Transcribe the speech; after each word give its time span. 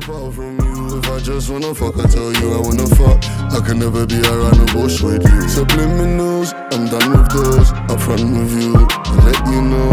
apart 0.00 0.34
from 0.34 0.58
you. 0.60 0.98
If 0.98 1.10
I 1.10 1.18
just 1.20 1.50
wanna 1.50 1.74
fuck, 1.74 1.96
I 1.98 2.06
tell 2.08 2.32
you 2.32 2.46
I 2.54 2.60
wanna 2.60 2.86
fuck. 2.96 3.20
I 3.52 3.60
can 3.66 3.78
never 3.78 4.06
be 4.06 4.20
around 4.20 4.56
the 4.56 4.68
bush 4.72 5.02
with 5.02 5.22
you. 5.22 5.40
Subliminals, 5.48 6.52
I'm 6.72 6.88
done 6.88 7.10
with 7.12 7.28
those. 7.32 7.70
Up 7.92 8.00
front 8.00 8.24
with 8.32 8.52
you, 8.62 8.72
I 8.76 9.14
let 9.28 9.40
you 9.52 9.60
know. 9.62 9.90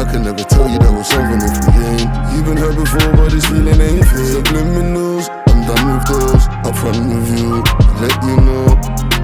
I 0.00 0.04
can 0.10 0.22
never 0.22 0.44
tell 0.44 0.68
you 0.68 0.78
that 0.78 0.92
was 0.92 1.08
something 1.08 1.40
if 1.44 1.54
we 1.68 1.82
ain't. 1.92 2.10
You've 2.32 2.46
been 2.46 2.56
hurt 2.56 2.76
before, 2.76 3.12
but 3.16 3.30
this 3.30 3.46
feeling 3.46 3.80
ain't 3.80 4.04
fake. 4.08 4.32
Subliminals, 4.32 5.28
I'm 5.48 5.60
done 5.68 5.84
with 5.92 6.06
those. 6.08 6.44
Up 6.64 6.74
front 6.76 7.04
with 7.12 7.28
you, 7.38 7.62
I 7.64 7.92
let 8.00 8.16
you 8.24 8.36
know. 8.48 8.66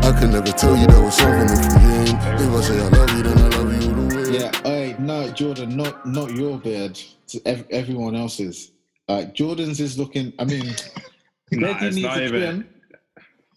I 0.05 0.11
can 0.19 0.31
never 0.33 0.53
tell 0.53 0.77
you 0.77 0.87
that 0.87 1.01
was 1.01 1.17
something 1.17 1.49
if 1.49 1.63
we 1.75 1.89
ain't. 2.05 2.19
If 2.41 2.51
I 2.53 2.61
say 2.61 2.77
I 2.81 2.89
love 2.89 3.11
you, 3.17 3.23
then 3.23 3.39
I 3.39 3.49
love 3.57 3.73
you 3.73 3.93
the 3.99 4.05
way. 4.15 4.39
Yeah, 4.39 4.51
hey, 4.65 4.97
no, 4.99 5.31
Jordan, 5.33 5.77
not 5.77 6.07
not 6.07 6.31
your. 6.33 6.61
To 6.61 7.41
ev- 7.47 7.67
everyone 7.71 8.17
else's. 8.17 8.73
Like 9.11 9.35
Jordan's 9.35 9.81
is 9.81 9.99
looking. 9.99 10.33
I 10.39 10.45
mean, 10.45 10.67
Nah, 11.53 11.75
Deji 11.79 11.95
needs 11.95 12.07
a 12.17 12.25
even. 12.25 12.41
trim. 12.41 12.69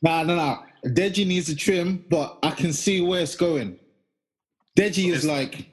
Nah, 0.02 0.24
nah, 0.24 0.36
nah. 0.36 0.58
Deji 0.86 1.28
needs 1.28 1.48
a 1.50 1.56
trim, 1.56 2.04
but 2.10 2.40
I 2.42 2.50
can 2.52 2.74
see 2.74 3.02
where 3.02 3.22
it's 3.22 3.36
going. 3.36 3.80
Deji 4.78 5.14
is 5.14 5.24
like, 5.26 5.70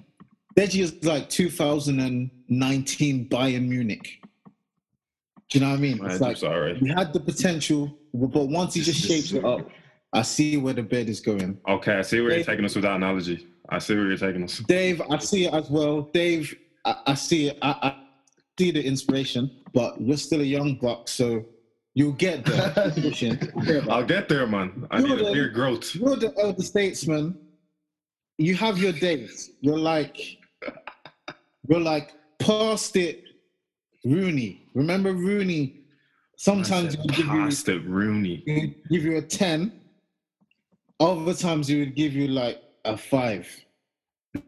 Deji 0.57 0.83
is 0.83 1.03
like 1.03 1.31
2019 1.31 3.29
Bayern 3.31 3.67
Munich. 3.69 4.21
Do 5.49 5.59
you 5.59 5.65
know 5.65 5.71
what 5.71 5.79
I 5.79 5.81
mean? 5.83 5.99
Man, 5.99 6.11
It's 6.11 6.21
I'm 6.21 6.29
like 6.29 6.37
sorry. 6.37 6.79
he 6.79 6.89
had 6.89 7.13
the 7.15 7.21
potential, 7.21 7.91
but 8.13 8.49
once 8.49 8.75
he 8.75 8.83
just 8.83 9.01
shapes 9.01 9.33
it 9.33 9.45
up, 9.45 9.67
I 10.13 10.21
see 10.23 10.59
where 10.59 10.75
the 10.75 10.83
bed 10.83 11.09
is 11.09 11.21
going. 11.21 11.59
Okay, 11.67 11.95
I 11.95 12.03
see 12.03 12.21
where 12.21 12.35
you're 12.37 12.45
taking 12.45 12.65
us 12.67 12.75
with 12.75 12.83
that 12.85 12.97
analogy. 12.97 13.49
I 13.71 13.79
see 13.79 13.95
where 13.95 14.07
you're 14.09 14.19
taking 14.19 14.45
us. 14.45 14.59
Dave, 14.59 15.01
I 15.11 15.17
see 15.19 15.47
it 15.47 15.55
as 15.55 15.71
well. 15.71 16.03
Dave, 16.13 16.55
I, 16.85 16.97
I 17.07 17.15
see 17.15 17.49
it. 17.49 17.59
I, 17.63 17.71
I 17.83 17.97
see 18.61 18.71
the 18.71 18.85
inspiration, 18.85 19.51
but 19.73 19.99
you're 20.01 20.19
still 20.19 20.41
a 20.43 20.51
young 20.57 20.75
buck, 20.75 21.09
so 21.09 21.45
you'll 21.95 22.13
get 22.27 22.45
there. 22.45 22.73
I'll 23.91 24.05
get 24.05 24.29
there, 24.29 24.47
man. 24.47 24.87
I 24.91 24.99
need 24.99 25.07
a 25.07 25.09
Jordan- 25.09 25.27
clear 25.33 25.49
growth. 25.49 25.95
You're 25.95 26.17
the 26.17 26.33
elder 26.39 26.63
statesman. 26.63 27.27
You 28.37 28.55
have 28.57 28.77
your 28.79 28.93
days. 28.93 29.53
You're 29.61 29.79
like, 29.79 30.17
you're 31.69 31.81
like 31.93 32.13
past 32.39 32.97
it. 32.97 33.25
Rooney, 34.05 34.67
remember 34.75 35.13
Rooney? 35.13 35.81
Sometimes 36.37 36.95
he 36.95 37.01
would 37.01 37.15
give 37.17 37.27
you, 37.27 37.33
Past 37.45 37.69
it, 37.69 37.83
Rooney. 37.85 38.37
give 38.91 39.03
you 39.05 39.19
a 39.19 39.23
ten. 39.23 39.59
Other 40.99 41.35
times 41.35 41.69
he 41.69 41.79
would 41.81 41.95
give 41.95 42.13
you 42.15 42.29
like 42.29 42.63
a 42.87 42.97
five, 42.97 43.47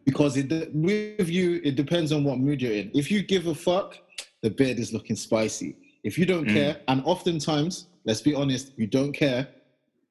because 0.05 0.37
it 0.37 0.49
with 0.73 1.29
you 1.29 1.59
it 1.63 1.75
depends 1.75 2.11
on 2.11 2.23
what 2.23 2.37
mood 2.39 2.61
you're 2.61 2.73
in. 2.73 2.91
If 2.93 3.11
you 3.11 3.21
give 3.23 3.47
a 3.47 3.55
fuck, 3.55 3.97
the 4.41 4.49
bed 4.49 4.79
is 4.79 4.93
looking 4.93 5.15
spicy. 5.15 5.75
If 6.03 6.17
you 6.17 6.25
don't 6.25 6.45
Mm. 6.45 6.53
care, 6.53 6.81
and 6.87 7.01
oftentimes, 7.05 7.87
let's 8.05 8.21
be 8.21 8.33
honest, 8.35 8.73
you 8.77 8.87
don't 8.87 9.13
care, 9.13 9.47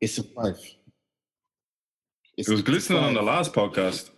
it's 0.00 0.18
a 0.18 0.22
five. 0.22 0.58
It's 2.36 2.48
It 2.48 2.52
was 2.52 2.60
a 2.60 2.64
glistening 2.64 3.02
on 3.04 3.14
the 3.14 3.22
last 3.22 3.52
podcast. 3.52 4.10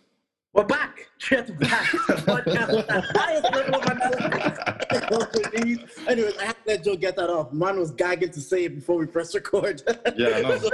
We're 0.52 0.64
back. 0.64 1.08
Just 1.18 1.58
back. 1.58 1.84
Podcast 2.28 2.76
with 2.76 2.86
the 2.86 3.00
highest 3.00 3.44
level 3.52 3.74
of 3.74 3.84
analysis. 5.10 5.98
Anyways, 6.06 6.36
I 6.38 6.44
had 6.44 6.52
to 6.54 6.62
let 6.68 6.84
Joe 6.84 6.94
get 6.96 7.16
that 7.16 7.28
off. 7.28 7.52
Man 7.52 7.76
was 7.80 7.90
gagging 7.90 8.30
to 8.30 8.40
say 8.40 8.64
it 8.66 8.76
before 8.76 8.96
we 8.98 9.06
press 9.06 9.34
record. 9.34 9.82
Yeah, 10.16 10.28
I 10.36 10.40
know. 10.42 10.58
So, 10.64 10.70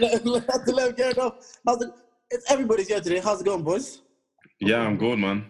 let, 0.00 0.26
let, 0.26 0.50
have 0.50 0.64
to 0.64 0.72
let 0.72 0.88
him 0.90 0.94
get 0.96 1.10
it 1.12 1.18
off. 1.18 1.56
How's 1.66 1.80
it? 1.82 1.90
It's 2.30 2.50
everybody's 2.50 2.88
here 2.88 3.00
today. 3.00 3.20
How's 3.20 3.40
it 3.40 3.44
going, 3.44 3.62
boys? 3.62 4.00
Yeah, 4.60 4.80
I'm 4.80 4.96
good, 4.96 5.18
man. 5.18 5.44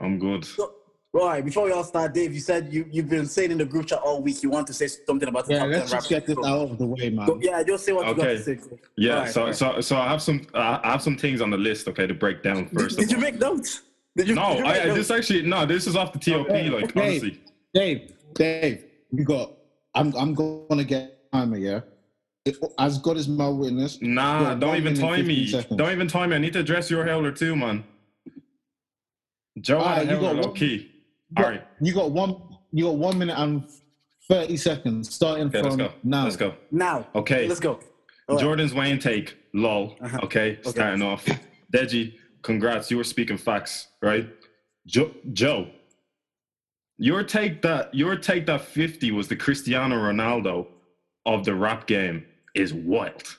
I'm 0.00 0.18
good. 0.18 0.44
So, 0.44 0.74
right, 1.12 1.44
before 1.44 1.64
we 1.64 1.72
all 1.72 1.84
start, 1.84 2.14
Dave, 2.14 2.32
you 2.32 2.40
said 2.40 2.72
you, 2.72 2.86
you've 2.90 3.08
been 3.08 3.26
saying 3.26 3.50
in 3.50 3.58
the 3.58 3.64
group 3.64 3.86
chat 3.86 3.98
all 3.98 4.22
week 4.22 4.42
you 4.42 4.50
want 4.50 4.66
to 4.68 4.72
say 4.72 4.86
something 4.86 5.28
about 5.28 5.46
the 5.46 5.54
Yeah, 5.54 5.58
top 5.60 5.68
let's 5.68 5.90
just 5.90 5.92
rappers. 5.92 6.08
get 6.08 6.26
this 6.26 6.38
out 6.46 6.70
of 6.70 6.78
the 6.78 6.86
way, 6.86 7.10
man. 7.10 7.26
So, 7.26 7.38
yeah, 7.42 7.62
just 7.62 7.84
say 7.84 7.92
what 7.92 8.06
you 8.08 8.14
got 8.14 8.24
to 8.24 8.42
say. 8.42 8.58
Yeah, 8.96 9.14
Alright, 9.18 9.32
so 9.34 9.40
alright. 9.40 9.56
so 9.56 9.80
so 9.80 9.96
I 9.96 10.08
have 10.08 10.22
some 10.22 10.46
I 10.54 10.80
have 10.84 11.02
some 11.02 11.16
things 11.16 11.40
on 11.40 11.50
the 11.50 11.56
list, 11.58 11.88
okay, 11.88 12.06
to 12.06 12.14
break 12.14 12.42
down 12.42 12.68
first. 12.68 12.96
did 12.98 13.06
of 13.06 13.12
you 13.12 13.18
make 13.18 13.38
notes? 13.38 13.82
Did 14.16 14.28
you, 14.28 14.34
No, 14.34 14.50
did 14.50 14.58
you 14.60 14.66
I, 14.66 14.84
notes? 14.86 15.08
this 15.08 15.10
actually 15.10 15.42
no, 15.42 15.66
this 15.66 15.86
is 15.86 15.94
off 15.96 16.12
the 16.12 16.18
TOP, 16.18 16.48
Okay, 16.48 16.68
like 16.70 16.84
okay. 16.96 17.00
honestly. 17.00 17.40
Dave, 17.74 18.12
Dave, 18.34 18.84
you 19.12 19.24
got. 19.24 19.52
I'm 19.94 20.14
I'm 20.16 20.34
gonna 20.34 20.84
get 20.84 21.30
timer. 21.32 21.56
Yeah, 21.58 21.80
It- 22.44 22.56
as 22.78 22.98
God 22.98 23.16
is 23.16 23.28
my 23.28 23.48
witness. 23.48 24.00
Nah, 24.00 24.54
don't 24.54 24.76
even 24.76 24.94
minute, 24.94 25.00
time 25.00 25.26
me. 25.26 25.46
seconds. 25.48 25.76
Don't 25.76 25.92
even 25.92 26.08
time 26.08 26.30
me. 26.30 26.36
I 26.36 26.38
need 26.38 26.52
to 26.54 26.60
address 26.60 26.90
your 26.90 27.04
howler 27.06 27.30
too, 27.32 27.54
man. 27.56 27.84
Joe 29.60 29.78
Alright, 29.78 30.08
you 30.08 30.18
got 30.20 30.36
one- 30.36 30.54
key. 30.54 30.90
All 31.36 31.44
right, 31.44 31.66
you 31.80 31.92
got 31.94 32.10
one. 32.10 32.36
You 32.72 32.84
got 32.84 32.96
one 32.96 33.18
minute 33.18 33.38
and 33.38 33.64
thirty 34.28 34.56
seconds 34.56 35.12
starting 35.14 35.46
okay, 35.48 35.60
from 35.62 35.76
let's 35.78 35.92
go. 35.92 35.92
now. 36.04 36.24
Let's 36.24 36.36
go. 36.36 36.54
Now. 36.70 37.06
Okay. 37.14 37.48
Let's 37.48 37.60
go. 37.60 37.80
All 38.28 38.36
right. 38.36 38.40
Jordan's 38.42 38.74
Wayne 38.74 38.98
take, 38.98 39.36
lol. 39.54 39.96
Uh-huh. 40.02 40.18
Okay, 40.24 40.58
starting 40.62 41.02
off. 41.02 41.24
Deji, 41.72 42.14
congrats. 42.42 42.90
You 42.90 42.96
were 42.98 43.04
speaking 43.04 43.36
facts, 43.38 43.88
right? 44.02 44.28
Joe, 44.86 45.10
Joe, 45.32 45.68
your 46.98 47.22
take 47.22 47.62
that 47.62 47.94
your 47.94 48.16
take 48.16 48.46
that 48.46 48.62
50 48.62 49.12
was 49.12 49.28
the 49.28 49.36
Cristiano 49.36 49.96
Ronaldo 49.96 50.66
of 51.26 51.44
the 51.44 51.54
rap 51.54 51.86
game 51.86 52.24
is 52.54 52.72
wild. 52.74 53.36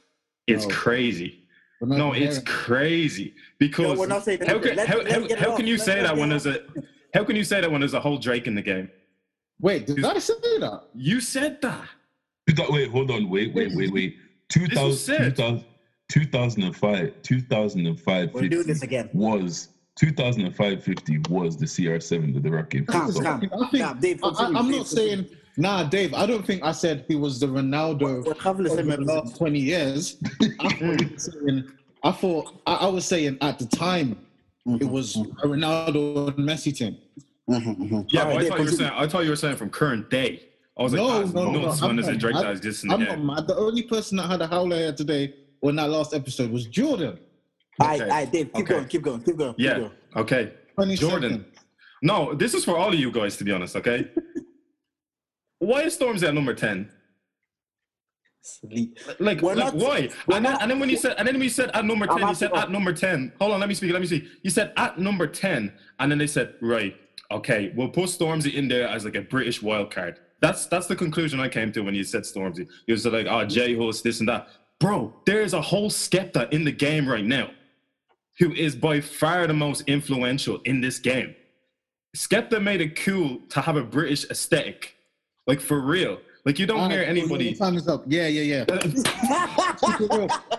It's 0.48 0.66
No. 0.68 0.74
crazy. 0.74 1.44
We're 1.82 1.98
No, 1.98 2.14
it's 2.14 2.36
hearing- 2.38 2.46
crazy 2.46 3.34
because 3.58 3.98
we're 3.98 4.08
not 4.08 4.24
saying 4.26 4.40
how 4.46 4.60
can, 4.60 4.76
Let- 4.76 4.88
how, 4.88 4.98
let 4.98 5.08
how, 5.12 5.20
him 5.22 5.28
get 5.28 5.32
it 5.32 5.40
how 5.40 5.56
can 5.56 5.66
you 5.68 5.78
Let 5.78 5.86
say 5.86 6.02
that 6.02 6.18
when 6.18 6.30
there's 6.30 6.46
a 6.46 6.60
how 7.14 7.24
can 7.24 7.36
you 7.36 7.44
say 7.44 7.62
that 7.62 7.72
when 7.72 7.82
there's 7.82 7.94
a 7.94 8.00
whole 8.00 8.18
Drake 8.18 8.48
in 8.48 8.56
the 8.56 8.62
game? 8.62 8.90
Wait, 9.62 9.88
did 9.88 10.04
I 10.04 10.20
say 10.20 10.34
that? 10.60 10.84
You 10.94 11.20
said 11.22 11.62
that. 11.62 11.84
Wait, 12.70 12.90
hold 12.90 13.12
on. 13.12 13.30
Wait, 13.30 13.54
wait, 13.54 13.76
wait, 13.76 13.92
wait. 13.92 14.18
2000, 14.50 14.84
was 14.88 15.06
2000 15.06 15.66
2005, 16.10 17.14
2005 17.22 18.34
We're 18.34 18.42
doing 18.42 18.52
50 18.52 18.64
this 18.74 18.82
again. 18.82 19.10
was 19.14 19.70
2005 19.98 20.84
50 20.84 21.18
was 21.30 21.56
the 21.58 21.66
CR7 21.66 22.36
of 22.36 22.42
the 22.44 22.50
rap 22.52 22.70
game. 22.70 22.86
Calm, 22.86 23.12
So- 23.12 23.22
calm. 23.22 23.50
I 23.62 23.94
think 24.00 24.20
I'm 24.24 24.72
not 24.72 24.88
saying. 24.88 25.30
Nah, 25.60 25.84
Dave. 25.84 26.14
I 26.14 26.26
don't 26.26 26.46
think 26.46 26.64
I 26.64 26.72
said 26.72 27.04
he 27.10 27.16
was 27.16 27.38
the 27.42 27.46
Ronaldo 27.48 28.26
We're 28.26 28.34
covering 28.34 28.74
the 28.74 28.82
over 28.82 28.92
same 28.96 29.04
last 29.06 29.36
20 29.38 29.60
years. 29.60 30.16
I 30.62 30.70
thought, 30.70 31.20
saying, 31.20 31.64
I, 32.02 32.12
thought 32.14 32.62
I, 32.66 32.74
I 32.76 32.88
was 32.88 33.04
saying 33.06 33.38
at 33.42 33.60
the 33.60 33.66
time 33.66 34.18
it 34.80 34.86
was 34.86 35.18
a 35.18 35.48
Ronaldo 35.48 36.30
and 36.30 36.48
Messi 36.48 36.74
team. 36.76 36.98
Mhm, 37.50 37.78
mhm. 37.78 38.06
Yeah, 38.10 38.22
All 38.22 38.28
but 38.28 38.36
right, 38.36 38.38
I 38.38 38.40
Dave, 38.40 38.48
thought 38.50 38.60
you 38.60 38.66
were 38.66 38.72
saying 38.72 38.92
I 38.96 39.08
thought 39.08 39.24
you 39.26 39.30
were 39.32 39.36
saying 39.36 39.56
from 39.58 39.70
current 39.70 40.10
day. 40.10 40.44
I 40.78 40.84
was 40.84 40.94
like, 40.94 41.02
No, 41.02 41.20
that's 41.20 41.34
no, 41.34 41.52
no, 41.52 41.62
nuts 41.62 41.82
I'm 41.82 41.88
when 41.88 41.96
there's 41.98 42.08
a 42.08 42.12
not 42.14 42.20
Drake 42.22 42.34
mad. 42.36 42.44
that 42.46 42.52
exists 42.52 42.84
in 42.84 42.90
the 42.90 42.96
I'm 42.96 43.00
game. 43.04 43.26
not 43.26 43.36
mad. 43.36 43.48
The 43.48 43.56
only 43.58 43.84
person 43.84 44.16
that 44.18 44.28
had 44.32 44.42
a 44.42 44.48
howler 44.48 44.78
here 44.78 44.94
today 44.94 45.34
on 45.62 45.76
that 45.76 45.90
last 45.90 46.14
episode 46.14 46.52
was 46.52 46.68
Jordan. 46.68 47.20
All 47.82 47.88
right, 47.88 48.00
Okay. 48.00 48.10
all 48.10 48.16
right, 48.18 48.32
Dave, 48.32 48.46
keep 48.54 48.64
Okay. 48.64 48.74
going, 48.76 48.88
keep 48.88 49.02
going, 49.02 49.22
keep 49.24 49.36
going. 49.38 49.54
keep 49.56 49.66
Yeah. 49.66 49.78
going. 49.80 49.92
Okay. 50.16 50.54
Jordan. 50.96 51.32
seconds. 51.32 51.46
No, 52.02 52.34
this 52.34 52.54
is 52.54 52.64
for 52.64 52.78
all 52.78 52.88
of 52.94 52.96
you 53.00 53.12
guys, 53.12 53.36
to 53.38 53.44
be 53.44 53.52
honest, 53.52 53.76
okay? 53.76 54.08
why 55.60 55.84
is 55.84 55.98
Stormzy 55.98 56.24
at 56.28 56.34
number 56.34 56.54
10? 56.54 56.90
Sleep. 58.42 58.98
Like, 59.20 59.42
We're 59.42 59.56
like 59.56 59.74
not- 59.74 59.76
why? 59.76 60.10
And 60.34 60.46
then, 60.46 60.58
and 60.62 60.72
then 60.72 60.80
when 60.80 60.90
you 60.90 60.98
said, 60.98 61.16
and 61.18 61.28
then 61.28 61.36
when 61.36 61.44
you 61.44 61.50
said 61.50 61.70
at 61.74 61.86
number 61.86 62.08
10, 62.08 62.28
you 62.28 62.36
said 62.36 62.52
at 62.54 62.72
number 62.72 62.94
10. 62.94 63.34
Hold 63.40 63.52
on, 63.54 63.60
let 63.60 63.70
me 63.70 63.76
speak, 63.76 63.92
let 63.92 64.02
me 64.02 64.08
see. 64.08 64.28
You 64.44 64.50
said 64.50 64.74
at 64.78 64.98
number 64.98 65.28
10, 65.28 65.72
and 66.00 66.12
then 66.12 66.18
they 66.18 66.28
said, 66.28 66.56
right, 66.62 66.96
okay, 67.32 67.72
we'll 67.76 67.90
put 67.90 68.06
Stormzy 68.06 68.54
in 68.54 68.68
there 68.68 68.88
as 68.88 69.06
like 69.06 69.16
a 69.16 69.22
British 69.22 69.62
wild 69.62 69.92
card. 69.92 70.20
That's 70.42 70.68
that's 70.68 70.88
the 70.88 70.96
conclusion 70.96 71.40
I 71.42 71.50
came 71.50 71.72
to 71.74 71.82
when 71.82 71.94
you 71.94 72.04
said 72.06 72.24
Stormzy. 72.24 72.68
You 72.88 72.94
was 72.94 73.06
like, 73.06 73.28
oh, 73.30 73.44
J 73.46 73.76
host, 73.76 74.04
this 74.06 74.22
and 74.22 74.30
that. 74.30 74.48
Bro, 74.80 75.14
there 75.26 75.42
is 75.42 75.54
a 75.54 75.62
whole 75.62 75.90
Skepta 75.90 76.52
in 76.54 76.64
the 76.64 76.72
game 76.72 77.08
right 77.08 77.26
now 77.26 77.50
who 78.40 78.54
is 78.54 78.74
by 78.74 79.02
far 79.02 79.46
the 79.48 79.54
most 79.54 79.82
influential 79.82 80.62
in 80.64 80.80
this 80.80 80.98
game. 80.98 81.36
Skepta 82.16 82.64
made 82.64 82.80
it 82.80 82.96
cool 82.96 83.40
to 83.50 83.60
have 83.60 83.76
a 83.76 83.84
British 83.84 84.24
aesthetic. 84.30 84.96
Like 85.50 85.62
for 85.62 85.80
real. 85.80 86.20
Like 86.46 86.60
you 86.60 86.68
don't 86.68 86.92
hear 86.92 87.02
anybody. 87.02 87.56
Time 87.56 87.76
is 87.76 87.88
up. 87.88 88.04
Yeah, 88.06 88.28
yeah, 88.28 88.64
yeah. 88.64 88.66
Keep. 89.98 90.12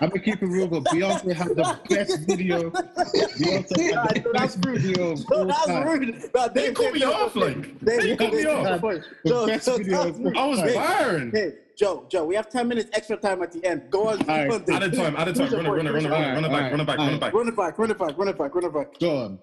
I'm 0.03 0.09
gonna 0.09 0.19
keep 0.19 0.43
it 0.43 0.47
real, 0.47 0.67
but 0.67 0.83
Beyonce 0.87 1.33
had 1.33 1.49
the 1.55 1.79
best 1.89 2.19
video. 2.27 2.71
Beyonce 2.71 3.45
had 3.47 3.69
the 3.69 4.23
Yeah, 4.25 4.33
that's 4.33 4.57
best 4.57 4.67
rude. 4.67 4.81
video 4.83 5.13
of 5.13 5.31
No, 5.31 5.37
all 5.37 5.45
that's 5.47 5.67
time. 5.67 5.87
rude. 5.89 6.31
Nah, 6.35 6.49
They 6.49 6.67
Dave, 6.67 6.75
cut 6.75 6.93
me 6.93 7.05
off, 7.05 7.37
like. 7.37 7.85
Dave, 7.85 8.03
They 8.03 8.17
cut 8.17 8.33
me 8.33 8.45
off. 8.47 8.65
Dave, 8.83 8.83
Dave, 8.83 9.05
The 9.23 9.29
Joe, 9.31 9.47
best 9.47 9.67
Joe, 9.67 9.77
video 9.77 10.09
of 10.09 10.19
rude. 10.19 10.37
I 10.37 10.47
was 10.47 10.59
Hey, 10.61 10.75
firing. 10.75 11.31
Hey, 11.31 11.53
Joe, 11.79 12.07
Joe, 12.11 12.25
we 12.25 12.35
have 12.35 12.49
10 12.51 12.67
minutes 12.67 12.91
extra 12.93 13.17
time 13.17 13.41
at 13.43 13.53
the 13.53 13.65
end. 13.65 13.83
Go 13.91 14.09
on. 14.09 14.19
keep 14.19 14.29
Alright. 14.29 14.51
on, 14.51 14.75
Out 14.75 14.83
of 14.83 14.93
time, 14.97 15.17
out 15.17 15.29
of 15.29 15.35
time. 15.37 15.49
Finish 15.49 15.53
your 15.53 15.63
Run 15.63 15.67
it, 15.67 15.71
run 15.71 15.87
it, 15.87 15.93
run 15.93 16.05
it, 16.07 16.11
run 16.11 16.21
your 16.23 16.31
it, 16.33 16.35
run 16.35 16.45
it 16.45 16.51
back, 16.51 16.71
run 16.73 16.81
it 16.81 16.87
back, 16.87 16.99
run 16.99 17.15
it 17.15 17.21
back. 17.21 17.33
Run 17.33 17.49
it 17.49 17.57
back, 17.57 17.79
run 17.79 17.91
it 17.93 17.99
back, 17.99 18.19
run 18.19 18.29
it 18.29 18.39
back, 18.39 18.55
run 18.57 18.65
it 18.65 18.75
back. 18.75 18.99
Go 18.99 19.17
on. 19.25 19.39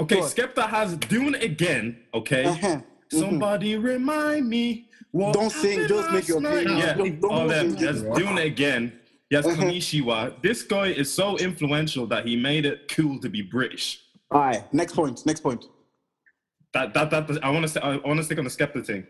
Okay, 0.00 0.16
Skepta 0.20 0.68
has 0.68 0.96
Dune 0.96 1.34
again. 1.36 2.00
Okay, 2.14 2.44
Uh-huh. 2.46 2.80
Somebody 3.10 3.76
remind 3.76 4.48
me. 4.48 4.86
What 5.10 5.32
Don't 5.32 5.50
sing, 5.50 5.80
happened 5.80 5.88
just 5.88 6.10
make 6.12 6.28
your 6.28 6.40
last 6.40 6.64
night? 6.66 6.78
Yeah, 6.78 6.94
Don't- 6.94 7.20
don't 7.20 7.32
all 7.32 7.48
that. 7.48 7.70
sing. 7.70 7.78
Yes, 7.78 8.02
Dune 8.18 8.38
again. 8.38 8.92
Yes, 9.30 9.46
Uh-huh. 9.46 9.56
Konnichiwa. 9.62 10.42
This 10.42 10.62
guy 10.62 10.88
is 10.88 11.12
so 11.12 11.36
influential 11.38 12.06
that 12.08 12.26
he 12.26 12.36
made 12.36 12.66
it 12.66 12.88
cool 12.94 13.18
to 13.20 13.28
be 13.28 13.42
British. 13.42 14.00
All 14.30 14.40
right, 14.40 14.72
next 14.74 14.94
point, 14.94 15.24
next 15.24 15.40
point. 15.40 15.64
That 16.74 16.92
that 16.94 17.10
that 17.10 17.42
I 17.42 17.48
want 17.50 17.62
to 17.62 17.68
say. 17.68 17.80
I 17.80 17.96
want 17.96 18.18
to 18.18 18.24
stick 18.24 18.38
on 18.38 18.44
the 18.44 18.50
Skepta 18.50 18.84
thing. 18.84 19.06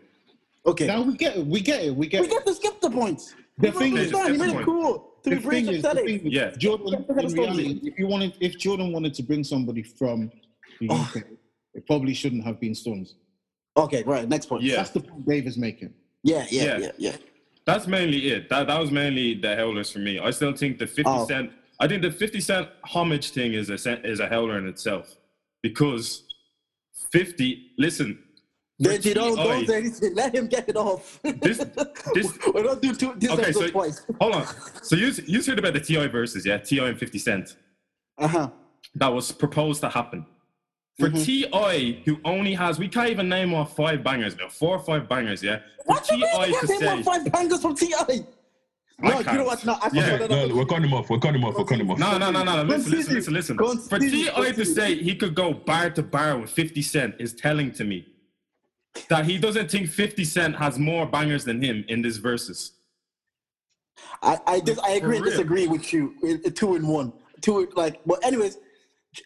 Okay. 0.65 0.87
Now 0.87 1.01
we 1.01 1.15
get 1.17 1.35
it. 1.37 1.45
We 1.45 1.59
get 1.59 1.83
it. 1.83 1.95
We 1.95 2.07
get 2.07 2.21
we 2.21 2.27
it. 2.27 2.31
get 2.31 2.45
to 2.45 2.53
skip 2.53 2.79
the 2.79 2.89
points. 2.89 3.35
The 3.57 3.71
thing 3.73 3.97
is- 3.97 4.07
it 4.09 4.13
down. 4.13 4.31
He 4.31 4.37
the 4.37 4.47
made 4.47 4.55
it 4.61 4.63
cool. 4.65 5.05
To 5.23 5.29
The 5.31 5.35
be 5.35 5.41
brave 5.41 5.65
thing 5.65 5.75
is, 5.75 5.81
the 5.81 5.89
thing 5.95 6.07
is, 6.27 6.33
Yeah. 6.33 6.51
Jordan. 6.57 7.05
In 7.09 7.27
reality, 7.33 7.79
if 7.83 7.99
you 7.99 8.07
wanted, 8.07 8.33
if 8.39 8.57
Jordan 8.57 8.93
wanted 8.93 9.13
to 9.15 9.23
bring 9.23 9.43
somebody 9.43 9.83
from 9.83 10.31
the 10.79 10.87
Oh. 10.89 10.95
UK, 11.13 11.23
it 11.73 11.85
probably 11.85 12.13
shouldn't 12.13 12.45
have 12.45 12.57
been 12.61 12.73
Storms. 12.73 13.15
Okay, 13.79 14.03
right. 14.03 14.27
Next 14.27 14.47
point. 14.47 14.63
Yeah. 14.63 14.77
That's 14.77 14.91
the 14.91 14.99
point 15.01 15.27
Dave 15.27 15.47
is 15.47 15.57
making. 15.57 15.93
Yeah, 16.23 16.45
yeah, 16.49 16.63
Yeah. 16.63 16.77
yeah, 16.79 16.91
yeah. 16.97 17.15
That's 17.65 17.87
mainly 17.87 18.27
it. 18.31 18.49
That 18.49 18.67
that 18.67 18.79
was 18.79 18.91
mainly 18.91 19.35
the 19.35 19.55
hellers 19.55 19.91
for 19.91 19.99
me. 19.99 20.19
I 20.19 20.31
still 20.31 20.53
think 20.53 20.79
the 20.79 20.87
50 20.87 21.03
Oh. 21.05 21.25
cent. 21.27 21.51
I 21.79 21.87
think 21.87 22.01
the 22.01 22.11
50 22.11 22.41
cent 22.41 22.67
homage 22.83 23.29
thing 23.31 23.53
is 23.53 23.69
a 23.69 23.77
cent- 23.77 24.05
is 24.05 24.19
a 24.19 24.27
howler 24.27 24.57
in 24.57 24.67
itself 24.67 25.15
because 25.61 26.23
50. 27.11 27.71
Listen, 27.77 28.19
for 28.83 28.89
Deji, 28.89 29.13
don't, 29.13 29.35
TI 29.35 29.43
don't 29.43 29.67
say 29.67 29.77
anything. 29.77 30.15
Let 30.15 30.35
him 30.35 30.47
get 30.47 30.67
it 30.69 30.75
off. 30.75 31.19
This- 31.23 31.63
this- 32.13 32.37
We're 32.53 32.63
not 32.63 32.81
doing 32.81 32.95
two, 32.95 33.13
this 33.17 33.31
Okay, 33.31 33.51
so- 33.51 33.67
twice. 33.69 34.05
Hold 34.19 34.35
on. 34.35 34.47
So 34.83 34.95
you 34.95 35.11
you 35.25 35.41
heard 35.43 35.59
about 35.59 35.73
the 35.73 35.79
Ti 35.81 36.07
versus 36.07 36.45
yeah? 36.45 36.57
Ti 36.57 36.79
and 36.79 36.97
50 36.97 37.17
Cent. 37.19 37.55
Uh 38.17 38.27
huh. 38.27 38.49
That 38.95 39.09
was 39.09 39.31
proposed 39.31 39.81
to 39.81 39.89
happen. 39.89 40.25
For 40.99 41.09
Mhm. 41.09 41.23
Ti, 41.23 42.01
who 42.05 42.19
only 42.25 42.53
has, 42.53 42.77
we 42.77 42.89
can't 42.89 43.09
even 43.09 43.29
name 43.29 43.53
off 43.53 43.73
five 43.75 44.03
bangers 44.03 44.35
now, 44.35 44.49
four 44.49 44.75
or 44.75 44.83
five 44.83 45.07
bangers, 45.07 45.41
yeah. 45.41 45.59
For 45.85 45.93
What 45.93 46.11
you 46.11 46.17
mean? 46.17 46.27
Ti 46.29 46.37
You 46.39 46.45
to 46.45 46.51
can't 46.67 46.69
name 46.69 46.79
say, 46.79 46.87
off 46.87 47.03
five 47.05 47.31
bangers 47.31 47.61
from 47.61 47.75
Ti. 47.75 47.93
No, 49.01 49.19
you 49.19 49.23
know 49.37 49.45
what? 49.45 49.65
No, 49.65 49.77
I 49.81 49.89
Yeah, 49.93 50.11
forgot 50.17 50.29
No, 50.29 50.47
that. 50.47 50.55
we're 50.57 50.65
cutting 50.65 50.83
him 50.83 50.93
off. 50.93 51.09
We're 51.09 51.19
cutting 51.19 51.41
him 51.41 51.47
off. 51.47 51.55
We're 51.57 51.63
cutting 51.63 51.85
him 51.85 51.91
off. 51.91 51.99
no, 51.99 52.17
no, 52.17 52.31
no, 52.31 52.43
no, 52.43 52.63
listen, 52.63 52.91
listen, 52.91 52.91
Continue. 52.91 53.15
listen, 53.15 53.33
listen. 53.33 53.57
For 53.57 53.97
Continue, 53.97 54.25
Ti 54.25 54.51
to 54.53 54.65
say 54.65 54.95
he 55.01 55.15
could 55.15 55.35
go 55.35 55.53
bar 55.53 55.89
to 55.91 56.03
bar 56.03 56.37
with 56.37 56.49
50 56.49 56.81
Cent 56.81 57.15
is 57.17 57.33
telling 57.33 57.71
to 57.73 57.85
me 57.85 58.05
that 59.07 59.23
he 59.23 59.37
doesn't 59.37 59.71
think 59.71 59.89
50 59.89 60.25
Cent 60.25 60.57
has 60.57 60.77
more 60.77 61.05
bangers 61.05 61.45
than 61.45 61.61
him 61.61 61.85
in 61.87 62.01
this 62.01 62.17
verses. 62.17 62.73
I, 64.21 64.37
I, 64.45 64.59
dis- 64.59 64.79
I 64.79 64.91
agree 64.91 65.17
and 65.17 65.25
disagree 65.25 65.67
with 65.67 65.93
you. 65.93 66.15
Uh, 66.21 66.47
uh, 66.47 66.51
Two 66.53 66.75
in 66.75 66.85
one. 66.85 67.13
Two, 67.39 67.69
like, 67.77 68.01
but 68.05 68.23
anyways, 68.25 68.57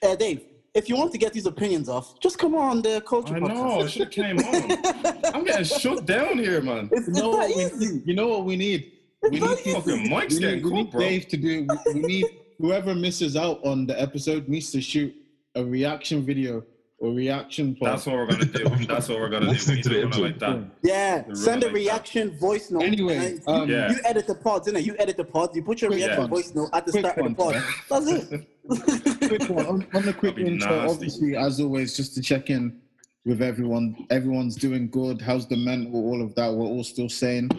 uh, 0.04 0.16
Dave, 0.16 0.46
if 0.74 0.90
you 0.90 0.96
want 0.96 1.12
to 1.12 1.18
get 1.18 1.34
these 1.34 1.46
opinions 1.46 1.88
off, 1.90 2.20
just 2.20 2.38
come 2.40 2.56
on 2.56 2.82
the 2.82 3.02
culture 3.02 3.36
I 3.36 3.40
podcast. 3.40 3.54
know, 3.54 3.82
I 3.82 3.88
should 3.88 4.02
have 4.04 4.12
came 4.12 4.40
on. 4.40 5.26
I'm 5.36 5.44
getting 5.44 5.64
shut 5.66 6.06
down 6.06 6.38
here, 6.40 6.62
man. 6.62 6.90
It's, 6.92 7.08
You 7.08 7.14
know 7.14 7.30
it's 7.30 7.38
what 7.38 7.48
that 7.48 7.56
we 7.80 7.86
easy. 7.86 7.94
need? 7.96 8.08
You 8.08 8.16
know 8.16 8.28
what 8.28 8.46
we 8.46 8.56
need? 8.56 8.92
We 9.22 9.30
It's 9.30 9.40
not 9.40 9.50
need 9.58 9.64
people- 9.64 9.82
Fucking 9.82 10.10
Mike's 10.10 10.34
we 10.36 10.40
getting 10.42 10.56
need, 10.58 10.64
we 10.66 10.70
cool, 10.72 10.78
need 10.84 10.92
bro. 10.92 11.00
Dave 11.02 11.28
to 11.28 11.38
do. 11.38 11.68
We, 11.88 11.94
we 11.94 12.00
need 12.02 12.26
whoever 12.60 12.96
misses 12.96 13.36
out 13.36 13.64
on 13.66 13.86
the 13.86 14.00
episode 14.02 14.48
needs 14.48 14.72
to 14.72 14.82
shoot 14.82 15.14
a 15.56 15.64
reaction 15.64 16.26
video 16.26 16.64
or 17.00 17.12
reaction 17.12 17.76
part. 17.76 17.92
That's 17.94 18.06
what 18.06 18.16
we're 18.16 18.28
gonna 18.28 18.46
do. 18.46 18.86
That's 18.88 19.10
what 19.10 19.20
we're 19.20 19.30
gonna 19.30 19.46
do. 19.46 19.52
We 19.52 19.58
to 19.58 19.74
need 19.76 19.84
to 19.84 20.04
run 20.06 20.14
it 20.14 20.20
like 20.22 20.40
that. 20.40 20.64
Yeah, 20.84 21.24
send 21.34 21.64
a 21.64 21.68
rule 21.68 21.74
like 21.74 21.74
reaction 21.74 22.38
voice 22.38 22.72
note. 22.72 22.84
Anyway, 22.84 23.40
um, 23.48 23.68
you, 23.70 23.76
Yeah. 23.76 23.92
you 23.92 23.98
edit 24.06 24.26
the 24.28 24.36
pods, 24.36 24.68
innit? 24.70 24.84
You 24.86 24.96
edit 24.98 25.18
the 25.18 25.24
pods. 25.26 25.56
You 25.56 25.64
put 25.64 25.82
your 25.82 25.90
Quick 25.92 26.00
reaction 26.04 26.22
one. 26.22 26.30
voice 26.30 26.54
note 26.56 26.70
at 26.74 26.86
the 26.86 26.92
Quick 26.94 27.06
start 27.06 27.18
of 27.20 27.26
the 27.28 27.36
pod. 27.36 27.64
That's 27.90 28.08
it. 28.08 28.48
quick 29.38 29.50
one 29.58 29.66
on, 29.68 29.88
on 29.94 30.06
the 30.06 30.14
quick 30.14 30.38
intro. 30.38 30.70
nasty. 30.70 30.92
Obviously, 30.94 31.36
as 31.36 31.60
always, 31.60 31.96
just 31.96 32.14
to 32.16 32.22
check 32.22 32.50
in 32.50 32.80
with 33.26 33.42
everyone. 33.42 34.06
Everyone's 34.10 34.56
doing 34.56 34.90
good. 34.90 35.22
How's 35.22 35.48
the 35.48 35.58
mental? 35.58 35.96
All 35.96 36.22
of 36.22 36.36
that. 36.36 36.52
We're 36.54 36.66
all 36.66 36.84
still 36.84 37.10
sane. 37.10 37.50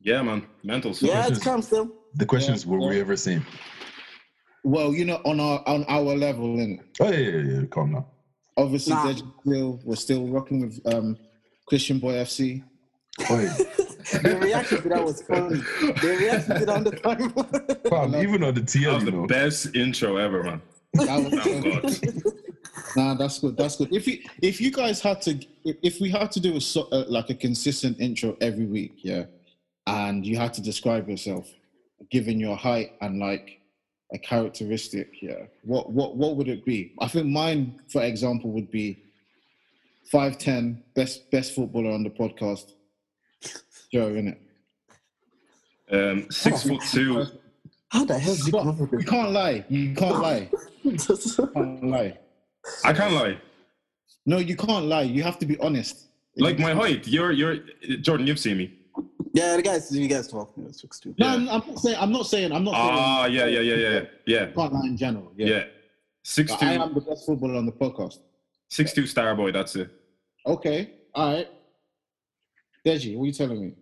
Yeah, 0.00 0.22
man. 0.22 0.46
Mental. 0.64 0.92
yeah, 1.00 1.12
Questions? 1.14 1.36
it's 1.38 1.44
calm 1.46 1.62
still. 1.62 1.90
The 2.14 2.26
question 2.26 2.54
is, 2.54 2.66
were 2.66 2.78
we 2.80 3.00
ever 3.00 3.16
seen? 3.16 3.44
Well, 4.64 4.92
you 4.94 5.04
know, 5.04 5.20
on 5.24 5.40
our 5.40 5.62
on 5.66 5.84
our 5.88 6.14
level, 6.16 6.58
and 6.60 6.80
Oh 7.00 7.10
yeah, 7.10 7.18
yeah, 7.18 7.60
yeah. 7.60 7.66
Calm 7.66 7.92
down. 7.92 8.04
obviously, 8.56 8.92
Nah. 8.94 9.06
Deji 9.06 9.32
still 9.42 9.80
we're 9.84 9.96
still 9.96 10.26
rocking 10.28 10.60
with 10.60 10.80
um, 10.92 11.16
Christian 11.66 11.98
Boy 11.98 12.14
FC. 12.14 12.62
Oh, 13.28 13.40
yeah. 13.40 13.84
The 14.12 14.38
reaction 14.40 14.82
to 14.82 14.88
that 14.88 15.04
was 15.04 15.22
funny. 15.22 15.56
The 15.80 16.16
reaction 16.18 16.58
to 16.60 16.66
that 16.66 16.76
on 16.76 16.84
the 16.84 16.90
time. 16.92 17.30
Fam, 17.90 18.14
even 18.16 18.42
on 18.42 18.54
the 18.54 18.60
That 18.60 18.68
TL, 18.68 18.94
was 18.94 19.04
you 19.04 19.10
the 19.10 19.16
know. 19.16 19.26
best 19.26 19.74
intro 19.76 20.16
ever, 20.16 20.42
man. 20.42 20.62
That 20.94 21.22
was 21.22 21.32
Oh, 21.32 22.22
God. 22.22 22.32
Nah, 22.96 23.14
that's 23.14 23.38
good. 23.38 23.56
That's 23.56 23.76
good. 23.76 23.92
If 23.94 24.06
you 24.08 24.18
if 24.42 24.60
you 24.60 24.70
guys 24.72 25.00
had 25.00 25.22
to, 25.22 25.32
if- 25.64 25.76
if 25.82 26.00
we 26.00 26.10
had 26.10 26.32
to 26.32 26.40
do 26.40 26.56
a 26.56 26.60
so, 26.60 26.82
uh, 26.90 27.04
like 27.08 27.30
a 27.30 27.34
consistent 27.34 28.00
intro 28.00 28.36
every 28.40 28.66
week, 28.66 28.94
yeah, 29.02 29.24
and 29.86 30.26
you 30.26 30.36
had 30.36 30.52
to 30.54 30.60
describe 30.60 31.08
yourself, 31.08 31.48
given 32.10 32.40
your 32.40 32.56
height 32.56 32.92
and 33.00 33.20
like 33.20 33.60
a 34.12 34.18
characteristic, 34.18 35.08
yeah, 35.22 35.44
what 35.62 35.90
what 35.92 36.16
what 36.16 36.34
would 36.36 36.48
it 36.48 36.64
be? 36.64 36.92
I 37.00 37.06
think 37.06 37.26
mine, 37.26 37.80
for 37.92 38.02
example, 38.02 38.50
would 38.50 38.70
be 38.72 38.98
five 40.10 40.38
ten, 40.38 40.82
best 40.96 41.30
best 41.30 41.54
footballer 41.54 41.92
on 41.92 42.02
the 42.02 42.10
podcast. 42.10 42.72
Joe, 43.92 44.10
innit? 44.12 44.36
Um, 45.90 46.30
six 46.30 46.62
foot 46.62 46.80
two. 46.92 47.26
How 47.88 48.04
the 48.04 48.18
hell 48.18 48.34
did 48.36 48.46
you 48.46 48.46
You 48.46 48.52
come 48.52 48.68
up 48.68 48.78
with 48.78 48.90
can't, 48.90 49.02
you 49.02 49.06
can't 49.08 49.32
lie. 49.32 49.64
You 49.68 49.94
can't 49.94 50.20
lie. 50.20 50.50
You 50.84 50.92
can't 51.54 51.84
lie. 51.84 52.18
I 52.84 52.92
can't 52.92 53.14
lie. 53.14 53.38
No, 54.26 54.38
you 54.38 54.54
can't 54.56 54.86
lie. 54.86 55.02
You 55.02 55.22
have 55.24 55.38
to 55.40 55.46
be 55.46 55.58
honest. 55.58 56.06
Like 56.36 56.58
my 56.58 56.72
height. 56.72 57.08
You're 57.08 57.32
you're 57.32 57.56
Jordan. 58.00 58.26
You've 58.28 58.38
seen 58.38 58.58
me. 58.58 58.78
yeah, 59.32 59.56
the 59.56 59.62
guys, 59.62 59.90
you 59.90 60.06
guys 60.06 60.28
talk. 60.28 60.52
Yeah, 60.56 60.70
six 60.70 61.00
two. 61.00 61.14
No, 61.18 61.26
Yeah. 61.26 61.34
I'm, 61.34 61.48
I'm 61.48 61.66
not 61.66 61.78
saying. 61.80 61.96
I'm 61.98 62.12
not 62.12 62.26
saying. 62.26 62.52
I'm 62.52 62.64
not 62.64 62.74
saying. 62.74 62.88
Ah, 62.92 63.26
yeah, 63.26 63.46
yeah, 63.46 63.60
yeah, 63.60 63.74
yeah, 63.74 64.00
yeah, 64.26 64.46
can't 64.52 64.72
lie 64.72 64.86
in 64.86 64.96
general. 64.96 65.32
Yeah. 65.36 65.46
yeah. 65.48 65.64
Six 66.22 66.52
But 66.52 66.62
I 66.62 66.76
two, 66.76 66.82
am 66.82 66.94
the 66.94 67.00
best 67.00 67.26
footballer 67.26 67.56
on 67.56 67.66
the 67.66 67.72
podcast. 67.72 68.18
six 68.68 68.92
two 68.92 69.06
star 69.06 69.34
boy. 69.34 69.50
That's 69.50 69.74
it. 69.74 69.90
Okay. 70.46 70.90
All 71.14 71.34
right. 71.34 71.48
Deji, 72.86 73.16
what 73.16 73.24
are 73.24 73.26
you 73.26 73.32
telling 73.32 73.60
me? 73.60 73.74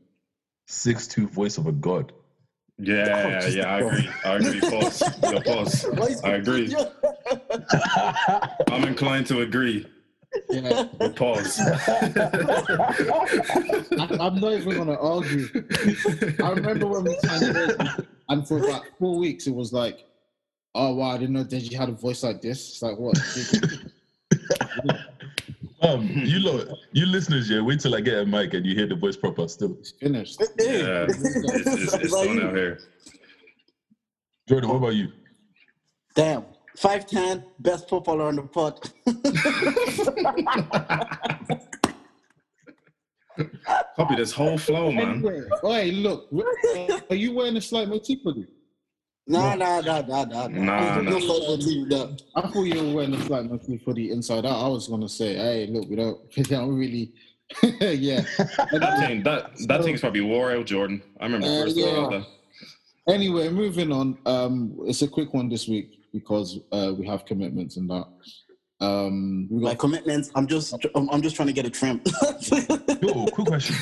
Six 0.67 1.07
two 1.07 1.27
voice 1.29 1.57
of 1.59 1.67
a 1.67 1.73
god. 1.73 2.13
Yeah, 2.79 3.41
just- 3.43 3.57
yeah. 3.57 3.75
I 3.75 3.79
agree. 3.81 4.09
I 4.25 4.35
agree. 4.37 4.61
Pause. 4.61 5.03
Yeah, 5.23 5.41
pause. 5.45 5.85
I 6.25 6.31
agree. 6.33 6.75
I'm 8.69 8.85
inclined 8.85 9.27
to 9.29 9.41
agree. 9.41 9.87
Yeah. 10.51 10.85
But 10.99 11.17
pause. 11.17 11.59
I, 11.61 11.73
I'm 14.21 14.41
not 14.41 14.53
even 14.53 14.77
gonna 14.77 14.99
argue. 15.01 15.49
I 16.43 16.51
remember 16.51 16.87
when 16.87 17.05
we 17.05 17.17
signed 17.21 17.45
Deji, 17.57 18.05
and 18.29 18.47
for 18.47 18.59
about 18.59 18.85
four 18.99 19.17
weeks 19.19 19.47
it 19.47 19.55
was 19.55 19.73
like, 19.73 20.05
oh 20.75 20.95
wow, 20.97 21.11
I 21.13 21.19
didn't 21.19 21.35
know 21.35 21.45
Deji 21.45 21.73
had 21.75 21.89
a 21.89 21.93
voice 21.93 22.23
like 22.23 22.43
this. 22.43 22.69
It's 22.69 22.83
like 22.83 22.99
what? 22.99 23.17
Um, 25.81 26.09
you 26.15 26.41
lot, 26.41 26.67
you 26.93 27.07
listeners, 27.07 27.49
yeah, 27.49 27.61
wait 27.61 27.81
till 27.81 27.95
I 27.95 28.01
get 28.01 28.19
a 28.19 28.27
mic 28.27 28.55
and 28.55 28.67
you 28.67 28.75
hear 28.75 28.87
the 28.87 28.97
voice 28.97 29.17
proper 29.17 29.47
still. 29.49 29.77
It's 29.79 29.93
finished. 29.93 30.41
Yeah, 30.59 31.07
it's, 31.09 31.19
it's, 31.23 31.95
it's 31.95 32.13
done 32.13 32.43
out 32.43 32.57
here. 32.57 32.81
Jordan, 34.49 34.71
what 34.71 34.77
about 34.77 34.95
you? 34.95 35.13
Damn. 36.15 36.45
5'10, 36.79 37.45
best 37.59 37.89
footballer 37.89 38.27
on 38.27 38.37
the 38.37 38.43
pod. 38.43 38.81
Copy 43.97 44.15
this 44.15 44.33
whole 44.33 44.57
flow, 44.57 44.93
man. 44.93 45.17
Anyway, 45.17 45.43
hey, 45.63 45.91
look, 45.91 46.29
are 47.11 47.17
you 47.17 47.35
wearing 47.35 47.57
a 47.57 47.61
slight 47.61 47.89
motif 47.89 48.21
hoodie? 48.23 48.47
Nah, 49.31 49.55
nah, 49.55 49.81
nah, 49.83 50.01
nah, 50.01 50.25
nah, 50.25 50.25
nah. 50.25 50.49
Nah, 50.49 51.01
No 51.03 51.11
nah. 51.19 51.21
photo 51.21 51.53
of 51.55 51.63
you, 51.63 51.87
nah. 51.87 52.09
I 52.35 52.41
thought 52.49 52.63
you 52.63 52.83
were 52.83 52.95
wearing 52.95 53.15
a 53.15 53.21
slight 53.27 53.51
for 53.85 53.93
the 53.93 54.11
inside 54.11 54.47
out. 54.47 54.65
I 54.65 54.69
was 54.69 54.89
gonna 54.89 55.09
say, 55.09 55.35
hey, 55.37 55.67
look, 55.67 55.87
we 55.89 55.97
don't, 55.97 56.19
we 56.37 56.43
don't 56.45 56.75
really, 56.75 57.13
yeah. 57.63 58.23
That 58.39 59.05
thing, 59.07 59.23
that 59.25 59.51
that 59.67 59.85
thing's 59.85 60.01
probably 60.01 60.23
wore 60.23 60.53
out, 60.53 60.65
Jordan. 60.65 61.03
I 61.21 61.25
remember 61.27 61.47
Uh, 61.47 61.63
first 61.65 61.77
yeah. 61.77 62.07
of. 62.17 62.27
Anyway, 63.07 63.51
moving 63.51 63.93
on. 63.93 64.19
Um, 64.25 64.77
it's 64.85 65.03
a 65.03 65.09
quick 65.09 65.33
one 65.35 65.49
this 65.51 65.69
week 65.69 66.01
because 66.13 66.59
uh, 66.73 66.93
we 66.99 67.07
have 67.07 67.25
commitments 67.27 67.77
and 67.77 67.89
that. 67.91 68.07
Um, 68.81 69.47
we 69.51 69.63
My 69.63 69.71
got 69.71 69.79
commitments, 69.79 70.31
I'm 70.35 70.47
just, 70.47 70.75
I'm, 70.95 71.09
I'm 71.11 71.21
just 71.21 71.35
trying 71.37 71.49
to 71.49 71.53
get 71.55 71.67
a 71.67 71.71
trim. 71.71 72.01
Yo, 73.03 73.27
quick 73.27 73.47
question. 73.47 73.77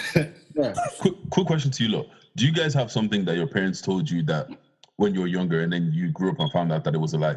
yeah. 0.54 0.74
Quick, 1.00 1.14
quick 1.30 1.46
question 1.46 1.70
to 1.70 1.84
you 1.84 1.90
lot. 1.90 2.06
Do 2.36 2.46
you 2.46 2.52
guys 2.52 2.72
have 2.74 2.90
something 2.90 3.24
that 3.26 3.36
your 3.36 3.46
parents 3.46 3.80
told 3.80 4.08
you 4.08 4.22
that 4.24 4.48
when 4.96 5.14
you 5.14 5.20
were 5.20 5.26
younger 5.26 5.62
and 5.62 5.72
then 5.72 5.90
you 5.92 6.10
grew 6.10 6.30
up 6.30 6.40
and 6.40 6.50
found 6.52 6.72
out 6.72 6.84
that 6.84 6.94
it 6.94 6.98
was 6.98 7.14
a 7.14 7.18
lie? 7.18 7.36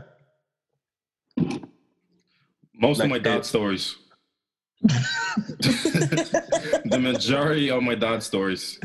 Most 2.73 2.99
Like 2.99 3.05
of 3.05 3.11
my 3.11 3.19
dad 3.19 3.45
stories. 3.45 3.95
the 4.81 6.99
majority 7.01 7.69
of 7.69 7.83
my 7.83 7.95
dad 7.95 8.23
stories. 8.23 8.79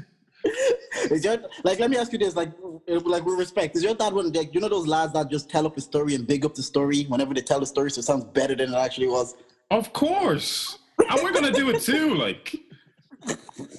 Is 1.11 1.25
your, 1.25 1.39
like, 1.63 1.79
let 1.79 1.91
me 1.91 1.97
ask 1.97 2.13
you 2.13 2.19
this, 2.19 2.35
like, 2.35 2.51
like 2.89 3.25
with 3.25 3.39
respect, 3.39 3.77
is 3.77 3.85
your 3.85 3.95
dad 3.95 4.13
one, 4.13 4.33
like, 4.33 4.53
you 4.55 4.61
know 4.61 4.69
those 4.69 4.87
lads 4.87 5.13
that 5.13 5.31
just 5.31 5.49
tell 5.49 5.67
up 5.67 5.77
a 5.77 5.81
story 5.81 6.15
and 6.15 6.27
big 6.27 6.45
up 6.45 6.55
the 6.55 6.63
story 6.63 7.05
whenever 7.05 7.33
they 7.35 7.43
tell 7.43 7.61
the 7.61 7.67
story 7.67 7.91
so 7.91 8.01
it 8.01 8.05
sounds 8.05 8.25
better 8.25 8.57
than 8.57 8.75
it 8.75 8.77
actually 8.77 9.09
was? 9.09 9.37
Of 9.71 9.93
course. 9.93 10.79
And 10.99 11.21
we're 11.23 11.33
gonna 11.33 11.53
do 11.53 11.71
it 11.71 11.83
too. 11.83 12.15
Like 12.15 12.55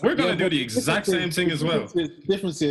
we're 0.03 0.15
gonna 0.15 0.31
Yeah, 0.31 0.35
do 0.35 0.49
the 0.49 0.61
exact 0.61 1.05
same 1.05 1.31
thing 1.31 1.49
as 1.51 1.63
well. 1.63 1.87
Difference 2.27 2.61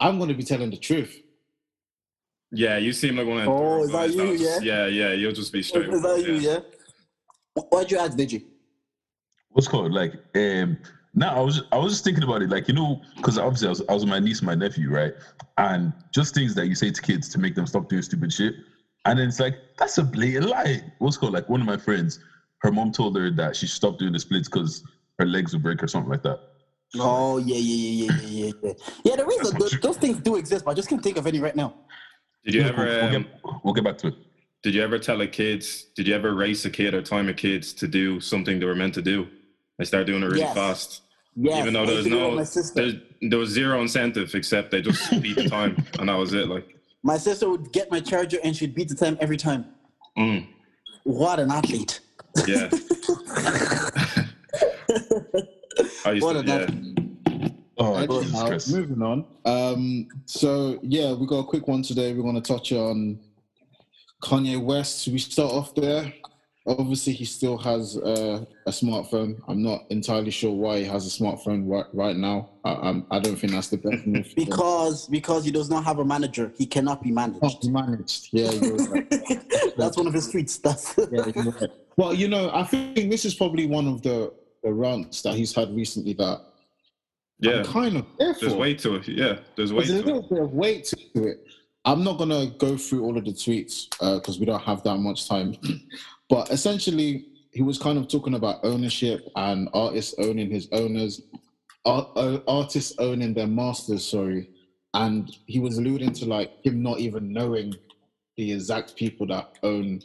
is, 0.00 0.06
difference 0.06 0.14
is, 0.14 0.14
I'm 0.14 0.18
gonna 0.18 0.34
be 0.34 0.42
telling 0.44 0.70
the 0.70 0.76
truth. 0.76 1.22
Yeah, 2.50 2.78
you 2.78 2.92
seem 2.92 3.16
like 3.16 3.26
one 3.26 3.38
of 3.38 3.44
them 3.44 3.52
Oh, 3.52 3.82
is 3.82 3.90
that 3.90 3.92
guys 3.92 4.14
you, 4.16 4.22
was- 4.22 4.40
yeah? 4.40 4.58
Yeah, 4.60 4.86
yeah, 4.86 5.12
you'll 5.12 5.32
just 5.32 5.52
be 5.52 5.62
straight. 5.62 5.88
Is 5.88 6.00
straight. 6.00 6.24
that 6.24 6.28
you, 6.28 6.34
yeah? 6.34 6.60
Wh- 7.58 7.72
Why'd 7.72 7.90
you 7.90 7.98
ask, 7.98 8.16
did? 8.16 8.42
What's 9.50 9.68
called 9.68 9.92
like 9.92 10.14
um 10.36 10.78
No, 11.14 11.28
I 11.28 11.40
was 11.40 11.62
I 11.72 11.78
was 11.78 11.92
just 11.92 12.04
thinking 12.04 12.24
about 12.24 12.42
it, 12.42 12.50
like 12.50 12.68
you 12.68 12.74
know, 12.74 13.02
because 13.16 13.38
obviously 13.38 13.66
I 13.66 13.70
was, 13.70 13.82
I 13.88 13.92
was 13.94 14.04
with 14.04 14.10
my 14.10 14.18
niece 14.18 14.38
and 14.38 14.46
my 14.46 14.54
nephew, 14.54 14.90
right? 14.90 15.12
And 15.58 15.92
just 16.12 16.34
things 16.34 16.54
that 16.54 16.66
you 16.68 16.74
say 16.74 16.90
to 16.90 17.02
kids 17.02 17.28
to 17.30 17.38
make 17.38 17.54
them 17.54 17.66
stop 17.66 17.88
doing 17.88 18.02
stupid 18.02 18.32
shit, 18.32 18.54
and 19.04 19.18
then 19.18 19.28
it's 19.28 19.40
like 19.40 19.56
that's 19.78 19.98
a 19.98 20.04
blatant 20.04 20.46
lie. 20.46 20.82
What's 20.98 21.16
called 21.16 21.32
like 21.32 21.48
one 21.48 21.60
of 21.60 21.66
my 21.66 21.76
friends, 21.76 22.20
her 22.62 22.70
mom 22.70 22.92
told 22.92 23.16
her 23.16 23.30
that 23.32 23.56
she 23.56 23.66
stopped 23.66 23.98
doing 23.98 24.12
the 24.12 24.18
splits 24.20 24.48
because 24.48 24.82
her 25.18 25.26
legs 25.26 25.52
would 25.52 25.62
break 25.62 25.82
or 25.82 25.88
something 25.88 26.10
like 26.10 26.22
that. 26.22 26.38
Oh 26.96 27.38
yeah, 27.38 27.56
yeah, 27.56 28.06
yeah, 28.06 28.12
yeah, 28.22 28.28
yeah, 28.46 28.52
yeah. 28.62 28.72
Yeah, 29.04 29.16
there 29.16 29.30
is 29.30 29.50
a, 29.52 29.58
th- 29.58 29.80
those 29.82 29.98
things 29.98 30.18
do 30.20 30.36
exist, 30.36 30.64
but 30.64 30.70
I 30.70 30.74
just 30.74 30.88
can't 30.88 31.02
think 31.02 31.18
of 31.18 31.26
any 31.26 31.38
right 31.38 31.54
now. 31.54 31.74
Did 32.44 32.54
you 32.54 32.60
We'll, 32.62 32.70
ever 32.70 32.84
we'll 32.86 33.04
um, 33.04 33.22
get, 33.22 33.26
we'll 33.64 33.74
get 33.74 33.84
back 33.84 33.98
to 33.98 34.06
it. 34.08 34.14
did 34.62 34.74
you 34.74 34.82
ever 34.82 34.98
tell 34.98 35.20
a 35.20 35.26
kids 35.26 35.84
did 35.96 36.08
you 36.08 36.14
ever 36.14 36.34
race 36.34 36.64
a 36.64 36.70
kid 36.70 36.94
or 36.94 37.02
time 37.02 37.28
a 37.28 37.34
kids 37.34 37.74
to 37.74 37.86
do 37.88 38.20
something 38.20 38.58
they 38.58 38.64
were 38.66 38.74
meant 38.74 38.94
to 38.94 39.02
do? 39.02 39.28
They 39.78 39.84
start 39.84 40.06
doing 40.06 40.22
it 40.22 40.26
really 40.26 40.40
Yes. 40.40 40.54
fast. 40.54 41.02
Yes, 41.36 41.58
Even 41.60 41.74
though 41.74 41.84
there 41.86 41.96
was 41.96 42.04
to 42.04 42.10
do 42.10 42.16
it 42.16 42.22
with 42.22 42.30
no 42.30 42.36
my 42.36 42.44
sister. 42.44 42.74
there's, 42.74 42.94
there 43.30 43.38
was 43.38 43.50
zero 43.50 43.80
incentive 43.82 44.34
except 44.34 44.70
they 44.70 44.80
just 44.82 45.10
beat 45.22 45.36
the 45.36 45.48
time 45.48 45.76
and 45.98 46.08
that 46.08 46.16
was 46.16 46.32
it. 46.32 46.48
Like 46.48 46.74
My 47.02 47.18
sister 47.18 47.48
would 47.50 47.70
get 47.72 47.90
my 47.90 48.00
charger 48.00 48.38
and 48.42 48.56
she'd 48.56 48.74
beat 48.74 48.88
the 48.88 48.94
time 48.94 49.18
every 49.20 49.36
time. 49.36 49.66
mm, 50.16 50.46
What 51.04 51.38
an 51.38 51.50
athlete! 51.50 52.00
yeah. 52.46 52.70
I 56.04 56.12
used 56.12 56.24
What 56.24 56.44
to, 56.44 56.46
yeah. 56.46 57.48
Oh, 57.80 57.94
Anyhow, 57.94 58.58
moving 58.70 59.02
on. 59.02 59.24
Um, 59.44 60.08
so 60.26 60.80
yeah, 60.82 61.12
we 61.12 61.26
got 61.26 61.38
a 61.38 61.44
quick 61.44 61.68
one 61.68 61.82
today. 61.82 62.12
We're 62.12 62.22
going 62.22 62.40
to 62.40 62.40
touch 62.40 62.72
on 62.72 63.20
Kanye 64.22 64.60
West. 64.60 65.06
We 65.08 65.18
start 65.18 65.52
off 65.52 65.74
there. 65.74 66.12
Obviously, 66.66 67.14
he 67.14 67.24
still 67.24 67.56
has 67.56 67.96
uh, 67.96 68.44
a 68.66 68.70
smartphone. 68.70 69.40
I'm 69.48 69.62
not 69.62 69.84
entirely 69.88 70.30
sure 70.30 70.52
why 70.52 70.80
he 70.80 70.84
has 70.84 71.06
a 71.06 71.22
smartphone 71.22 71.66
right, 71.66 71.86
right 71.94 72.16
now. 72.16 72.50
I, 72.64 72.74
I'm, 72.74 73.06
I 73.10 73.20
don't 73.20 73.36
think 73.36 73.52
that's 73.52 73.68
the 73.68 73.78
best 73.78 74.06
move. 74.06 74.30
Because 74.36 75.06
because 75.06 75.46
he 75.46 75.50
does 75.50 75.70
not 75.70 75.84
have 75.84 75.98
a 75.98 76.04
manager, 76.04 76.52
he 76.58 76.66
cannot 76.66 77.02
be 77.02 77.10
managed. 77.10 77.42
Not 77.42 77.86
managed. 77.86 78.28
Yeah, 78.32 78.50
you're 78.50 78.76
right. 78.76 79.08
That's 79.78 79.96
one 79.96 80.08
of 80.08 80.12
his 80.12 80.30
tweets. 80.30 80.60
That's 80.60 80.94
Yeah, 81.12 81.30
you're 81.34 81.52
right. 81.52 81.70
Well, 81.96 82.12
you 82.12 82.28
know, 82.28 82.50
I 82.52 82.64
think 82.64 83.10
this 83.10 83.24
is 83.24 83.34
probably 83.34 83.66
one 83.66 83.88
of 83.88 84.02
the, 84.02 84.32
the 84.62 84.72
rants 84.72 85.22
that 85.22 85.34
he's 85.34 85.54
had 85.54 85.74
recently 85.74 86.12
that 86.14 86.40
Yeah. 87.40 87.58
I'm 87.58 87.64
kind 87.64 87.96
of 87.98 88.06
there 88.18 88.34
There's 88.40 88.54
weight 88.54 88.78
to 88.80 88.96
it. 88.96 89.08
Yeah. 89.08 89.38
There's 89.56 89.72
weight 89.72 89.86
There's 89.88 90.00
a 90.00 90.02
to 90.02 90.06
little 90.06 90.24
it. 90.24 90.30
bit 90.30 90.42
of 90.42 90.52
weight 90.52 90.84
to 91.14 91.24
it. 91.28 91.46
I'm 91.84 92.02
not 92.04 92.18
gonna 92.18 92.46
go 92.58 92.76
through 92.76 93.04
all 93.04 93.16
of 93.16 93.24
the 93.24 93.30
tweets 93.32 93.88
because 94.20 94.38
we 94.38 94.46
don't 94.46 94.62
have 94.62 94.82
that 94.82 94.98
much 94.98 95.28
time. 95.28 95.56
but 96.28 96.50
essentially, 96.50 97.26
he 97.52 97.62
was 97.62 97.78
kind 97.78 97.96
of 97.98 98.08
talking 98.08 98.34
about 98.34 98.60
ownership 98.64 99.26
and 99.36 99.68
artists 99.72 100.14
owning 100.18 100.50
his 100.50 100.68
owners, 100.72 101.22
art, 101.86 102.08
uh, 102.16 102.40
artists 102.46 102.92
owning 102.98 103.32
their 103.32 103.46
masters. 103.46 104.04
Sorry, 104.04 104.50
and 104.94 105.34
he 105.46 105.58
was 105.60 105.78
alluding 105.78 106.12
to 106.14 106.26
like 106.26 106.50
him 106.64 106.82
not 106.82 106.98
even 106.98 107.32
knowing 107.32 107.74
the 108.36 108.52
exact 108.52 108.94
people 108.96 109.26
that 109.28 109.56
own 109.62 110.02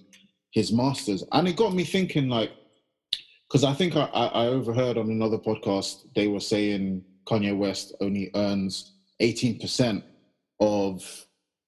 his 0.51 0.71
masters, 0.71 1.23
and 1.31 1.47
it 1.47 1.55
got 1.57 1.73
me 1.73 1.83
thinking 1.83 2.29
like, 2.29 2.51
because 3.53 3.63
I 3.63 3.73
think 3.73 3.95
I, 3.95 4.05
I, 4.05 4.47
overheard 4.47 4.97
on 4.97 5.11
another 5.11 5.37
podcast 5.37 6.07
they 6.15 6.27
were 6.27 6.39
saying 6.39 7.05
Kanye 7.27 7.55
West 7.55 7.93
only 8.01 8.31
earns 8.33 8.93
18% 9.21 10.01
of 10.59 11.25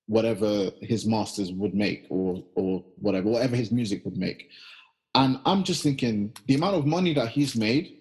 whatever 0.08 0.72
his 0.82 1.06
masters 1.06 1.52
would 1.52 1.76
make 1.76 2.08
or 2.10 2.44
or 2.56 2.84
whatever 2.98 3.30
whatever 3.30 3.56
his 3.56 3.72
music 3.72 4.06
would 4.06 4.18
make 4.18 4.50
and 5.16 5.40
i'm 5.46 5.64
just 5.64 5.82
thinking 5.82 6.32
the 6.46 6.54
amount 6.54 6.76
of 6.76 6.86
money 6.86 7.12
that 7.12 7.30
he's 7.30 7.56
made 7.56 7.98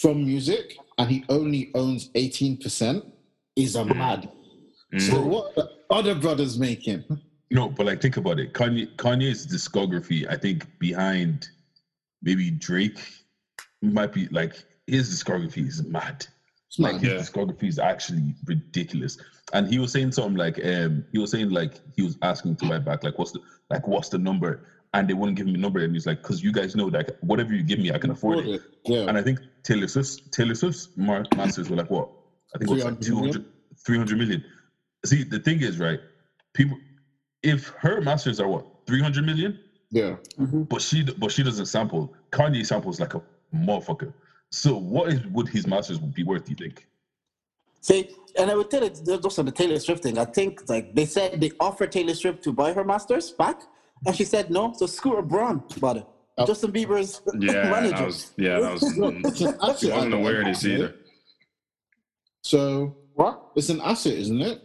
from 0.00 0.24
music 0.24 0.76
and 0.98 1.10
he 1.10 1.24
only 1.28 1.72
owns 1.74 2.10
18% 2.10 3.10
is 3.56 3.76
a 3.76 3.84
mad 3.84 4.28
Mm. 4.92 5.00
so 5.00 5.20
what 5.20 5.46
are 5.46 5.62
the 5.62 5.70
other 5.90 6.14
brothers 6.14 6.56
making 6.56 7.02
No, 7.50 7.68
but 7.68 7.86
like 7.86 8.00
think 8.00 8.16
about 8.16 8.38
it. 8.38 8.52
Kanye 8.52 8.94
Kanye's 8.96 9.44
discography, 9.46 10.24
I 10.28 10.36
think 10.36 10.66
behind 10.78 11.48
maybe 12.24 12.50
Drake 12.50 12.98
might 13.82 14.12
be 14.12 14.26
like 14.28 14.54
his 14.86 15.08
discography 15.12 15.66
is 15.68 15.82
mad. 15.84 16.26
It's 16.68 16.78
Like 16.78 16.94
mad. 16.94 17.02
his 17.02 17.12
Yeah. 17.12 17.18
discography 17.20 17.68
is 17.68 17.78
actually 17.78 18.34
ridiculous. 18.46 19.16
And 19.52 19.68
he 19.68 19.78
was 19.78 19.92
saying 19.92 20.12
something 20.12 20.34
like 20.36 20.58
um 20.64 21.04
he 21.12 21.18
was 21.18 21.30
saying 21.30 21.50
like 21.50 21.80
he 21.94 22.02
was 22.02 22.16
asking 22.22 22.56
to 22.56 22.66
write 22.66 22.84
back 22.84 23.04
like 23.04 23.18
what's 23.18 23.32
the 23.32 23.40
like 23.70 23.86
what's 23.86 24.08
the 24.08 24.18
number? 24.18 24.60
And 24.94 25.08
they 25.08 25.14
wouldn't 25.14 25.36
give 25.36 25.46
him 25.46 25.54
a 25.54 25.58
number 25.58 25.80
and 25.80 25.92
he's 25.92 26.06
like, 26.06 26.22
because 26.22 26.42
you 26.42 26.52
guys 26.52 26.74
know 26.76 26.88
that 26.90 27.10
whatever 27.20 27.52
you 27.52 27.62
give 27.64 27.78
me, 27.80 27.90
I 27.90 27.98
can 27.98 28.10
afford 28.10 28.46
it. 28.46 28.60
yeah 28.86 29.06
And 29.08 29.18
I 29.18 29.22
think 29.22 29.38
Taylor 29.64 29.88
Swift's 29.88 30.16
Taylor 30.30 30.54
Swift's 30.54 30.88
mar- 30.96 31.24
masters 31.36 31.68
were 31.68 31.76
like 31.76 31.90
what? 31.90 32.08
I 32.54 32.58
think 32.58 32.70
it 32.70 32.74
was 32.74 32.84
like 32.84 33.00
300 33.00 33.14
million? 33.22 33.32
200, 33.32 33.44
300 33.86 34.18
million. 34.18 34.44
See, 35.04 35.24
the 35.24 35.38
thing 35.40 35.60
is, 35.60 35.78
right? 35.78 35.98
People, 36.54 36.78
if 37.42 37.72
her 37.80 38.00
masters 38.00 38.38
are 38.40 38.48
what 38.48 38.64
300 38.86 39.24
million, 39.24 39.58
yeah 40.00 40.12
mm-hmm. 40.42 40.62
but 40.72 40.80
she 40.86 40.98
but 41.22 41.30
she 41.34 41.42
doesn't 41.48 41.66
sample. 41.76 42.02
Kanye 42.36 42.64
samples 42.72 42.96
like 43.02 43.14
a 43.14 43.22
motherfucker. 43.68 44.10
So 44.50 44.70
what 44.94 45.04
is 45.12 45.20
would 45.34 45.48
his 45.56 45.64
masters 45.72 45.98
be 46.18 46.22
worth? 46.30 46.44
Do 46.46 46.50
You 46.54 46.56
think? 46.64 46.76
See, 47.88 48.00
and 48.38 48.50
I 48.50 48.54
would 48.58 48.70
tell 48.74 48.82
it 48.88 48.94
just 49.24 49.38
on 49.38 49.46
the 49.50 49.52
Taylor 49.60 49.78
Swift 49.86 50.02
thing. 50.02 50.16
I 50.18 50.26
think 50.38 50.52
like 50.68 50.86
they 50.98 51.06
said 51.16 51.40
they 51.42 51.50
offered 51.68 51.90
Taylor 51.96 52.14
Swift 52.22 52.38
to 52.44 52.50
buy 52.60 52.70
her 52.78 52.84
masters 52.92 53.26
back, 53.42 53.58
and 54.06 54.12
she 54.18 54.24
said 54.24 54.50
no. 54.50 54.72
So 54.78 54.86
Scooter 54.86 55.22
Braun 55.22 55.62
bought 55.82 55.98
it. 55.98 56.06
Oh. 56.38 56.46
Justin 56.46 56.72
Bieber's 56.72 57.20
Yeah, 57.38 57.70
manager. 57.70 57.96
that 57.96 58.06
was 58.06 58.32
yeah, 58.36 58.58
that 58.60 58.72
was 58.72 58.82
Look, 58.96 59.14
mm, 59.18 59.26
it's 59.28 59.40
an 59.42 59.54
I 59.60 59.70
asset, 59.70 59.92
wasn't 59.94 60.14
aware 60.20 60.40
of 60.40 60.46
this 60.46 60.64
either. 60.64 60.90
so 62.42 62.96
what? 63.14 63.34
it's 63.54 63.68
an 63.68 63.80
asset 63.80 64.14
isn't 64.14 64.40
it 64.40 64.58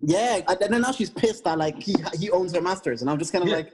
Yeah, 0.00 0.40
and 0.48 0.58
then 0.72 0.80
now 0.80 0.90
she's 0.92 1.10
pissed 1.10 1.44
that 1.44 1.58
like 1.58 1.76
he 1.80 1.94
he 2.18 2.28
owns 2.30 2.52
her 2.56 2.60
masters, 2.60 3.02
and 3.02 3.08
I'm 3.10 3.18
just 3.18 3.32
kind 3.32 3.44
of 3.44 3.50
Yeah. 3.50 3.56
like, 3.60 3.70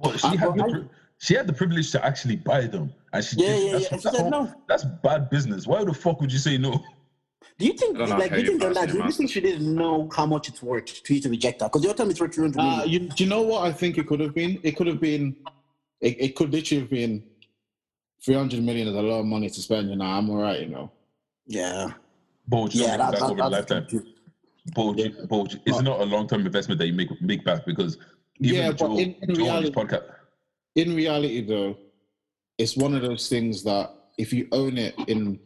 But 0.00 0.18
she 0.20 0.26
I- 0.28 0.36
had 0.36 0.54
the 0.54 0.64
I- 0.64 0.94
she 1.20 1.34
had 1.34 1.46
the 1.48 1.52
privilege 1.52 1.90
to 1.92 2.04
actually 2.04 2.36
buy 2.36 2.66
them, 2.66 2.92
and 3.12 3.24
she 3.24 3.36
Yeah, 3.36 3.46
did. 3.48 3.64
yeah, 3.66 3.72
that's, 3.72 3.84
yeah, 3.84 3.88
and 3.92 4.02
she 4.02 4.08
said 4.08 4.20
all- 4.22 4.30
no. 4.30 4.54
That's 4.68 4.84
bad 5.02 5.28
business. 5.30 5.66
Why 5.66 5.82
the 5.84 5.92
fuck 5.92 6.20
would 6.20 6.32
you 6.32 6.38
say 6.38 6.58
no? 6.58 6.80
do 7.58 7.66
you 7.66 7.72
think 7.72 7.96
I 7.96 7.98
don't 8.00 8.10
know 8.10 8.16
like 8.18 8.30
do 8.30 8.36
you 8.36 8.42
you 8.52 8.58
think 8.58 8.74
that? 8.74 8.88
your 8.88 8.98
Do 9.02 9.04
you 9.04 9.12
think 9.12 9.30
she 9.30 9.40
didn't 9.40 9.74
know 9.74 10.08
how 10.14 10.26
much 10.26 10.48
it's 10.48 10.62
worth 10.62 11.02
to 11.02 11.14
you 11.14 11.20
to 11.20 11.28
reject 11.28 11.58
that? 11.58 11.66
Because 11.72 11.82
you're 11.84 11.94
telling 11.94 12.08
me 12.08 12.12
it's 12.12 12.20
worth 12.20 12.34
300 12.34 12.60
Uh, 12.60 12.84
you, 12.84 13.00
do 13.00 13.24
you 13.24 13.28
know 13.28 13.42
what 13.42 13.64
I 13.64 13.72
think 13.72 13.98
it 13.98 14.06
could 14.06 14.20
have 14.20 14.32
been? 14.34 14.60
It 14.62 14.76
could 14.76 14.86
have 14.86 15.00
been, 15.00 15.34
it, 16.00 16.16
it 16.20 16.36
could 16.36 16.52
literally 16.52 16.82
have 16.82 16.90
been 16.90 17.24
300 18.24 18.62
million 18.62 18.86
is 18.88 18.94
a 18.94 19.02
lot 19.02 19.18
of 19.20 19.26
money 19.26 19.50
to 19.50 19.60
spend. 19.60 19.90
You 19.90 19.96
know, 19.96 20.04
I'm 20.04 20.30
all 20.30 20.36
right, 20.36 20.60
you 20.60 20.68
know. 20.68 20.92
yeah, 21.46 21.92
But 22.46 22.74
you 22.74 22.82
yeah, 22.82 22.96
don't 22.96 22.98
that, 22.98 23.10
make 23.12 23.12
that, 23.12 23.20
back 23.20 23.30
over 23.30 23.32
a 23.32 23.50
that's 23.50 23.70
lifetime. 23.70 23.86
But, 24.74 24.98
you- 24.98 25.26
but 25.28 25.56
it's 25.66 25.80
not 25.80 26.00
a 26.00 26.04
long 26.04 26.28
term 26.28 26.44
investment 26.46 26.78
that 26.78 26.86
you 26.86 26.92
make 26.92 27.08
make 27.22 27.44
back 27.44 27.64
because 27.66 27.98
even 28.40 28.56
Yeah, 28.56 28.68
but 28.70 28.78
Joe, 28.78 28.98
in- 28.98 29.14
in 29.22 29.34
Joe 29.34 29.48
on 29.50 29.62
his 29.62 29.70
reality- 29.70 29.70
podcast. 29.72 30.14
In 30.74 30.94
reality, 30.94 31.40
though, 31.40 31.76
it's 32.58 32.76
one 32.76 32.94
of 32.94 33.02
those 33.02 33.28
things 33.28 33.62
that 33.64 33.90
if 34.18 34.32
you 34.32 34.48
own 34.52 34.78
it 34.78 34.94
in 35.08 35.38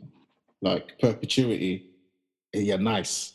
like 0.60 0.98
perpetuity, 0.98 1.90
eh, 2.54 2.60
you're 2.60 2.78
nice. 2.78 3.34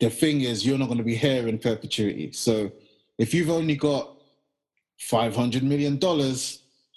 The 0.00 0.10
thing 0.10 0.42
is, 0.42 0.66
you're 0.66 0.78
not 0.78 0.86
going 0.86 0.98
to 0.98 1.04
be 1.04 1.14
here 1.16 1.46
in 1.48 1.58
perpetuity. 1.58 2.32
So 2.32 2.70
if 3.18 3.32
you've 3.32 3.50
only 3.50 3.76
got 3.76 4.16
$500 5.00 5.62
million, 5.62 5.98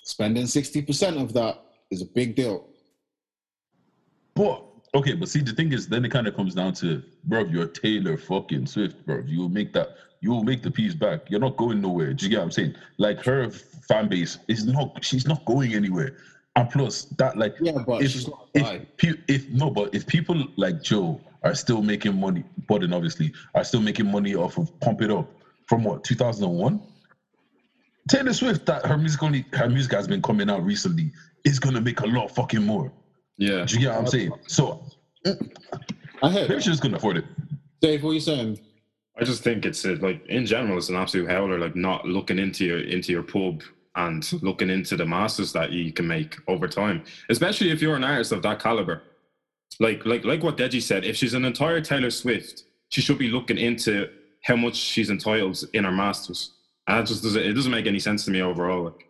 spending 0.03 0.45
60% 0.45 1.21
of 1.21 1.33
that 1.33 1.61
is 1.91 2.01
a 2.01 2.05
big 2.05 2.35
deal. 2.35 2.67
But 4.35 4.63
okay, 4.93 5.13
but 5.13 5.29
see, 5.29 5.41
the 5.41 5.53
thing 5.53 5.71
is, 5.73 5.87
then 5.87 6.05
it 6.05 6.11
kind 6.11 6.27
of 6.27 6.35
comes 6.35 6.55
down 6.55 6.73
to, 6.73 7.01
bro, 7.25 7.45
you're 7.45 7.67
Taylor 7.67 8.17
fucking 8.17 8.65
Swift, 8.65 9.05
bro. 9.05 9.23
You 9.25 9.39
will 9.39 9.49
make 9.49 9.73
that, 9.73 9.95
you 10.21 10.31
will 10.31 10.43
make 10.43 10.61
the 10.61 10.71
piece 10.71 10.93
back. 10.93 11.29
You're 11.29 11.39
not 11.39 11.57
going 11.57 11.81
nowhere. 11.81 12.13
Do 12.13 12.25
you 12.25 12.31
get 12.31 12.37
what 12.37 12.45
I'm 12.45 12.51
saying? 12.51 12.75
Like 12.97 13.23
her 13.25 13.49
fan 13.49 14.09
base 14.09 14.39
is 14.47 14.65
not, 14.65 15.03
she's 15.03 15.27
not 15.27 15.45
going 15.45 15.73
anywhere. 15.73 16.17
And 16.55 16.69
plus, 16.69 17.05
that 17.17 17.37
like, 17.37 17.55
Yeah, 17.61 17.83
but 17.85 18.01
if, 18.01 18.27
not 18.27 18.47
if, 18.53 19.15
if 19.27 19.49
no, 19.49 19.69
but 19.69 19.93
if 19.93 20.05
people 20.07 20.45
like 20.57 20.81
Joe 20.81 21.21
are 21.43 21.55
still 21.55 21.81
making 21.81 22.19
money, 22.19 22.43
Budden 22.67 22.93
obviously 22.93 23.31
are 23.55 23.63
still 23.63 23.81
making 23.81 24.11
money 24.11 24.35
off 24.35 24.57
of 24.57 24.77
Pump 24.79 25.01
It 25.01 25.11
Up 25.11 25.29
from 25.67 25.83
what 25.83 26.03
2001. 26.03 26.81
Taylor 28.09 28.33
Swift, 28.33 28.65
that 28.65 28.85
her 28.85 28.97
music 28.97 29.21
only 29.21 29.45
her 29.53 29.69
music 29.69 29.93
has 29.93 30.07
been 30.07 30.21
coming 30.21 30.49
out 30.49 30.63
recently, 30.63 31.11
is 31.45 31.59
gonna 31.59 31.79
make 31.79 32.01
a 32.01 32.07
lot 32.07 32.29
fucking 32.29 32.65
more. 32.65 32.91
Yeah. 33.39 33.65
Do 33.65 33.75
you 33.75 33.79
get 33.79 33.91
what 33.91 33.99
I'm 34.01 34.07
saying? 34.07 34.31
So 34.47 34.83
I 36.21 36.29
heard. 36.29 36.49
maybe 36.49 36.55
she's 36.55 36.65
just 36.65 36.83
gonna 36.83 36.97
afford 36.97 37.17
it. 37.17 37.25
Dave, 37.81 38.03
what 38.03 38.11
are 38.11 38.13
you 38.13 38.19
saying? 38.19 38.59
I 39.17 39.23
just 39.23 39.43
think 39.43 39.65
it's 39.65 39.85
a, 39.85 39.95
like 39.95 40.25
in 40.27 40.45
general, 40.45 40.77
it's 40.77 40.89
an 40.89 40.97
absolute 40.97 41.29
howler. 41.29 41.57
Like 41.57 41.75
not 41.75 42.05
looking 42.05 42.37
into 42.37 42.65
your 42.65 42.79
into 42.81 43.13
your 43.13 43.23
pub 43.23 43.63
and 43.95 44.31
looking 44.43 44.69
into 44.69 44.97
the 44.97 45.05
masters 45.05 45.53
that 45.53 45.71
you 45.71 45.91
can 45.93 46.05
make 46.05 46.35
over 46.49 46.67
time, 46.67 47.03
especially 47.29 47.71
if 47.71 47.81
you're 47.81 47.95
an 47.95 48.03
artist 48.03 48.33
of 48.33 48.41
that 48.43 48.59
caliber. 48.59 49.03
Like 49.79 50.05
like 50.05 50.25
like 50.25 50.43
what 50.43 50.57
Deji 50.57 50.81
said, 50.81 51.05
if 51.05 51.15
she's 51.15 51.33
an 51.33 51.45
entire 51.45 51.79
Taylor 51.79 52.11
Swift, 52.11 52.63
she 52.89 52.99
should 52.99 53.17
be 53.17 53.29
looking 53.29 53.57
into 53.57 54.09
how 54.43 54.57
much 54.57 54.75
she's 54.75 55.09
entitled 55.09 55.63
in 55.73 55.85
her 55.85 55.91
masters. 55.93 56.51
And 56.87 56.99
that 56.99 57.07
just 57.07 57.23
doesn't 57.23 57.41
it 57.41 57.53
doesn't 57.53 57.71
make 57.71 57.87
any 57.87 57.99
sense 57.99 58.25
to 58.25 58.31
me 58.31 58.41
overall. 58.41 58.83
Like, 58.85 59.07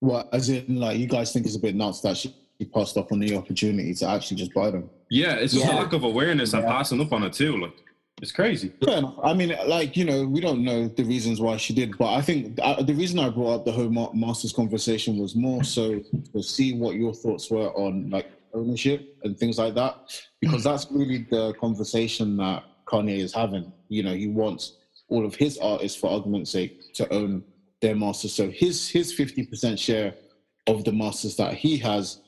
What, 0.00 0.28
as 0.32 0.48
in, 0.48 0.80
like, 0.80 0.98
you 0.98 1.06
guys 1.06 1.32
think 1.32 1.46
it's 1.46 1.56
a 1.56 1.60
bit 1.60 1.76
nuts 1.76 2.00
that 2.00 2.16
she 2.16 2.34
passed 2.66 2.96
up 2.96 3.12
on 3.12 3.20
the 3.20 3.36
opportunity 3.36 3.94
to 3.94 4.08
actually 4.08 4.36
just 4.36 4.52
buy 4.52 4.70
them. 4.70 4.90
Yeah, 5.10 5.34
it's 5.34 5.54
just 5.54 5.66
a 5.66 5.74
lack 5.74 5.92
of 5.92 6.04
awareness 6.04 6.52
and 6.52 6.62
Yeah. 6.62 6.70
passing 6.70 7.00
up 7.00 7.12
on 7.12 7.22
it 7.22 7.32
too. 7.32 7.56
Like, 7.56 7.72
it's 8.20 8.32
crazy. 8.32 8.72
Fair 8.84 8.98
enough. 8.98 9.14
I 9.22 9.32
mean, 9.32 9.54
like 9.66 9.96
you 9.96 10.04
know, 10.04 10.26
we 10.26 10.40
don't 10.40 10.64
know 10.64 10.88
the 10.88 11.04
reasons 11.04 11.40
why 11.40 11.56
she 11.56 11.72
did, 11.72 11.96
but 11.98 12.12
I 12.12 12.20
think 12.20 12.58
uh, 12.60 12.82
the 12.82 12.94
reason 12.94 13.18
I 13.20 13.28
brought 13.30 13.54
up 13.60 13.64
the 13.64 13.72
whole 13.72 13.88
masters 14.12 14.52
conversation 14.52 15.18
was 15.18 15.36
more 15.36 15.62
so 15.62 16.00
to 16.34 16.42
see 16.42 16.74
what 16.74 16.96
your 16.96 17.14
thoughts 17.14 17.48
were 17.50 17.70
on 17.76 18.10
like 18.10 18.26
ownership 18.54 19.16
and 19.22 19.38
things 19.38 19.58
like 19.58 19.74
that, 19.76 20.20
because 20.40 20.64
that's 20.64 20.88
really 20.90 21.26
the 21.30 21.52
conversation 21.60 22.36
that 22.38 22.64
Kanye 22.86 23.18
is 23.18 23.32
having. 23.32 23.72
You 23.88 24.02
know, 24.02 24.14
he 24.14 24.26
wants 24.26 24.78
all 25.08 25.24
of 25.24 25.36
his 25.36 25.56
artists, 25.58 25.98
for 25.98 26.10
argument's 26.10 26.50
sake, 26.50 26.92
to 26.94 27.10
own 27.12 27.44
their 27.80 27.94
masters. 27.94 28.32
So 28.34 28.50
his 28.50 28.88
his 28.88 29.12
fifty 29.12 29.46
percent 29.46 29.78
share 29.78 30.14
of 30.66 30.82
the 30.84 30.92
masters 30.92 31.36
that 31.36 31.54
he 31.54 31.76
has. 31.78 32.20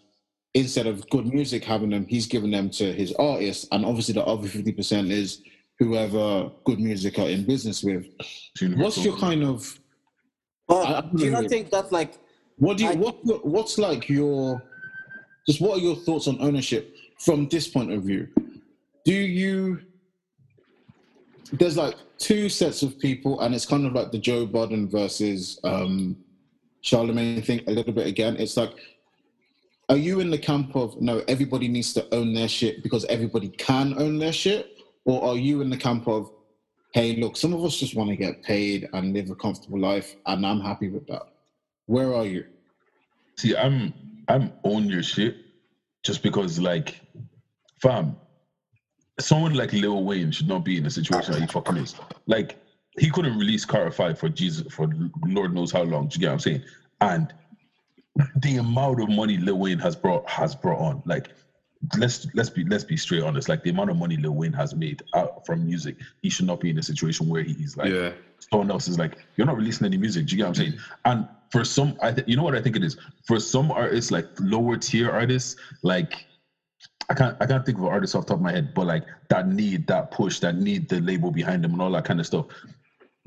Instead 0.54 0.86
of 0.88 1.08
G.O.O.D. 1.10 1.30
Music 1.30 1.62
having 1.64 1.90
them, 1.90 2.06
he's 2.06 2.26
giving 2.26 2.50
them 2.50 2.70
to 2.70 2.92
his 2.92 3.12
artists, 3.14 3.68
and 3.70 3.84
obviously 3.84 4.14
the 4.14 4.24
other 4.24 4.48
fifty 4.48 4.72
percent 4.72 5.10
is 5.10 5.42
whoever 5.78 6.50
G.O.O.D. 6.66 6.82
Music 6.82 7.18
are 7.20 7.28
in 7.28 7.44
business 7.44 7.84
with. 7.84 8.06
What's 8.76 9.04
your 9.04 9.16
kind 9.16 9.44
of 9.44 9.78
But 10.66 10.86
I- 10.88 10.98
I 10.98 11.00
do 11.14 11.24
you 11.24 11.30
not 11.30 11.48
think 11.48 11.70
that's 11.70 11.92
like 11.92 12.14
what 12.56 12.76
do 12.78 12.84
you 12.84 12.90
I- 12.90 12.96
what 12.96 13.46
what's 13.46 13.78
like 13.78 14.08
your 14.08 14.60
just 15.46 15.60
what 15.60 15.78
are 15.78 15.80
your 15.80 15.96
thoughts 15.96 16.26
on 16.28 16.36
ownership 16.40 16.96
from 17.20 17.48
this 17.48 17.68
point 17.68 17.92
of 17.92 18.02
view? 18.02 18.26
Do 19.04 19.12
you 19.14 19.82
there's 21.52 21.76
like 21.76 21.94
two 22.18 22.48
sets 22.48 22.82
of 22.82 22.98
people, 22.98 23.40
and 23.40 23.54
it's 23.54 23.66
kind 23.66 23.86
of 23.86 23.92
like 23.92 24.10
the 24.12 24.18
Joe 24.18 24.46
Budden 24.46 24.88
versus 24.88 25.60
um 25.64 26.16
Charlemagne 26.82 27.40
thing 27.42 27.60
a 27.68 27.70
little 27.70 27.92
bit 27.92 28.06
again. 28.08 28.36
It's 28.36 28.56
like 28.56 28.72
are 29.90 29.98
you 29.98 30.20
in 30.20 30.30
the 30.30 30.38
camp 30.38 30.74
of 30.76 31.00
no 31.02 31.22
everybody 31.28 31.68
needs 31.68 31.92
to 31.92 32.14
own 32.14 32.34
their 32.34 32.48
shit 32.48 32.82
because 32.82 33.04
everybody 33.06 33.50
can 33.50 33.94
own 34.00 34.18
their 34.18 34.32
shit 34.32 34.78
or 35.04 35.22
are 35.22 35.36
you 35.36 35.60
in 35.60 35.70
the 35.70 35.76
camp 35.76 36.08
of 36.08 36.32
hey 36.94 37.16
look 37.16 37.36
some 37.36 37.52
of 37.52 37.64
us 37.64 37.76
just 37.76 37.96
want 37.96 38.10
to 38.10 38.16
get 38.16 38.42
paid 38.42 38.88
and 38.94 39.14
live 39.14 39.30
a 39.30 39.36
comfortable 39.36 39.80
life 39.80 40.16
and 40.26 40.46
i'm 40.46 40.60
happy 40.60 40.88
with 40.88 41.06
that 41.08 41.22
where 41.86 42.14
are 42.14 42.26
you 42.26 42.46
See, 43.40 43.56
I'm 43.56 43.94
I'm 44.28 44.52
on 44.64 44.90
your 44.90 45.02
shit 45.02 45.36
just 46.02 46.22
because 46.22 46.58
like 46.58 47.00
fam, 47.80 48.16
someone 49.18 49.54
like 49.54 49.72
Lil 49.72 50.04
Wayne 50.04 50.30
should 50.30 50.46
not 50.48 50.62
be 50.62 50.76
in 50.76 50.84
the 50.84 50.90
situation 50.90 51.32
that 51.32 51.40
he 51.40 51.46
fucking 51.46 51.78
is. 51.78 51.94
Like 52.26 52.58
he 52.98 53.10
couldn't 53.10 53.38
release 53.38 53.64
Five 53.64 54.18
for 54.18 54.28
Jesus 54.28 54.70
for 54.70 54.90
Lord 55.26 55.54
knows 55.54 55.72
how 55.72 55.84
long. 55.84 56.08
Do 56.08 56.16
you 56.16 56.20
get 56.20 56.26
what 56.26 56.32
I'm 56.34 56.38
saying? 56.40 56.62
And 57.00 57.32
the 58.36 58.56
amount 58.56 59.00
of 59.02 59.08
money 59.08 59.36
Lil 59.36 59.58
Wayne 59.58 59.78
has 59.78 59.96
brought 59.96 60.28
has 60.28 60.54
brought 60.54 60.78
on, 60.78 61.02
like 61.06 61.30
let's 61.96 62.26
let's 62.34 62.50
be 62.50 62.64
let's 62.64 62.84
be 62.84 62.96
straight 62.96 63.22
honest. 63.22 63.48
Like 63.48 63.62
the 63.62 63.70
amount 63.70 63.90
of 63.90 63.96
money 63.96 64.16
Lil 64.16 64.32
Wayne 64.32 64.52
has 64.52 64.74
made 64.74 65.02
out 65.14 65.46
from 65.46 65.64
music, 65.64 65.96
he 66.22 66.30
should 66.30 66.46
not 66.46 66.60
be 66.60 66.70
in 66.70 66.78
a 66.78 66.82
situation 66.82 67.28
where 67.28 67.42
he's 67.42 67.76
like 67.76 67.92
yeah. 67.92 68.12
someone 68.50 68.70
else 68.70 68.88
is 68.88 68.98
like, 68.98 69.18
you're 69.36 69.46
not 69.46 69.56
releasing 69.56 69.86
any 69.86 69.96
music. 69.96 70.26
Do 70.26 70.32
you 70.32 70.38
get 70.38 70.44
what 70.44 70.48
I'm 70.48 70.54
saying? 70.54 70.78
And 71.04 71.28
for 71.50 71.64
some, 71.64 71.96
I 72.02 72.12
th- 72.12 72.28
you 72.28 72.36
know 72.36 72.42
what 72.42 72.54
I 72.54 72.60
think 72.60 72.76
it 72.76 72.84
is. 72.84 72.96
For 73.26 73.40
some 73.40 73.70
artists, 73.70 74.10
like 74.10 74.26
lower 74.38 74.76
tier 74.76 75.10
artists, 75.10 75.56
like 75.82 76.26
I 77.08 77.14
can't 77.14 77.36
I 77.40 77.46
can't 77.46 77.64
think 77.64 77.78
of 77.78 77.84
an 77.84 77.90
artist 77.90 78.14
off 78.14 78.26
the 78.26 78.28
top 78.28 78.38
of 78.38 78.42
my 78.42 78.52
head, 78.52 78.74
but 78.74 78.86
like 78.86 79.04
that 79.28 79.48
need 79.48 79.86
that 79.88 80.10
push, 80.10 80.38
that 80.40 80.56
need 80.56 80.88
the 80.88 81.00
label 81.00 81.30
behind 81.30 81.64
them 81.64 81.72
and 81.72 81.82
all 81.82 81.90
that 81.92 82.04
kind 82.04 82.20
of 82.20 82.26
stuff. 82.26 82.46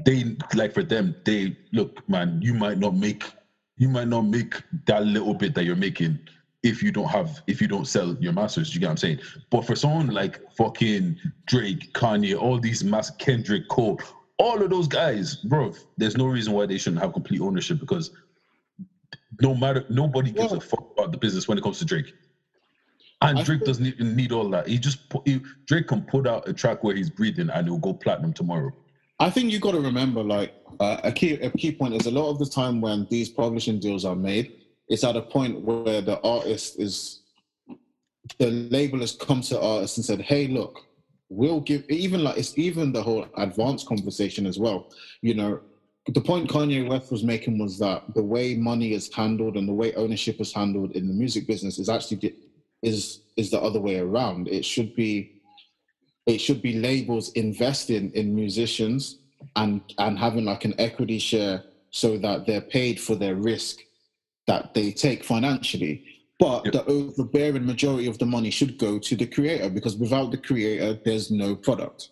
They 0.05 0.37
like 0.53 0.73
for 0.73 0.83
them, 0.83 1.15
they 1.25 1.57
look, 1.71 2.07
man, 2.09 2.39
you 2.41 2.53
might 2.53 2.77
not 2.77 2.95
make 2.95 3.23
you 3.77 3.89
might 3.89 4.07
not 4.07 4.21
make 4.23 4.61
that 4.85 5.05
little 5.05 5.33
bit 5.33 5.55
that 5.55 5.65
you're 5.65 5.75
making 5.75 6.19
if 6.61 6.81
you 6.81 6.91
don't 6.91 7.09
have 7.09 7.41
if 7.47 7.61
you 7.61 7.67
don't 7.67 7.87
sell 7.87 8.15
your 8.19 8.33
masters. 8.33 8.69
Do 8.69 8.75
you 8.75 8.79
get 8.79 8.87
what 8.87 8.91
I'm 8.91 8.97
saying? 8.97 9.19
But 9.49 9.65
for 9.65 9.75
someone 9.75 10.07
like 10.07 10.39
fucking 10.55 11.19
Drake, 11.45 11.91
Kanye, 11.93 12.39
all 12.39 12.59
these 12.59 12.83
mass 12.83 13.09
Kendrick, 13.11 13.67
Cole, 13.67 13.99
all 14.37 14.61
of 14.61 14.69
those 14.69 14.87
guys, 14.87 15.35
bro, 15.37 15.73
there's 15.97 16.15
no 16.17 16.25
reason 16.27 16.53
why 16.53 16.65
they 16.65 16.77
shouldn't 16.77 17.01
have 17.01 17.13
complete 17.13 17.41
ownership 17.41 17.79
because 17.79 18.11
no 19.41 19.53
matter 19.55 19.83
nobody 19.89 20.31
gives 20.31 20.51
Yeah. 20.51 20.57
a 20.57 20.61
fuck 20.61 20.91
about 20.97 21.11
the 21.11 21.17
business 21.17 21.47
when 21.47 21.57
it 21.57 21.63
comes 21.63 21.79
to 21.79 21.85
Drake. 21.85 22.13
And 23.21 23.39
I 23.39 23.43
Drake 23.43 23.59
think- 23.59 23.67
doesn't 23.67 23.85
even 23.85 24.15
need 24.15 24.31
all 24.31 24.49
that. 24.49 24.67
He 24.67 24.77
just 24.77 25.09
put 25.09 25.27
he, 25.27 25.41
Drake 25.65 25.87
can 25.87 26.01
put 26.03 26.27
out 26.27 26.47
a 26.47 26.53
track 26.53 26.83
where 26.83 26.95
he's 26.95 27.09
breathing 27.09 27.49
and 27.49 27.67
it'll 27.67 27.79
go 27.79 27.93
platinum 27.93 28.33
tomorrow. 28.33 28.71
I 29.23 29.29
think 29.29 29.53
you've 29.53 29.61
got 29.61 29.71
to 29.71 29.79
remember, 29.79 30.21
like 30.21 30.53
uh, 30.81 30.97
a 31.05 31.09
key 31.09 31.35
a 31.35 31.49
key 31.49 31.71
point 31.71 31.93
is 31.93 32.07
a 32.07 32.11
lot 32.11 32.29
of 32.29 32.39
the 32.39 32.45
time 32.45 32.81
when 32.81 33.07
these 33.09 33.29
publishing 33.29 33.79
deals 33.79 34.03
are 34.03 34.17
made, 34.17 34.51
it's 34.89 35.05
at 35.05 35.15
a 35.15 35.21
point 35.21 35.61
where 35.61 36.01
the 36.01 36.19
artist 36.23 36.77
is, 36.77 37.21
the 38.37 38.47
label 38.47 38.99
has 38.99 39.13
come 39.13 39.39
to 39.43 39.61
artists 39.61 39.95
and 39.95 40.05
said, 40.05 40.19
"Hey, 40.19 40.47
look, 40.47 40.85
we'll 41.29 41.61
give." 41.61 41.89
Even 41.89 42.21
like 42.25 42.37
it's 42.37 42.57
even 42.57 42.91
the 42.91 43.01
whole 43.01 43.25
advance 43.37 43.85
conversation 43.85 44.45
as 44.45 44.59
well. 44.59 44.91
You 45.21 45.35
know, 45.35 45.61
the 46.09 46.19
point 46.19 46.49
Kanye 46.49 46.89
West 46.89 47.09
was 47.09 47.23
making 47.23 47.59
was 47.59 47.79
that 47.79 48.13
the 48.15 48.23
way 48.23 48.55
money 48.55 48.91
is 48.91 49.13
handled 49.13 49.55
and 49.55 49.69
the 49.69 49.73
way 49.81 49.93
ownership 49.93 50.41
is 50.41 50.51
handled 50.51 50.97
in 50.97 51.07
the 51.07 51.13
music 51.13 51.47
business 51.47 51.79
is 51.79 51.87
actually 51.87 52.35
is 52.81 53.21
is 53.37 53.51
the 53.51 53.61
other 53.61 53.79
way 53.79 53.99
around. 53.99 54.49
It 54.49 54.65
should 54.65 54.93
be 54.97 55.42
it 56.25 56.39
should 56.39 56.61
be 56.61 56.79
labels 56.79 57.31
investing 57.33 58.11
in 58.11 58.33
musicians 58.35 59.19
and 59.55 59.81
and 59.97 60.17
having 60.17 60.45
like 60.45 60.65
an 60.65 60.73
equity 60.79 61.19
share 61.19 61.63
so 61.89 62.17
that 62.17 62.45
they're 62.47 62.61
paid 62.61 62.99
for 62.99 63.15
their 63.15 63.35
risk 63.35 63.77
that 64.47 64.73
they 64.73 64.91
take 64.91 65.23
financially. 65.23 66.03
But 66.39 66.65
Yep. 66.65 66.73
the 66.73 66.85
overbearing 66.85 67.65
majority 67.65 68.07
of 68.07 68.17
the 68.17 68.25
money 68.25 68.49
should 68.49 68.77
go 68.77 68.99
to 68.99 69.15
the 69.15 69.27
creator 69.27 69.69
because 69.69 69.95
without 69.97 70.31
the 70.31 70.37
creator 70.37 70.99
there's 71.05 71.29
no 71.29 71.55
product. 71.55 72.09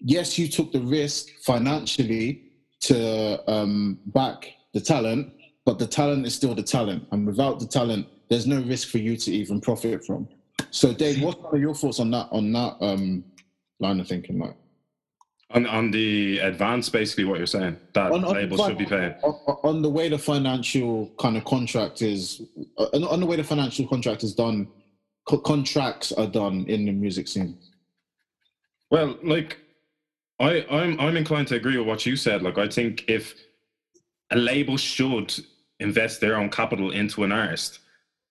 Yes 0.00 0.38
you 0.38 0.48
took 0.48 0.72
the 0.72 0.80
risk 0.80 1.28
financially 1.44 2.42
to 2.80 3.50
um, 3.50 3.98
back 4.06 4.52
the 4.72 4.80
talent 4.80 5.32
but 5.66 5.78
the 5.78 5.86
talent 5.86 6.26
is 6.26 6.34
still 6.34 6.54
the 6.54 6.62
talent. 6.62 7.06
And 7.10 7.26
without 7.26 7.58
the 7.58 7.66
talent 7.66 8.06
there's 8.30 8.46
no 8.46 8.60
risk 8.62 8.88
for 8.88 8.98
you 8.98 9.16
to 9.16 9.32
even 9.32 9.60
profit 9.60 10.04
from 10.04 10.28
so 10.74 10.92
dave 10.92 11.22
what 11.22 11.38
are 11.52 11.58
your 11.58 11.74
thoughts 11.74 12.00
on 12.00 12.10
that 12.10 12.26
on 12.32 12.52
that 12.52 12.76
um, 12.80 13.24
line 13.78 14.00
of 14.00 14.08
thinking 14.08 14.40
like 14.40 14.56
On 15.50 15.66
on 15.66 15.90
the 15.92 16.38
advance, 16.38 16.88
basically, 16.88 17.24
what 17.24 17.38
you're 17.38 17.46
saying 17.46 17.76
that 17.92 18.10
on, 18.10 18.24
on, 18.24 18.34
labels 18.34 18.60
should 18.66 18.78
be 18.78 18.86
paying. 18.86 19.14
on, 19.22 19.56
on 19.62 19.82
the 19.82 19.90
way 19.90 20.08
the 20.08 20.18
financial 20.18 21.12
kind 21.18 21.36
of 21.36 21.44
contract 21.44 22.02
is 22.02 22.42
uh, 22.78 22.88
on, 22.94 23.04
on 23.04 23.20
the 23.20 23.26
way 23.26 23.36
the 23.36 23.44
financial 23.44 23.86
contract 23.86 24.24
is 24.24 24.34
done 24.34 24.66
co- 25.28 25.38
contracts 25.38 26.10
are 26.12 26.26
done 26.26 26.64
in 26.66 26.86
the 26.86 26.92
music 26.92 27.28
scene 27.28 27.56
Well, 28.90 29.16
like 29.22 29.58
I, 30.40 30.66
I'm 30.68 30.98
I'm 30.98 31.16
inclined 31.16 31.48
to 31.48 31.54
agree 31.54 31.78
with 31.78 31.86
what 31.86 32.04
you 32.04 32.16
said. 32.16 32.42
Like 32.42 32.58
I 32.58 32.68
think 32.68 33.04
if 33.06 33.34
a 34.30 34.36
label 34.36 34.76
should 34.76 35.32
invest 35.78 36.20
their 36.20 36.36
own 36.36 36.50
capital 36.50 36.90
into 36.90 37.22
an 37.22 37.30
artist, 37.30 37.78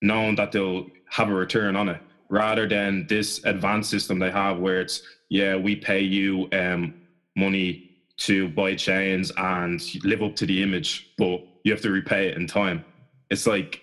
knowing 0.01 0.35
that 0.35 0.51
they'll 0.51 0.87
have 1.09 1.29
a 1.29 1.33
return 1.33 1.75
on 1.77 1.87
it, 1.87 2.01
rather 2.29 2.67
than 2.67 3.05
this 3.07 3.43
advanced 3.45 3.89
system 3.89 4.19
they 4.19 4.31
have 4.31 4.59
where 4.59 4.81
it's 4.81 5.01
yeah, 5.29 5.55
we 5.55 5.75
pay 5.75 6.01
you 6.01 6.47
um 6.53 6.93
money 7.35 7.89
to 8.17 8.47
buy 8.49 8.75
chains 8.75 9.31
and 9.37 9.81
live 10.03 10.21
up 10.21 10.35
to 10.35 10.45
the 10.45 10.61
image, 10.61 11.13
but 11.17 11.41
you 11.63 11.71
have 11.71 11.81
to 11.81 11.89
repay 11.89 12.27
it 12.27 12.37
in 12.37 12.45
time. 12.47 12.85
It's 13.29 13.47
like 13.47 13.81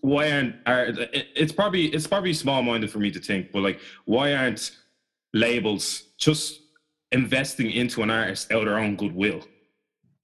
why 0.00 0.30
aren't 0.32 0.56
are, 0.66 0.86
it- 0.86 1.28
it's 1.36 1.52
probably 1.52 1.86
it's 1.86 2.06
probably 2.06 2.32
small 2.34 2.62
minded 2.62 2.90
for 2.90 2.98
me 2.98 3.10
to 3.10 3.20
think, 3.20 3.52
but 3.52 3.60
like 3.60 3.80
why 4.04 4.34
aren't 4.34 4.70
labels 5.32 6.04
just 6.18 6.60
investing 7.12 7.70
into 7.70 8.02
an 8.02 8.10
artist 8.10 8.50
out 8.52 8.60
of 8.60 8.64
their 8.66 8.78
own 8.78 8.96
goodwill? 8.96 9.42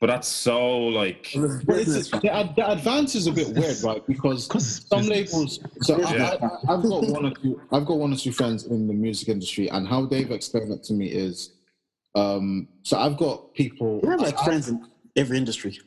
But 0.00 0.06
that's 0.06 0.28
so 0.28 0.76
like 0.78 1.28
but 1.34 1.76
it's, 1.76 2.08
the, 2.10 2.30
ad- 2.34 2.56
the 2.56 2.70
advance 2.70 3.14
is 3.14 3.26
a 3.26 3.32
bit 3.32 3.48
weird 3.54 3.76
right 3.84 4.04
because 4.06 4.48
Because 4.48 4.86
some 4.88 5.02
labels 5.02 5.60
so 5.82 6.02
I, 6.02 6.14
Yeah. 6.14 6.36
I, 6.42 6.72
i've 6.72 6.82
got 6.82 7.02
one 7.06 7.26
or 7.26 7.34
two 7.34 7.60
i've 7.70 7.84
got 7.84 7.98
one 7.98 8.10
or 8.10 8.16
two 8.16 8.32
friends 8.32 8.64
in 8.64 8.86
the 8.88 8.94
music 8.94 9.28
industry 9.28 9.68
and 9.70 9.86
how 9.86 10.06
they've 10.06 10.30
explained 10.30 10.72
it 10.72 10.82
to 10.84 10.94
me 10.94 11.08
is 11.08 11.52
um 12.14 12.66
so 12.82 12.96
i've 12.98 13.18
got 13.18 13.52
people 13.52 14.00
You 14.02 14.08
have 14.10 14.20
like 14.22 14.38
I- 14.38 14.44
friends 14.44 14.68
in 14.70 14.86
every 15.16 15.36
industry. 15.36 15.78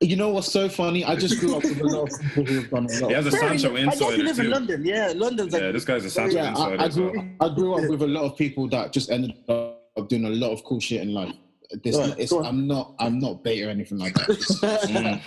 you 0.00 0.16
know 0.16 0.30
what's 0.30 0.50
so 0.50 0.70
funny 0.70 1.04
i 1.04 1.14
just 1.14 1.38
grew 1.38 1.56
up 1.56 1.62
with 1.64 1.80
a 1.80 1.84
lot 1.84 2.10
of 2.10 2.20
people 2.34 2.44
who 2.46 2.54
have 2.62 2.70
done 2.70 2.86
a 2.86 2.98
lot 3.00 3.08
he 3.08 3.14
has 3.14 3.26
a 3.26 3.30
Very- 3.30 3.58
Sancho 3.58 3.76
I 3.76 3.84
guess 3.84 4.00
you 4.00 4.06
insider 4.08 4.22
live 4.24 4.38
in 4.38 4.44
too. 4.46 4.50
London. 4.50 4.84
Yeah, 4.86 5.12
London's 5.14 5.52
like 5.52 5.62
Yeah, 5.62 5.70
this 5.72 5.84
guy's 5.84 6.04
a 6.06 6.10
Sancho 6.10 6.36
yeah, 6.38 6.48
insider. 6.50 6.80
I, 6.80 6.88
so- 6.88 7.10
grew, 7.10 7.30
I 7.40 7.48
grew 7.54 7.74
up 7.74 7.90
with 7.90 8.00
a 8.02 8.06
lot 8.06 8.24
of 8.24 8.36
people 8.38 8.68
that 8.70 8.90
just 8.92 9.10
ended 9.10 9.34
up 9.50 10.08
doing 10.08 10.24
a 10.24 10.30
lot 10.30 10.50
of 10.52 10.64
cool 10.64 10.80
shit 10.80 11.02
in 11.02 11.12
life. 11.12 11.34
This, 11.82 11.96
on, 11.96 12.14
it's. 12.18 12.32
I'm 12.32 12.66
not, 12.66 12.94
I'm 12.98 13.18
not 13.18 13.42
beta 13.42 13.66
or 13.66 13.70
anything 13.70 13.98
like 13.98 14.14
that. 14.14 15.22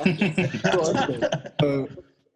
So, 1.62 1.88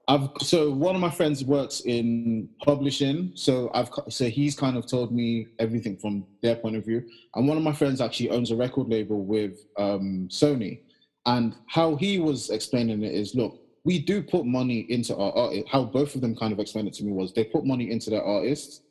I've, 0.07 0.29
so 0.41 0.71
one 0.71 0.95
of 0.95 1.01
my 1.01 1.11
friends 1.11 1.43
works 1.43 1.81
in 1.81 2.49
publishing, 2.65 3.31
so 3.35 3.69
I've, 3.75 3.91
so 4.09 4.25
he's 4.25 4.55
kind 4.55 4.75
of 4.75 4.87
told 4.87 5.11
me 5.11 5.49
everything 5.59 5.97
from 5.97 6.25
their 6.41 6.55
point 6.55 6.75
of 6.77 6.83
view. 6.83 7.03
And 7.35 7.47
one 7.47 7.57
of 7.57 7.63
my 7.63 7.73
friends 7.73 8.01
actually 8.01 8.31
owns 8.31 8.49
a 8.49 8.55
record 8.55 8.89
label 8.89 9.23
with 9.23 9.67
um, 9.77 10.27
Sony, 10.31 10.79
and 11.27 11.55
how 11.67 11.95
he 11.95 12.17
was 12.17 12.49
explaining 12.49 13.03
it 13.03 13.13
is, 13.13 13.35
look, 13.35 13.61
we 13.83 13.99
do 13.99 14.23
put 14.23 14.45
money 14.45 14.87
into 14.89 15.15
our 15.15 15.31
art. 15.31 15.55
How 15.71 15.83
both 15.83 16.15
of 16.15 16.21
them 16.21 16.35
kind 16.35 16.53
of 16.53 16.59
explained 16.59 16.87
it 16.87 16.95
to 16.95 17.03
me 17.03 17.11
was 17.11 17.33
they 17.33 17.43
put 17.43 17.65
money 17.65 17.91
into 17.91 18.09
their 18.09 18.23
artists 18.23 18.81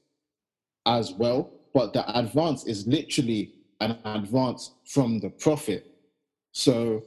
as 0.87 1.13
well, 1.13 1.51
but 1.75 1.93
the 1.93 2.19
advance 2.19 2.65
is 2.65 2.87
literally 2.87 3.55
an 3.81 3.99
advance 4.05 4.73
from 4.87 5.21
the 5.21 5.31
profit. 5.31 5.95
So 6.53 7.05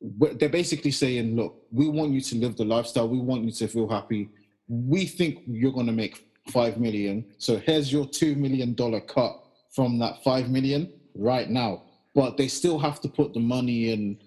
they're 0.00 0.48
basically 0.48 0.90
saying, 0.90 1.36
look, 1.36 1.62
we 1.70 1.88
want 1.88 2.12
you 2.12 2.20
to 2.20 2.36
live 2.36 2.56
the 2.56 2.64
lifestyle. 2.64 3.08
We 3.08 3.18
want 3.18 3.44
you 3.44 3.52
to 3.52 3.68
feel 3.68 3.88
happy. 3.88 4.28
We 4.68 5.06
think 5.06 5.42
you're 5.46 5.72
going 5.72 5.86
to 5.86 5.92
make 5.92 6.26
five 6.50 6.78
million. 6.78 7.24
So 7.38 7.58
here's 7.58 7.92
your 7.92 8.06
two 8.06 8.34
million 8.34 8.74
dollar 8.74 9.00
cut 9.00 9.32
from 9.74 9.98
that 10.00 10.22
five 10.24 10.50
million 10.50 10.92
right 11.14 11.48
now. 11.48 11.84
But 12.14 12.36
they 12.36 12.48
still 12.48 12.78
have 12.78 13.00
to 13.02 13.08
put 13.08 13.32
the 13.32 13.40
money 13.40 13.92
in 13.92 14.18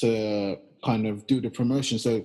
to 0.00 0.56
kind 0.84 1.06
of 1.06 1.26
do 1.26 1.40
the 1.40 1.50
promotion. 1.50 1.98
So 1.98 2.24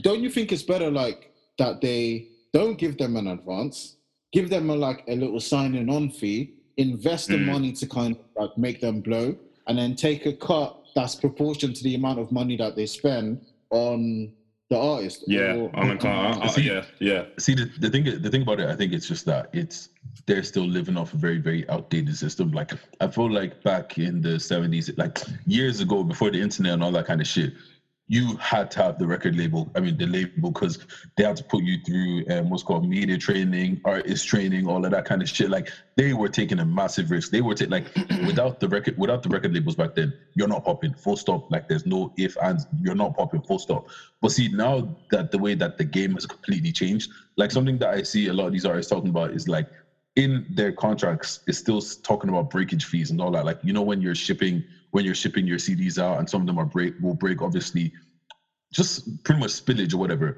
don't 0.00 0.20
you 0.20 0.30
think 0.30 0.52
it's 0.52 0.62
better 0.62 0.90
like 0.90 1.32
that 1.58 1.80
they 1.80 2.28
don't 2.52 2.78
give 2.78 2.96
them 2.96 3.16
an 3.16 3.26
advance, 3.28 3.96
give 4.32 4.48
them 4.48 4.70
a, 4.70 4.74
like 4.74 5.04
a 5.08 5.16
little 5.16 5.40
signing 5.40 5.90
on 5.90 6.10
fee, 6.10 6.54
invest 6.76 7.28
the 7.28 7.36
Mm. 7.36 7.46
money 7.46 7.72
to 7.72 7.86
kind 7.86 8.16
of 8.16 8.20
like 8.42 8.58
make 8.58 8.80
them 8.80 9.00
blow, 9.00 9.36
and 9.66 9.78
then 9.78 9.94
take 9.94 10.26
a 10.26 10.32
cut 10.32 10.76
that's 10.94 11.14
proportional 11.14 11.74
to 11.74 11.82
the 11.82 11.94
amount 11.94 12.18
of 12.18 12.30
money 12.32 12.56
that 12.56 12.76
they 12.76 12.86
spend 12.86 13.40
on 13.70 14.30
the 14.68 14.76
artist. 14.78 15.24
Yeah, 15.28 15.54
or- 15.56 15.70
I'm 15.74 15.90
inclined. 15.92 16.42
I- 16.42 16.46
I- 16.46 16.48
See- 16.48 16.62
yeah, 16.62 16.84
yeah. 16.98 17.24
See 17.38 17.54
the, 17.54 17.70
the 17.78 17.88
thing 17.90 18.04
the 18.04 18.30
thing 18.30 18.42
about 18.42 18.60
it, 18.60 18.68
I 18.68 18.74
think 18.74 18.92
it's 18.92 19.06
just 19.08 19.24
that 19.26 19.48
it's 19.52 19.90
they're 20.26 20.42
still 20.42 20.66
living 20.66 20.96
off 20.96 21.14
a 21.14 21.16
very 21.16 21.38
very 21.38 21.68
outdated 21.68 22.16
system. 22.16 22.50
Like 22.52 22.72
I 23.00 23.06
feel 23.08 23.30
like 23.30 23.62
back 23.62 23.98
in 23.98 24.20
the 24.20 24.40
seventies, 24.40 24.90
like 24.96 25.18
years 25.46 25.80
ago, 25.80 26.02
before 26.02 26.30
the 26.30 26.40
internet 26.40 26.72
and 26.74 26.82
all 26.82 26.92
that 26.92 27.06
kind 27.06 27.20
of 27.20 27.26
shit, 27.26 27.52
you 28.08 28.36
had 28.36 28.70
to 28.70 28.82
have 28.82 28.98
the 28.98 29.06
record 29.06 29.36
label. 29.36 29.70
I 29.74 29.80
mean 29.80 29.96
the 29.96 30.06
label 30.06 30.50
because 30.52 30.78
they 31.16 31.24
had 31.24 31.36
to 31.36 31.44
put 31.44 31.62
you 31.64 31.78
through 31.84 32.24
um, 32.30 32.50
what's 32.50 32.62
called 32.62 32.86
media 32.88 33.18
training, 33.18 33.80
artist 33.84 34.26
training, 34.26 34.66
all 34.66 34.84
of 34.84 34.90
that 34.92 35.04
kind 35.04 35.22
of 35.22 35.28
shit. 35.28 35.50
Like 35.50 35.68
they 35.96 36.12
were 36.12 36.28
taking 36.28 36.60
a 36.60 36.64
massive 36.64 37.10
risk. 37.10 37.30
They 37.30 37.40
were 37.40 37.54
ta- 37.54 37.66
like 37.68 37.90
without 38.26 38.60
the 38.60 38.68
record 38.68 38.94
without 38.96 39.22
the 39.22 39.28
record 39.28 39.52
labels 39.54 39.74
back 39.76 39.90
then, 39.94 40.14
you're 40.34 40.48
not 40.48 40.64
popping. 40.64 40.94
Full 40.94 41.16
stop. 41.16 41.42
Like 41.50 41.64
there's 41.68 41.86
no 41.86 42.10
if 42.16 42.36
ands. 42.42 42.66
You're 42.80 42.94
not 42.94 43.14
popping. 43.16 43.42
Full 43.42 43.58
stop. 43.58 43.84
But 44.20 44.32
see 44.32 44.48
now 44.48 44.82
that 45.10 45.30
the 45.30 45.38
way 45.38 45.54
that 45.54 45.76
the 45.76 45.84
game 45.84 46.12
has 46.14 46.26
completely 46.26 46.72
changed, 46.72 47.10
like 47.36 47.50
something 47.50 47.78
that 47.78 47.90
I 47.90 48.02
see 48.02 48.28
a 48.28 48.32
lot 48.32 48.46
of 48.46 48.52
these 48.52 48.64
artists 48.64 48.90
talking 48.90 49.10
about 49.10 49.32
is 49.32 49.48
like 49.48 49.66
in 50.14 50.44
their 50.48 50.72
contracts 50.72 51.40
is 51.46 51.58
still 51.58 51.82
talking 52.02 52.30
about 52.30 52.48
breakage 52.48 52.84
fees 52.84 53.10
and 53.10 53.20
all 53.20 53.32
that. 53.32 53.44
Like 53.44 53.58
you 53.62 53.72
know 53.72 53.82
when 53.82 54.00
you're 54.00 54.14
shipping 54.14 54.64
when 54.96 55.04
you're 55.04 55.14
shipping 55.14 55.46
your 55.46 55.58
CDs 55.58 55.98
out 56.02 56.18
and 56.18 56.28
some 56.28 56.40
of 56.40 56.46
them 56.46 56.58
are 56.58 56.64
break 56.64 56.94
will 57.02 57.12
break 57.12 57.42
obviously 57.42 57.92
just 58.72 59.22
pretty 59.24 59.38
much 59.38 59.50
spillage 59.50 59.92
or 59.92 59.98
whatever. 59.98 60.28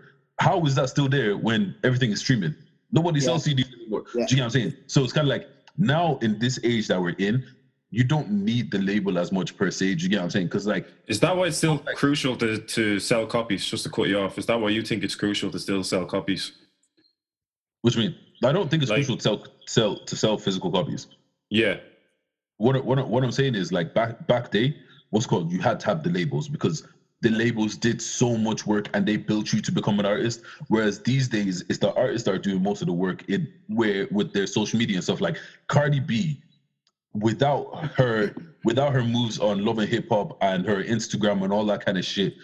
How 0.41 0.65
is 0.67 0.75
that 0.75 0.89
still 0.89 1.09
there 1.09 1.37
when 1.37 1.77
everything 1.85 2.11
is 2.11 2.19
streaming? 2.19 2.57
Nobody 2.91 3.21
sells 3.21 3.47
CDs 3.47 3.73
anymore. 3.73 4.03
Yeah. 4.17 4.27
Do 4.27 4.35
you 4.35 4.37
get 4.37 4.39
what 4.39 4.45
I'm 4.47 4.51
saying? 4.51 4.75
So 4.89 5.05
it's 5.05 5.13
kind 5.13 5.29
of 5.29 5.31
like 5.31 5.47
now 5.77 6.19
in 6.23 6.41
this 6.41 6.59
age 6.65 6.89
that 6.89 7.01
we're 7.01 7.15
in, 7.29 7.45
you 7.91 8.03
don't 8.03 8.31
need 8.33 8.73
the 8.73 8.81
label 8.81 9.17
as 9.17 9.31
much 9.31 9.57
per 9.57 9.71
se. 9.71 9.95
Do 9.95 10.03
you 10.03 10.09
get 10.09 10.17
what 10.17 10.25
I'm 10.25 10.31
saying? 10.31 10.47
Because 10.49 10.67
like 10.67 10.89
Is 11.07 11.21
that 11.21 11.37
why 11.37 11.47
it's 11.47 11.57
still 11.57 11.79
crucial 11.95 12.37
to, 12.39 12.59
to 12.59 12.99
sell 12.99 13.27
copies? 13.27 13.65
Just 13.65 13.85
to 13.85 13.91
cut 13.91 14.09
you 14.09 14.19
off, 14.19 14.39
is 14.39 14.47
that 14.47 14.61
why 14.61 14.71
you 14.71 14.83
think 14.83 15.05
it's 15.05 15.15
crucial 15.15 15.53
to 15.53 15.59
still 15.61 15.85
sell 15.85 16.05
copies? 16.05 16.51
which 17.83 17.97
mean 17.97 18.13
I 18.43 18.51
don't 18.51 18.69
think 18.69 18.83
it's 18.83 18.91
Like- 18.91 18.99
crucial 18.99 19.17
to 19.19 19.23
sell 19.23 19.39
sell 19.67 19.93
to 20.05 20.17
sell 20.17 20.37
physical 20.37 20.73
copies. 20.73 21.07
Yeah, 21.49 21.77
what 22.59 22.85
what 22.85 23.09
what 23.09 23.25
I'm 23.25 23.33
saying 23.33 23.55
is 23.55 23.73
like 23.73 23.95
back 23.95 24.27
back 24.27 24.51
day, 24.51 24.77
what's 25.11 25.27
called 25.27 25.51
you 25.51 25.61
had 25.61 25.81
to 25.81 25.87
have 25.87 26.03
the 26.03 26.11
labels 26.11 26.49
because 26.49 26.87
the 27.21 27.31
labels 27.31 27.75
did 27.77 28.01
so 28.01 28.37
much 28.37 28.65
work 28.67 28.89
and 28.95 29.05
they 29.05 29.17
built 29.17 29.53
you 29.53 29.61
to 29.61 29.73
become 29.73 29.99
an 29.99 30.07
artist. 30.07 30.41
Whereas 30.69 31.01
these 31.01 31.27
days, 31.27 31.65
it's 31.69 31.79
the 31.81 31.93
artists 31.95 32.25
that 32.27 32.35
are 32.35 32.39
doing 32.39 32.63
most 32.63 32.81
of 32.81 32.87
the 32.87 32.93
work 32.93 33.25
in 33.29 33.53
where 33.67 34.07
with 34.13 34.33
their 34.33 34.47
social 34.47 34.79
media 34.79 34.97
and 34.97 35.05
stuff. 35.05 35.21
Like 35.21 35.37
Cardi 35.67 35.99
B, 35.99 36.41
without 37.15 37.75
her 37.97 38.35
without 38.65 38.93
her 38.93 39.03
moves 39.03 39.39
on 39.41 39.65
Love 39.65 39.79
and 39.79 39.89
Hip 39.89 40.09
Hop 40.11 40.37
and 40.43 40.65
her 40.67 40.83
Instagram 40.85 41.43
and 41.43 41.53
all 41.53 41.65
that 41.67 41.85
kind 41.85 41.99
of 41.99 42.05
shit, 42.05 42.35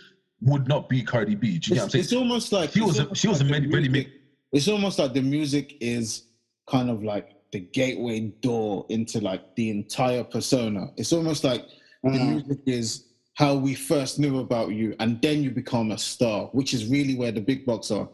would 0.40 0.66
not 0.68 0.88
be 0.88 1.03
Cardi 1.03 1.35
B. 1.35 1.59
Do 1.59 1.70
you 1.70 1.77
know 1.77 1.83
what 1.83 1.85
I'm 1.85 1.90
saying? 1.90 2.05
it's 2.05 2.12
almost 2.12 2.53
like 2.53 2.72
She 2.72 2.81
was 2.81 2.98
a- 2.98 3.14
she 3.14 3.29
was 3.29 3.40
a 3.40 3.44
the 3.44 3.53
ready- 3.53 3.88
music- 3.88 4.12
It's 4.53 4.68
almost 4.68 4.98
like 4.98 5.12
the 5.12 5.22
music 5.22 5.77
is 5.81 6.24
kind 6.68 6.88
of 6.90 7.03
like 7.05 7.34
the 7.54 7.60
gateway 7.60 8.18
door 8.42 8.84
into 8.88 9.20
like 9.20 9.54
the 9.54 9.70
entire 9.70 10.24
persona. 10.24 10.88
It's 10.96 11.12
almost 11.12 11.44
like 11.44 11.62
the 12.02 12.10
Mm. 12.10 12.30
music 12.32 12.58
is 12.66 12.86
how 13.34 13.54
we 13.54 13.74
first 13.74 14.18
knew 14.18 14.40
about 14.40 14.70
you, 14.72 14.96
and 14.98 15.22
then 15.22 15.36
you 15.44 15.50
become 15.52 15.92
a 15.92 15.98
star, 15.98 16.48
which 16.58 16.74
is 16.74 16.86
really 16.86 17.14
where 17.14 17.30
the 17.30 17.40
big 17.40 17.64
bucks 17.64 17.92
are. 17.92 18.08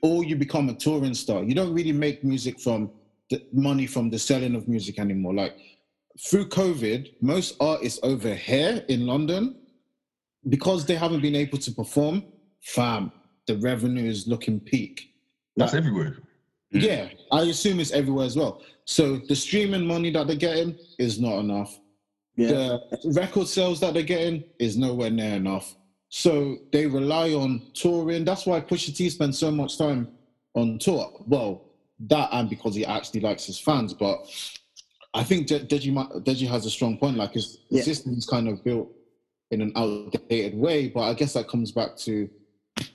Or 0.00 0.22
you 0.24 0.36
become 0.36 0.68
a 0.68 0.74
touring 0.74 1.14
star. 1.14 1.42
You 1.42 1.54
don't 1.56 1.74
really 1.74 1.96
make 2.06 2.22
music 2.22 2.60
from 2.60 2.80
the 3.30 3.42
money 3.52 3.86
from 3.86 4.10
the 4.10 4.18
selling 4.18 4.54
of 4.54 4.68
music 4.68 5.00
anymore. 5.00 5.34
Like 5.34 5.56
through 6.26 6.48
COVID, 6.60 7.00
most 7.20 7.56
artists 7.60 7.98
over 8.04 8.32
here 8.32 8.84
in 8.88 9.06
London, 9.12 9.56
because 10.48 10.86
they 10.86 10.94
haven't 10.94 11.22
been 11.28 11.34
able 11.44 11.58
to 11.58 11.70
perform, 11.72 12.22
fam, 12.62 13.10
the 13.48 13.56
revenue 13.56 14.08
is 14.08 14.28
looking 14.28 14.60
peak. 14.60 14.94
That's 15.56 15.72
Like, 15.72 15.80
everywhere. 15.82 16.16
Yeah, 16.70 17.08
I 17.30 17.42
assume 17.42 17.78
it's 17.78 17.92
everywhere 17.92 18.26
as 18.26 18.36
well. 18.36 18.60
So 18.86 19.16
the 19.28 19.36
streaming 19.36 19.86
money 19.86 20.10
that 20.10 20.26
they're 20.26 20.36
getting 20.36 20.78
is 20.98 21.18
not 21.20 21.38
enough. 21.38 21.78
Yeah. 22.36 22.48
The 22.48 23.12
record 23.14 23.46
sales 23.48 23.80
that 23.80 23.94
they're 23.94 24.02
getting 24.02 24.44
is 24.58 24.76
nowhere 24.76 25.10
near 25.10 25.34
enough. 25.34 25.74
So 26.10 26.58
they 26.72 26.86
rely 26.86 27.32
on 27.32 27.62
touring. 27.74 28.24
That's 28.24 28.46
why 28.46 28.60
Pusha 28.60 28.94
T 28.94 29.08
spends 29.10 29.38
so 29.38 29.50
much 29.50 29.78
time 29.78 30.08
on 30.54 30.78
tour. 30.78 31.12
Well, 31.26 31.62
that 32.00 32.28
and 32.32 32.48
because 32.50 32.74
he 32.74 32.84
actually 32.84 33.20
likes 33.20 33.46
his 33.46 33.58
fans. 33.58 33.94
But 33.94 34.26
I 35.14 35.24
think 35.24 35.46
De- 35.46 35.60
Deji, 35.60 35.92
Deji 36.24 36.46
has 36.48 36.66
a 36.66 36.70
strong 36.70 36.98
point. 36.98 37.16
Like 37.16 37.32
his 37.32 37.58
Yeah. 37.70 37.82
is 37.86 38.26
kind 38.28 38.48
of 38.48 38.62
built 38.62 38.90
in 39.50 39.60
an 39.62 39.72
outdated 39.76 40.56
way. 40.58 40.88
But 40.88 41.02
I 41.02 41.14
guess 41.14 41.32
that 41.34 41.48
comes 41.48 41.72
back 41.72 41.96
to 41.98 42.28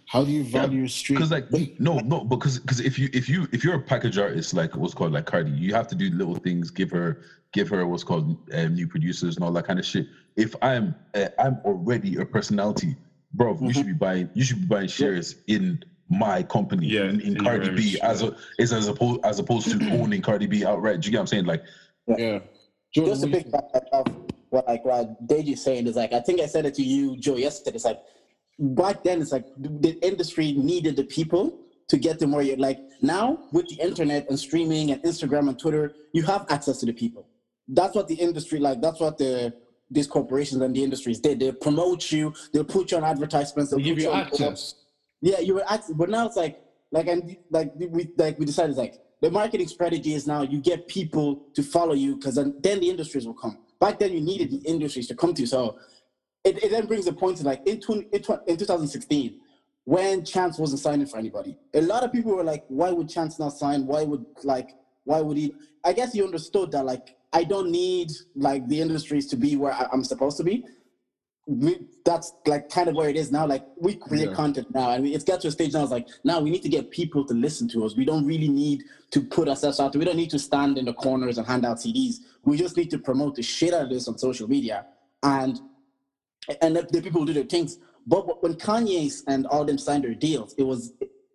how 0.09 0.23
do 0.23 0.31
you 0.31 0.43
value 0.43 0.87
street? 0.87 1.17
Because 1.17 1.29
like 1.29 1.51
no, 1.79 1.99
no, 1.99 2.23
because 2.23 2.57
because 2.57 2.79
if 2.79 2.97
you 2.97 3.09
if 3.13 3.29
you 3.29 3.47
if 3.51 3.63
you're 3.63 3.75
a 3.75 3.81
package 3.81 4.17
artist 4.17 4.55
like 4.55 4.75
what's 4.75 4.95
called 4.95 5.11
like 5.11 5.27
Cardi, 5.27 5.51
you 5.51 5.71
have 5.75 5.87
to 5.87 5.93
do 5.93 6.09
little 6.09 6.33
things, 6.33 6.71
give 6.71 6.89
her 6.89 7.21
give 7.53 7.69
her 7.69 7.85
what's 7.85 8.03
called 8.03 8.35
um, 8.55 8.73
new 8.73 8.87
producers 8.87 9.35
and 9.35 9.45
all 9.45 9.51
that 9.51 9.67
kind 9.67 9.77
of 9.77 9.85
shit. 9.85 10.07
If 10.35 10.55
I'm 10.63 10.95
uh, 11.13 11.27
I'm 11.37 11.59
already 11.63 12.15
a 12.17 12.25
personality, 12.25 12.95
bro, 13.35 13.55
you 13.61 13.71
should 13.71 13.85
be 13.85 13.93
buying 13.93 14.31
you 14.33 14.43
should 14.43 14.61
be 14.61 14.65
buying 14.65 14.87
shares 14.87 15.35
in 15.45 15.83
my 16.09 16.41
company 16.41 16.87
Yeah, 16.87 17.01
in, 17.01 17.21
in 17.21 17.37
in 17.37 17.43
Cardi 17.43 17.69
B 17.69 17.89
image, 17.89 17.97
as 17.97 18.23
a 18.23 18.35
is 18.57 18.73
as 18.73 18.87
opposed 18.87 19.23
as 19.23 19.37
opposed 19.37 19.69
to 19.69 19.91
owning 19.91 20.23
Cardi 20.23 20.47
B 20.47 20.65
outright. 20.65 21.01
Do 21.01 21.05
you 21.05 21.11
get 21.11 21.19
what 21.19 21.21
I'm 21.21 21.27
saying? 21.27 21.45
Like 21.45 21.61
yeah. 22.07 22.39
Jordan, 22.95 23.13
Just 23.13 23.23
a 23.25 23.27
what 23.27 23.31
do 23.31 23.37
you 23.37 23.43
big 23.43 23.51
fact 23.51 23.89
of 23.93 24.07
what 24.49 24.67
like 24.67 24.83
what 24.83 25.27
Deji's 25.27 25.63
saying 25.63 25.85
is 25.85 25.95
like 25.95 26.13
I 26.13 26.19
think 26.21 26.41
I 26.41 26.47
said 26.47 26.65
it 26.65 26.73
to 26.73 26.81
you, 26.81 27.15
Joe, 27.17 27.35
yesterday. 27.35 27.75
It's 27.75 27.85
like 27.85 27.99
back 28.59 29.03
then 29.03 29.21
it's 29.21 29.31
like 29.31 29.45
the 29.57 29.97
industry 30.01 30.51
needed 30.51 30.95
the 30.95 31.03
people 31.03 31.59
to 31.87 31.97
get 31.97 32.19
them 32.19 32.31
where 32.31 32.43
you're 32.43 32.57
like 32.57 32.79
now 33.01 33.39
with 33.51 33.67
the 33.67 33.75
internet 33.75 34.29
and 34.29 34.39
streaming 34.39 34.91
and 34.91 35.01
Instagram 35.03 35.49
and 35.49 35.57
Twitter, 35.57 35.93
you 36.13 36.23
have 36.23 36.45
access 36.49 36.79
to 36.79 36.85
the 36.85 36.93
people. 36.93 37.27
That's 37.67 37.95
what 37.95 38.07
the 38.07 38.15
industry 38.15 38.59
like. 38.59 38.81
That's 38.81 38.99
what 38.99 39.17
the 39.17 39.53
these 39.91 40.07
corporations 40.07 40.61
and 40.61 40.75
the 40.75 40.83
industries 40.83 41.19
did. 41.19 41.39
They 41.39 41.51
promote 41.51 42.11
you. 42.11 42.33
They'll 42.53 42.63
put 42.63 42.91
you 42.91 42.97
on 42.97 43.03
advertisements. 43.03 43.71
They'll 43.71 43.79
give 43.79 43.95
put 43.95 44.03
you 44.03 44.11
on 44.11 44.19
access. 44.21 44.75
yeah, 45.21 45.39
you 45.39 45.55
were 45.55 45.65
acting, 45.67 45.95
but 45.97 46.09
now 46.09 46.27
it's 46.27 46.35
like, 46.35 46.61
like, 46.91 47.07
and 47.07 47.37
like 47.49 47.71
we 47.75 48.09
like 48.17 48.37
we 48.37 48.45
decided 48.45 48.75
like 48.75 48.95
the 49.21 49.31
marketing 49.31 49.67
strategy 49.67 50.13
is 50.13 50.27
now 50.27 50.43
you 50.43 50.59
get 50.59 50.87
people 50.87 51.47
to 51.53 51.63
follow 51.63 51.93
you 51.93 52.15
because 52.15 52.35
then, 52.35 52.55
then 52.61 52.79
the 52.79 52.89
industries 52.89 53.25
will 53.25 53.33
come. 53.33 53.57
Back 53.79 53.99
then, 53.99 54.11
you 54.11 54.21
needed 54.21 54.51
the 54.51 54.57
industries 54.57 55.07
to 55.07 55.15
come 55.15 55.33
to 55.33 55.41
you. 55.41 55.47
So 55.47 55.77
it, 56.49 56.63
it 56.63 56.71
then 56.71 56.85
brings 56.87 57.07
a 57.07 57.13
point 57.13 57.37
to 57.37 57.43
like 57.43 57.61
in, 57.65 57.79
20, 57.79 58.07
in, 58.11 58.21
20 58.21 58.41
in 58.47 58.57
2016 58.57 59.39
when 59.85 60.23
Chance 60.23 60.59
wasn't 60.59 60.79
signing 60.81 61.07
for 61.07 61.17
anybody. 61.17 61.57
A 61.73 61.81
lot 61.81 62.03
of 62.03 62.11
people 62.11 62.35
were 62.35 62.43
like, 62.43 62.63
why 62.67 62.91
would 62.91 63.09
Chance 63.09 63.39
not 63.39 63.53
sign? 63.53 63.85
Why 63.87 64.03
would 64.03 64.25
like 64.43 64.69
why 65.05 65.21
would 65.21 65.37
he? 65.37 65.53
I 65.83 65.93
guess 65.93 66.13
he 66.13 66.23
understood 66.23 66.71
that 66.71 66.85
like 66.85 67.15
I 67.33 67.43
don't 67.43 67.71
need 67.71 68.11
like 68.35 68.67
the 68.67 68.81
industries 68.81 69.27
to 69.27 69.35
be 69.35 69.55
where 69.55 69.73
I, 69.73 69.87
I'm 69.91 70.03
supposed 70.03 70.37
to 70.37 70.43
be 70.43 70.65
we, 71.47 71.79
that's 72.05 72.31
like 72.45 72.69
kind 72.69 72.89
of 72.89 72.95
where 72.95 73.09
it 73.09 73.15
is 73.15 73.31
now. 73.31 73.47
Like 73.47 73.65
we 73.79 73.95
create 73.95 74.29
Yeah. 74.29 74.35
content 74.35 74.67
now, 74.73 74.91
and 74.91 75.03
we, 75.03 75.15
it's 75.15 75.23
got 75.23 75.41
to 75.41 75.47
a 75.47 75.51
stage 75.51 75.73
now. 75.73 75.81
It's 75.81 75.91
like 75.91 76.07
now 76.23 76.39
we 76.39 76.51
need 76.51 76.61
to 76.61 76.69
get 76.69 76.91
people 76.91 77.25
to 77.25 77.33
listen 77.33 77.67
to 77.69 77.85
us. 77.85 77.95
We 77.95 78.05
don't 78.05 78.25
really 78.25 78.49
need 78.49 78.83
to 79.11 79.21
put 79.21 79.49
ourselves 79.49 79.79
out 79.79 79.91
there. 79.93 79.99
We 79.99 80.05
don't 80.05 80.17
need 80.17 80.29
to 80.29 80.39
stand 80.39 80.77
in 80.77 80.85
the 80.85 80.93
corners 80.93 81.39
and 81.39 81.47
hand 81.47 81.65
out 81.65 81.77
CDs. 81.77 82.17
We 82.45 82.57
just 82.57 82.77
need 82.77 82.91
to 82.91 82.99
promote 82.99 83.35
the 83.35 83.41
shit 83.41 83.73
out 83.73 83.83
of 83.83 83.89
this 83.89 84.07
on 84.07 84.17
social 84.19 84.47
media, 84.47 84.85
and 85.23 85.59
and 86.61 86.73
let 86.73 86.91
the 86.91 87.01
people 87.01 87.25
do 87.25 87.33
their 87.33 87.43
things. 87.43 87.77
But 88.07 88.41
when 88.41 88.55
Kanye's 88.55 89.23
and 89.27 89.45
all 89.47 89.65
them 89.65 89.77
signed 89.77 90.03
their 90.03 90.13
deals, 90.15 90.55
it 90.57 90.63
was 90.63 90.93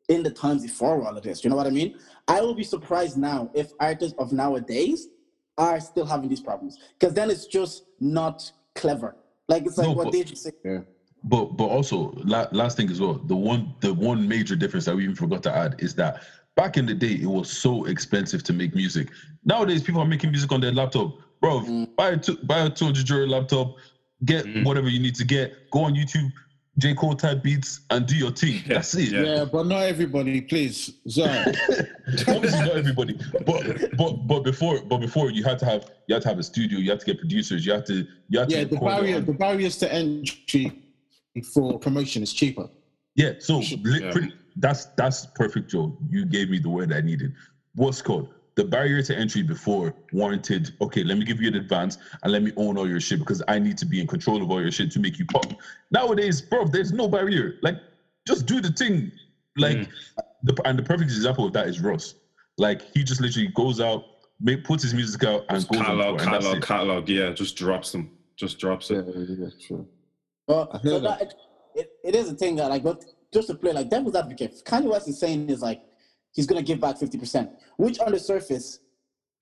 in 0.09 0.23
the 0.23 0.31
times 0.31 0.62
before 0.62 1.07
all 1.07 1.17
of 1.17 1.23
this. 1.23 1.45
You 1.45 1.51
know 1.51 1.57
what 1.57 1.67
I 1.67 1.71
mean? 1.71 1.99
I 2.29 2.40
will 2.40 2.55
be 2.55 2.64
surprised 2.64 3.17
now 3.17 3.51
if 3.55 3.73
artists 3.81 4.14
of 4.19 4.33
nowadays 4.33 5.09
are 5.57 5.79
still 5.81 6.05
having 6.05 6.29
these 6.29 6.40
problems 6.40 6.79
because 6.99 7.14
then 7.14 7.31
it's 7.31 7.47
just 7.47 7.85
not 8.01 8.51
clever. 8.75 9.17
Like 9.49 9.67
it's 9.67 9.79
like 9.79 9.87
No, 9.88 9.93
what 9.93 10.05
but- 10.05 10.12
they 10.12 10.25
just 10.25 10.43
say. 10.43 10.51
Yeah. 10.64 10.79
but 11.23 11.57
but 11.57 11.67
also 11.67 12.12
la- 12.25 12.49
last 12.53 12.77
thing 12.77 12.90
as 12.90 13.01
well 13.01 13.14
the 13.14 13.37
one 13.37 13.75
the 13.81 13.95
one 13.95 14.27
major 14.29 14.57
difference 14.57 14.85
that 14.87 14.97
we 14.97 15.05
even 15.05 15.14
forgot 15.14 15.43
to 15.45 15.55
add 15.57 15.77
is 15.79 15.95
that 15.95 16.23
back 16.57 16.77
in 16.77 16.85
the 16.87 16.93
day 16.95 17.12
it 17.12 17.27
was 17.27 17.49
so 17.49 17.85
expensive 17.87 18.43
to 18.43 18.53
make 18.53 18.75
music 18.75 19.09
nowadays 19.45 19.83
people 19.83 20.01
are 20.03 20.07
making 20.07 20.31
music 20.31 20.51
on 20.53 20.61
their 20.61 20.73
laptop 20.73 21.17
bro 21.40 21.61
Mm. 21.61 21.97
buy 21.97 22.11
a 22.11 22.17
two, 22.19 22.37
buy 22.38 22.59
a 22.67 22.69
200 22.69 23.09
euro 23.09 23.27
laptop 23.27 23.77
get 24.25 24.45
Mm. 24.47 24.65
whatever 24.65 24.89
you 24.89 25.01
need 25.01 25.15
to 25.17 25.25
get 25.25 25.71
go 25.71 25.81
on 25.85 25.95
youtube 25.95 26.31
j 26.79 26.95
cole 26.95 27.15
type 27.15 27.43
beats 27.43 27.81
and 27.91 28.07
do 28.07 28.17
your 28.17 28.31
thing 28.31 28.55
Yeah, 28.67 28.75
that's 28.75 28.95
it 28.95 29.11
yeah. 29.13 29.23
Yeah, 29.23 29.45
but 29.45 29.67
not 29.67 29.83
everybody, 29.83 30.41
please. 30.41 30.91
Zara. 31.09 31.45
obviously 32.29 32.61
not 32.61 32.77
everybody 32.77 33.19
but 33.47 33.63
but 33.97 34.13
but 34.27 34.41
before 34.45 34.81
but 34.83 34.99
before 34.99 35.31
you 35.31 35.43
had 35.45 35.59
to 35.61 35.65
have 35.67 35.91
you 36.09 36.15
had 36.15 36.23
to 36.23 36.29
have 36.29 36.39
a 36.39 36.43
studio 36.43 36.79
you 36.79 36.91
had 36.91 37.01
to 37.01 37.07
get 37.07 37.19
producers 37.19 37.65
you 37.67 37.73
had 37.73 37.87
to 37.87 38.07
you 38.29 38.39
had 38.41 38.51
yeah, 38.51 38.65
to 38.65 38.67
the 38.75 38.77
barrier, 38.81 39.17
on- 39.17 39.25
the 39.25 39.33
barriers 39.33 39.77
to 39.79 39.93
entry 39.93 40.73
for 41.53 41.79
promotion 41.81 42.23
is 42.23 42.33
cheaper. 42.33 42.69
Yeah, 43.17 43.33
so 43.41 43.61
Yeah. 43.61 44.13
pretty, 44.13 44.33
that's 44.57 44.87
that's 44.97 45.27
perfect, 45.35 45.71
Joe. 45.71 45.97
You 46.09 46.25
gave 46.27 46.49
me 46.51 46.59
the 46.61 46.69
word 46.71 46.93
I 46.93 47.01
needed. 47.01 47.33
What's 47.75 48.01
called 48.03 48.29
the 48.57 48.64
barrier 48.64 49.03
to 49.03 49.17
entry 49.17 49.43
before 49.43 49.95
warranted. 50.12 50.75
Okay, 50.81 51.03
let 51.03 51.19
me 51.19 51.25
give 51.25 51.40
you 51.40 51.49
an 51.49 51.57
advance 51.57 51.99
and 52.23 52.33
let 52.33 52.43
me 52.43 52.53
own 52.57 52.77
all 52.79 52.88
your 52.88 53.01
shit 53.01 53.19
because 53.19 53.43
I 53.49 53.59
need 53.59 53.77
to 53.79 53.87
be 53.87 54.01
in 54.01 54.07
control 54.07 54.43
of 54.43 54.51
all 54.51 54.61
your 54.62 54.71
shit 54.71 54.90
to 54.93 55.01
make 55.01 55.19
you 55.19 55.27
pop. 55.27 55.47
Nowadays, 55.90 56.40
bro, 56.40 56.67
there's 56.67 56.93
no 56.93 57.09
barrier. 57.09 57.55
Like, 57.62 57.77
just 58.27 58.47
do 58.47 58.61
the 58.61 58.71
thing. 58.73 59.11
Like, 59.57 59.77
Mm. 59.79 59.88
the 60.45 60.62
and 60.64 60.79
the 60.79 60.83
perfect 60.83 61.11
example 61.11 61.45
of 61.47 61.53
that 61.55 61.67
is 61.69 61.81
Russ. 61.81 62.14
Like, 62.59 62.83
he 62.95 63.03
just 63.03 63.21
literally 63.21 63.49
goes 63.49 63.81
out, 63.81 64.05
make 64.40 64.62
puts 64.64 64.83
his 64.83 64.95
music 64.95 65.25
out, 65.25 65.45
and 65.49 65.67
goes 65.69 65.81
on 65.81 65.85
catalog, 65.87 66.19
tour, 66.19 66.27
and 66.27 66.35
that's 66.35 66.45
catalog, 66.47 66.62
catalog. 66.64 67.09
Yeah, 67.09 67.31
just 67.33 67.57
drops 67.57 67.90
them. 67.93 68.11
Just 68.37 68.59
drops 68.59 68.90
it. 68.90 69.05
yeah, 69.07 69.25
yeah, 69.38 69.47
sure. 69.59 69.85
Well, 70.47 70.69
I 70.73 70.79
so 70.79 70.90
hear 70.90 71.01
that, 71.01 71.23
it, 71.23 71.35
it, 71.75 71.90
it 72.05 72.14
is 72.14 72.29
a 72.31 72.35
thing 72.35 72.57
that 72.57 72.69
like 72.69 72.83
but 72.83 73.05
just 73.33 73.49
to 73.49 73.55
play 73.55 73.73
like 73.73 73.90
devil's 73.90 74.14
advocate, 74.14 74.61
Kanye 74.64 74.90
West 74.90 75.09
is 75.09 75.19
saying 75.19 75.49
is 75.49 75.62
like 75.62 75.83
he's 76.35 76.47
gonna 76.47 76.62
give 76.62 76.81
back 76.81 76.99
50%, 76.99 77.49
which 77.77 77.99
on 78.01 78.12
the 78.12 78.18
surface, 78.18 78.81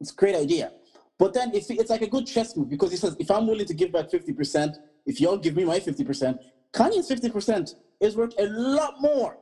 it's 0.01 0.13
a 0.13 0.15
great 0.15 0.37
idea. 0.37 0.73
But 1.19 1.35
then 1.35 1.51
if 1.55 1.71
it's 1.71 1.91
like 1.91 2.03
a 2.03 2.07
good 2.07 2.27
chess 2.27 2.57
move 2.57 2.69
because 2.69 2.91
he 2.91 2.97
says 2.97 3.17
if 3.19 3.31
I'm 3.31 3.47
willing 3.47 3.67
to 3.67 3.75
give 3.75 3.93
back 3.93 4.11
50%, 4.11 4.75
if 5.07 5.21
y'all 5.21 5.37
give 5.37 5.57
me 5.57 5.65
my 5.65 5.79
50%, 5.79 6.39
Kanye's 6.73 7.09
50% 7.09 7.75
is 8.01 8.17
worth 8.17 8.33
a 8.39 8.47
lot 8.47 8.95
more 9.01 9.37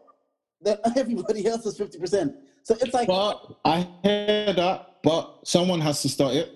than 0.61 0.77
everybody 0.97 1.47
else's 1.47 1.79
50%. 1.79 2.35
So 2.63 2.75
it's 2.81 2.95
like 2.95 3.07
But 3.09 3.41
I 3.65 3.89
hear 4.03 4.53
that, 4.53 4.87
but 5.03 5.41
someone 5.45 5.81
has 5.81 6.03
to 6.03 6.09
start 6.09 6.35
it. 6.35 6.53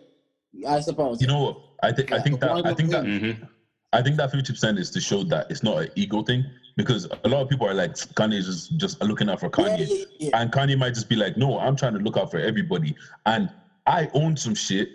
I 0.66 0.80
suppose. 0.80 1.20
You 1.20 1.26
know 1.26 1.42
what? 1.42 1.56
I 1.82 1.92
think 1.92 2.12
I 2.12 2.20
think 2.20 2.40
that 2.40 2.64
I 2.64 2.72
think 2.74 2.90
that 2.90 3.04
hmm 3.04 3.44
I 3.92 4.02
think 4.02 4.16
that 4.16 4.30
fifty 4.30 4.52
percent 4.52 4.78
is 4.78 4.90
to 4.90 5.00
show 5.00 5.22
that 5.24 5.46
it's 5.50 5.62
not 5.62 5.82
an 5.82 5.88
ego 5.94 6.22
thing 6.22 6.44
because 6.76 7.06
a 7.24 7.28
lot 7.28 7.42
of 7.42 7.48
people 7.48 7.66
are 7.68 7.74
like 7.74 7.92
Kanye 7.94 8.34
is 8.34 8.46
just 8.46 8.76
just 8.78 9.02
looking 9.02 9.28
out 9.28 9.40
for 9.40 9.50
Kanye, 9.50 9.86
yeah, 9.88 10.04
yeah. 10.18 10.40
and 10.40 10.52
Kanye 10.52 10.76
might 10.78 10.94
just 10.94 11.08
be 11.08 11.16
like, 11.16 11.36
no, 11.36 11.58
I'm 11.58 11.76
trying 11.76 11.94
to 11.94 12.00
look 12.00 12.16
out 12.16 12.30
for 12.30 12.38
everybody, 12.38 12.94
and 13.26 13.50
I 13.86 14.08
own 14.14 14.36
some 14.36 14.54
shit, 14.54 14.88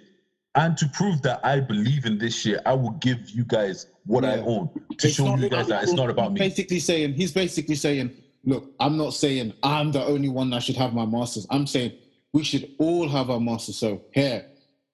and 0.56 0.76
to 0.78 0.88
prove 0.90 1.22
that 1.22 1.40
I 1.44 1.60
believe 1.60 2.06
in 2.06 2.18
this 2.18 2.36
shit, 2.36 2.60
I 2.66 2.74
will 2.74 2.92
give 2.92 3.30
you 3.30 3.46
guys 3.46 3.88
what 4.06 4.26
I 4.26 4.40
own 4.40 4.70
to 4.98 5.08
It's 5.08 5.16
show 5.16 5.36
you 5.36 5.50
guys 5.50 5.68
that 5.68 5.84
it's 5.84 5.94
not 5.94 6.10
about 6.10 6.34
me. 6.34 6.40
Basically 6.40 6.80
saying 6.80 7.14
he's 7.14 7.32
basically 7.32 7.76
saying, 7.76 8.12
look, 8.44 8.72
I'm 8.80 8.98
not 8.98 9.14
saying 9.14 9.54
I'm 9.64 9.92
the 9.92 10.04
only 10.04 10.30
one 10.30 10.50
that 10.50 10.64
should 10.64 10.78
have 10.78 10.94
my 10.94 11.06
masters. 11.06 11.46
I'm 11.50 11.68
saying 11.68 11.94
we 12.34 12.44
should 12.44 12.72
all 12.80 13.08
have 13.08 13.30
our 13.30 13.40
masters. 13.40 13.78
So 13.78 14.02
here, 14.12 14.46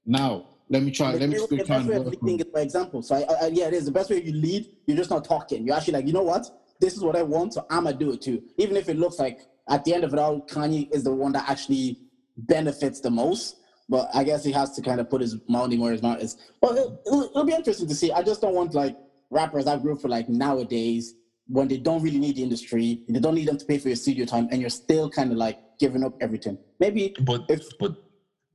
now, 0.06 0.48
let 0.70 0.84
me 0.84 0.92
try. 0.92 1.14
The, 1.14 1.20
Let 1.20 1.30
me 1.30 1.38
the 1.38 1.64
best 1.64 1.88
way 1.88 1.96
of 1.96 2.06
work 2.06 2.16
leading 2.22 2.42
on- 2.42 2.48
is 2.48 2.54
by 2.54 2.62
example. 2.62 3.02
So 3.02 3.16
I, 3.16 3.20
I, 3.22 3.46
I- 3.46 3.48
yeah, 3.48 3.68
it 3.68 3.74
is 3.74 3.86
the 3.86 3.92
best 3.92 4.10
way 4.10 4.22
you 4.22 4.34
lead. 4.34 4.68
You're 4.86 4.98
just 4.98 5.10
not 5.10 5.24
talking. 5.24 5.66
You're 5.66 5.76
actually 5.76 5.94
like, 5.94 6.08
you 6.08 6.14
know 6.14 6.24
what? 6.24 6.50
This 6.80 6.96
is 6.96 7.04
what 7.04 7.16
I 7.16 7.24
want, 7.24 7.54
so 7.54 7.66
I'ma 7.70 7.92
do 7.92 8.12
it 8.12 8.22
too. 8.22 8.44
Even 8.58 8.76
if 8.78 8.90
it 8.90 8.98
looks 8.98 9.20
like 9.20 9.40
at 9.70 9.84
the 9.86 9.94
end 9.94 10.04
of 10.04 10.14
it 10.14 10.20
all, 10.20 10.42
Kanye 10.42 10.92
is 10.92 11.04
the 11.04 11.14
one 11.14 11.32
that 11.34 11.50
actually 11.50 12.00
benefits 12.38 13.00
the 13.00 13.10
most. 13.10 13.58
But 13.88 14.10
I 14.14 14.24
guess 14.24 14.44
he 14.44 14.52
has 14.52 14.76
to 14.76 14.82
kind 14.82 15.00
of 15.00 15.10
put 15.10 15.22
his 15.22 15.38
money 15.48 15.78
where 15.78 15.92
his 15.92 16.02
mouth 16.02 16.20
is. 16.20 16.38
Well, 16.60 16.76
it, 16.76 16.88
it'll, 17.06 17.24
it'll 17.26 17.46
be 17.46 17.54
interesting 17.54 17.88
to 17.88 17.96
see. 17.96 18.12
I 18.12 18.24
just 18.24 18.42
don't 18.42 18.56
want 18.56 18.74
like 18.74 18.98
rappers 19.30 19.66
that 19.66 19.82
grew 19.82 19.94
up 19.94 20.02
for 20.02 20.10
like 20.10 20.28
nowadays 20.28 21.14
when 21.48 21.68
they 21.68 21.78
don't 21.78 22.02
really 22.02 22.20
need 22.20 22.36
the 22.36 22.44
industry, 22.44 23.02
they 23.08 23.20
don't 23.20 23.36
need 23.36 23.48
them 23.48 23.58
to 23.58 23.66
pay 23.66 23.78
for 23.78 23.90
your 23.90 23.96
studio 23.96 24.26
time, 24.26 24.48
and 24.52 24.60
you're 24.62 24.70
still 24.70 25.10
kind 25.10 25.32
of 25.32 25.38
like 25.38 25.60
giving 25.80 26.04
up 26.04 26.16
everything. 26.22 26.58
Maybe 26.80 27.14
But 27.22 27.44
if 27.50 27.64
but 27.80 27.96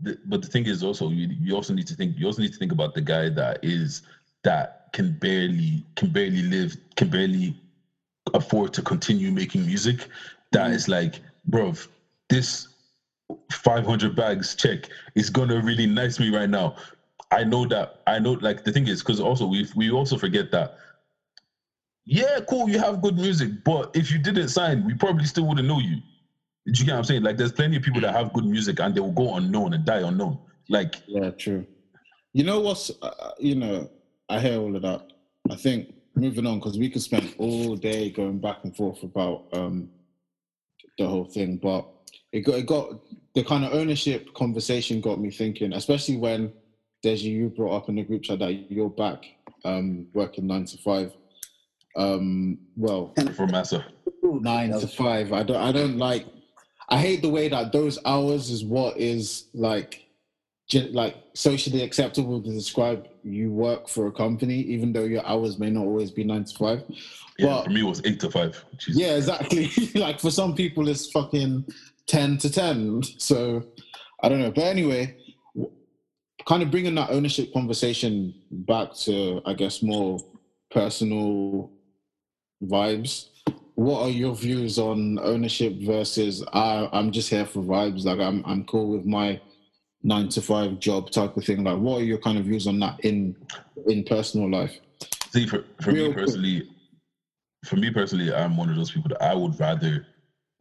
the, 0.01 0.19
but 0.27 0.43
the 0.43 0.49
thing 0.49 0.67
is 0.67 0.83
also 0.83 1.11
you 1.11 1.29
you 1.41 1.55
also 1.55 1.75
need 1.75 1.87
to 1.89 1.95
think 1.95 2.19
you 2.19 2.27
also 2.27 2.43
need 2.43 2.53
to 2.53 2.59
think 2.59 2.73
about 2.73 2.95
the 2.95 3.01
guy 3.01 3.29
that 3.31 3.59
is 3.63 4.03
that 4.43 4.89
can 4.93 5.17
barely 5.21 5.87
can 5.95 6.11
barely 6.11 6.43
live 6.43 6.77
can 6.97 7.09
barely 7.09 7.61
afford 8.35 8.73
to 8.75 8.83
continue 8.83 9.31
making 9.31 9.67
music 9.67 10.09
That 10.53 10.71
is 10.71 10.89
like 10.89 11.21
bro 11.47 11.75
this 12.29 12.69
500 13.51 14.15
bags 14.15 14.55
check 14.55 14.89
is 15.15 15.31
gonna 15.31 15.61
really 15.61 15.87
nice 15.87 16.19
me 16.21 16.31
right 16.31 16.51
now 16.51 16.77
i 17.31 17.45
know 17.45 17.67
that 17.67 18.03
i 18.07 18.19
know 18.19 18.33
like 18.33 18.65
the 18.65 18.73
thing 18.73 18.89
is 18.89 19.03
because 19.03 19.21
also 19.21 19.47
we 19.47 19.67
we 19.75 19.91
also 19.91 20.17
forget 20.19 20.51
that 20.51 20.75
yeah 22.05 22.41
cool 22.49 22.69
you 22.69 22.79
have 22.79 23.01
good 23.01 23.17
music 23.17 23.51
but 23.65 23.91
if 23.95 24.11
you 24.11 24.19
didn't 24.19 24.49
sign 24.49 24.85
we 24.85 24.95
probably 24.95 25.25
still 25.25 25.47
wouldn't 25.47 25.67
know 25.67 25.79
you 25.79 26.01
do 26.67 26.81
you 26.81 26.87
get 26.87 26.93
what 26.93 26.99
I'm 26.99 27.05
saying? 27.05 27.23
Like, 27.23 27.37
there's 27.37 27.53
plenty 27.53 27.77
of 27.77 27.83
people 27.83 28.01
that 28.03 28.15
have 28.15 28.33
good 28.33 28.45
music 28.45 28.81
and 28.81 28.95
they 28.95 29.01
will 29.01 29.13
go 29.13 29.37
unknown 29.37 29.73
and 29.75 29.85
die 29.85 30.07
unknown. 30.07 30.39
Like, 30.69 30.97
Yeah, 31.07 31.31
true. 31.31 31.67
You 32.33 32.45
know 32.45 32.61
what's, 32.61 32.91
uh, 33.03 33.33
you 33.39 33.57
know, 33.57 33.91
I 34.29 34.39
hear 34.41 34.59
all 34.61 34.77
of 34.77 34.83
that. 34.83 35.03
I 35.51 35.57
think 35.57 35.95
moving 36.21 36.47
on 36.47 36.59
because 36.59 36.79
we 36.79 36.91
could 36.91 37.03
spend 37.03 37.35
all 37.39 37.77
day 37.77 38.11
going 38.11 38.39
back 38.39 38.59
and 38.65 38.77
forth 38.77 39.03
about 39.03 39.47
um, 39.53 39.89
the 40.99 41.07
whole 41.07 41.25
thing, 41.25 41.57
but 41.57 41.87
it 42.33 42.41
got 42.41 42.55
it 42.57 42.67
got 42.67 43.01
the 43.35 43.45
kind 43.45 43.65
of 43.65 43.73
ownership 43.73 44.33
conversation 44.35 45.01
got 45.01 45.21
me 45.21 45.31
thinking, 45.31 45.73
especially 45.73 46.17
when 46.17 46.53
Deji 47.05 47.23
you 47.23 47.49
brought 47.49 47.77
up 47.77 47.89
in 47.89 47.97
the 47.97 48.03
group 48.03 48.23
chat 48.23 48.39
that 48.41 48.71
you're 48.71 48.91
back 48.91 49.25
um, 49.65 50.07
working 50.13 50.47
nine 50.47 50.65
to 50.67 50.79
five. 50.79 51.13
Um, 51.97 52.59
well, 52.77 53.15
for 53.37 53.47
Massa. 53.47 53.85
nine 54.23 54.71
to 54.71 54.87
five. 54.87 55.33
I 55.33 55.43
don't. 55.43 55.57
I 55.57 55.73
don't 55.73 55.99
like. 55.99 56.27
I 56.89 56.99
hate 56.99 57.23
the 57.23 57.29
way 57.29 57.49
that 57.49 57.73
those 57.73 57.99
hours 58.05 58.51
is 58.51 58.65
what 58.65 58.97
is 58.97 59.47
like, 59.55 60.05
like 60.75 61.17
socially 61.35 61.83
acceptable 61.83 62.43
to 62.43 62.51
describe 62.51 63.09
you 63.25 63.51
work 63.51 63.89
for 63.89 64.07
a 64.07 64.13
company, 64.13 64.55
even 64.61 64.93
though 64.93 65.05
your 65.05 65.27
hours 65.27 65.59
may 65.59 65.71
not 65.71 65.85
always 65.85 66.11
be 66.11 66.25
nine 66.25 66.45
to 66.45 66.55
five. 66.57 66.85
Yeah, 67.39 67.47
But- 67.47 67.65
for 67.65 67.71
me, 67.71 67.81
it 67.81 67.85
was 67.85 68.03
eight 68.05 68.21
to 68.21 68.31
five. 68.31 68.65
Jesus. 68.79 69.01
Yeah, 69.01 69.17
exactly. 69.17 69.71
like 69.95 70.21
for 70.21 70.31
some 70.31 70.55
people, 70.55 70.89
it's 70.89 71.11
fucking 71.11 71.65
ten 72.07 72.39
to 72.39 72.51
ten. 72.51 73.03
So 73.19 73.65
I 74.23 74.29
don't 74.29 74.41
know. 74.41 74.51
But 74.53 74.65
anyway, 74.65 75.17
kind 76.47 76.63
of 76.63 76.71
bringing 76.71 76.95
that 76.97 77.11
ownership 77.11 77.53
conversation 77.53 78.35
back 78.51 78.95
to, 79.05 79.41
I 79.47 79.55
guess, 79.55 79.83
more 79.83 80.19
personal 80.71 81.71
vibes. 82.63 83.29
What 83.75 84.03
are 84.03 84.11
your 84.11 84.35
views 84.35 84.79
on 84.79 85.19
ownership 85.21 85.75
versus 85.81 86.45
I, 86.53 86.89
I'm 86.93 87.11
just 87.11 87.31
here 87.31 87.47
for 87.47 87.63
vibes? 87.63 88.05
Like 88.05 88.19
I'm, 88.21 88.45
I'm 88.45 88.65
cool 88.65 88.89
with 88.91 89.07
my 89.07 89.41
nine 90.03 90.29
to 90.29 90.43
five 90.43 90.79
job 90.79 91.11
type 91.11 91.37
of 91.37 91.45
thing. 91.45 91.65
Like, 91.65 91.79
what 91.79 92.01
are 92.01 92.05
your 92.05 92.19
kind 92.19 92.39
of 92.39 92.45
views 92.45 92.67
on 92.67 92.79
that 92.81 93.01
in 93.01 93.37
in 93.87 94.05
personal 94.05 94.51
life? 94.51 94.79
See, 95.33 95.47
for, 95.47 95.65
for 95.81 95.93
Real 95.93 96.09
me 96.09 96.15
quick. 96.15 96.25
personally, 96.27 96.69
for 97.65 97.77
me 97.77 97.91
personally, 97.91 98.33
I'm 98.33 98.57
one 98.57 98.71
of 98.71 98.77
those 98.77 98.91
people 98.91 99.09
that 99.11 99.23
I 99.23 99.35
would 99.35 99.59
rather 99.61 100.07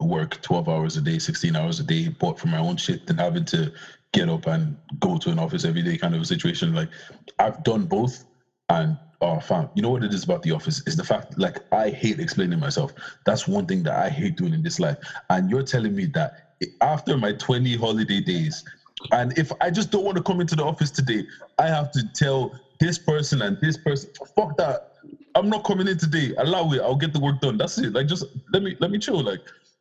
work 0.00 0.40
12 0.42 0.68
hours 0.68 0.96
a 0.96 1.00
day, 1.00 1.18
16 1.18 1.56
hours 1.56 1.80
a 1.80 1.84
day, 1.84 2.08
but 2.08 2.38
for 2.38 2.48
my 2.48 2.58
own 2.58 2.76
shit 2.76 3.06
than 3.06 3.18
having 3.18 3.44
to 3.46 3.72
get 4.12 4.28
up 4.28 4.46
and 4.46 4.76
go 4.98 5.18
to 5.18 5.30
an 5.30 5.38
office 5.38 5.64
every 5.64 5.82
day 5.82 5.96
kind 5.96 6.14
of 6.14 6.20
a 6.20 6.24
situation. 6.24 6.74
Like 6.74 6.88
I've 7.38 7.62
done 7.64 7.84
both 7.84 8.24
and 8.68 8.96
oh 9.20 9.40
fam, 9.40 9.68
you 9.74 9.82
know 9.82 9.90
what 9.90 10.04
it 10.04 10.14
is 10.14 10.24
about 10.24 10.42
the 10.42 10.52
office 10.52 10.82
is 10.86 10.96
the 10.96 11.04
fact 11.04 11.38
like 11.38 11.58
I 11.72 11.90
hate 11.90 12.18
explaining 12.18 12.58
myself. 12.58 12.92
That's 13.26 13.46
one 13.46 13.66
thing 13.66 13.82
that 13.84 13.94
I 13.96 14.08
hate 14.08 14.36
doing 14.36 14.54
in 14.54 14.62
this 14.62 14.80
life. 14.80 14.96
And 15.28 15.50
you're 15.50 15.62
telling 15.62 15.94
me 15.94 16.06
that 16.06 16.32
after 16.80 17.16
my 17.16 17.32
20 17.32 17.76
holiday 17.76 18.20
days, 18.20 18.64
and 19.12 19.36
if 19.38 19.50
I 19.60 19.70
just 19.70 19.90
don't 19.90 20.04
want 20.04 20.16
to 20.16 20.22
come 20.22 20.40
into 20.40 20.56
the 20.56 20.64
office 20.64 20.90
today, 20.90 21.24
I 21.58 21.66
have 21.66 21.90
to 21.92 22.04
tell 22.14 22.52
this 22.78 22.98
person 22.98 23.42
and 23.42 23.58
this 23.60 23.76
person, 23.76 24.10
fuck 24.36 24.56
that. 24.56 24.88
I'm 25.34 25.48
not 25.48 25.64
coming 25.64 25.88
in 25.88 25.96
today. 25.96 26.34
Allow 26.38 26.72
it. 26.72 26.80
I'll 26.80 26.96
get 26.96 27.12
the 27.12 27.20
work 27.20 27.40
done. 27.40 27.56
That's 27.56 27.78
it. 27.78 27.92
Like 27.92 28.06
just 28.06 28.24
let 28.52 28.62
me 28.62 28.76
let 28.80 28.90
me 28.90 28.98
chill. 28.98 29.22
Like 29.22 29.40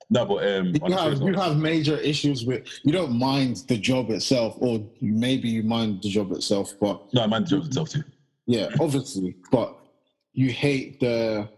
no, 0.09 0.25
but 0.25 0.47
um 0.47 0.73
you 0.85 0.95
have 0.95 1.21
you 1.21 1.33
have 1.33 1.57
major 1.57 1.97
issues 1.97 2.45
with 2.45 2.65
you 2.83 2.91
don't 2.91 3.17
mind 3.17 3.63
the 3.67 3.77
job 3.77 4.09
itself, 4.11 4.55
or 4.59 4.85
maybe 5.01 5.49
you 5.49 5.63
mind 5.63 6.01
the 6.01 6.09
job 6.09 6.31
itself, 6.31 6.73
but 6.79 7.01
no, 7.13 7.23
I 7.23 7.27
mind 7.27 7.45
the 7.45 7.49
job 7.51 7.65
itself 7.65 7.89
too. 7.89 8.03
yeah, 8.45 8.69
obviously, 8.79 9.35
but 9.51 9.75
you 10.33 10.51
hate 10.51 10.99
the 10.99 11.49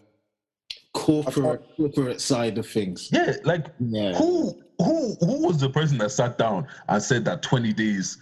corporate 0.93 1.63
corporate 1.77 2.21
side 2.21 2.57
of 2.57 2.67
things. 2.67 3.09
Yeah, 3.11 3.35
like 3.43 3.67
Yeah, 3.79 4.13
who 4.13 4.57
who 4.83 5.15
who 5.25 5.47
was 5.47 5.59
the 5.59 5.69
person 5.69 5.97
that 5.99 6.11
sat 6.11 6.37
down 6.37 6.67
and 6.89 7.01
said 7.01 7.25
that 7.25 7.41
20 7.41 7.73
days 7.73 8.17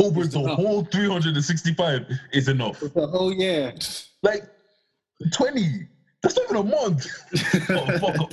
over 0.00 0.22
It's 0.22 0.32
the 0.34 0.40
enough. 0.40 0.56
whole 0.56 0.84
365 0.84 2.06
is 2.32 2.48
enough? 2.48 2.82
oh 2.96 3.30
yeah, 3.30 3.72
Like 4.22 4.44
20. 5.32 5.88
That's 6.22 6.36
not 6.36 6.44
even 6.44 6.56
a 6.56 6.62
month. 6.62 7.06
oh, 7.70 7.98
fuck 7.98 8.20
off. 8.20 8.30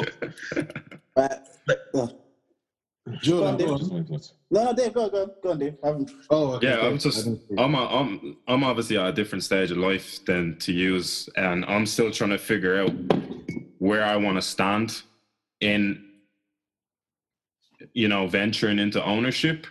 But, 1.16 1.48
uh, 1.96 2.08
Jordan, 3.22 3.58
Go 3.58 3.66
go 3.66 3.74
on, 3.74 3.82
on. 4.12 4.22
no, 4.52 4.64
no, 4.66 4.74
Dave, 4.74 4.94
go, 4.94 5.10
go, 5.10 5.32
go 5.42 5.50
on, 5.52 5.60
Dave. 5.60 5.76
I 5.84 5.88
haven't. 5.88 6.12
Oh, 6.30 6.54
okay. 6.54 6.68
Yeah, 6.70 6.86
I'm 6.88 7.00
just. 7.00 7.28
I'm 7.58 7.74
a, 7.74 7.86
I'm 7.88 8.38
I'm 8.48 8.64
obviously 8.64 8.98
at 8.98 9.08
a 9.08 9.12
different 9.12 9.44
stage 9.44 9.72
of 9.72 9.78
life 9.78 10.24
than 10.26 10.58
to 10.60 10.72
use, 10.72 11.28
and 11.36 11.66
I'm 11.66 11.88
still 11.88 12.12
trying 12.12 12.30
to 12.30 12.38
figure 12.38 12.80
out 12.80 12.92
where 13.80 14.04
I 14.04 14.16
want 14.16 14.38
to 14.38 14.42
stand 14.44 15.02
in 15.62 16.06
you 17.94 18.08
know 18.08 18.28
venturing 18.28 18.80
into 18.80 19.04
ownership 19.04 19.68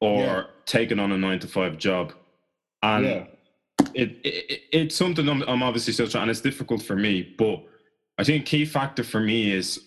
or 0.00 0.22
Yeah. 0.22 0.44
taking 0.66 0.98
on 0.98 1.12
a 1.12 1.18
nine 1.18 1.38
to 1.40 1.46
five 1.46 1.78
job, 1.78 2.12
and 2.82 3.04
Yeah. 3.04 3.24
it, 3.94 4.18
it 4.24 4.62
it's 4.72 4.96
something 4.96 5.28
I'm, 5.28 5.42
I'm 5.42 5.62
obviously 5.62 5.92
still 5.92 6.08
trying. 6.08 6.22
And 6.22 6.30
it's 6.30 6.40
difficult 6.40 6.82
for 6.82 6.96
me, 6.96 7.34
but 7.38 7.62
I 8.18 8.24
think 8.24 8.46
key 8.46 8.64
factor 8.64 9.02
for 9.04 9.20
me 9.20 9.52
is 9.52 9.80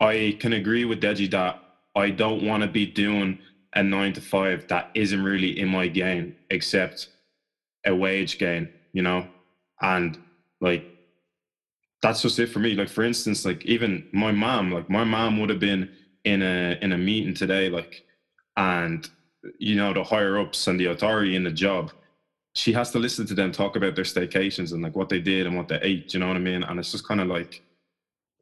I 0.00 0.36
can 0.40 0.54
agree 0.54 0.84
with 0.84 1.00
Deji 1.02 1.30
that 1.32 1.62
I 1.94 2.10
don't 2.10 2.42
want 2.44 2.62
to 2.62 2.68
be 2.68 2.86
doing 2.86 3.38
a 3.74 3.82
nine 3.82 4.12
to 4.14 4.20
five 4.20 4.66
that 4.68 4.90
isn't 4.94 5.22
really 5.22 5.58
in 5.60 5.68
my 5.68 5.86
game, 5.86 6.34
except 6.50 7.08
a 7.84 7.94
wage 7.94 8.38
gain, 8.38 8.68
you 8.92 9.02
know? 9.02 9.26
And 9.80 10.18
like 10.60 10.84
that's 12.02 12.22
just 12.22 12.38
it 12.38 12.48
for 12.48 12.58
me. 12.60 12.74
Like 12.74 12.88
for 12.88 13.02
instance, 13.04 13.44
like 13.44 13.64
even 13.66 14.08
my 14.12 14.32
mom, 14.32 14.72
like 14.72 14.88
my 14.88 15.04
mom 15.04 15.38
would 15.40 15.50
have 15.50 15.60
been 15.60 15.90
in 16.24 16.42
a 16.42 16.78
in 16.82 16.92
a 16.92 16.98
meeting 16.98 17.34
today, 17.34 17.68
like 17.68 18.04
and 18.56 19.08
you 19.58 19.74
know, 19.74 19.92
the 19.92 20.04
higher 20.04 20.38
ups 20.38 20.66
and 20.66 20.78
the 20.78 20.86
authority 20.86 21.36
in 21.36 21.44
the 21.44 21.50
job, 21.50 21.92
she 22.54 22.72
has 22.72 22.90
to 22.90 22.98
listen 22.98 23.26
to 23.26 23.34
them 23.34 23.52
talk 23.52 23.76
about 23.76 23.94
their 23.94 24.04
staycations 24.04 24.72
and 24.72 24.82
like 24.82 24.96
what 24.96 25.08
they 25.08 25.20
did 25.20 25.46
and 25.46 25.56
what 25.56 25.68
they 25.68 25.78
ate, 25.82 26.12
you 26.12 26.20
know 26.20 26.28
what 26.28 26.36
I 26.36 26.40
mean? 26.40 26.62
And 26.62 26.78
it's 26.78 26.92
just 26.92 27.06
kind 27.06 27.20
of 27.20 27.28
like 27.28 27.62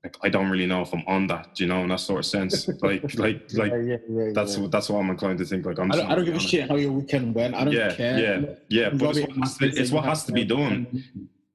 like 0.05 0.17
I 0.23 0.29
don't 0.29 0.49
really 0.51 0.67
know 0.67 0.83
if 0.83 0.93
I'm 0.95 1.03
on 1.07 1.27
that, 1.29 1.59
you 1.59 1.67
know, 1.67 1.83
in 1.83 1.89
that 1.89 2.01
sort 2.01 2.21
of 2.21 2.27
sense. 2.27 2.69
like 2.83 3.03
like 3.15 3.53
like 3.55 3.73
yeah, 3.73 3.79
yeah, 3.79 3.97
yeah, 4.09 4.31
that's 4.33 4.57
yeah. 4.57 4.63
what 4.63 4.71
that's 4.71 4.89
what 4.89 4.99
I'm 5.01 5.11
inclined 5.11 5.39
to 5.39 5.45
think. 5.45 5.67
Like 5.67 5.79
I'm. 5.79 5.91
I 5.93 5.97
don't, 5.97 6.11
I 6.11 6.15
don't 6.15 6.25
give 6.25 6.37
a 6.37 6.41
shit 6.41 6.69
how 6.69 6.77
your 6.77 6.93
weekend 6.93 7.35
went. 7.35 7.55
I 7.55 7.65
don't 7.65 7.73
Yeah, 7.73 7.95
care. 7.95 8.19
yeah, 8.19 8.55
yeah. 8.69 8.91
But 8.91 9.17
it's 9.17 9.27
what, 9.29 9.37
has 9.39 9.59
to, 9.59 9.67
it's 9.67 9.91
what 9.91 10.05
has 10.05 10.25
to 10.25 10.33
be 10.33 10.45
done. 10.45 11.05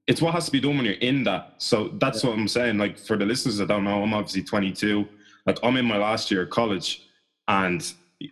It's 0.06 0.20
what 0.20 0.34
has 0.34 0.44
to 0.46 0.52
be 0.52 0.60
done 0.60 0.76
when 0.76 0.84
you're 0.84 0.94
in 0.94 1.24
that. 1.24 1.54
So 1.58 1.88
that's 1.98 2.22
what 2.22 2.34
I'm 2.34 2.48
saying. 2.48 2.76
Like 2.76 2.98
for 2.98 3.16
the 3.16 3.24
listeners 3.24 3.56
that 3.56 3.68
don't 3.68 3.84
know, 3.84 4.02
I'm 4.02 4.12
obviously 4.12 4.42
22. 4.42 5.06
Like 5.46 5.58
I'm 5.62 5.76
in 5.76 5.84
my 5.84 5.96
last 5.98 6.30
year 6.30 6.42
of 6.42 6.50
college, 6.50 7.02
and 7.48 7.82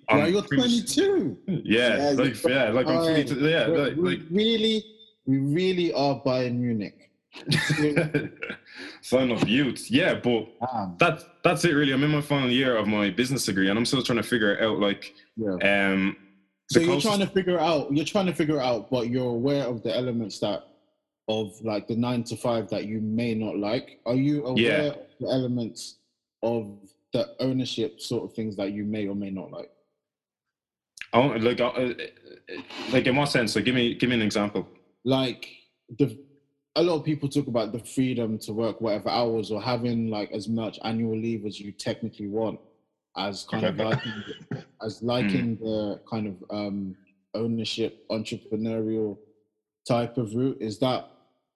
I'm 0.09 0.19
Yeah, 0.19 0.27
you're 0.27 0.43
pretty 0.43 0.63
much- 0.63 0.95
22. 0.95 1.39
Yeah, 1.47 1.63
Yeah, 1.65 2.11
like 2.23 2.43
yeah, 2.45 2.71
like 2.71 2.87
I'm 2.87 2.97
Alright. 2.97 3.27
22. 3.29 3.49
Yeah, 3.49 3.67
like, 3.67 3.97
we 3.97 4.17
really, 4.31 4.85
we 5.27 5.39
really 5.39 5.93
are 5.93 6.21
Bayern 6.23 6.57
Munich. 6.57 7.11
sign 9.03 9.31
of 9.31 9.49
youth. 9.49 9.91
Yeah, 9.91 10.15
but 10.15 10.49
Damn. 10.61 10.97
that 10.99 11.43
that's 11.43 11.65
it 11.65 11.73
really. 11.73 11.93
I'm 11.93 12.03
in 12.05 12.11
my 12.11 12.21
final 12.21 12.51
year 12.51 12.77
of 12.77 12.87
my 12.87 13.11
business 13.11 13.45
degree, 13.47 13.69
and 13.69 13.79
I'm 13.79 13.87
still 13.87 14.03
trying 14.03 14.19
to 14.19 14.23
figure 14.23 14.53
it 14.55 14.63
out. 14.63 14.79
Like, 14.79 15.15
Yeah. 15.37 15.57
um, 15.93 16.17
So 16.71 16.81
you're 16.81 17.01
trying 17.01 17.21
to 17.21 17.27
figure 17.27 17.59
out. 17.59 17.95
You're 17.95 18.05
trying 18.07 18.27
to 18.27 18.35
figure 18.35 18.61
out, 18.61 18.91
but 18.91 19.09
you're 19.11 19.31
aware 19.31 19.65
of 19.65 19.83
the 19.83 19.95
elements 19.95 20.39
that 20.41 20.65
of 21.29 21.59
like 21.63 21.87
the 21.87 21.97
nine 21.97 22.23
to 22.25 22.37
five 22.37 22.69
that 22.71 22.85
you 22.87 23.01
may 23.01 23.35
not 23.35 23.57
like. 23.59 24.01
Are 24.07 24.15
you 24.15 24.45
aware 24.47 24.63
Yeah. 24.85 24.89
of 24.89 24.97
the 25.21 25.27
elements 25.29 25.97
of 26.43 26.79
the 27.13 27.35
ownership 27.41 28.01
sort 28.01 28.25
of 28.25 28.35
things 28.35 28.57
that 28.57 28.73
you 28.73 28.85
may 28.85 29.07
or 29.07 29.15
may 29.15 29.31
not 29.31 29.51
like? 29.51 29.71
Oh, 31.13 31.27
like, 31.27 31.61
uh, 31.61 31.67
uh, 31.69 31.95
like 32.91 33.07
in 33.07 33.17
what 33.17 33.27
sense? 33.27 33.55
Like, 33.55 33.67
give 33.67 33.75
me, 33.75 33.95
give 33.95 34.09
me 34.09 34.17
an 34.17 34.23
example. 34.23 34.67
Like 35.05 35.49
the 35.99 36.19
a 36.77 36.83
lot 36.83 36.97
of 36.97 37.05
people 37.05 37.29
talk 37.29 37.49
about 37.49 37.73
the 37.73 37.79
freedom 37.79 38.39
to 38.39 38.53
work 38.53 38.81
whatever 38.81 39.11
hours 39.11 39.51
or 39.51 39.61
having 39.61 40.09
like 40.09 40.31
as 40.33 40.49
much 40.49 40.79
annual 40.85 41.17
leave 41.17 41.45
as 41.45 41.61
you 41.61 41.73
technically 41.73 42.29
want 42.29 42.59
as 43.17 43.45
kind 43.45 43.65
of 43.65 43.77
liking 43.77 44.25
as 44.83 45.03
liking 45.03 45.57
the 45.57 46.01
kind 46.11 46.27
of 46.27 46.37
um 46.51 46.97
ownership 47.35 48.07
entrepreneurial 48.11 49.19
type 49.87 50.17
of 50.17 50.35
route 50.35 50.57
is 50.61 50.79
that 50.79 51.11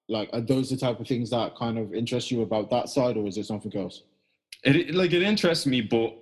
like 0.09 0.29
are 0.33 0.41
those 0.41 0.71
the 0.71 0.77
type 0.77 1.01
of 1.01 1.07
things 1.07 1.31
that 1.31 1.57
kind 1.57 1.79
of 1.79 1.95
interest 1.95 2.31
you 2.31 2.43
about 2.43 2.69
that 2.71 2.89
side 2.89 3.17
or 3.17 3.27
is 3.27 3.39
it 3.39 3.47
something 3.47 3.75
else 3.77 4.03
It 4.67 4.95
like 4.95 5.13
it 5.13 5.23
interests 5.23 5.65
me, 5.65 5.81
but 5.81 6.17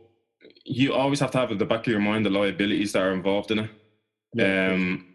you 0.67 0.93
always 0.93 1.19
have 1.21 1.31
to 1.33 1.39
have 1.39 1.51
at 1.51 1.59
the 1.59 1.65
back 1.65 1.81
of 1.87 1.91
your 1.91 2.01
mind 2.01 2.27
the 2.27 2.31
liabilities 2.31 2.93
that 2.93 3.03
are 3.03 3.13
involved 3.13 3.51
in 3.51 3.59
it. 3.61 3.71
Um, 4.73 5.07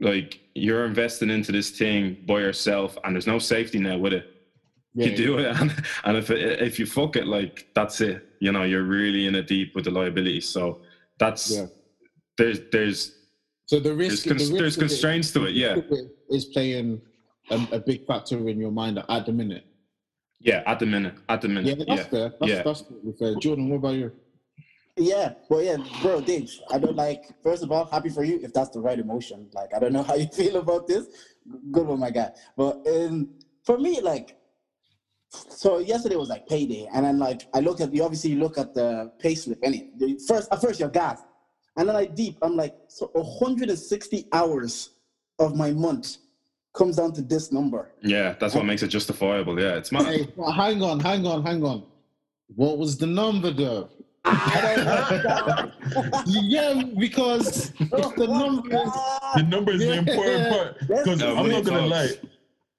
like 0.00 0.40
you're 0.54 0.84
investing 0.84 1.30
into 1.30 1.52
this 1.52 1.70
thing 1.70 2.24
by 2.26 2.40
yourself, 2.40 2.98
and 3.04 3.14
there's 3.14 3.26
no 3.28 3.38
safety 3.38 3.78
net 3.78 4.00
with 4.00 4.12
it. 4.12 4.26
Yeah, 4.94 5.06
you 5.06 5.16
do 5.16 5.38
it, 5.38 5.46
and, 5.60 5.72
and 6.04 6.16
if 6.16 6.30
it, 6.30 6.60
if 6.60 6.78
you 6.80 6.86
fuck 6.86 7.14
it, 7.14 7.26
like 7.28 7.68
that's 7.76 8.00
it. 8.00 8.26
You 8.40 8.50
know, 8.50 8.64
you're 8.64 8.84
really 8.84 9.26
in 9.28 9.36
it 9.36 9.46
deep 9.46 9.74
with 9.76 9.84
the 9.84 9.92
liabilities. 9.92 10.48
So 10.48 10.80
that's 11.18 11.50
Yeah. 11.54 11.66
there's 12.38 12.60
there's 12.72 13.14
so 13.66 13.76
the 13.78 13.90
there's, 13.94 13.96
risk, 13.96 14.24
the 14.24 14.34
risk 14.34 14.52
there's 14.52 14.76
of 14.76 14.82
it- 14.82 14.88
constraints 14.88 15.30
to 15.32 15.44
it. 15.44 15.54
Yeah, 15.54 15.74
the 15.74 15.80
risk 15.82 15.92
of 15.92 15.98
it 15.98 16.34
is 16.36 16.44
playing 16.46 17.00
a, 17.50 17.68
a 17.72 17.78
big 17.78 18.04
factor 18.06 18.48
in 18.48 18.58
your 18.58 18.72
mind 18.72 18.98
at 19.08 19.26
the 19.26 19.32
minute 19.32 19.64
yeah. 20.40 20.62
At 20.66 20.78
the 20.78 20.86
minute, 20.86 21.14
at 21.28 21.40
the 21.40 21.48
yeah 21.48 21.54
minute, 21.54 21.84
that's 21.88 22.00
yeah. 22.00 22.08
fair 22.08 22.32
that's, 22.40 22.52
yeah. 22.52 22.62
that's 22.62 22.82
totally 22.82 23.12
fair 23.18 23.34
jordan 23.36 23.68
what 23.68 23.76
about 23.76 23.94
you 23.94 24.12
Yeah, 24.98 25.34
well, 25.48 25.62
yeah, 25.62 25.76
bro, 26.02 26.20
Dave. 26.20 26.50
I 26.70 26.78
don't 26.78 26.96
like. 26.96 27.22
First 27.42 27.62
of 27.62 27.70
all, 27.70 27.84
happy 27.86 28.08
for 28.08 28.24
you 28.24 28.40
if 28.42 28.52
that's 28.52 28.70
the 28.70 28.80
right 28.80 28.98
emotion. 28.98 29.48
Like, 29.52 29.72
I 29.74 29.78
don't 29.78 29.92
know 29.92 30.02
how 30.10 30.16
you 30.16 30.26
feel 30.26 30.56
about 30.56 30.88
this. 30.88 31.06
Good 31.70 31.86
one, 31.86 32.00
my 32.00 32.10
guy. 32.10 32.32
But 32.56 32.84
um, 32.88 33.30
for 33.64 33.78
me, 33.78 34.00
like, 34.00 34.36
so 35.30 35.78
yesterday 35.78 36.16
was 36.16 36.28
like 36.28 36.48
payday, 36.48 36.88
and 36.92 37.04
then 37.04 37.18
like 37.18 37.46
I 37.54 37.60
looked 37.60 37.80
at 37.80 37.92
the 37.92 38.00
Obviously, 38.00 38.30
you 38.30 38.40
look 38.40 38.58
at 38.58 38.74
the 38.74 39.12
pay 39.18 39.34
slip. 39.34 39.58
Any 39.62 39.90
first, 40.26 40.48
at 40.50 40.60
first 40.60 40.80
you're 40.80 40.88
gas, 40.88 41.22
and 41.76 41.88
then 41.88 41.94
I 41.94 42.06
deep. 42.06 42.38
I'm 42.42 42.56
like, 42.56 42.74
so 42.88 43.10
160 43.12 44.26
hours 44.32 44.90
of 45.38 45.54
my 45.54 45.70
month 45.70 46.16
comes 46.78 46.96
down 46.96 47.12
to 47.12 47.20
this 47.22 47.50
number. 47.52 47.90
Yeah, 48.02 48.36
that's 48.38 48.54
what 48.54 48.64
makes 48.64 48.82
it 48.82 48.88
justifiable. 48.88 49.60
Yeah, 49.60 49.74
it's 49.74 49.90
mad. 49.90 50.06
Hey, 50.06 50.28
well, 50.36 50.52
hang 50.52 50.80
on, 50.82 51.00
hang 51.00 51.26
on, 51.26 51.42
hang 51.44 51.64
on. 51.64 51.82
What 52.54 52.78
was 52.78 52.96
the 52.96 53.06
number 53.06 53.50
though? 53.50 53.90
I 54.24 55.70
Yeah, 56.26 56.82
because 56.98 57.72
if 57.80 58.14
the 58.16 58.26
number 58.26 58.68
is 58.68 58.92
The 59.36 59.42
number 59.42 59.72
is 59.72 59.80
the 59.80 59.92
important 59.94 60.48
part. 60.52 60.80
Because 60.80 61.18
just 61.18 61.24
I'm 61.24 61.48
not 61.48 61.64
gonna 61.64 61.88
folks. 61.88 61.90
lie. 61.90 62.30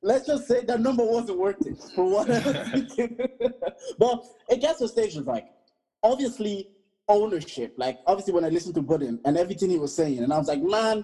let's 0.02 0.28
just 0.28 0.48
say 0.48 0.64
that 0.66 0.80
number 0.80 1.04
wasn't 1.04 1.38
worth 1.38 1.66
it 1.68 1.78
for 1.96 2.06
what 2.06 2.30
I 2.32 2.40
was 2.40 2.72
thinking. 2.72 3.20
but 3.98 4.24
it 4.50 4.62
gets 4.62 4.80
to 4.80 4.88
stations 4.88 5.28
like 5.28 5.46
obviously 6.04 6.70
ownership. 7.08 7.74
Like 7.78 8.00
obviously 8.08 8.34
when 8.34 8.46
I 8.46 8.50
listened 8.50 8.76
to 8.76 8.82
Budden 8.82 9.20
and 9.26 9.38
everything 9.38 9.70
he 9.70 9.78
was 9.78 9.94
saying, 9.94 10.20
and 10.20 10.32
I 10.32 10.38
was 10.38 10.48
like, 10.48 10.62
man, 10.62 11.04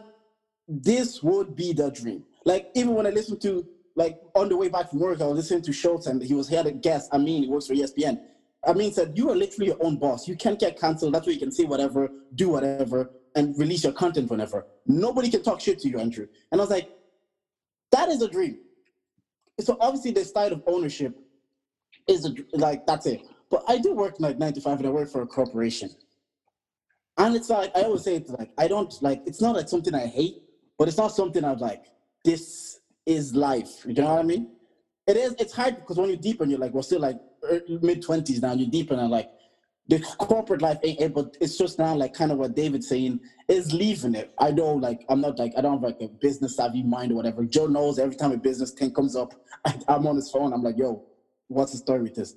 this 0.68 1.22
would 1.24 1.56
be 1.56 1.74
the 1.74 1.92
dream. 1.92 2.24
Like 2.46 2.70
even 2.76 2.94
when 2.94 3.08
I 3.08 3.10
listened 3.10 3.42
to 3.42 3.66
like 3.96 4.20
on 4.36 4.50
the 4.50 4.56
way 4.56 4.70
back 4.70 4.90
from 4.90 5.00
work, 5.00 5.22
I 5.22 5.26
was 5.26 5.38
listening 5.38 5.64
to 5.64 5.74
Schultz 5.74 6.08
and 6.08 6.22
he 6.22 6.34
was 6.34 6.48
here 6.48 6.64
to 6.64 6.72
guest. 6.72 7.10
I 7.12 7.18
mean, 7.18 7.44
he 7.44 7.50
works 7.50 7.68
for 7.68 7.74
ESPN. 7.74 8.20
I 8.66 8.74
mean, 8.74 8.92
said 8.92 9.14
you 9.16 9.30
are 9.30 9.36
literally 9.36 9.68
your 9.68 9.78
own 9.80 9.98
boss. 9.98 10.28
You 10.28 10.36
can't 10.36 10.60
get 10.60 10.80
canceled. 10.80 11.14
That's 11.14 11.28
why 11.28 11.34
you 11.34 11.40
can 11.40 11.52
say 11.52 11.66
whatever, 11.66 12.10
do 12.36 12.50
whatever, 12.50 13.12
and 13.36 13.58
release 13.58 13.84
your 13.84 13.94
content 13.94 14.30
whenever. 14.30 14.66
Nobody 14.86 15.30
can 15.30 15.44
talk 15.44 15.60
shit 15.60 15.80
to 15.80 15.90
you, 15.90 16.00
Andrew. 16.00 16.28
And 16.52 16.62
I 16.62 16.64
was 16.64 16.72
like, 16.72 16.90
that 17.92 18.10
is 18.10 18.22
a 18.22 18.28
dream. 18.28 18.58
So 19.60 19.78
obviously, 19.80 20.12
the 20.12 20.26
style 20.26 20.52
of 20.54 20.62
ownership 20.68 21.16
is 22.08 22.26
a, 22.26 22.34
like 22.54 22.86
that's 22.86 23.06
it. 23.06 23.22
But 23.50 23.64
I 23.68 23.78
do 23.78 23.94
work 23.94 24.16
like 24.20 24.38
nine 24.38 24.54
to 24.54 24.62
five, 24.62 24.80
and 24.80 24.88
I 24.88 24.92
work 24.92 25.10
for 25.10 25.22
a 25.22 25.28
corporation. 25.28 25.90
And 27.18 27.36
it's 27.36 27.50
like 27.50 27.72
I 27.76 27.84
always 27.84 28.04
say, 28.04 28.16
it's 28.16 28.30
like 28.32 28.52
I 28.58 28.68
don't 28.68 28.94
like. 29.02 29.22
It's 29.26 29.42
not 29.42 29.56
like 29.56 29.70
something 29.70 29.94
I 29.94 30.08
hate, 30.08 30.42
but 30.78 30.88
it's 30.88 30.98
not 30.98 31.10
something 31.10 31.44
I'm 31.46 31.58
like. 31.60 31.86
This 32.26 32.80
is 33.06 33.34
life. 33.36 33.86
You 33.86 33.94
know 33.94 34.16
what 34.16 34.20
I 34.20 34.24
mean? 34.24 34.52
It 35.08 35.16
is. 35.16 35.36
It's 35.40 35.54
hard 35.54 35.76
because 35.78 35.98
when 35.98 36.10
you're 36.10 36.18
deep 36.18 36.42
and 36.42 36.50
you're 36.50 36.60
like, 36.60 36.74
we're 36.74 36.82
still 36.82 37.02
like 37.02 37.18
er, 37.50 37.62
mid 37.82 38.02
twenties 38.02 38.42
now. 38.42 38.54
You're 38.54 38.70
deep 38.70 38.92
and 38.92 39.00
I'm 39.00 39.12
like, 39.12 39.30
the 39.88 40.00
corporate 40.18 40.64
life 40.64 40.80
ain't 40.84 41.00
it, 41.00 41.14
but 41.14 41.38
it's 41.40 41.58
just 41.58 41.78
now 41.78 41.94
like 41.94 42.14
kind 42.14 42.32
of 42.32 42.40
what 42.40 42.56
David's 42.56 42.90
saying 42.90 43.20
is 43.48 43.72
leaving 43.72 44.16
it. 44.16 44.34
I 44.40 44.50
know, 44.50 44.74
like, 44.74 45.06
I'm 45.10 45.22
not 45.22 45.38
like 45.38 45.54
I 45.56 45.62
don't 45.62 45.74
have 45.74 45.84
like 45.84 46.02
a 46.02 46.08
business 46.08 46.58
savvy 46.58 46.82
mind 46.82 47.12
or 47.12 47.16
whatever. 47.16 47.46
Joe 47.46 47.68
knows 47.68 48.00
every 48.00 48.16
time 48.16 48.32
a 48.32 48.38
business 48.38 48.72
thing 48.72 48.92
comes 48.92 49.16
up, 49.16 49.34
I, 49.66 49.80
I'm 49.88 50.08
on 50.08 50.16
his 50.16 50.32
phone. 50.32 50.54
I'm 50.54 50.64
like, 50.64 50.78
yo, 50.78 51.06
what's 51.48 51.74
the 51.74 51.78
story 51.78 52.02
with 52.02 52.16
this? 52.16 52.34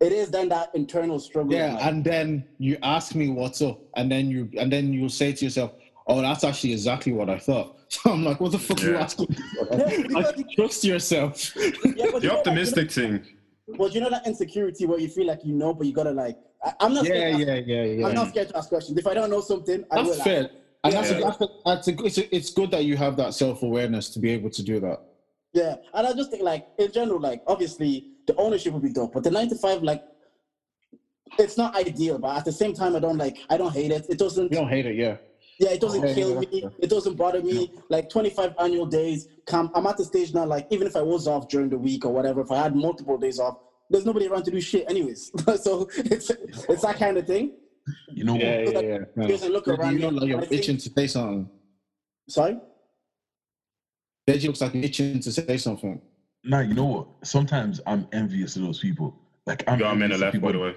It 0.00 0.12
is 0.12 0.30
then 0.30 0.48
that 0.50 0.70
internal 0.74 1.18
struggle. 1.18 1.52
yeah, 1.52 1.74
like, 1.74 1.84
and 1.84 2.04
then 2.04 2.44
you 2.58 2.78
ask 2.84 3.16
me 3.16 3.30
what's 3.30 3.60
up, 3.60 3.80
and 3.96 4.10
then 4.10 4.30
you 4.30 4.48
and 4.56 4.72
then 4.72 4.92
you'll 4.92 5.08
say 5.08 5.32
to 5.32 5.44
yourself, 5.44 5.72
"Oh, 6.06 6.22
that's 6.22 6.44
actually 6.44 6.72
exactly 6.72 7.10
what 7.10 7.28
I 7.28 7.40
thought." 7.40 7.77
So 8.04 8.12
I'm 8.12 8.22
like, 8.24 8.38
"What 8.40 8.52
the 8.52 8.58
fuck 8.58 8.82
are 8.84 8.86
you 8.90 8.96
asking?" 8.96 9.28
me? 9.30 9.36
Yeah, 9.72 10.02
Like, 10.10 10.50
trust 10.50 10.84
yourself. 10.84 11.56
yeah, 11.56 11.70
but 11.82 11.84
you 11.86 12.20
The 12.20 12.26
know 12.28 12.36
optimistic 12.38 12.90
thing. 12.90 13.24
But 13.78 13.94
you 13.94 14.00
know 14.02 14.10
that 14.10 14.26
insecurity 14.26 14.84
where 14.86 14.98
you 14.98 15.08
feel 15.08 15.26
like 15.26 15.40
you 15.44 15.54
know, 15.54 15.72
but 15.74 15.86
you 15.86 15.92
gotta 15.94 16.10
like. 16.10 16.36
I, 16.62 16.72
I'm 16.80 16.92
not. 16.94 17.04
yeah, 17.06 17.10
scared 17.12 17.34
to 17.36 17.40
ask- 17.40 17.66
yeah, 17.66 17.74
yeah, 17.76 17.84
yeah. 17.84 18.06
I'm 18.06 18.14
not 18.14 18.28
scared 18.28 18.48
to 18.50 18.56
ask 18.58 18.68
questions. 18.68 18.98
If 18.98 19.06
I 19.06 19.14
don't 19.14 19.30
know 19.30 19.40
something, 19.40 19.84
I 19.90 19.96
will. 19.96 20.04
That's 20.04 20.16
ask. 20.18 20.24
fair. 20.24 20.50
And 20.84 20.92
that's, 20.92 21.10
Yeah. 21.10 21.16
a, 21.18 21.20
that's, 21.22 21.40
a, 21.40 21.48
that's 21.64 21.88
a, 21.88 22.04
it's, 22.04 22.18
a, 22.18 22.36
it's 22.36 22.50
good 22.50 22.70
that 22.72 22.84
you 22.84 22.96
have 22.96 23.16
that 23.16 23.34
self 23.34 23.62
awareness 23.62 24.10
to 24.10 24.18
be 24.20 24.30
able 24.30 24.50
to 24.50 24.62
do 24.62 24.80
that. 24.80 25.00
Yeah, 25.54 25.76
and 25.94 26.06
I 26.06 26.12
just 26.12 26.30
think 26.30 26.42
like 26.42 26.68
in 26.78 26.92
general, 26.92 27.20
like 27.20 27.42
obviously 27.46 28.10
the 28.26 28.36
ownership 28.36 28.74
would 28.74 28.82
be 28.82 28.92
dope, 28.92 29.14
but 29.14 29.24
the 29.24 29.30
nine 29.30 29.48
to 29.48 29.54
five, 29.56 29.82
like, 29.82 30.04
it's 31.38 31.56
not 31.56 31.74
ideal. 31.74 32.18
But 32.18 32.36
at 32.36 32.44
the 32.44 32.52
same 32.52 32.74
time, 32.74 32.94
I 32.96 33.00
don't 33.00 33.16
like, 33.18 33.38
I 33.48 33.56
don't 33.56 33.72
hate 33.72 33.90
it. 33.90 34.06
It 34.10 34.18
doesn't, 34.18 34.52
You 34.52 34.58
don't 34.58 34.68
hate 34.68 34.84
it, 34.86 34.96
yeah. 34.96 35.16
Yeah, 35.58 35.70
it 35.70 35.80
doesn't 35.80 36.14
kill 36.14 36.38
me. 36.40 36.64
It 36.78 36.88
doesn't 36.90 37.16
bother 37.16 37.42
me. 37.42 37.72
Like 37.88 38.08
twenty 38.10 38.30
five 38.30 38.54
annual 38.60 38.86
days, 38.86 39.28
come. 39.46 39.70
I'm 39.74 39.86
at 39.86 39.96
the 39.96 40.04
stage 40.04 40.32
now. 40.34 40.44
Like 40.46 40.66
even 40.70 40.86
if 40.86 40.94
I 40.96 41.02
was 41.02 41.26
off 41.26 41.48
during 41.48 41.68
the 41.68 41.78
week 41.78 42.04
or 42.04 42.12
whatever, 42.12 42.40
if 42.42 42.50
I 42.50 42.62
had 42.62 42.76
multiple 42.76 43.18
days 43.18 43.38
off, 43.40 43.58
there's 43.90 44.04
nobody 44.06 44.26
around 44.28 44.44
to 44.44 44.50
do 44.50 44.60
shit 44.60 44.88
anyways. 44.88 45.30
so 45.62 45.88
it's 45.96 46.30
it's 46.30 46.82
that 46.82 46.96
kind 46.98 47.16
of 47.18 47.26
thing. 47.26 47.54
You 48.12 48.24
know 48.24 48.34
Yeah, 48.34 48.64
what? 48.64 48.72
yeah, 48.74 48.80
yeah. 48.80 48.88
yeah. 49.16 49.26
Because 49.26 49.44
I 49.44 49.48
look 49.48 49.66
around 49.66 49.94
You 49.94 49.98
know, 50.00 50.08
like 50.10 50.28
you're 50.28 50.38
I 50.38 50.44
think- 50.46 50.60
itching 50.62 50.76
to 50.76 50.90
say 50.90 51.06
something. 51.06 51.48
Sorry. 52.28 52.58
Deji 54.28 54.46
looks 54.46 54.60
like 54.60 54.74
itching 54.74 55.20
to 55.20 55.32
say 55.32 55.56
something. 55.56 56.00
Nah, 56.44 56.60
you 56.60 56.74
know 56.74 56.84
what? 56.84 57.06
Sometimes 57.24 57.80
I'm 57.86 58.06
envious 58.12 58.56
of 58.56 58.62
those 58.62 58.78
people. 58.78 59.18
Like 59.46 59.64
I'm 59.66 59.78
You 59.78 59.84
got 59.86 59.92
a 59.94 59.96
minute 59.96 60.14
envious 60.22 60.34
of 60.34 60.34
left, 60.34 60.44
by 60.44 60.52
the 60.52 60.58
way. 60.58 60.74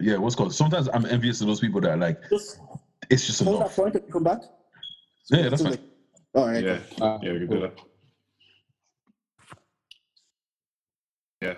Yeah, 0.00 0.16
what's 0.18 0.34
called? 0.34 0.54
Sometimes 0.54 0.88
I'm 0.92 1.06
envious 1.06 1.40
of 1.40 1.46
those 1.46 1.60
people 1.60 1.80
that 1.80 1.90
are 1.92 1.96
like 1.96 2.20
Just 2.28 2.60
it's 3.10 3.26
just 3.26 3.42
hold 3.42 3.60
that 3.62 3.70
point 3.72 3.94
and 3.94 4.12
come 4.12 4.24
back. 4.24 4.40
Yeah, 5.30 5.48
that's 5.48 5.62
fine. 5.62 5.78
All 6.34 6.46
right. 6.46 6.62
Yeah, 6.64 6.78
Uh, 7.00 7.18
yeah, 7.22 7.32
we 7.32 7.38
can 7.40 7.48
do 7.48 7.60
that. 7.60 7.78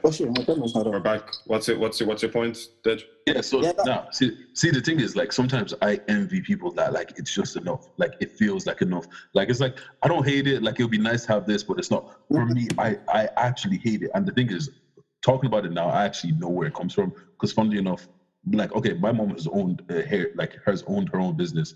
Oh 0.03 0.11
shit, 0.11 0.29
my 0.37 0.43
camera's 0.43 0.75
not 0.75 0.87
We're 0.87 0.99
back. 1.01 1.31
What's 1.45 1.69
it? 1.69 1.79
What's 1.79 2.01
it? 2.01 2.09
What's 2.09 2.23
your 2.23 2.31
point, 2.33 2.59
Dej? 2.85 3.03
Yeah, 3.27 3.41
so 3.41 3.63
Yeah, 3.63 3.73
that- 3.77 3.87
now 3.87 4.09
see 4.11 4.37
see 4.55 4.71
the 4.71 4.81
thing 4.81 4.99
is 4.99 5.15
like 5.15 5.33
sometimes 5.33 5.75
I 5.81 6.01
envy 6.09 6.41
people 6.41 6.73
that 6.73 6.93
like 6.93 7.13
it's 7.17 7.33
just 7.33 7.57
enough. 7.57 7.87
Like 7.97 8.13
it 8.21 8.33
feels 8.33 8.67
like 8.67 8.83
enough. 8.83 9.07
Like 9.35 9.49
it's 9.49 9.61
like 9.61 9.79
I 10.03 10.09
don't 10.09 10.27
hate 10.27 10.49
it, 10.49 10.63
like 10.63 10.81
it 10.81 10.83
would 10.83 10.91
be 10.91 10.99
nice 10.99 11.27
to 11.27 11.33
have 11.35 11.47
this, 11.47 11.63
but 11.63 11.79
it's 11.79 11.91
not. 11.91 12.09
For 12.33 12.45
me, 12.47 12.67
I 12.79 12.97
I 13.09 13.29
actually 13.37 13.79
hate 13.79 14.03
it. 14.03 14.11
And 14.15 14.27
the 14.27 14.33
thing 14.33 14.51
is, 14.51 14.71
talking 15.23 15.47
about 15.47 15.65
it 15.65 15.73
now, 15.73 15.89
I 15.89 16.05
actually 16.05 16.33
know 16.33 16.49
where 16.49 16.67
it 16.67 16.75
comes 16.75 16.93
from. 16.93 17.13
Because 17.39 17.53
funnily 17.53 17.79
enough, 17.79 18.09
like 18.53 18.75
okay, 18.75 18.95
my 18.95 19.13
mom 19.13 19.31
has 19.31 19.49
owned 19.53 19.83
uh, 19.91 20.03
hair 20.03 20.29
like 20.37 20.57
has 20.67 20.83
owned 20.89 21.11
her 21.13 21.21
own 21.21 21.37
business 21.37 21.73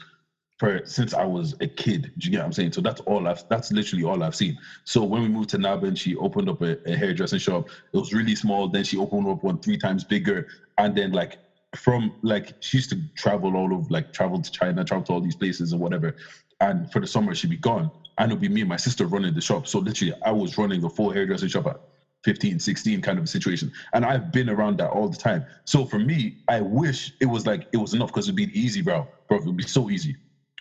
for 0.58 0.80
since 0.86 1.14
I 1.14 1.24
was 1.24 1.54
a 1.60 1.68
kid. 1.68 2.12
Do 2.18 2.26
you 2.26 2.32
get 2.32 2.38
what 2.40 2.46
I'm 2.46 2.52
saying? 2.54 2.72
So 2.72 2.82
that's 2.82 3.00
all 3.02 3.28
I've 3.28 3.42
that's 3.50 3.72
literally 3.72 4.04
all 4.04 4.22
I've 4.24 4.36
seen. 4.36 4.56
So 4.84 5.04
when 5.04 5.22
we 5.22 5.28
moved 5.28 5.50
to 5.50 5.58
Navan, 5.58 5.96
she 5.96 6.16
opened 6.16 6.50
up 6.50 6.62
a, 6.62 6.78
a 6.86 6.96
hairdressing 6.96 7.40
shop. 7.40 7.68
It 7.94 7.98
was 7.98 8.12
really 8.14 8.36
small. 8.36 8.68
Then 8.68 8.84
she 8.84 8.98
opened 8.98 9.28
up 9.28 9.42
one 9.42 9.58
three 9.60 9.78
times 9.78 10.04
bigger. 10.04 10.46
And 10.78 10.96
then 10.96 11.12
like 11.12 11.38
from 11.76 12.12
like 12.22 12.54
she 12.60 12.78
used 12.78 12.90
to 12.92 13.00
travel 13.18 13.56
all 13.56 13.74
over, 13.74 13.86
like 13.90 14.10
travel 14.12 14.42
to 14.42 14.50
China, 14.52 14.84
travel 14.84 15.04
to 15.06 15.12
all 15.14 15.22
these 15.22 15.36
places 15.36 15.72
and 15.72 15.82
whatever. 15.82 16.14
And 16.60 16.90
for 16.90 17.00
the 17.00 17.08
summer 17.08 17.34
she'd 17.34 17.50
be 17.50 17.58
gone. 17.58 17.92
And 18.18 18.32
it'd 18.32 18.40
be 18.40 18.48
me 18.48 18.62
and 18.62 18.70
my 18.70 18.78
sister 18.78 19.06
running 19.08 19.34
the 19.34 19.42
shop. 19.42 19.68
So 19.68 19.80
literally 19.80 20.14
I 20.24 20.32
was 20.32 20.58
running 20.58 20.84
a 20.84 20.90
full 20.90 21.12
hairdressing 21.12 21.50
shop 21.50 21.66
at 21.68 21.76
15, 22.24 22.58
16 22.58 23.00
kind 23.00 23.18
of 23.18 23.24
a 23.24 23.26
situation. 23.26 23.72
And 23.92 24.04
I've 24.04 24.32
been 24.32 24.50
around 24.50 24.78
that 24.78 24.90
all 24.90 25.08
the 25.08 25.16
time. 25.16 25.44
So 25.64 25.84
for 25.84 25.98
me, 25.98 26.38
I 26.48 26.60
wish 26.60 27.14
it 27.20 27.26
was 27.26 27.46
like 27.46 27.68
it 27.72 27.78
was 27.78 27.94
enough 27.94 28.08
because 28.08 28.26
it'd 28.26 28.36
be 28.36 28.58
easy, 28.58 28.82
bro. 28.82 29.08
Bro, 29.28 29.38
it 29.38 29.44
would 29.46 29.56
be 29.56 29.64
so 29.64 29.90
easy. 29.90 30.16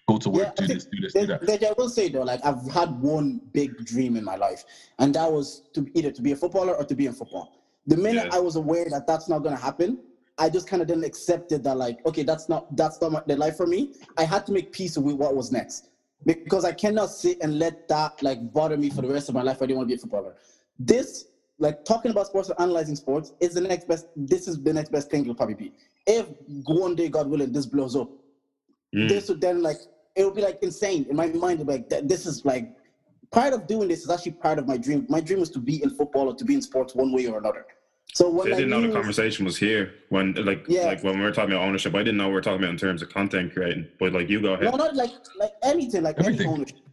Go 0.07 0.17
to 0.17 0.29
work, 0.29 0.53
Yeah, 0.57 0.65
do 0.65 0.73
this, 0.73 0.85
do 0.85 1.01
this, 1.01 1.13
do 1.13 1.25
that. 1.27 1.63
I 1.63 1.73
will 1.77 1.89
say 1.89 2.09
though, 2.09 2.23
like 2.23 2.43
I've 2.43 2.65
had 2.71 2.99
one 2.99 3.41
big 3.53 3.85
dream 3.85 4.15
in 4.15 4.23
my 4.23 4.35
life, 4.35 4.65
and 4.97 5.13
that 5.13 5.31
was 5.31 5.63
to 5.73 5.87
either 5.93 6.11
to 6.11 6.21
be 6.21 6.31
a 6.31 6.35
footballer 6.35 6.73
or 6.75 6.83
to 6.85 6.95
be 6.95 7.05
in 7.05 7.13
football. 7.13 7.59
The 7.85 7.97
minute 7.97 8.25
Yeah. 8.25 8.37
I 8.37 8.39
was 8.39 8.55
aware 8.55 8.85
that 8.89 9.05
that's 9.05 9.29
not 9.29 9.39
going 9.39 9.55
to 9.55 9.61
happen, 9.61 9.99
I 10.39 10.49
just 10.49 10.67
kind 10.67 10.81
of 10.81 10.87
then 10.87 11.03
accepted 11.03 11.63
that 11.65 11.77
like, 11.77 12.03
okay, 12.07 12.23
that's 12.23 12.49
not 12.49 12.75
that's 12.75 12.99
not 13.01 13.11
my, 13.11 13.21
the 13.27 13.35
life 13.35 13.57
for 13.57 13.67
me. 13.67 13.93
I 14.17 14.23
had 14.23 14.45
to 14.47 14.51
make 14.51 14.71
peace 14.71 14.97
with 14.97 15.15
what 15.15 15.35
was 15.35 15.51
next 15.51 15.89
because 16.25 16.65
I 16.65 16.71
cannot 16.71 17.09
sit 17.11 17.37
and 17.41 17.59
let 17.59 17.87
that 17.89 18.21
like 18.23 18.51
bother 18.53 18.77
me 18.77 18.89
for 18.89 19.01
the 19.01 19.09
rest 19.09 19.29
of 19.29 19.35
my 19.35 19.43
life. 19.43 19.57
I 19.61 19.65
didn't 19.65 19.77
want 19.77 19.89
to 19.89 19.95
be 19.95 19.99
a 19.99 20.01
footballer. 20.01 20.35
This 20.79 21.25
like 21.59 21.83
talking 21.85 22.11
about 22.11 22.27
sports 22.27 22.49
or 22.49 22.59
analyzing 22.61 22.95
sports 22.95 23.33
is 23.39 23.53
the 23.53 23.61
next 23.61 23.87
best. 23.87 24.07
This 24.15 24.47
is 24.47 24.61
the 24.63 24.73
next 24.73 24.91
best 24.91 25.09
thing 25.11 25.21
it'll 25.21 25.35
probably 25.35 25.55
be. 25.55 25.73
If 26.07 26.27
one 26.65 26.95
day, 26.95 27.09
God 27.09 27.27
willing, 27.29 27.51
this 27.51 27.65
blows 27.65 27.95
up, 27.95 28.09
Mm. 28.95 29.07
this 29.07 29.29
would 29.29 29.39
then 29.39 29.61
like 29.61 29.77
it 30.15 30.25
would 30.25 30.33
be 30.33 30.41
like 30.41 30.57
insane 30.63 31.05
in 31.11 31.15
my 31.15 31.27
mind. 31.27 31.65
Like 31.67 31.89
th- 31.91 32.05
this 32.05 32.25
is 32.25 32.43
like 32.43 32.71
part 33.31 33.53
of 33.53 33.67
doing 33.67 33.87
this 33.87 34.01
is 34.03 34.09
actually 34.09 34.31
part 34.31 34.57
of 34.57 34.67
my 34.67 34.77
dream. 34.77 35.05
My 35.09 35.21
dream 35.21 35.39
was 35.41 35.51
to 35.51 35.59
be 35.59 35.83
in 35.83 35.91
football 35.91 36.27
or 36.29 36.33
to 36.35 36.43
be 36.43 36.55
in 36.55 36.61
sports 36.63 36.95
one 36.95 37.11
way 37.13 37.27
or 37.27 37.37
another. 37.37 37.65
So 38.15 38.27
when 38.31 38.47
I 38.51 38.55
I 38.55 38.59
didn't 38.61 38.71
know 38.71 38.81
the 38.81 38.91
conversation 38.91 39.45
was 39.45 39.55
here 39.57 39.93
when, 40.09 40.33
like, 40.43 40.65
Yeah. 40.67 40.85
like 40.85 41.03
when 41.03 41.19
we 41.19 41.23
were 41.23 41.31
talking 41.31 41.53
about 41.53 41.65
ownership. 41.67 41.93
I 41.93 41.99
didn't 41.99 42.17
know 42.17 42.29
we 42.29 42.33
were 42.33 42.41
talking 42.41 42.61
about 42.63 42.71
in 42.71 42.77
terms 42.77 43.03
of 43.03 43.09
content 43.09 43.53
creating. 43.53 43.85
But 43.99 44.13
like, 44.13 44.27
you 44.27 44.41
go 44.41 44.53
ahead. 44.53 44.63
no, 44.71 44.75
not 44.77 44.95
like 44.95 45.11
like 45.37 45.51
anything, 45.61 46.01
like 46.01 46.17
Everything. 46.17 46.47
any 46.47 46.55
ownership. 46.55 46.77
like 46.77 46.83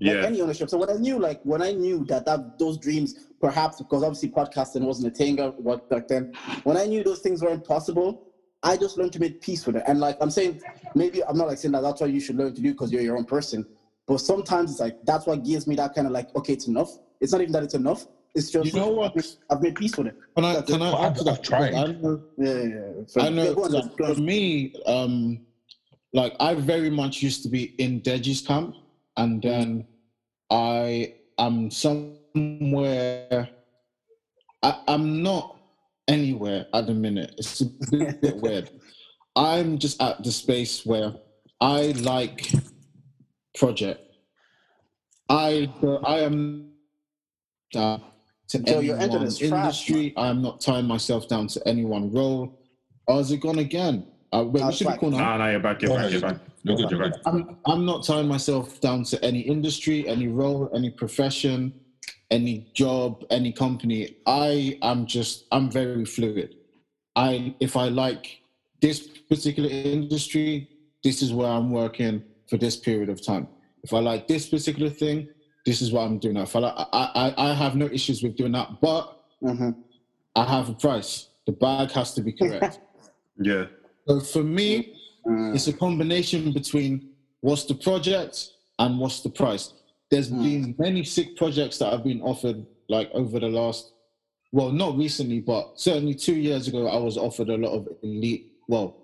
yeah, 0.00 0.26
any 0.26 0.40
ownership. 0.40 0.68
So 0.70 0.76
when 0.78 0.90
I 0.90 0.94
knew, 0.94 1.20
like 1.20 1.40
when 1.44 1.62
I 1.62 1.70
knew 1.70 2.04
that 2.06 2.26
that 2.26 2.58
those 2.58 2.76
dreams, 2.78 3.14
perhaps 3.40 3.78
because 3.78 4.02
obviously 4.02 4.30
podcasting 4.30 4.82
wasn't 4.82 5.12
a 5.12 5.16
thing 5.16 5.36
back 5.36 6.08
then. 6.08 6.32
When 6.64 6.76
I 6.76 6.86
knew 6.86 7.02
those 7.04 7.20
things 7.20 7.42
weren't 7.42 7.64
possible, 7.66 8.28
I 8.62 8.76
just 8.76 8.96
learned 8.96 9.12
to 9.14 9.20
make 9.20 9.40
peace 9.40 9.66
with 9.66 9.76
it. 9.76 9.84
And 9.86 10.00
like 10.00 10.16
I'm 10.20 10.30
saying, 10.30 10.62
maybe 10.94 11.22
I'm 11.24 11.36
not 11.36 11.48
like 11.48 11.58
saying 11.58 11.72
that 11.72 11.82
that's 11.82 12.00
what 12.00 12.10
you 12.10 12.20
should 12.20 12.36
learn 12.36 12.54
to 12.54 12.60
do 12.62 12.72
because 12.72 12.90
you're 12.92 13.02
your 13.02 13.16
own 13.18 13.24
person. 13.26 13.66
But 14.06 14.18
sometimes 14.18 14.70
it's 14.72 14.80
like 14.80 14.96
that's 15.04 15.26
what 15.26 15.44
gives 15.44 15.66
me 15.66 15.76
that 15.76 15.94
kind 15.94 16.06
of 16.06 16.12
like, 16.12 16.34
okay, 16.36 16.54
it's 16.54 16.66
enough. 16.68 16.90
It's 17.20 17.32
not 17.32 17.40
even 17.40 17.52
that 17.52 17.62
it's 17.62 17.74
enough. 17.74 18.06
It's 18.34 18.50
just 18.50 18.66
You 18.66 18.80
know 18.80 18.90
what? 18.90 19.14
I've 19.50 19.62
made 19.62 19.76
peace 19.76 19.96
with 19.96 20.08
it. 20.08 20.16
Can 20.34 20.44
I 20.44 20.54
That's 20.54 20.70
can 20.70 20.82
it. 20.82 20.84
I 20.84 20.88
add 21.06 21.12
I've- 21.12 21.18
to 21.18 21.24
that? 21.24 21.44
Tried. 21.44 21.74
I 21.74 21.86
know, 21.92 22.22
Yeah, 22.36 22.52
yeah. 22.54 22.62
yeah. 22.64 22.80
So, 23.06 23.20
I 23.20 23.28
know 23.28 23.44
yeah, 23.44 23.78
on, 23.78 24.14
for 24.14 24.20
me, 24.20 24.74
um, 24.86 25.40
like 26.12 26.34
I 26.40 26.54
very 26.54 26.90
much 26.90 27.22
used 27.22 27.42
to 27.44 27.48
be 27.48 27.74
in 27.78 28.00
Deji's 28.00 28.40
camp, 28.40 28.74
and 29.16 29.40
then 29.42 29.86
I 30.50 31.14
am 31.38 31.70
somewhere. 32.34 33.48
I, 34.62 34.80
I'm 34.88 35.22
not 35.22 35.56
anywhere 36.08 36.66
at 36.74 36.86
the 36.86 36.94
minute. 36.94 37.34
It's 37.38 37.60
a 37.60 37.66
bit, 37.90 38.20
bit 38.20 38.36
weird. 38.36 38.70
I'm 39.36 39.78
just 39.78 40.00
at 40.00 40.22
the 40.22 40.32
space 40.32 40.84
where 40.86 41.14
I 41.60 41.92
like 42.00 42.50
project. 43.56 44.00
I 45.28 45.70
I 46.04 46.18
am 46.20 46.70
down 47.72 48.02
to 48.48 48.62
So 48.66 48.80
you're 48.80 48.98
any 48.98 49.14
into 49.14 49.48
trash, 49.48 49.88
industry. 49.90 50.14
I 50.16 50.28
am 50.28 50.42
not 50.42 50.60
tying 50.60 50.86
myself 50.86 51.28
down 51.28 51.46
to 51.48 51.66
any 51.66 51.84
one 51.84 52.12
role. 52.12 52.60
Oh, 53.08 53.18
is 53.18 53.32
it 53.32 53.38
gone 53.38 53.58
again? 53.58 54.06
Uh, 54.32 54.44
wait, 54.46 54.62
Uh, 54.62 54.66
we 54.68 54.72
should 54.72 54.84
be 54.86 54.90
back. 54.90 55.00
cool 55.00 55.10
now. 55.10 55.18
Nah, 55.18 55.36
nah, 55.38 55.50
you're 55.50 55.60
back. 55.60 55.80
You're 55.82 55.92
Oh, 55.92 55.96
back. 55.96 56.10
You're 56.10 56.20
you're 56.20 56.30
back. 56.30 56.40
You're 56.62 56.76
good, 56.76 56.90
you're 56.90 57.00
good. 57.10 57.14
I'm 57.26 57.56
I'm 57.66 57.84
not 57.86 58.04
tying 58.04 58.28
myself 58.28 58.80
down 58.80 59.04
to 59.04 59.22
any 59.24 59.40
industry, 59.40 60.06
any 60.08 60.28
role, 60.28 60.70
any 60.74 60.90
profession, 60.90 61.72
any 62.38 62.66
job, 62.74 63.24
any 63.30 63.52
company. 63.52 64.00
I 64.26 64.78
am 64.82 65.06
just 65.06 65.34
I'm 65.54 65.70
very 65.70 66.04
fluid. 66.04 66.50
I 67.16 67.54
if 67.60 67.72
I 67.84 67.86
like 68.04 68.24
this 68.82 68.98
particular 69.32 69.70
industry, 69.70 70.68
this 71.04 71.22
is 71.22 71.30
where 71.32 71.48
I'm 71.56 71.70
working 71.70 72.22
for 72.50 72.56
this 72.64 72.76
period 72.76 73.08
of 73.14 73.24
time. 73.24 73.46
If 73.86 73.92
I 73.98 74.00
like 74.10 74.22
this 74.32 74.44
particular 74.48 74.90
thing, 74.90 75.28
this 75.66 75.80
is 75.84 75.92
what 75.92 76.02
I'm 76.06 76.18
doing. 76.18 76.36
If 76.36 76.54
I 76.56 76.58
like, 76.66 76.74
I, 76.76 77.04
I 77.24 77.26
I 77.46 77.54
have 77.62 77.74
no 77.76 77.86
issues 77.98 78.18
with 78.22 78.34
doing 78.40 78.52
that, 78.58 78.68
but 78.88 79.04
Mhm. 79.42 79.70
I 80.42 80.44
have 80.54 80.66
a 80.74 80.76
price. 80.86 81.12
The 81.46 81.52
bag 81.64 81.90
has 81.98 82.08
to 82.16 82.20
be 82.28 82.32
correct. 82.32 82.74
Yeah. 83.50 83.64
so 84.06 84.20
for 84.34 84.44
me, 84.58 84.68
Mm. 85.26 85.54
it's 85.56 85.68
a 85.68 85.72
combination 85.86 86.52
between 86.60 86.92
what's 87.46 87.64
the 87.70 87.74
project 87.86 88.34
and 88.82 88.90
what's 89.00 89.20
the 89.26 89.32
price. 89.42 89.64
There's 90.10 90.28
Hmm. 90.28 90.42
been 90.42 90.74
many 90.78 91.04
sick 91.04 91.36
projects 91.36 91.78
that 91.78 91.92
have 91.92 92.04
been 92.04 92.20
offered 92.22 92.64
like 92.88 93.10
over 93.12 93.40
the 93.40 93.48
last, 93.48 93.92
well, 94.52 94.70
not 94.70 94.96
recently, 94.96 95.40
but 95.40 95.80
certainly 95.80 96.14
two 96.14 96.34
years 96.36 96.68
ago, 96.68 96.86
I 96.86 96.98
was 96.98 97.16
offered 97.16 97.48
a 97.48 97.56
lot 97.56 97.72
of 97.72 97.88
elite. 98.02 98.52
Well, 98.68 98.96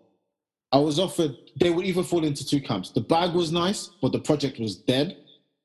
I 0.73 0.79
was 0.79 0.99
offered. 0.99 1.35
They 1.57 1.71
would 1.71 1.87
either 1.87 2.03
fall 2.03 2.25
into 2.25 2.47
two 2.47 2.61
camps. 2.61 2.91
The 2.91 3.01
bag 3.01 3.35
was 3.35 3.51
nice, 3.51 3.91
but 4.01 4.13
the 4.13 4.21
project 4.21 4.61
was 4.61 4.77
dead, 4.77 5.17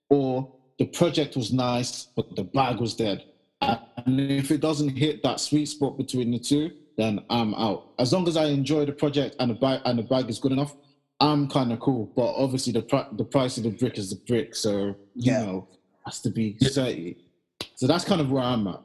or 0.09 0.51
the 0.79 0.85
project 0.85 1.35
was 1.35 1.53
nice, 1.53 2.05
but 2.15 2.35
the 2.35 2.43
bag 2.43 2.79
was 2.79 2.95
dead. 2.95 3.23
And 3.61 4.19
if 4.19 4.51
it 4.51 4.61
doesn't 4.61 4.89
hit 4.89 5.23
that 5.23 5.39
sweet 5.39 5.67
spot 5.67 5.97
between 5.97 6.31
the 6.31 6.39
two, 6.39 6.71
then 6.97 7.23
I'm 7.29 7.53
out. 7.55 7.91
As 7.99 8.13
long 8.13 8.27
as 8.27 8.37
I 8.37 8.45
enjoy 8.45 8.85
the 8.85 8.91
project 8.93 9.35
and 9.39 9.51
the 9.51 9.55
bag 9.55 9.81
and 9.85 9.99
the 9.99 10.03
bag 10.03 10.29
is 10.29 10.39
good 10.39 10.51
enough, 10.51 10.75
I'm 11.19 11.47
kind 11.47 11.71
of 11.71 11.79
cool. 11.79 12.11
But 12.15 12.33
obviously, 12.35 12.73
the 12.73 12.81
pri- 12.81 13.07
the 13.13 13.23
price 13.23 13.57
of 13.57 13.63
the 13.63 13.69
brick 13.69 13.97
is 13.97 14.09
the 14.09 14.17
brick, 14.27 14.55
so 14.55 14.95
you 15.15 15.31
Yeah. 15.31 15.45
know 15.45 15.67
has 16.05 16.21
to 16.21 16.29
be 16.29 16.53
thirty. 16.53 17.17
So 17.75 17.87
that's 17.87 18.03
kind 18.05 18.21
of 18.21 18.31
where 18.31 18.43
I'm 18.43 18.67
at. 18.67 18.81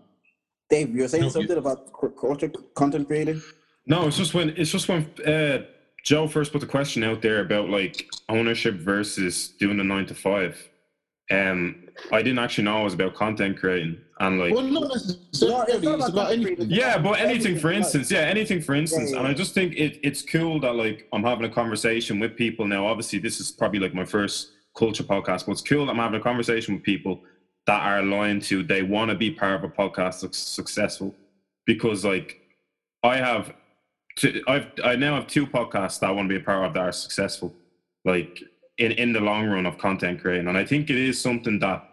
Dave, 0.69 0.95
you're 0.95 1.09
saying 1.09 1.23
No, 1.23 1.27
you- 1.27 1.33
something 1.33 1.57
about 1.59 1.89
c- 1.89 2.09
culture, 2.21 2.49
content 2.75 3.09
creating? 3.09 3.43
No, 3.87 4.07
it's 4.07 4.17
just 4.17 4.35
when 4.35 4.51
it's 4.51 4.71
just 4.71 4.89
when 4.89 5.07
uh, 5.27 5.65
Joe 6.05 6.29
first 6.29 6.53
put 6.53 6.61
the 6.61 6.67
question 6.67 7.03
out 7.03 7.21
there 7.23 7.41
about 7.41 7.69
like 7.69 8.09
ownership 8.29 8.77
versus 8.77 9.49
doing 9.59 9.77
the 9.77 9.85
nine 9.85 10.07
to 10.07 10.15
five. 10.15 10.70
Um, 11.31 11.89
I 12.13 12.23
didn't 12.23 12.39
actually 12.39 12.65
know 12.65 12.81
it 12.81 12.85
was 12.85 12.95
about 12.95 13.15
content 13.15 13.59
creating 13.59 13.99
and 14.21 14.39
like. 14.39 14.55
Well, 14.55 14.63
not 14.63 14.89
necessarily. 14.89 15.27
it's 15.29 15.43
not 15.43 15.69
It's 15.69 15.87
about 15.87 16.09
about 16.11 16.33
anything. 16.33 16.71
Yeah, 16.71 16.99
but 16.99 17.21
anything 17.21 17.59
for 17.59 17.71
instance, 17.71 18.11
yeah, 18.11 18.21
anything 18.21 18.61
for 18.61 18.75
instance, 18.75 19.13
yeah, 19.13 19.19
and 19.19 19.29
I 19.29 19.35
just 19.35 19.55
think 19.55 19.75
it, 19.75 19.99
it's 20.03 20.23
cool 20.23 20.61
that 20.61 20.75
like 20.75 21.09
I'm 21.13 21.23
having 21.23 21.45
a 21.45 21.51
conversation 21.51 22.19
with 22.19 22.37
people 22.37 22.67
now. 22.67 22.87
Obviously, 22.87 23.19
this 23.19 23.41
is 23.41 23.51
probably 23.51 23.81
like 23.81 23.95
my 23.95 24.05
first 24.05 24.53
culture 24.77 25.05
podcast, 25.05 25.47
but 25.47 25.53
it's 25.53 25.63
cool 25.63 25.87
that 25.87 25.93
I'm 25.93 25.99
having 25.99 26.21
a 26.21 26.23
conversation 26.23 26.75
with 26.75 26.83
people 26.83 27.21
that 27.67 27.83
are 27.83 27.99
aligned 27.99 28.43
to 28.43 28.63
they 28.63 28.83
want 28.83 29.11
to 29.11 29.17
be 29.17 29.31
part 29.31 29.55
of 29.55 29.65
a 29.65 29.69
podcast 29.69 30.23
that's 30.23 30.39
successful 30.39 31.15
because 31.67 32.05
like 32.05 32.41
I 33.03 33.17
have 33.17 33.55
two, 34.17 34.43
I've 34.49 34.67
I 34.83 34.97
now 34.97 35.15
have 35.15 35.27
two 35.27 35.47
podcasts 35.47 36.01
that 36.01 36.09
I 36.09 36.13
want 36.13 36.29
to 36.29 36.35
be 36.35 36.41
a 36.41 36.45
part 36.45 36.65
of 36.65 36.75
that 36.75 36.81
are 36.81 36.93
successful 36.93 37.55
like 38.05 38.43
in 38.81 38.93
in 38.93 39.13
the 39.13 39.21
long 39.21 39.47
run 39.47 39.67
of 39.67 39.79
content 39.79 40.21
creating. 40.21 40.49
And 40.49 40.57
I 40.59 40.65
think 40.65 40.91
it 40.91 40.97
is 40.97 41.21
something 41.21 41.59
that 41.61 41.87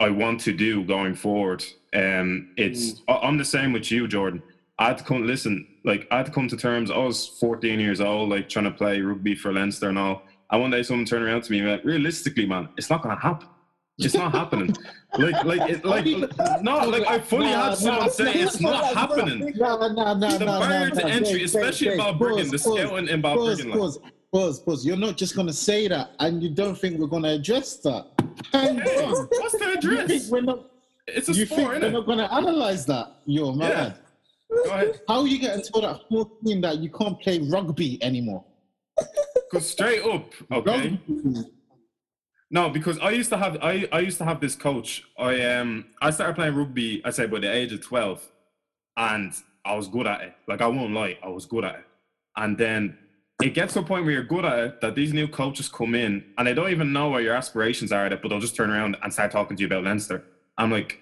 I 0.00 0.10
want 0.10 0.40
to 0.40 0.52
do 0.52 0.84
going 0.84 1.14
forward. 1.14 1.64
Um 1.94 2.52
it's 2.56 3.00
I- 3.08 3.20
I'm 3.26 3.38
the 3.38 3.44
same 3.44 3.72
with 3.72 3.90
you 3.90 4.06
Jordan. 4.08 4.42
I 4.78 4.88
had 4.88 4.98
to 4.98 5.04
come 5.04 5.26
listen 5.26 5.66
like 5.84 6.06
I 6.10 6.18
had 6.18 6.26
to 6.26 6.32
come 6.32 6.48
to 6.48 6.56
terms. 6.56 6.90
I 6.90 6.98
was 6.98 7.28
14 7.40 7.78
years 7.80 8.00
old 8.00 8.28
like 8.30 8.48
trying 8.48 8.64
to 8.66 8.70
play 8.72 9.00
rugby 9.00 9.34
for 9.34 9.52
Leinster 9.52 9.88
and 9.88 9.98
all. 9.98 10.22
And 10.50 10.60
one 10.60 10.70
day 10.70 10.82
someone 10.82 11.06
turned 11.06 11.24
around 11.24 11.42
to 11.44 11.52
me 11.52 11.60
and 11.60 11.68
went 11.68 11.84
realistically 11.84 12.46
man 12.46 12.68
it's 12.76 12.90
not 12.90 13.02
gonna 13.02 13.18
happen. 13.20 13.48
It's 13.98 14.14
not 14.14 14.32
happening. 14.32 14.74
Like, 15.18 15.44
like, 15.44 15.68
it, 15.68 15.84
like, 15.84 16.06
no, 16.62 16.88
like 16.88 17.06
I 17.06 17.18
fully 17.18 17.44
Nah, 17.44 17.64
had 17.68 17.76
someone 17.76 18.04
nah, 18.04 18.08
say 18.08 18.32
it's 18.32 18.60
not 18.62 18.94
happening. 18.96 19.52
No, 19.56 19.76
no, 19.88 20.14
no, 20.14 20.38
The 20.38 20.46
barrier 20.46 20.88
to 20.88 21.04
entry, 21.04 21.44
especially 21.44 21.88
in 21.88 21.98
wait. 21.98 22.00
Balbriggan, 22.00 22.50
the 22.50 22.56
scouting 22.58 23.08
in 23.08 23.20
Balbriggan, 23.20 23.74
like, 23.74 24.12
pause, 24.32 24.60
pause. 24.60 24.84
You're 24.84 24.96
not 24.96 25.16
just 25.16 25.36
gonna 25.36 25.52
say 25.52 25.88
that, 25.88 26.10
and 26.18 26.42
you 26.42 26.48
don't 26.50 26.76
think 26.76 26.98
we're 26.98 27.06
gonna 27.06 27.28
address 27.32 27.76
that. 27.78 28.06
Hang 28.52 28.78
hey, 28.80 29.04
on. 29.04 29.28
what's 29.30 29.52
the 29.58 29.58
You 29.64 29.80
think 29.80 29.84
address? 29.84 30.30
we're 30.30 30.40
not? 30.40 30.70
It's 31.06 31.28
a 31.28 31.32
You 31.32 31.46
think 31.46 31.60
sport, 31.60 31.80
we're 31.80 31.88
innit? 31.88 31.92
not 31.92 32.06
gonna 32.06 32.28
analyze 32.32 32.86
that? 32.86 33.16
You're 33.26 33.54
mad. 33.54 33.98
Go 34.50 34.70
ahead. 34.70 35.00
How 35.08 35.20
are 35.20 35.26
you 35.26 35.38
getting 35.38 35.62
told 35.62 35.84
at 35.84 36.00
14 36.08 36.60
that 36.62 36.78
you 36.78 36.90
can't 36.90 37.18
play 37.20 37.38
rugby 37.40 38.02
anymore? 38.02 38.44
Go 39.50 39.58
straight 39.58 40.02
up, 40.02 40.32
okay? 40.50 40.98
Rugby. 41.08 41.44
No, 42.50 42.68
because 42.68 42.98
I 42.98 43.10
used 43.10 43.30
to 43.30 43.38
have 43.38 43.56
I, 43.62 43.88
I 43.92 44.00
used 44.00 44.18
to 44.18 44.24
have 44.24 44.40
this 44.40 44.54
coach. 44.54 45.04
I 45.18 45.40
um 45.42 45.86
I 46.02 46.10
started 46.10 46.36
playing 46.36 46.54
rugby. 46.54 47.02
I 47.04 47.10
say 47.10 47.26
by 47.26 47.38
the 47.40 47.50
age 47.52 47.72
of 47.72 47.80
twelve, 47.82 48.22
and 48.96 49.32
I 49.64 49.74
was 49.74 49.88
good 49.88 50.06
at 50.06 50.20
it. 50.20 50.34
Like 50.46 50.60
I 50.60 50.66
won't 50.66 50.92
lie, 50.92 51.18
I 51.22 51.28
was 51.28 51.46
good 51.46 51.64
at 51.64 51.76
it. 51.76 51.84
And 52.36 52.56
then 52.58 52.98
it 53.42 53.54
gets 53.54 53.74
to 53.74 53.80
a 53.80 53.82
point 53.82 54.04
where 54.04 54.12
you're 54.12 54.22
good 54.22 54.44
at 54.44 54.58
it 54.58 54.80
that 54.80 54.94
these 54.94 55.12
new 55.12 55.26
coaches 55.26 55.68
come 55.68 55.94
in 55.94 56.24
and 56.38 56.46
they 56.46 56.54
don't 56.54 56.70
even 56.70 56.92
know 56.92 57.08
what 57.08 57.22
your 57.22 57.34
aspirations 57.34 57.90
are 57.92 58.06
at 58.06 58.12
it, 58.12 58.22
but 58.22 58.28
they'll 58.28 58.40
just 58.40 58.56
turn 58.56 58.70
around 58.70 58.96
and 59.02 59.12
start 59.12 59.30
talking 59.32 59.56
to 59.56 59.60
you 59.60 59.66
about 59.66 59.84
Leinster. 59.84 60.24
I'm 60.58 60.70
like, 60.70 61.00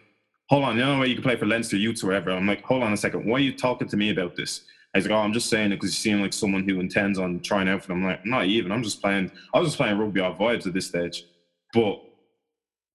hold 0.48 0.64
on, 0.64 0.76
you 0.76 0.84
know 0.84 0.98
where 0.98 1.06
you 1.06 1.14
can 1.14 1.22
play 1.22 1.36
for 1.36 1.46
Leinster 1.46 1.76
youths 1.76 2.02
or 2.02 2.08
whatever. 2.08 2.30
I'm 2.30 2.46
like, 2.46 2.62
hold 2.64 2.82
on 2.82 2.92
a 2.92 2.96
second, 2.96 3.26
why 3.26 3.36
are 3.36 3.40
you 3.40 3.56
talking 3.56 3.88
to 3.88 3.96
me 3.96 4.10
about 4.10 4.36
this? 4.36 4.62
He's 4.94 5.06
like, 5.06 5.16
oh, 5.16 5.20
I'm 5.20 5.32
just 5.32 5.48
saying 5.48 5.70
it 5.70 5.76
because 5.76 5.90
you 5.90 6.10
seem 6.10 6.20
like 6.20 6.32
someone 6.32 6.68
who 6.68 6.80
intends 6.80 7.18
on 7.18 7.40
trying 7.40 7.68
out 7.68 7.82
for 7.82 7.88
them. 7.88 7.98
I'm 7.98 8.10
like, 8.10 8.26
not 8.26 8.46
even. 8.46 8.72
I'm 8.72 8.82
just 8.82 9.00
playing. 9.00 9.30
I 9.54 9.60
was 9.60 9.68
just 9.68 9.76
playing 9.76 9.98
rugby 9.98 10.20
off 10.20 10.38
vibes 10.38 10.66
at 10.66 10.72
this 10.72 10.86
stage. 10.86 11.24
But 11.72 12.02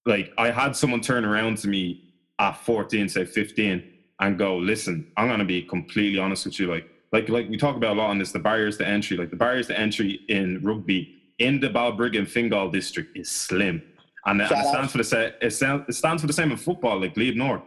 like, 0.05 0.33
I 0.37 0.51
had 0.51 0.75
someone 0.75 0.99
turn 0.99 1.23
around 1.23 1.57
to 1.59 1.69
me 1.69 2.13
at 2.37 2.57
14, 2.57 3.07
say 3.07 3.23
15, 3.23 3.83
and 4.19 4.37
go, 4.37 4.57
listen, 4.57 5.09
I'm 5.15 5.29
gonna 5.29 5.45
be 5.45 5.61
completely 5.61 6.19
honest 6.19 6.45
with 6.45 6.59
you. 6.59 6.69
Like, 6.69 6.89
like, 7.11 7.29
like 7.29 7.49
we 7.49 7.57
talk 7.57 7.75
about 7.75 7.95
a 7.95 7.99
lot 7.99 8.09
on 8.09 8.17
this, 8.19 8.31
the 8.31 8.39
barriers 8.39 8.77
to 8.77 8.87
entry. 8.87 9.15
Like 9.17 9.29
the 9.29 9.35
barriers 9.35 9.67
to 9.67 9.79
entry 9.79 10.19
in 10.27 10.61
rugby 10.63 11.15
in 11.39 11.59
the 11.59 11.69
Balbriggan 11.69 12.27
Fingal 12.27 12.69
district 12.71 13.17
is 13.17 13.29
slim, 13.29 13.81
and, 14.25 14.41
it- 14.41 14.51
and 14.51 14.59
it 14.61 14.67
stands 14.67 14.91
for 14.91 14.97
the 14.99 15.03
same. 15.03 15.31
It, 15.41 15.51
sound- 15.51 15.85
it 15.87 15.93
stands 15.93 16.21
for 16.21 16.27
the 16.27 16.33
same 16.33 16.51
in 16.51 16.57
football, 16.57 16.99
like 16.99 17.15
Leave 17.17 17.35
North. 17.35 17.61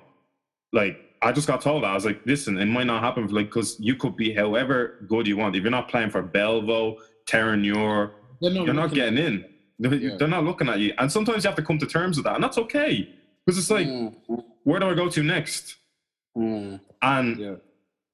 Like 0.73 0.99
I 1.23 1.33
just 1.33 1.47
got 1.49 1.61
told, 1.61 1.85
I 1.85 1.95
was 1.95 2.05
like, 2.05 2.21
listen, 2.27 2.59
it 2.59 2.67
might 2.67 2.87
not 2.87 3.03
happen, 3.03 3.27
like 3.29 3.47
because 3.47 3.77
you 3.81 3.95
could 3.97 4.17
be 4.17 4.33
however 4.33 5.05
good 5.09 5.27
you 5.27 5.37
want. 5.37 5.57
If 5.57 5.63
you're 5.63 5.71
not 5.71 5.89
playing 5.89 6.11
for 6.11 6.23
Belvo, 6.23 6.97
Terenure, 7.29 8.11
you're 8.41 8.73
not 8.75 8.93
getting 8.95 9.19
in. 9.19 9.45
They're, 9.81 9.95
Yeah. 9.95 10.17
they're 10.19 10.29
not 10.29 10.45
looking 10.45 10.69
at 10.69 10.79
you, 10.79 10.93
and 10.99 11.11
sometimes 11.11 11.45
you 11.45 11.49
have 11.49 11.57
to 11.57 11.63
come 11.63 11.79
to 11.79 11.87
terms 11.87 12.17
with 12.17 12.25
that, 12.25 12.35
and 12.35 12.43
that's 12.45 12.59
okay 12.59 13.09
because 13.45 13.59
it's 13.59 13.71
like, 13.71 13.87
Mm, 13.87 14.15
where 14.65 14.79
do 14.81 14.87
I 14.89 14.95
go 14.95 15.09
to 15.09 15.23
next? 15.23 15.77
mm. 16.37 16.81
And 17.03 17.39
Yeah. 17.39 17.55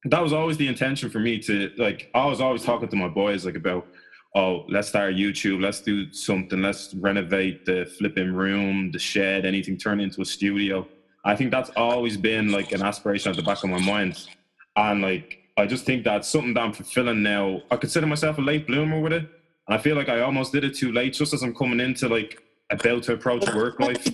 That 0.05 0.23
was 0.23 0.33
always 0.33 0.57
the 0.57 0.69
intention 0.69 1.09
for 1.11 1.19
me 1.19 1.39
to 1.39 1.71
like 1.79 2.11
I 2.15 2.27
was 2.27 2.41
always 2.41 2.63
talking 2.63 2.89
to 2.89 2.97
my 2.97 3.09
boys 3.09 3.47
like 3.47 3.57
about 3.57 3.87
oh 4.35 4.65
let's 4.69 4.89
start 4.89 5.15
YouTube 5.15 5.63
let's 5.63 5.81
do 5.81 6.13
something 6.13 6.61
let's 6.61 6.95
renovate 6.95 7.65
the 7.65 7.87
flipping 7.99 8.33
room 8.33 8.91
the 8.91 8.99
shed 8.99 9.47
anything 9.47 9.77
turn 9.77 10.01
it 10.01 10.05
into 10.05 10.23
a 10.23 10.25
studio. 10.25 10.87
I 11.25 11.35
think 11.35 11.51
that's 11.51 11.71
always 11.71 12.19
been 12.19 12.53
like 12.53 12.73
an 12.73 12.83
aspiration 12.83 13.31
at 13.31 13.37
the 13.37 13.43
back 13.43 13.65
of 13.65 13.71
my 13.71 13.81
mind. 13.81 14.29
And 14.77 15.01
like 15.01 15.39
I 15.57 15.67
just 15.67 15.87
think 15.87 16.05
that's 16.05 16.29
something 16.29 16.53
that 16.55 16.61
I'm 16.61 16.73
fulfilling 16.73 17.23
now. 17.23 17.63
I 17.71 17.77
consider 17.77 18.07
myself 18.07 18.39
a 18.39 18.43
late 18.43 18.67
bloomer 18.67 19.01
with 19.01 19.13
it. 19.13 19.27
And 19.67 19.75
I 19.75 19.79
feel 19.79 19.97
like 19.97 20.11
I 20.11 20.21
almost 20.21 20.53
did 20.53 20.65
it 20.65 20.75
too 20.75 20.93
late 20.93 21.15
just 21.15 21.33
as 21.33 21.43
I'm 21.43 21.55
coming 21.55 21.81
into 21.81 22.09
like 22.09 22.43
about 22.71 23.05
to 23.05 23.15
approach 23.15 23.47
work 23.55 23.81
life 23.81 24.07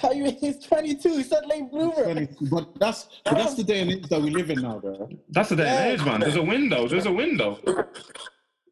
How 0.00 0.12
you? 0.12 0.30
He's 0.40 0.58
22. 0.64 1.16
He 1.16 1.22
said 1.22 1.46
late 1.46 1.70
bloomer. 1.70 2.26
But 2.50 2.78
that's 2.78 3.08
but 3.24 3.34
that's 3.34 3.54
the 3.54 3.64
day 3.64 3.80
and 3.80 3.90
age 3.90 4.08
that 4.08 4.20
we 4.20 4.30
live 4.30 4.50
in 4.50 4.62
now, 4.62 4.78
bro. 4.78 5.08
that's 5.30 5.48
the 5.50 5.56
day 5.56 5.68
and 5.68 6.00
age 6.00 6.06
man 6.06 6.20
there's 6.20 6.36
a 6.36 6.42
window 6.42 6.86
there's 6.88 7.06
a 7.06 7.12
window 7.12 7.58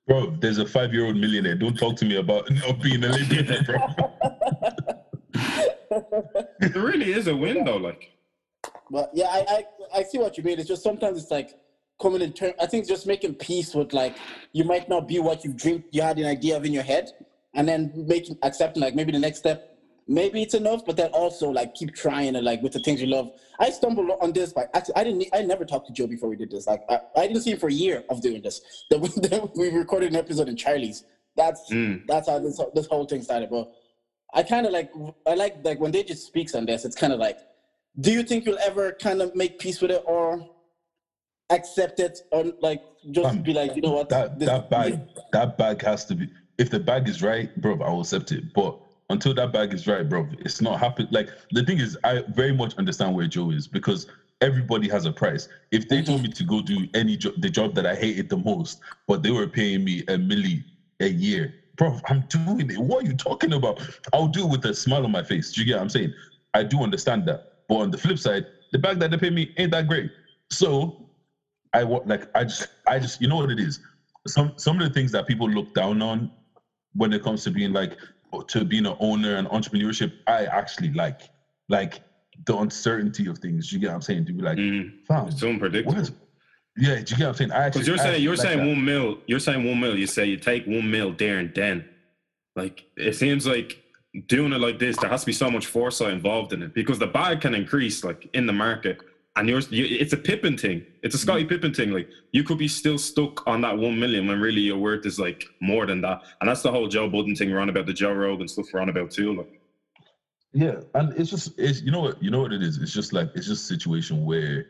Bro, 0.07 0.37
there's 0.41 0.59
a 0.59 0.67
five 0.67 0.95
year 0.95 1.07
old 1.07 1.17
millionaire. 1.17 1.57
Don't 1.57 1.77
talk 1.77 1.97
to 1.97 2.05
me 2.05 2.17
about 2.17 2.49
not 2.51 2.81
being 2.81 3.03
a 3.03 3.09
lady, 3.09 3.43
bro. 3.65 3.79
there 6.61 6.83
really 6.83 7.13
is 7.13 7.27
a 7.27 7.35
window 7.35 7.77
like 7.77 8.13
But 8.89 9.11
yeah, 9.13 9.27
I, 9.27 9.45
I 9.49 9.65
I 9.99 10.03
see 10.05 10.19
what 10.19 10.39
you 10.39 10.45
mean. 10.45 10.61
It's 10.61 10.69
just 10.69 10.85
sometimes 10.85 11.21
it's 11.21 11.31
like 11.33 11.59
coming 12.01 12.23
in 12.23 12.33
turn. 12.33 12.53
I 12.61 12.67
think 12.67 12.87
just 12.87 13.07
making 13.09 13.35
peace 13.35 13.75
with 13.75 13.93
like 13.93 14.17
you 14.53 14.63
might 14.63 14.89
not 14.89 15.09
be 15.09 15.19
what 15.19 15.45
you 15.45 15.53
dreamed 15.53 15.85
you 15.91 16.03
had 16.03 16.19
an 16.19 16.27
idea 16.27 16.57
of 16.57 16.65
in 16.65 16.73
your 16.73 16.85
head, 16.85 17.11
and 17.55 17.67
then 17.67 17.93
making 17.97 18.39
accepting 18.45 18.83
like 18.83 18.95
maybe 18.95 19.11
the 19.11 19.19
next 19.19 19.39
step. 19.39 19.76
Maybe 20.09 20.41
it's 20.41 20.55
enough, 20.55 20.85
but 20.87 20.97
then 20.97 21.11
also 21.11 21.51
like 21.51 21.75
keep 21.75 21.93
trying 21.95 22.37
and 22.37 22.45
like 22.45 22.63
with 22.63 22.73
the 22.73 22.79
things 22.79 23.01
you 23.01 23.09
love. 23.09 23.33
I 23.59 23.71
stumbled 23.71 24.09
on 24.21 24.33
this 24.33 24.53
by 24.53 24.67
actually 24.73 24.95
I 24.97 25.03
didn't 25.05 25.25
I 25.33 25.43
never 25.43 25.65
talked 25.65 25.89
to 25.89 25.93
Joe 25.93 26.07
before 26.07 26.29
we 26.29 26.37
did 26.37 26.51
this. 26.51 26.67
Like 26.69 26.83
I, 26.89 27.01
I 27.17 27.27
didn't 27.27 27.43
see 27.43 27.51
him 27.51 27.59
for 27.59 27.69
a 27.69 27.73
year 27.73 28.05
of 28.09 28.21
doing 28.23 28.41
this. 28.43 28.61
That 28.91 29.01
we, 29.01 29.09
that 29.09 29.51
we 29.57 29.69
recorded 29.71 30.11
an 30.11 30.17
episode 30.17 30.49
in 30.49 30.57
Charlie's. 30.57 31.03
That's 31.37 31.69
Mm. 31.73 32.03
that's 32.07 32.29
how 32.29 32.39
this 32.39 32.61
this 32.75 32.87
whole 32.87 33.05
thing 33.05 33.23
started. 33.23 33.51
But 33.51 33.73
I 34.33 34.43
kind 34.45 34.65
of 34.67 34.73
like 34.73 34.93
I 35.27 35.35
like 35.35 35.57
like 35.65 35.81
when 35.81 35.91
they 35.91 36.05
just 36.05 36.27
speaks 36.27 36.55
on 36.55 36.67
this. 36.67 36.85
It's 36.85 36.97
kind 36.97 37.13
of 37.13 37.19
like, 37.19 37.39
do 38.01 38.13
you 38.13 38.23
think 38.23 38.47
you'll 38.47 38.59
ever 38.71 38.93
kind 38.93 39.21
of 39.21 39.35
make 39.35 39.59
peace 39.59 39.81
with 39.81 39.91
it 39.91 40.03
or 40.07 40.49
accept 41.51 41.99
it 42.01 42.21
or 42.31 42.45
like 42.61 42.83
just 43.11 43.29
Um, 43.29 43.43
be 43.43 43.53
like, 43.53 43.75
you 43.77 43.83
know 43.83 43.93
what? 43.93 44.09
That 44.09 44.39
this- 44.39 44.49
that 44.49 44.71
bag, 44.71 45.01
that 45.33 45.59
bag 45.59 45.83
has 45.83 46.05
to 46.07 46.15
be. 46.15 46.29
If 46.59 46.71
the 46.71 46.79
bag 46.81 47.09
is 47.09 47.23
right, 47.23 47.55
bro, 47.61 47.75
I 47.83 47.91
will 47.91 48.01
accept 48.01 48.31
it. 48.33 48.45
But 48.55 48.79
until 49.11 49.35
that 49.35 49.53
bag 49.53 49.73
is 49.73 49.87
right, 49.87 50.09
bro, 50.09 50.29
it's 50.39 50.61
not 50.61 50.81
happening. 50.81 51.09
Like 51.11 51.31
the 51.53 51.63
thing 51.63 51.79
is, 51.79 51.97
I 52.05 52.23
very 52.29 52.53
much 52.53 52.75
understand 52.77 53.15
where 53.15 53.27
Joe 53.27 53.51
is 53.51 53.69
because 53.69 54.07
everybody 54.41 54.89
has 54.89 55.05
a 55.05 55.13
price. 55.13 55.47
If 55.71 55.87
they 55.89 56.03
told 56.03 56.23
me 56.23 56.29
to 56.31 56.45
go 56.45 56.61
do 56.61 56.87
any 56.95 57.17
job, 57.17 57.33
the 57.37 57.51
job 57.51 57.75
that 57.75 57.87
I 57.87 57.95
hated 57.95 58.29
the 58.29 58.37
most, 58.37 58.81
but 59.07 59.23
they 59.23 59.31
were 59.31 59.47
paying 59.47 59.85
me 59.85 60.01
a 60.09 60.19
milli 60.19 60.65
a 61.01 61.09
year, 61.09 61.53
bro, 61.77 61.99
I'm 62.09 62.25
doing 62.29 62.71
it. 62.71 62.79
What 62.79 63.05
are 63.05 63.07
you 63.07 63.15
talking 63.15 63.53
about? 63.53 63.81
I'll 64.13 64.29
do 64.29 64.45
it 64.45 64.51
with 64.51 64.65
a 64.65 64.75
smile 64.75 65.05
on 65.05 65.13
my 65.13 65.23
face. 65.23 65.53
Do 65.53 65.61
you 65.61 65.67
get 65.67 65.77
what 65.77 65.83
I'm 65.83 65.89
saying? 65.89 66.13
I 66.55 66.63
do 66.63 66.83
understand 66.83 67.27
that. 67.27 67.41
But 67.69 67.77
on 67.77 67.91
the 67.91 67.99
flip 67.99 68.19
side, 68.19 68.45
the 68.73 68.79
bag 68.79 68.99
that 69.01 69.11
they 69.11 69.17
pay 69.17 69.31
me 69.31 69.51
ain't 69.57 69.73
that 69.73 69.87
great. 69.87 70.11
So 70.51 70.97
I 71.73 71.85
want 71.85 72.07
like 72.07 72.27
I 72.35 72.45
just 72.45 72.69
I 72.87 72.99
just 72.99 73.21
you 73.21 73.29
know 73.29 73.37
what 73.37 73.51
it 73.51 73.61
is. 73.61 73.79
Some 74.27 74.53
some 74.57 74.81
of 74.81 74.87
the 74.87 74.93
things 74.93 75.13
that 75.13 75.27
people 75.27 75.49
look 75.49 75.73
down 75.75 76.03
on 76.03 76.31
when 76.95 77.13
it 77.13 77.23
comes 77.23 77.45
to 77.45 77.51
being 77.51 77.73
like 77.73 77.97
to 78.49 78.65
being 78.65 78.87
an 78.87 78.97
owner 79.01 79.37
and 79.37 79.47
entrepreneurship, 79.49 80.13
I 80.27 80.45
actually 80.47 80.93
like 80.93 81.23
like 81.69 82.01
the 82.47 82.57
uncertainty 82.57 83.27
of 83.29 83.39
things. 83.39 83.73
You 83.73 83.79
get 83.79 83.89
what 83.89 83.95
I'm 83.97 84.03
saying? 84.03 84.27
To 84.27 84.33
be 84.33 84.43
like, 84.43 84.59
Mm, 84.59 84.93
it's 85.29 85.43
unpredictable. 85.43 85.99
is, 85.99 86.13
yeah, 86.77 86.97
do 86.97 87.01
you 87.01 87.05
get 87.05 87.19
what 87.21 87.27
I'm 87.29 87.35
saying? 87.35 87.53
I 87.53 87.71
Because 87.71 87.87
you're 87.87 87.97
saying 87.99 88.23
you're 88.23 88.37
like 88.37 88.47
saying 88.47 88.59
that. 88.59 88.67
one 88.67 88.85
mil, 88.85 89.19
you're 89.27 89.39
saying 89.41 89.65
one 89.65 89.81
mil. 89.81 89.97
You 89.97 90.07
say 90.07 90.27
you 90.27 90.37
take 90.37 90.67
one 90.67 90.91
mil 90.91 91.13
there 91.13 91.39
and 91.39 91.55
then. 91.55 91.85
Like 92.55 92.85
it 92.97 93.15
seems 93.15 93.47
like 93.47 93.83
doing 94.29 94.53
it 94.53 94.61
like 94.61 94.79
this, 94.79 94.97
there 94.99 95.11
has 95.11 95.21
to 95.21 95.27
be 95.27 95.33
so 95.33 95.51
much 95.51 95.67
foresight 95.67 96.13
involved 96.13 96.53
in 96.53 96.63
it 96.63 96.73
because 96.75 96.99
the 96.99 97.07
bag 97.07 97.41
can 97.43 97.55
increase 97.55 98.03
like 98.05 98.29
in 98.35 98.47
the 98.47 98.53
market, 98.53 98.99
and 99.37 99.49
yours, 99.49 99.71
you, 99.71 99.85
it's 99.85 100.13
a 100.13 100.17
Pippen 100.17 100.57
thing. 100.57 100.85
It's 101.03 101.15
a 101.15 101.19
Scottie 101.19 101.45
mm. 101.45 101.49
Pippen 101.49 101.75
thing. 101.75 101.93
Like 101.93 102.09
you 102.33 102.43
could 102.43 102.59
be 102.59 102.69
still 102.69 102.99
stuck 102.99 103.47
on 103.47 103.61
that 103.61 103.77
one 103.77 103.99
million 103.99 104.27
when 104.27 104.41
really 104.41 104.63
your 104.63 104.79
worth 104.79 105.07
is 105.07 105.19
like 105.19 105.45
more 105.61 105.87
than 105.87 106.01
that, 106.01 106.23
and 106.41 106.49
that's 106.49 106.63
the 106.63 106.71
whole 106.71 106.89
Joe 106.89 107.09
Budden 107.09 107.37
thing 107.37 107.51
we're 107.51 107.61
on 107.61 107.69
about 107.69 107.87
the 107.87 107.93
Joe 107.93 108.13
Rogan 108.13 108.49
stuff 108.49 108.67
we're 108.73 108.81
on 108.81 108.89
about 108.89 109.11
too. 109.11 109.35
Like 109.35 109.61
Yeah, 110.53 110.81
and 110.95 111.13
it's 111.19 111.31
just 111.31 111.53
it's 111.59 111.83
you 111.83 111.93
know 111.93 112.01
what 112.01 112.23
you 112.23 112.31
know 112.31 112.41
what 112.41 112.53
it 112.53 112.63
is. 112.63 112.79
It's 112.79 112.93
just 112.93 113.13
like 113.13 113.31
it's 113.35 113.47
just 113.47 113.71
a 113.71 113.75
situation 113.75 114.25
where, 114.25 114.67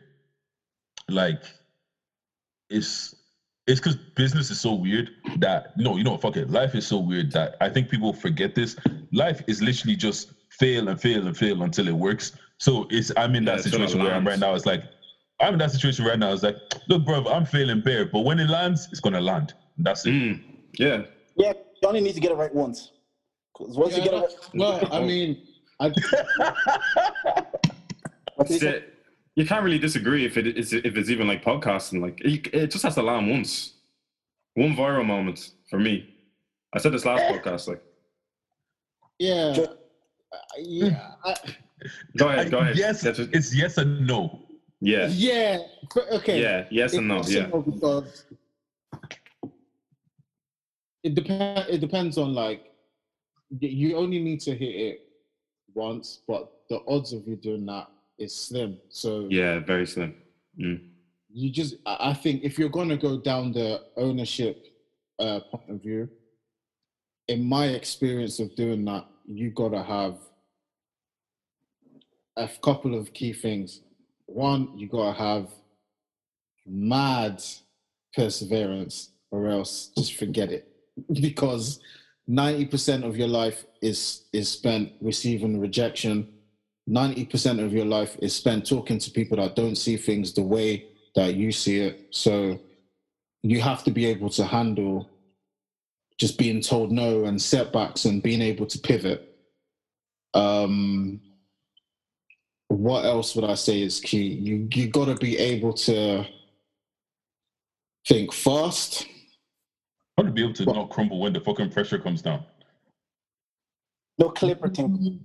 like, 1.09 1.43
it's 2.69 3.15
it's 3.67 3.79
because 3.79 3.95
business 4.15 4.49
is 4.49 4.59
so 4.59 4.73
weird 4.73 5.11
that 5.37 5.77
no, 5.77 5.97
you 5.97 6.03
know, 6.03 6.17
fuck 6.17 6.37
it. 6.37 6.49
Life 6.49 6.75
is 6.75 6.87
so 6.87 6.99
weird 6.99 7.31
that 7.33 7.55
I 7.61 7.69
think 7.69 7.89
people 7.89 8.13
forget 8.13 8.55
this. 8.55 8.75
Life 9.11 9.41
is 9.47 9.61
literally 9.61 9.95
just 9.95 10.33
fail 10.49 10.87
and 10.89 10.99
fail 10.99 11.27
and 11.27 11.37
fail 11.37 11.63
until 11.63 11.87
it 11.87 11.95
works. 11.95 12.31
So 12.59 12.87
it's 12.89 13.11
I'm 13.17 13.35
in 13.35 13.45
that 13.45 13.57
until 13.57 13.67
it 13.67 13.71
situation 13.71 14.01
where 14.03 14.13
I'm 14.13 14.25
right 14.25 14.39
now. 14.39 14.53
It's 14.55 14.65
like 14.65 14.83
I'm 15.39 15.53
in 15.53 15.59
that 15.59 15.71
situation 15.71 16.05
right 16.05 16.17
now. 16.17 16.33
It's 16.33 16.43
like, 16.43 16.55
look, 16.89 17.05
bro, 17.05 17.25
I'm 17.27 17.45
failing 17.45 17.81
bare, 17.81 18.05
but 18.05 18.21
when 18.21 18.39
it 18.39 18.49
lands, 18.49 18.87
it's 18.91 18.99
gonna 18.99 19.21
land. 19.21 19.53
That's 19.77 20.05
it. 20.05 20.09
mm, 20.11 20.41
yeah, 20.79 21.03
yeah, 21.35 21.53
you 21.81 21.87
only 21.87 22.01
need 22.01 22.15
to 22.15 22.19
get 22.19 22.31
it 22.31 22.35
right 22.35 22.53
once. 22.53 22.91
'Cause 23.55 23.77
once 23.77 23.95
you 23.97 24.03
get 24.03 24.13
it 24.13 24.17
right, 24.17 24.29
well, 24.55 24.87
I 24.91 24.99
mean, 25.01 25.47
I, 25.79 25.89
What 28.35 28.49
is 28.51 28.61
it? 28.63 28.93
you 29.35 29.45
can't 29.45 29.63
really 29.63 29.79
disagree 29.79 30.25
if 30.25 30.37
it 30.37 30.47
is 30.57 30.73
if 30.73 30.95
it's 30.97 31.09
even 31.09 31.27
like 31.27 31.43
podcasting. 31.43 32.01
Like 32.01 32.19
it, 32.21 32.47
it 32.53 32.71
just 32.71 32.83
has 32.83 32.95
to 32.95 33.01
land 33.03 33.29
once, 33.29 33.73
one 34.55 34.75
viral 34.75 35.05
moment 35.05 35.51
for 35.69 35.79
me. 35.79 36.07
I 36.73 36.79
said 36.79 36.91
this 36.91 37.05
last 37.05 37.23
podcast. 37.31 37.67
Like, 37.67 37.83
yeah, 39.19 39.53
Ju- 39.53 39.67
Uh, 40.33 40.37
yeah, 40.59 41.11
I, 41.23 41.35
go 42.17 42.29
ahead, 42.29 42.51
go 42.51 42.59
ahead. 42.59 42.77
Yes, 42.77 43.01
That's 43.01 43.19
it's 43.19 43.53
yes 43.55 43.77
and 43.77 44.05
no. 44.07 44.41
yeah, 44.81 45.07
yeah. 45.11 45.59
but 45.93 46.05
Okay. 46.11 46.41
yeah, 46.41 46.65
yes 46.71 46.93
and 46.93 47.07
no. 47.07 47.21
Yeah, 47.23 47.49
possible 47.49 47.71
Because 47.71 48.25
it 51.03 51.15
depends. 51.15 51.69
It 51.69 51.79
depends 51.79 52.17
on 52.17 52.33
like 52.33 52.71
you 53.59 53.95
only 53.95 54.19
need 54.19 54.41
to 54.41 54.51
hit 54.55 54.75
it 54.75 55.01
once, 55.73 56.21
but 56.27 56.51
the 56.69 56.81
odds 56.87 57.13
of 57.13 57.27
you 57.27 57.35
doing 57.35 57.65
that 57.67 57.87
is 58.17 58.35
slim. 58.35 58.77
So 58.89 59.27
yeah, 59.29 59.59
very 59.59 59.85
slim. 59.85 60.15
Mm. 60.59 60.81
you 61.31 61.51
just 61.51 61.75
I 61.85 62.09
I 62.09 62.13
think 62.13 62.43
if 62.43 62.57
you're 62.57 62.69
gonna 62.79 62.97
go 62.97 63.17
down 63.19 63.51
the 63.51 63.81
ownership 63.95 64.65
uh, 65.19 65.39
point 65.51 65.69
of 65.69 65.81
view, 65.81 66.09
in 67.27 67.43
my 67.43 67.67
experience 67.67 68.39
of 68.39 68.55
doing 68.55 68.83
that, 68.85 69.05
you 69.25 69.51
gotta 69.51 69.83
have 69.83 70.15
a 72.37 72.49
couple 72.61 72.95
of 72.95 73.13
key 73.13 73.33
things. 73.33 73.81
One, 74.27 74.77
you 74.77 74.87
gotta 74.87 75.17
have 75.17 75.49
mad 76.65 77.43
perseverance, 78.15 79.09
or 79.31 79.47
else 79.47 79.91
just 79.97 80.13
forget 80.15 80.51
it. 80.51 80.67
because 81.21 81.79
90% 82.29 83.03
of 83.03 83.17
your 83.17 83.27
life 83.27 83.65
is 83.81 84.25
is 84.33 84.49
spent 84.49 84.91
receiving 85.01 85.59
rejection. 85.59 86.33
90% 86.89 87.63
of 87.63 87.73
your 87.73 87.85
life 87.85 88.15
is 88.21 88.33
spent 88.33 88.65
talking 88.65 88.97
to 88.97 89.11
people 89.11 89.37
that 89.37 89.55
don't 89.55 89.75
see 89.75 89.97
things 89.97 90.33
the 90.33 90.41
way 90.41 90.85
that 91.15 91.35
you 91.35 91.51
see 91.51 91.79
it. 91.79 92.07
So 92.11 92.59
you 93.43 93.59
have 93.59 93.83
to 93.83 93.91
be 93.91 94.05
able 94.05 94.29
to 94.31 94.45
handle 94.45 95.09
just 96.17 96.37
being 96.37 96.61
told 96.61 96.91
no 96.91 97.25
and 97.25 97.41
setbacks 97.41 98.05
and 98.05 98.23
being 98.23 98.41
able 98.41 98.65
to 98.67 98.79
pivot. 98.79 99.37
Um, 100.33 101.19
what 102.69 103.05
else 103.05 103.35
would 103.35 103.45
I 103.45 103.55
say 103.55 103.81
is 103.81 103.99
key? 103.99 104.27
You 104.27 104.67
you 104.73 104.87
got 104.87 105.05
to 105.05 105.15
be 105.15 105.37
able 105.37 105.73
to 105.73 106.25
think 108.07 108.33
fast. 108.33 109.07
How 110.17 110.23
to 110.23 110.31
be 110.31 110.43
able 110.43 110.53
to 110.53 110.65
Well- 110.65 110.75
not 110.75 110.89
crumble 110.89 111.19
when 111.19 111.33
the 111.33 111.39
fucking 111.41 111.69
pressure 111.69 111.99
comes 111.99 112.21
down. 112.21 112.43
No 114.17 114.29
clipper 114.29 114.69
thing. 114.69 115.23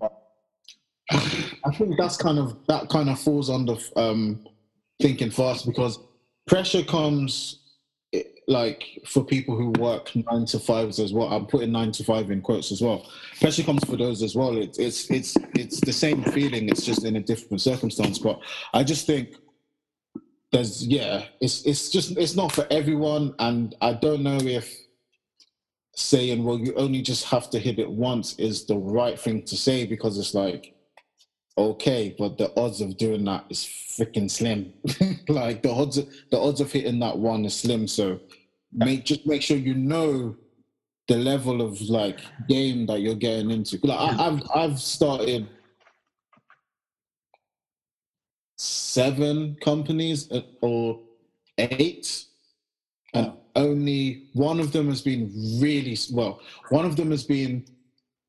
I 1.10 1.74
think 1.76 1.96
that's 1.98 2.16
kind 2.16 2.38
of 2.38 2.58
that 2.66 2.88
kind 2.88 3.08
of 3.08 3.18
falls 3.18 3.50
under 3.50 3.76
um, 3.96 4.46
thinking 5.00 5.30
fast 5.30 5.66
because 5.66 5.98
pressure 6.46 6.82
comes 6.84 7.61
like 8.48 9.00
for 9.06 9.24
people 9.24 9.56
who 9.56 9.70
work 9.80 10.14
nine 10.14 10.46
to 10.46 10.58
fives 10.58 10.98
as 10.98 11.12
well. 11.12 11.28
I'm 11.28 11.46
putting 11.46 11.72
nine 11.72 11.92
to 11.92 12.04
five 12.04 12.30
in 12.30 12.40
quotes 12.40 12.72
as 12.72 12.80
well. 12.82 13.06
Pressure 13.40 13.62
comes 13.62 13.84
for 13.84 13.96
those 13.96 14.22
as 14.22 14.34
well. 14.34 14.56
It's 14.56 14.78
it's 14.78 15.10
it's 15.10 15.36
it's 15.54 15.80
the 15.80 15.92
same 15.92 16.22
feeling. 16.24 16.68
It's 16.68 16.84
just 16.84 17.04
in 17.04 17.16
a 17.16 17.20
different 17.20 17.60
circumstance. 17.60 18.18
But 18.18 18.40
I 18.74 18.82
just 18.84 19.06
think 19.06 19.36
there's 20.50 20.86
yeah, 20.86 21.24
it's 21.40 21.64
it's 21.64 21.90
just 21.90 22.16
it's 22.18 22.36
not 22.36 22.52
for 22.52 22.66
everyone, 22.70 23.34
and 23.38 23.74
I 23.80 23.94
don't 23.94 24.22
know 24.22 24.38
if 24.38 24.76
saying 25.94 26.42
well 26.42 26.58
you 26.58 26.74
only 26.74 27.02
just 27.02 27.24
have 27.26 27.50
to 27.50 27.58
hit 27.58 27.78
it 27.78 27.90
once 27.90 28.34
is 28.38 28.64
the 28.64 28.76
right 28.76 29.20
thing 29.20 29.42
to 29.42 29.54
say 29.54 29.84
because 29.84 30.18
it's 30.18 30.32
like 30.32 30.74
okay, 31.56 32.14
but 32.18 32.38
the 32.38 32.52
odds 32.58 32.80
of 32.80 32.96
doing 32.96 33.24
that 33.24 33.44
is 33.50 33.60
freaking 33.60 34.30
slim. 34.30 34.72
like 35.28 35.62
the 35.62 35.70
odds, 35.70 36.00
the 36.30 36.38
odds 36.38 36.60
of 36.60 36.72
hitting 36.72 36.98
that 37.00 37.18
one 37.18 37.44
is 37.44 37.54
slim. 37.54 37.86
So 37.86 38.20
make 38.72 39.04
just 39.04 39.26
make 39.26 39.42
sure 39.42 39.56
you 39.56 39.74
know 39.74 40.36
the 41.08 41.16
level 41.16 41.60
of 41.60 41.80
like 41.82 42.20
game 42.48 42.86
that 42.86 43.00
you're 43.00 43.14
getting 43.14 43.50
into. 43.50 43.78
Like 43.82 43.98
I, 43.98 44.26
I've 44.26 44.42
I've 44.54 44.80
started 44.80 45.48
seven 48.56 49.56
companies 49.62 50.30
uh, 50.30 50.42
or 50.60 51.00
eight, 51.58 52.24
and 53.14 53.32
only 53.56 54.28
one 54.32 54.60
of 54.60 54.72
them 54.72 54.88
has 54.88 55.02
been 55.02 55.30
really 55.60 55.98
well. 56.12 56.40
One 56.70 56.86
of 56.86 56.96
them 56.96 57.10
has 57.10 57.24
been 57.24 57.66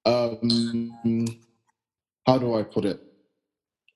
um 0.05 1.27
how 2.25 2.37
do 2.37 2.55
I 2.55 2.63
put 2.63 2.85
it? 2.85 3.01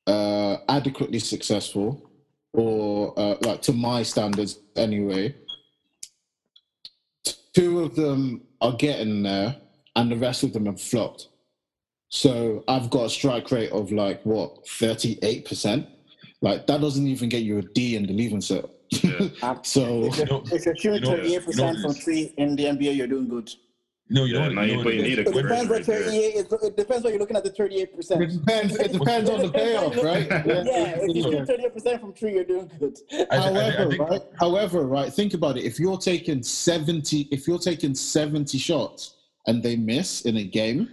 Uh, 0.08 0.58
adequately 0.70 1.20
successful, 1.20 2.10
or 2.54 3.14
uh, 3.20 3.36
like 3.42 3.62
to 3.62 3.74
my 3.74 4.02
standards 4.04 4.60
anyway. 4.78 5.36
Two 7.54 7.82
of 7.82 7.94
them 7.96 8.42
are 8.62 8.72
getting 8.74 9.24
there, 9.24 9.58
and 9.98 10.10
the 10.10 10.16
rest 10.16 10.44
of 10.44 10.54
them 10.54 10.66
have 10.68 10.80
flopped. 10.80 11.28
So 12.10 12.64
I've 12.70 12.90
got 12.90 13.08
a 13.08 13.10
strike 13.10 13.52
rate 13.52 13.72
of 13.72 13.92
like 13.92 14.22
what 14.26 14.66
thirty-eight 14.68 15.44
percent. 15.46 15.88
Like 16.42 16.68
that 16.68 16.80
doesn't 16.80 17.06
even 17.06 17.28
get 17.28 17.42
you 17.44 17.58
a 17.58 17.62
D 17.64 17.98
in 17.98 18.06
the 18.06 18.14
leaving 18.14 18.40
cert. 18.40 18.70
Yeah. 18.92 19.58
so 19.64 20.06
If 20.06 20.18
you're, 20.18 20.28
know- 20.28 20.44
if 20.50 20.64
shooting 20.80 20.94
you 20.94 21.00
know- 21.02 21.16
you 21.24 21.40
know 21.40 21.46
38% 21.74 21.82
from 21.82 21.94
three 21.96 22.34
in 22.38 22.56
the 22.56 22.64
NBA, 22.64 22.96
you're 22.96 23.08
doing 23.08 23.28
good. 23.28 23.52
No, 24.10 24.24
you 24.24 24.36
Yeah, 24.36 24.48
know 24.48 24.54
now 24.54 24.62
what? 24.62 24.70
you- 24.70 24.78
know 24.78 24.84
but 24.84 24.94
you 24.94 25.00
what 25.02 25.06
it 25.06 25.10
need 25.10 25.20
a 25.20 25.22
It 25.22 25.26
depends 25.34 25.70
what 25.70 25.78
Right 25.80 25.86
there. 25.86 26.04
38 26.04 26.36
is. 26.36 26.46
It 26.64 26.78
depends 26.78 27.04
what 27.04 27.10
you're 27.12 27.20
looking 27.20 27.36
at 27.36 27.44
the 27.44 27.50
38%. 27.50 28.22
it 28.22 28.28
depends. 28.32 28.76
It 28.78 28.92
depends 28.94 29.30
on 29.30 29.40
the 29.42 29.52
payoff, 29.52 29.96
right? 30.04 30.28
Yeah, 30.46 30.98
if 31.02 31.16
you 31.16 31.24
Yeah. 31.32 31.40
shoot 31.46 31.48
38% 31.76 32.00
from 32.00 32.14
three, 32.14 32.34
you're 32.36 32.46
doing 32.46 32.72
good. 32.80 32.98
I, 33.12 33.26
I- 33.32 33.38
I 33.38 33.40
However, 33.72 33.90
think- 33.90 34.10
right? 34.10 34.22
However, 34.40 34.84
right? 34.88 35.14
Think 35.14 35.34
about 35.34 35.58
it. 35.58 35.66
If 35.66 35.78
you're 35.80 35.98
taking 35.98 36.42
seventy, 36.42 37.28
if 37.32 37.48
you're 37.48 37.60
taking 37.60 37.94
seventy 37.96 38.58
shots 38.58 39.16
and 39.48 39.62
they 39.62 39.76
miss 39.76 40.22
in 40.22 40.38
a 40.38 40.44
game, 40.44 40.90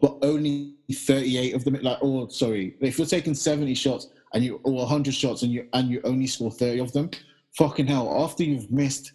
but 0.00 0.16
only 0.22 0.74
thirty-eight 0.92 1.54
of 1.54 1.64
them, 1.64 1.78
like, 1.82 1.98
oh, 2.00 2.28
sorry, 2.28 2.76
if 2.80 2.96
you're 2.98 3.06
taking 3.08 3.34
seventy 3.34 3.74
shots 3.74 4.08
and 4.34 4.44
you 4.44 4.60
or 4.62 4.86
hundred 4.86 5.14
shots 5.14 5.42
and 5.42 5.50
you 5.50 5.66
and 5.72 5.88
you 5.90 6.00
only 6.04 6.28
score 6.28 6.52
thirty 6.52 6.78
of 6.78 6.92
them, 6.92 7.10
fucking 7.56 7.88
hell! 7.88 8.22
After 8.24 8.44
you've 8.44 8.70
missed 8.70 9.12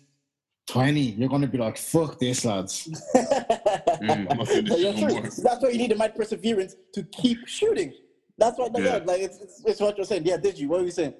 twenty, 0.68 1.01
you're 1.01 1.30
gonna 1.30 1.47
be 1.47 1.57
like, 1.57 1.78
"Fuck 1.78 2.20
this, 2.20 2.45
lads." 2.45 2.89
Mm. 4.03 4.28
I'm 4.30 4.38
not 4.38 4.47
doing 4.47 4.66
this 4.66 4.74
So 4.74 4.78
you're 4.80 4.93
shit 4.93 5.01
no 5.01 5.07
true. 5.07 5.14
more. 5.16 5.22
That's 5.24 5.64
why 5.64 5.70
you 5.70 5.78
need 5.78 5.91
the 5.91 5.95
mad 5.95 6.14
perseverance 6.16 6.76
to 6.93 7.03
keep 7.03 7.47
shooting. 7.47 7.93
That's 8.38 8.57
what, 8.57 8.78
Yeah. 8.78 8.97
yeah. 8.97 9.03
like 9.05 9.22
it's, 9.22 9.39
it's, 9.39 9.64
it's 9.66 9.80
what 9.80 9.95
you're 9.97 10.05
saying. 10.05 10.24
Yeah, 10.26 10.36
did 10.38 10.59
you? 10.59 10.68
What 10.68 10.80
were 10.82 10.86
you 10.86 10.91
saying? 10.91 11.14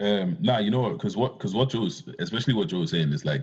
Um, 0.00 0.36
nah, 0.40 0.58
you 0.58 0.70
know 0.70 0.80
what? 0.80 0.92
Because 0.92 1.16
what? 1.16 1.38
Because 1.38 1.54
what 1.54 1.70
Joe's, 1.70 2.08
especially 2.20 2.54
what 2.54 2.68
Joe 2.68 2.80
was 2.80 2.90
saying, 2.90 3.12
is 3.12 3.24
like 3.24 3.42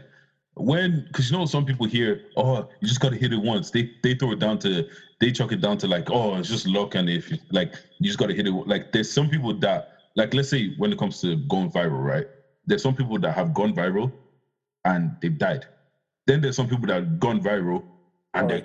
when, 0.55 1.05
because 1.07 1.31
you 1.31 1.37
know, 1.37 1.45
some 1.45 1.65
people 1.65 1.85
hear, 1.85 2.21
oh, 2.37 2.67
you 2.81 2.87
just 2.87 2.99
gotta 3.01 3.15
hit 3.15 3.33
it 3.33 3.41
once. 3.41 3.71
They 3.71 3.91
they 4.03 4.15
throw 4.15 4.31
it 4.31 4.39
down 4.39 4.59
to, 4.59 4.87
they 5.19 5.31
chuck 5.31 5.51
it 5.51 5.61
down 5.61 5.77
to 5.79 5.87
like, 5.87 6.09
oh, 6.11 6.35
it's 6.37 6.49
just 6.49 6.67
luck, 6.67 6.95
and 6.95 7.09
if 7.09 7.31
you, 7.31 7.37
like 7.51 7.73
you 7.99 8.07
just 8.07 8.19
gotta 8.19 8.33
hit 8.33 8.47
it. 8.47 8.51
Like 8.51 8.91
there's 8.91 9.11
some 9.11 9.29
people 9.29 9.53
that, 9.59 9.97
like, 10.15 10.33
let's 10.33 10.49
say 10.49 10.73
when 10.77 10.91
it 10.93 10.99
comes 10.99 11.19
to 11.21 11.35
going 11.47 11.71
viral, 11.71 12.03
right? 12.03 12.27
There's 12.67 12.83
some 12.83 12.95
people 12.95 13.17
that 13.19 13.31
have 13.33 13.53
gone 13.53 13.73
viral, 13.73 14.11
and 14.85 15.15
they've 15.21 15.37
died. 15.37 15.65
Then 16.27 16.41
there's 16.41 16.55
some 16.55 16.67
people 16.69 16.87
that 16.87 16.95
have 16.95 17.19
gone 17.19 17.41
viral, 17.41 17.83
and 18.33 18.49
they're 18.49 18.61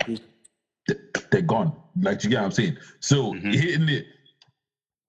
they- 0.87 0.95
they're 1.31 1.41
gone. 1.41 1.75
Like 1.99 2.23
you 2.23 2.29
get 2.29 2.39
what 2.39 2.45
I'm 2.45 2.51
saying. 2.51 2.77
So 2.99 3.33
Mhm. 3.33 3.53
hitting 3.53 3.89
it, 3.89 4.05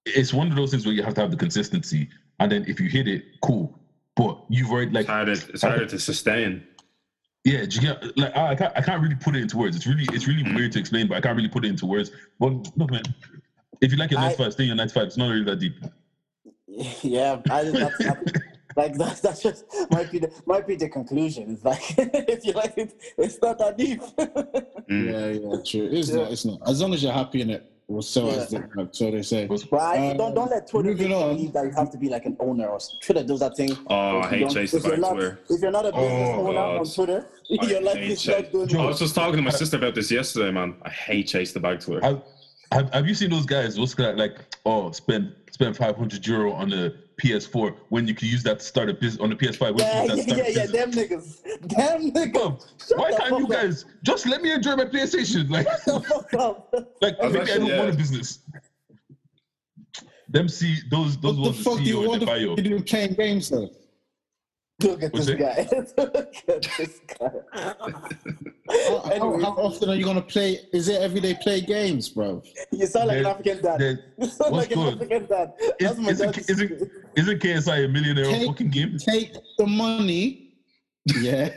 it's 0.06 0.32
one 0.32 0.48
of 0.48 0.56
those 0.56 0.70
things 0.72 0.84
where 0.84 0.94
you 0.94 1.02
have 1.02 1.14
to 1.14 1.20
have 1.20 1.30
the 1.30 1.36
consistency, 1.36 2.08
and 2.40 2.50
then 2.50 2.64
if 2.66 2.80
you 2.80 2.88
hit 2.88 3.06
it, 3.06 3.24
cool. 3.42 3.78
But 4.16 4.42
you've 4.48 4.70
already 4.72 4.90
like 4.90 5.02
It's 5.02 5.08
harder, 5.10 5.32
it's 5.32 5.62
harder 5.62 5.86
to 5.86 5.98
sustain. 6.00 6.66
yeah, 7.44 7.60
you 7.62 7.80
get 7.80 8.16
like 8.18 8.36
I 8.36 8.50
I 8.50 8.54
can't 8.56 8.72
I 8.76 8.80
can't 8.80 9.00
really 9.02 9.14
put 9.14 9.36
it 9.36 9.42
into 9.42 9.56
words. 9.56 9.76
It's 9.76 9.86
really 9.86 10.06
it's 10.12 10.26
really 10.26 10.42
Mhm. 10.42 10.56
weird 10.56 10.72
to 10.72 10.80
explain, 10.80 11.06
but 11.06 11.16
I 11.18 11.20
can't 11.20 11.36
really 11.36 11.48
put 11.48 11.64
it 11.64 11.68
into 11.68 11.86
words. 11.86 12.10
But 12.40 12.76
look, 12.76 12.90
man, 12.90 13.02
if 13.80 13.92
you 13.92 13.98
like 13.98 14.10
your 14.10 14.18
I- 14.20 14.24
95, 14.24 14.52
stay 14.54 14.64
in 14.64 14.68
your 14.68 14.76
95. 14.76 15.04
It's 15.04 15.16
not 15.16 15.28
really 15.30 15.44
that 15.44 15.60
deep. 15.60 15.76
Yeah, 17.02 17.40
I, 17.50 17.64
that's, 17.64 17.98
that's, 17.98 18.32
like 18.78 18.94
that's 18.94 19.20
that's 19.26 19.42
just 19.42 19.64
might 19.90 20.10
be 20.10 20.18
the 20.20 20.30
might 20.46 20.66
be 20.66 20.76
the 20.76 20.88
conclusion. 20.88 21.50
It's 21.52 21.64
like 21.64 21.82
if 22.34 22.44
you 22.46 22.52
like 22.52 22.74
it, 22.78 22.94
it's 23.18 23.38
not 23.42 23.58
that 23.58 23.76
deep. 23.76 24.00
Mm. 24.00 25.04
Yeah, 25.10 25.26
yeah, 25.50 25.62
true. 25.64 25.88
It's 25.98 26.08
Yeah. 26.10 26.16
not. 26.22 26.32
It's 26.32 26.44
not. 26.44 26.58
As 26.66 26.80
long 26.80 26.94
as 26.94 27.02
you're 27.02 27.12
happy 27.12 27.40
in 27.42 27.50
it, 27.50 27.70
well, 27.88 28.02
so 28.02 28.28
as 28.28 28.52
Yeah. 28.52 28.60
the, 28.74 28.82
like, 28.82 28.88
so 28.92 29.10
they 29.10 29.22
say. 29.22 29.46
But 29.46 29.64
But 29.70 29.78
Uh, 29.98 30.14
don't 30.14 30.34
don't 30.34 30.50
let 30.50 30.68
Twitter 30.70 30.90
make 30.90 31.00
you 31.00 31.08
believe 31.08 31.52
that 31.54 31.64
you 31.64 31.70
have 31.72 31.90
to 31.90 31.98
be 31.98 32.08
like 32.08 32.24
an 32.26 32.36
owner 32.40 32.66
or 32.68 32.78
Twitter 33.02 33.24
does 33.24 33.40
that 33.40 33.56
thing. 33.56 33.70
Oh, 33.88 34.20
I 34.20 34.28
hate 34.28 34.40
don't- 34.40 34.50
Chase 34.54 34.70
the 34.72 34.76
if 34.78 34.84
back 34.84 34.98
not, 35.00 35.12
Twitter. 35.14 35.38
If 35.50 35.60
you're 35.62 35.70
not 35.78 35.86
a 35.86 35.92
business 35.92 36.28
Oh, 36.36 36.46
owner 36.48 36.52
God. 36.54 36.78
on 36.80 36.86
Twitter, 36.86 37.26
I 37.60 37.66
your 37.66 37.82
life 37.82 37.96
is 37.98 38.22
Chase. 38.22 38.42
not 38.42 38.52
doing 38.52 38.76
I 38.76 38.86
was 38.86 38.98
just 38.98 39.14
talking 39.14 39.36
to 39.36 39.42
my 39.42 39.50
sister 39.62 39.76
about 39.76 39.94
this 39.94 40.10
yesterday, 40.10 40.50
man. 40.52 40.76
I 40.82 40.90
hate 40.90 41.26
Chase 41.28 41.52
the 41.52 41.60
bag 41.60 41.80
Twitter. 41.80 42.02
have, 42.06 42.22
have 42.72 42.92
have 42.92 43.06
you 43.08 43.14
seen 43.14 43.30
those 43.30 43.46
guys? 43.46 43.78
What's 43.80 43.94
that 43.96 44.16
like? 44.16 44.36
Oh, 44.66 44.90
spend 44.92 45.34
spend 45.50 45.76
500 45.76 46.26
euro 46.26 46.52
on 46.52 46.68
the 46.70 46.94
PS4 47.20 47.74
when 47.88 48.06
you 48.06 48.14
can 48.14 48.28
use 48.28 48.42
that 48.44 48.60
to 48.60 48.64
start 48.64 48.88
a 48.88 48.94
business 48.94 49.20
on 49.20 49.30
the 49.30 49.36
PS5. 49.36 49.60
When 49.60 49.78
Yeah, 49.78 50.02
you 50.04 50.08
yeah, 50.08 50.14
that 50.14 50.16
yeah, 50.16 50.22
start 50.22 50.40
a 50.48 50.52
yeah, 50.52 50.66
them 50.66 50.90
niggas. 50.92 51.42
Them 51.60 52.12
niggas. 52.12 52.32
Bro, 52.32 52.58
why 52.96 53.10
the 53.10 53.16
can't 53.16 53.38
you 53.38 53.46
fuck 53.46 53.56
up. 53.56 53.62
guys 53.62 53.84
just 54.04 54.26
let 54.26 54.42
me 54.42 54.52
enjoy 54.52 54.76
my 54.76 54.84
PlayStation? 54.84 55.50
Like, 55.50 55.66
Shut 55.68 55.84
the 55.84 56.00
fuck 56.00 56.34
up. 56.34 56.74
like 57.02 57.18
I 57.20 57.24
was 57.26 57.34
maybe 57.34 57.52
I 57.52 57.58
don't 57.58 57.76
want 57.76 57.90
a 57.94 57.96
business. 57.96 58.40
Them 60.28 60.48
see 60.48 60.76
those 60.90 61.16
those 61.18 61.36
What 61.38 61.46
ones 61.46 61.58
the 61.58 61.64
fuck 61.64 61.78
do 61.78 61.84
you 61.84 62.00
want 62.00 62.20
the 62.20 62.26
to 62.26 62.26
bio. 62.26 62.56
do 62.56 62.82
playing 62.82 63.14
games 63.14 63.48
though? 63.48 63.70
Look 64.80 65.02
at 65.02 65.12
this 65.12 65.30
guy. 65.30 65.68
Look 65.98 66.34
at 66.48 66.68
this 66.78 67.00
guy. 67.18 67.30
How, 67.52 69.00
how, 69.18 69.38
how 69.40 69.52
often 69.58 69.88
are 69.90 69.96
you 69.96 70.04
gonna 70.04 70.22
play? 70.22 70.60
Is 70.72 70.86
it 70.88 71.02
every 71.02 71.20
day 71.20 71.34
play 71.42 71.60
games, 71.60 72.10
bro? 72.10 72.42
you 72.70 72.86
sound 72.86 73.08
like 73.08 73.18
an 73.18 73.26
African 73.26 73.60
dad. 73.62 73.80
You 74.18 74.26
sound 74.28 74.52
what's 74.52 74.68
like 74.68 74.76
an 74.76 74.84
good? 74.84 74.94
African 74.94 75.26
dad. 75.26 75.52
That's 75.80 75.92
Is, 75.94 75.98
my 76.00 76.10
isn't, 76.10 76.32
dad. 76.34 76.44
isn't, 76.50 76.90
isn't 77.16 77.38
KSI 77.42 77.84
a 77.86 77.88
millionaire 77.88 78.24
Take- 78.26 78.46
fucking 78.46 78.70
game? 78.70 78.98
Take 78.98 79.34
the 79.58 79.66
money, 79.66 80.52
yeah, 81.20 81.48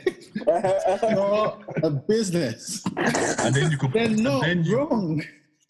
for 0.44 1.58
a 1.84 1.90
business. 1.90 2.82
And 2.96 3.54
then 3.54 3.70
you 3.70 3.78
could 3.78 3.92
They're 3.92 4.08
not 4.08 4.42
then 4.42 4.64
you, 4.64 4.78
wrong. 4.78 5.22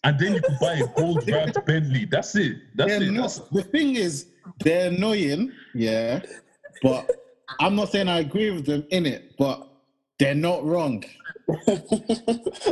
and 0.03 0.19
then 0.19 0.33
you 0.35 0.41
could 0.41 0.57
buy 0.59 0.73
a 0.73 0.87
gold 0.99 1.29
wrapped 1.29 1.63
Bentley. 1.67 2.05
That's 2.05 2.35
it. 2.35 2.57
That's 2.73 2.89
They're 2.89 3.03
it. 3.03 3.11
not. 3.11 3.21
That's, 3.23 3.39
The 3.49 3.61
thing 3.63 3.95
is, 3.95 4.27
they're 4.59 4.89
annoying, 4.89 5.51
yeah, 5.75 6.21
but 6.81 7.07
I'm 7.59 7.75
not 7.75 7.89
saying 7.91 8.07
I 8.07 8.19
agree 8.19 8.51
with 8.51 8.65
them 8.65 8.85
in 8.91 9.05
it, 9.05 9.35
but 9.37 9.67
they're 10.19 10.35
not 10.35 10.63
wrong. 10.65 11.03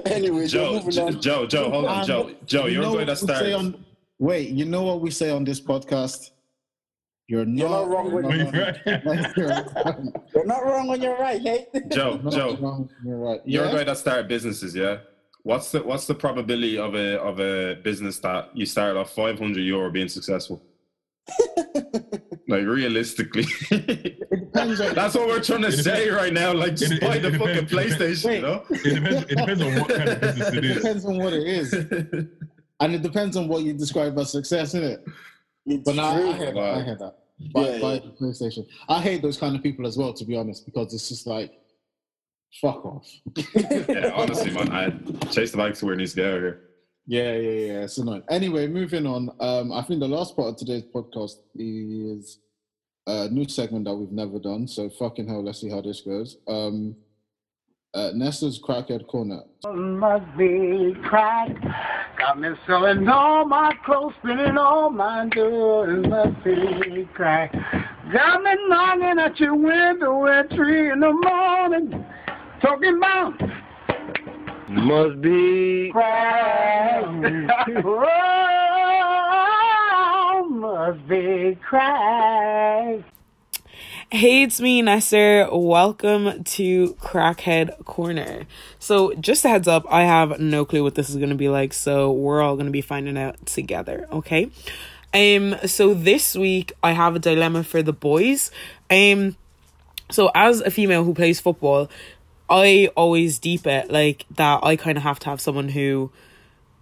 anyway, 0.06 0.48
Joe, 0.48 0.74
moving 0.74 0.92
Joe. 0.92 1.12
Joe, 1.12 1.46
Joe, 1.48 1.70
hold 1.70 1.86
on, 1.86 2.06
Joe, 2.06 2.32
Joe, 2.46 2.66
you 2.68 2.74
you're 2.74 2.82
know 2.84 2.94
going 2.94 3.08
to 3.08 3.12
what 3.14 3.22
we 3.22 3.28
say 3.28 3.36
start. 3.50 3.52
on- 3.54 3.86
wait, 4.20 4.50
you 4.50 4.66
know 4.66 4.84
what 4.84 5.02
we 5.02 5.12
say 5.12 5.30
on 5.30 5.44
this 5.44 5.60
podcast? 5.60 6.32
You're 7.28 7.46
not, 7.46 7.58
You're 7.60 7.70
not 7.70 7.88
wrong 7.88 8.12
when 8.12 8.24
You're 8.30 8.52
not 9.06 9.38
You're 10.34 10.46
not 10.46 10.66
wrong 10.66 10.88
when 10.88 11.02
you're 11.02 11.18
right, 11.18 11.42
hey? 11.42 11.68
Joe, 11.90 12.18
Joe. 12.30 12.90
You're 13.06 13.18
right. 13.18 13.42
you're 13.46 13.66
Yeah? 13.66 13.72
going 13.72 13.86
to 13.86 13.96
start 13.96 14.28
businesses, 14.28 14.76
yeah. 14.76 14.98
What's 15.44 15.72
the 15.72 15.82
what's 15.82 16.06
the 16.06 16.14
probability 16.14 16.78
of 16.78 16.94
a 16.94 17.20
of 17.20 17.40
a 17.40 17.76
business 17.82 18.20
that 18.20 18.56
you 18.56 18.66
start 18.68 18.96
off 18.96 19.12
500 19.16 19.60
euro 19.60 19.90
being 19.90 20.08
successful? 20.10 20.62
like 22.48 22.66
realistically, 22.66 23.46
depends 23.70 24.82
on- 24.82 24.94
that's 24.96 25.16
what 25.16 25.28
we're 25.28 25.42
trying 25.42 25.62
to 25.62 25.68
It 25.70 25.84
say 25.84 26.10
right 26.10 26.34
now. 26.34 26.54
Like, 26.54 26.76
just 26.76 26.94
it- 26.94 27.02
buy 27.02 27.16
it 27.18 27.22
the 27.22 27.32
fucking 27.38 27.66
depends- 27.68 27.72
it 27.72 27.98
PlayStation, 28.00 28.36
you 28.36 28.42
know. 28.42 28.64
it 28.70 28.96
depends. 28.96 29.24
It 29.32 29.36
depends 29.38 29.62
on 29.62 29.76
what 29.80 29.90
kind 29.90 30.10
of 30.10 30.22
business 30.22 30.48
it 30.50 30.56
It 30.64 30.66
is. 30.66 30.76
depends 30.78 31.06
on 31.06 31.18
what 31.18 31.34
it 31.34 31.48
is, 31.48 31.74
and 31.74 32.96
it 32.96 33.02
depends 33.02 33.38
on 33.38 33.48
what 33.48 33.64
you 33.64 33.74
describe 33.74 34.18
as 34.20 34.32
success, 34.32 34.70
isn't 34.76 34.84
it? 34.84 35.06
It's 35.66 35.84
But 35.84 35.96
no, 35.96 36.04
I, 36.04 36.16
I 36.32 36.38
hear 36.38 36.54
that. 36.54 36.58
I 36.76 36.84
hear 36.84 36.96
that. 36.96 37.16
Buy, 37.54 37.70
Yeah, 37.70 37.80
buy 37.80 37.94
yeah. 37.96 38.00
the 38.02 38.12
PlayStation. 38.26 38.68
I 38.90 39.02
hate 39.02 39.22
those 39.22 39.38
kind 39.38 39.56
of 39.56 39.64
people 39.64 39.86
as 39.88 39.98
well, 39.98 40.14
to 40.14 40.26
be 40.26 40.36
honest, 40.38 40.66
because 40.66 40.94
it's 40.94 41.10
just 41.10 41.26
like, 41.28 41.52
fuck 42.62 42.86
off. 42.86 43.08
yeah, 43.56 44.12
honestly, 44.16 44.52
man, 44.52 44.72
I 44.72 44.90
chase 45.32 45.52
the 45.52 45.58
bike 45.58 45.74
to 45.76 45.86
where 45.86 45.94
it 45.94 45.98
needs 45.98 46.14
to 46.14 46.22
go 46.22 46.40
here. 46.40 46.62
Yeah, 47.06 47.34
yeah, 47.34 47.52
yeah. 47.52 47.84
It's 47.84 47.98
annoying. 47.98 48.24
Anyway, 48.30 48.68
moving 48.68 49.06
on. 49.06 49.30
Um, 49.40 49.72
I 49.72 49.82
think 49.84 50.00
the 50.00 50.08
last 50.08 50.36
part 50.36 50.50
of 50.50 50.58
today's 50.58 50.84
podcast 50.84 51.36
is 51.56 52.40
a 53.08 53.28
new 53.30 53.48
segment 53.48 53.86
that 53.86 53.96
we've 53.96 54.12
never 54.12 54.40
done. 54.40 54.68
So 54.68 54.90
fucking 54.90 55.28
hell, 55.28 55.44
let's 55.44 55.62
see 55.62 55.70
how 55.70 55.82
this 55.82 56.02
goes. 56.02 56.38
Um, 56.48 56.96
uh, 57.94 58.12
crackhead 58.14 59.08
corner. 59.08 59.42
must 59.66 60.38
be 60.38 60.96
crack. 61.04 61.50
Got 62.18 62.40
me 62.40 62.50
selling 62.66 63.08
all 63.10 63.46
my 63.46 63.74
clothes, 63.84 64.14
spinning 64.20 64.58
all 64.58 64.90
my 64.90 65.28
doors. 65.28 66.06
Must 66.08 66.44
be 66.44 67.08
crack. 67.14 67.52
Got 68.14 68.44
me 68.44 68.52
knocking 68.68 69.20
at 69.20 69.40
your 69.40 69.56
window 69.56 70.26
at 70.28 70.50
three 70.52 70.92
in 70.92 71.00
the 71.00 71.12
morning, 71.12 72.06
talking 72.62 72.98
about 72.98 73.42
must 74.72 75.22
be 75.22 75.90
crack. 75.92 77.04
oh, 79.04 80.48
must 80.50 81.08
be 81.08 81.58
crack. 81.62 83.04
Hey, 84.10 84.44
it's 84.44 84.62
me, 84.62 84.82
Nessa. 84.82 85.50
Welcome 85.52 86.44
to 86.44 86.94
Crackhead 86.96 87.84
Corner. 87.86 88.46
So, 88.80 89.14
just 89.16 89.44
a 89.44 89.50
heads 89.50 89.68
up, 89.68 89.86
I 89.90 90.04
have 90.04 90.40
no 90.40 90.64
clue 90.64 90.84
what 90.84 90.96
this 90.96 91.10
is 91.10 91.18
going 91.18 91.30
to 91.30 91.36
be 91.36 91.50
like, 91.50 91.74
so 91.74 92.12
we're 92.12 92.42
all 92.42 92.56
going 92.56 92.66
to 92.66 92.72
be 92.72 92.82
finding 92.82 93.18
out 93.18 93.46
together, 93.46 94.08
okay? 94.12 94.50
Um, 95.14 95.58
so 95.66 95.94
this 95.94 96.36
week 96.36 96.72
I 96.82 96.94
have 96.94 97.18
a 97.18 97.20
dilemma 97.20 97.66
for 97.66 97.84
the 97.84 97.92
boys. 97.92 98.52
Um, 98.90 99.36
so 100.10 100.32
as 100.34 100.62
a 100.62 100.72
female 100.72 101.04
who 101.04 101.14
plays 101.14 101.42
football, 101.42 101.90
I 102.52 102.90
always 102.98 103.40
deep 103.40 103.66
it 103.66 103.90
like 103.90 104.26
that. 104.36 104.60
I 104.62 104.76
kind 104.76 104.98
of 104.98 105.04
have 105.04 105.20
to 105.20 105.30
have 105.30 105.40
someone 105.40 105.70
who 105.70 106.12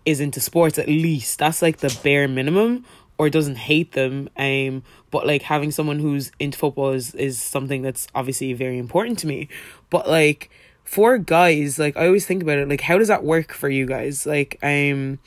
is 0.03 0.19
into 0.19 0.39
sports 0.39 0.79
at 0.79 0.87
least. 0.87 1.37
That's 1.37 1.61
like 1.61 1.77
the 1.77 1.95
bare 2.03 2.27
minimum, 2.27 2.85
or 3.19 3.29
doesn't 3.29 3.57
hate 3.57 3.91
them. 3.91 4.29
Um, 4.35 4.81
but 5.11 5.27
like 5.27 5.43
having 5.43 5.69
someone 5.69 5.99
who's 5.99 6.31
into 6.39 6.57
football 6.57 6.89
is 6.93 7.13
is 7.13 7.39
something 7.39 7.83
that's 7.83 8.07
obviously 8.15 8.51
very 8.53 8.79
important 8.79 9.19
to 9.19 9.27
me. 9.27 9.47
But 9.91 10.09
like 10.09 10.49
for 10.83 11.19
guys, 11.19 11.77
like 11.77 11.95
I 11.95 12.07
always 12.07 12.25
think 12.25 12.41
about 12.41 12.57
it. 12.57 12.67
Like 12.67 12.81
how 12.81 12.97
does 12.97 13.09
that 13.09 13.23
work 13.23 13.53
for 13.53 13.69
you 13.69 13.85
guys? 13.85 14.25
Like 14.25 14.57
um. 14.63 15.19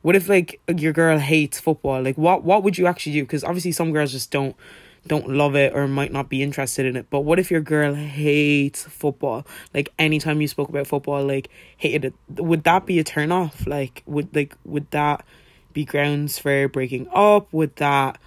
What 0.00 0.14
if 0.14 0.28
like 0.28 0.60
your 0.74 0.92
girl 0.92 1.18
hates 1.18 1.60
football? 1.60 2.02
Like 2.02 2.16
what 2.16 2.42
what 2.42 2.62
would 2.64 2.78
you 2.78 2.86
actually 2.86 3.12
do? 3.12 3.22
Because 3.24 3.44
obviously 3.44 3.72
some 3.72 3.92
girls 3.92 4.12
just 4.12 4.30
don't 4.30 4.56
don't 5.06 5.28
love 5.28 5.54
it 5.56 5.74
or 5.74 5.88
might 5.88 6.12
not 6.12 6.28
be 6.28 6.42
interested 6.42 6.86
in 6.86 6.96
it. 6.96 7.06
But 7.10 7.20
what 7.20 7.38
if 7.38 7.50
your 7.50 7.60
girl 7.60 7.94
hates 7.94 8.84
football? 8.84 9.46
Like 9.72 9.92
anytime 9.98 10.40
you 10.40 10.48
spoke 10.48 10.68
about 10.68 10.86
football, 10.86 11.24
like 11.24 11.48
hated 11.76 12.06
it, 12.06 12.42
would 12.42 12.64
that 12.64 12.86
be 12.86 12.98
a 12.98 13.04
turn 13.04 13.32
off? 13.32 13.66
Like 13.66 14.02
would 14.06 14.34
like 14.34 14.56
would 14.64 14.90
that 14.90 15.24
be 15.72 15.84
grounds 15.84 16.38
for 16.38 16.68
breaking 16.68 17.08
up? 17.12 17.52
Would 17.52 17.76
that 17.76 18.18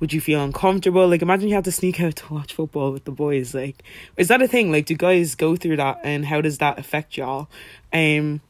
would 0.00 0.12
you 0.12 0.20
feel 0.20 0.42
uncomfortable? 0.42 1.08
Like 1.08 1.22
imagine 1.22 1.48
you 1.48 1.54
had 1.54 1.64
to 1.64 1.72
sneak 1.72 2.00
out 2.00 2.16
to 2.16 2.34
watch 2.34 2.54
football 2.54 2.92
with 2.92 3.04
the 3.04 3.12
boys. 3.12 3.54
Like 3.54 3.82
is 4.16 4.28
that 4.28 4.42
a 4.42 4.48
thing? 4.48 4.72
Like 4.72 4.86
do 4.86 4.94
guys 4.94 5.34
go 5.34 5.56
through 5.56 5.76
that 5.76 6.00
and 6.02 6.26
how 6.26 6.40
does 6.40 6.58
that 6.58 6.78
affect 6.78 7.16
y'all? 7.16 7.48
Um 7.92 8.40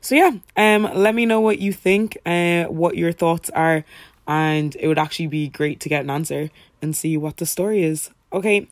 so 0.00 0.14
yeah, 0.14 0.30
um, 0.56 0.88
let 0.94 1.14
me 1.14 1.26
know 1.26 1.40
what 1.40 1.58
you 1.58 1.72
think, 1.72 2.16
uh, 2.24 2.64
what 2.64 2.96
your 2.96 3.12
thoughts 3.12 3.50
are, 3.50 3.84
and 4.26 4.76
it 4.80 4.88
would 4.88 4.98
actually 4.98 5.26
be 5.28 5.48
great 5.48 5.80
to 5.80 5.88
get 5.88 6.04
an 6.04 6.10
answer 6.10 6.50
and 6.80 6.94
see 6.96 7.16
what 7.16 7.36
the 7.38 7.46
story 7.46 7.82
is. 7.82 8.10
Okay, 8.32 8.68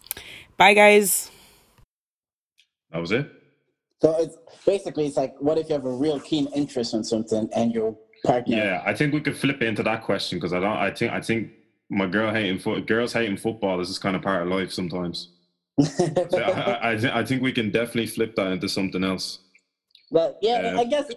bye 0.56 0.74
guys. 0.74 1.30
That 2.92 3.00
was 3.00 3.12
it. 3.12 3.30
So 4.02 4.16
it's 4.18 4.36
basically 4.64 5.06
it's 5.06 5.16
like, 5.16 5.34
what 5.40 5.58
if 5.58 5.68
you 5.68 5.74
have 5.74 5.84
a 5.84 5.92
real 5.92 6.18
keen 6.20 6.46
interest 6.54 6.94
in 6.94 7.04
something 7.04 7.48
and 7.54 7.72
your 7.72 7.96
partner? 8.24 8.56
Yeah, 8.56 8.82
I 8.86 8.94
think 8.94 9.12
we 9.12 9.20
could 9.20 9.36
flip 9.36 9.60
it 9.60 9.68
into 9.68 9.82
that 9.82 10.02
question 10.02 10.38
because 10.38 10.52
I 10.52 10.60
don't. 10.60 10.76
I 10.76 10.90
think 10.90 11.12
I 11.12 11.20
think 11.20 11.50
my 11.90 12.06
girl 12.06 12.32
hating 12.32 12.58
foot, 12.60 12.86
girls 12.86 13.12
hating 13.12 13.36
football 13.36 13.80
is 13.80 13.88
just 13.88 14.00
kind 14.00 14.16
of 14.16 14.22
part 14.22 14.42
of 14.42 14.48
life 14.48 14.72
sometimes. 14.72 15.28
So 15.80 16.38
I, 16.38 16.50
I, 16.50 16.90
I, 16.92 16.98
thi- 16.98 17.10
I 17.12 17.24
think 17.24 17.42
we 17.42 17.52
can 17.52 17.70
definitely 17.70 18.06
flip 18.06 18.34
that 18.36 18.52
into 18.52 18.68
something 18.68 19.02
else. 19.04 19.38
but 20.10 20.38
yeah, 20.42 20.74
Yeah. 20.74 20.80
I 20.80 20.84
guess. 20.84 21.10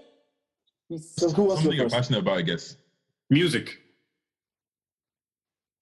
So 1.00 1.30
who 1.30 1.44
wants 1.44 1.62
to 1.62 1.64
Something 1.66 1.80
you're 1.80 1.90
passionate 1.90 2.20
about, 2.20 2.38
I 2.38 2.42
guess. 2.44 2.78
Music. 3.30 3.80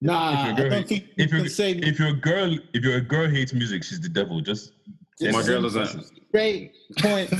Nah, 0.04 0.32
if 0.32 0.38
I 0.38 0.46
your 0.46 0.56
girl, 0.56 0.64
don't 0.70 0.72
hates, 0.78 0.88
think 0.88 1.02
you 1.16 1.24
if 1.24 1.30
your 1.30 1.40
can 1.42 1.48
say 1.50 1.70
if 1.72 1.98
your 1.98 2.12
girl 2.12 2.58
if 2.74 2.82
your 2.84 3.00
girl 3.00 3.28
hates 3.30 3.52
music, 3.52 3.84
she's 3.84 4.00
the 4.00 4.08
devil. 4.08 4.40
Just 4.40 4.72
Just 5.20 5.36
My 5.38 5.42
girl 5.44 5.62
doesn't. 5.62 6.04
straight 6.28 6.72
point. 6.98 7.32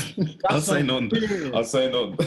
I'll 0.48 0.60
say 0.60 0.78
on 0.88 1.08
nothing. 1.08 1.54
I'll 1.54 1.64
say 1.64 1.90
nothing. 1.90 2.26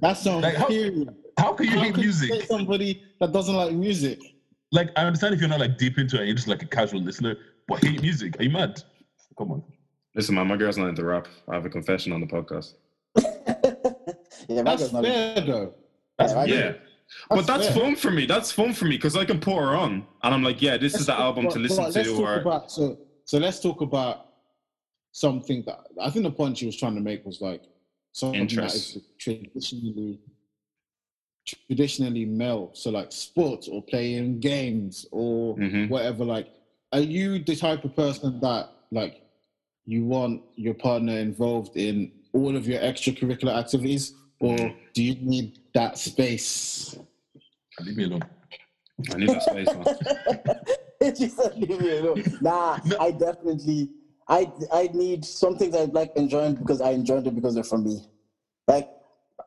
That's 0.00 0.24
on 0.26 0.42
Like, 0.42 0.54
how- 0.56 0.68
period. 0.68 1.08
how 1.38 1.52
can 1.54 1.66
you 1.66 1.72
How 1.72 1.82
hate 1.82 1.94
can 1.94 2.02
music? 2.02 2.30
say 2.32 2.40
somebody 2.46 3.02
that 3.20 3.32
doesn't 3.32 3.54
like 3.56 3.72
music? 3.72 4.20
Like 4.70 4.90
I 4.96 5.04
understand 5.06 5.34
if 5.34 5.40
you're 5.40 5.48
not 5.48 5.60
like 5.60 5.76
deep 5.78 5.98
into 5.98 6.20
it, 6.22 6.26
you're 6.26 6.36
just 6.36 6.46
like 6.48 6.62
a 6.62 6.66
casual 6.66 7.00
listener, 7.00 7.36
but 7.66 7.82
hate 7.82 8.00
music. 8.00 8.38
Are 8.38 8.44
you 8.44 8.50
mad? 8.50 8.80
Come 9.36 9.50
on. 9.52 9.62
Listen, 10.14 10.34
man, 10.36 10.46
my 10.46 10.56
girl's 10.56 10.78
not 10.78 10.88
into 10.88 11.04
rap. 11.04 11.26
I 11.48 11.54
have 11.54 11.64
a 11.64 11.70
confession 11.70 12.12
on 12.12 12.20
the 12.20 12.26
podcast. 12.28 12.74
yeah, 14.48 14.62
my 14.62 14.76
That's 14.76 14.82
girl's 14.82 14.92
not- 14.92 15.04
fair 15.04 15.40
though. 15.40 15.74
That's 16.18 16.32
Yeah, 16.32 16.44
Yeah. 16.44 16.72
But 17.30 17.46
that's 17.46 17.68
fair. 17.68 17.76
fun 17.84 17.96
for 17.96 18.10
me. 18.10 18.26
That's 18.26 18.52
fun 18.52 18.72
for 18.72 18.84
me 18.84 18.96
because 18.96 19.16
I 19.16 19.24
can 19.24 19.40
put 19.40 19.54
her 19.56 19.74
on, 19.76 20.06
and 20.22 20.34
I'm 20.34 20.42
like, 20.42 20.60
yeah, 20.62 20.76
this 20.76 20.94
is 20.94 21.06
the 21.06 21.18
album 21.18 21.44
but- 21.46 21.54
to 21.54 21.58
listen 21.58 21.84
let's 21.84 21.94
to. 21.94 22.16
Or 22.22 22.40
about, 22.40 22.70
so 22.70 22.98
so 23.24 23.38
let's 23.38 23.60
talk 23.60 23.80
about 23.80 24.26
something 25.12 25.62
that 25.66 25.80
I 26.00 26.10
think 26.10 26.24
the 26.24 26.30
point 26.30 26.58
she 26.58 26.66
was 26.66 26.76
trying 26.76 26.94
to 26.94 27.00
make 27.00 27.24
was 27.24 27.40
like 27.40 27.62
something 28.12 28.40
Interest. 28.42 28.94
that 28.94 29.00
is 29.00 29.06
traditionally 29.18 30.18
traditionally 31.46 32.24
male. 32.26 32.70
So 32.74 32.90
like 32.90 33.10
sports 33.12 33.68
or 33.68 33.82
playing 33.82 34.40
games 34.40 35.06
or 35.10 35.56
Mhm. 35.56 35.88
whatever. 35.88 36.24
Like, 36.24 36.48
are 36.92 37.00
you 37.00 37.38
the 37.38 37.56
type 37.56 37.84
of 37.84 37.96
person 37.96 38.38
that 38.40 38.70
like 38.90 39.22
you 39.86 40.04
want 40.04 40.42
your 40.56 40.74
partner 40.74 41.18
involved 41.18 41.76
in 41.76 42.12
all 42.34 42.54
of 42.54 42.66
your 42.68 42.80
extracurricular 42.80 43.54
activities, 43.56 44.14
or 44.40 44.56
Mm. 44.56 44.76
do 44.92 45.02
you 45.02 45.14
need 45.16 45.58
that 45.78 45.96
space? 45.96 46.98
Leave 47.80 47.96
me 47.96 48.04
alone. 48.04 48.22
I 49.12 49.16
need 49.16 49.28
that 49.28 49.42
space, 49.42 49.68
man. 51.00 51.14
she 51.16 51.28
said, 51.28 51.54
"Leave 51.56 51.80
me 51.80 51.98
alone." 51.98 52.24
Nah, 52.40 52.78
No. 52.84 52.96
I 52.98 53.12
definitely, 53.12 53.90
I, 54.28 54.50
I 54.72 54.90
need 54.92 55.24
some 55.24 55.56
things 55.56 55.76
I 55.76 55.84
like 55.84 56.10
enjoying 56.16 56.56
because 56.56 56.80
I 56.80 56.90
enjoyed 56.90 57.26
it 57.26 57.34
because 57.34 57.54
they're 57.54 57.62
from 57.62 57.84
me. 57.84 58.04
Like, 58.66 58.88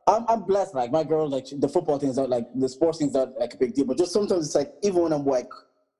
I'm, 0.06 0.24
I'm 0.26 0.42
blessed. 0.44 0.74
Like 0.74 0.90
my 0.90 1.04
girl, 1.04 1.28
like 1.28 1.46
the 1.52 1.68
football 1.68 1.98
things 1.98 2.16
are 2.16 2.26
like 2.26 2.46
the 2.54 2.68
sports 2.68 2.98
things 2.98 3.14
are 3.14 3.28
like 3.38 3.52
a 3.52 3.58
big 3.58 3.74
deal. 3.74 3.84
But 3.84 3.98
just 3.98 4.12
sometimes 4.12 4.46
it's 4.46 4.54
like 4.54 4.72
even 4.82 5.02
when 5.02 5.12
I'm 5.12 5.26
like 5.26 5.50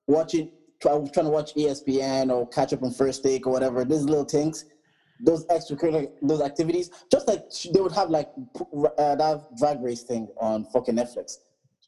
watching, 0.07 0.51
try, 0.81 0.93
trying 1.13 1.27
to 1.27 1.31
watch 1.31 1.55
ESPN 1.55 2.33
or 2.33 2.49
catch 2.49 2.73
up 2.73 2.83
on 2.83 2.91
First 2.91 3.23
Take 3.23 3.47
or 3.47 3.53
whatever, 3.53 3.85
these 3.85 4.05
little 4.05 4.25
things, 4.25 4.65
those 5.23 5.47
extracurricular 5.47 6.09
those 6.23 6.43
activities, 6.43 6.91
just 7.11 7.29
like 7.29 7.43
they 7.73 7.81
would 7.81 7.93
have 7.93 8.11
like 8.11 8.29
uh, 8.99 9.15
that 9.15 9.45
drag 9.57 9.81
race 9.81 10.03
thing 10.03 10.29
on 10.41 10.65
fucking 10.73 10.97
Netflix. 10.97 11.37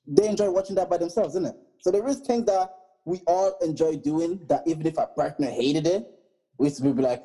They 0.06 0.28
enjoy 0.28 0.50
watching 0.50 0.76
that 0.76 0.88
by 0.88 0.98
themselves, 0.98 1.34
isn't 1.34 1.46
it? 1.46 1.56
So 1.80 1.90
there 1.90 2.06
is 2.08 2.20
things 2.20 2.44
that 2.46 2.70
we 3.04 3.20
all 3.26 3.56
enjoy 3.62 3.96
doing 3.96 4.40
that 4.48 4.62
even 4.66 4.86
if 4.86 4.98
our 4.98 5.08
partner 5.08 5.50
hated 5.50 5.86
it, 5.86 6.06
we 6.58 6.70
still 6.70 6.94
be 6.94 7.02
like, 7.02 7.22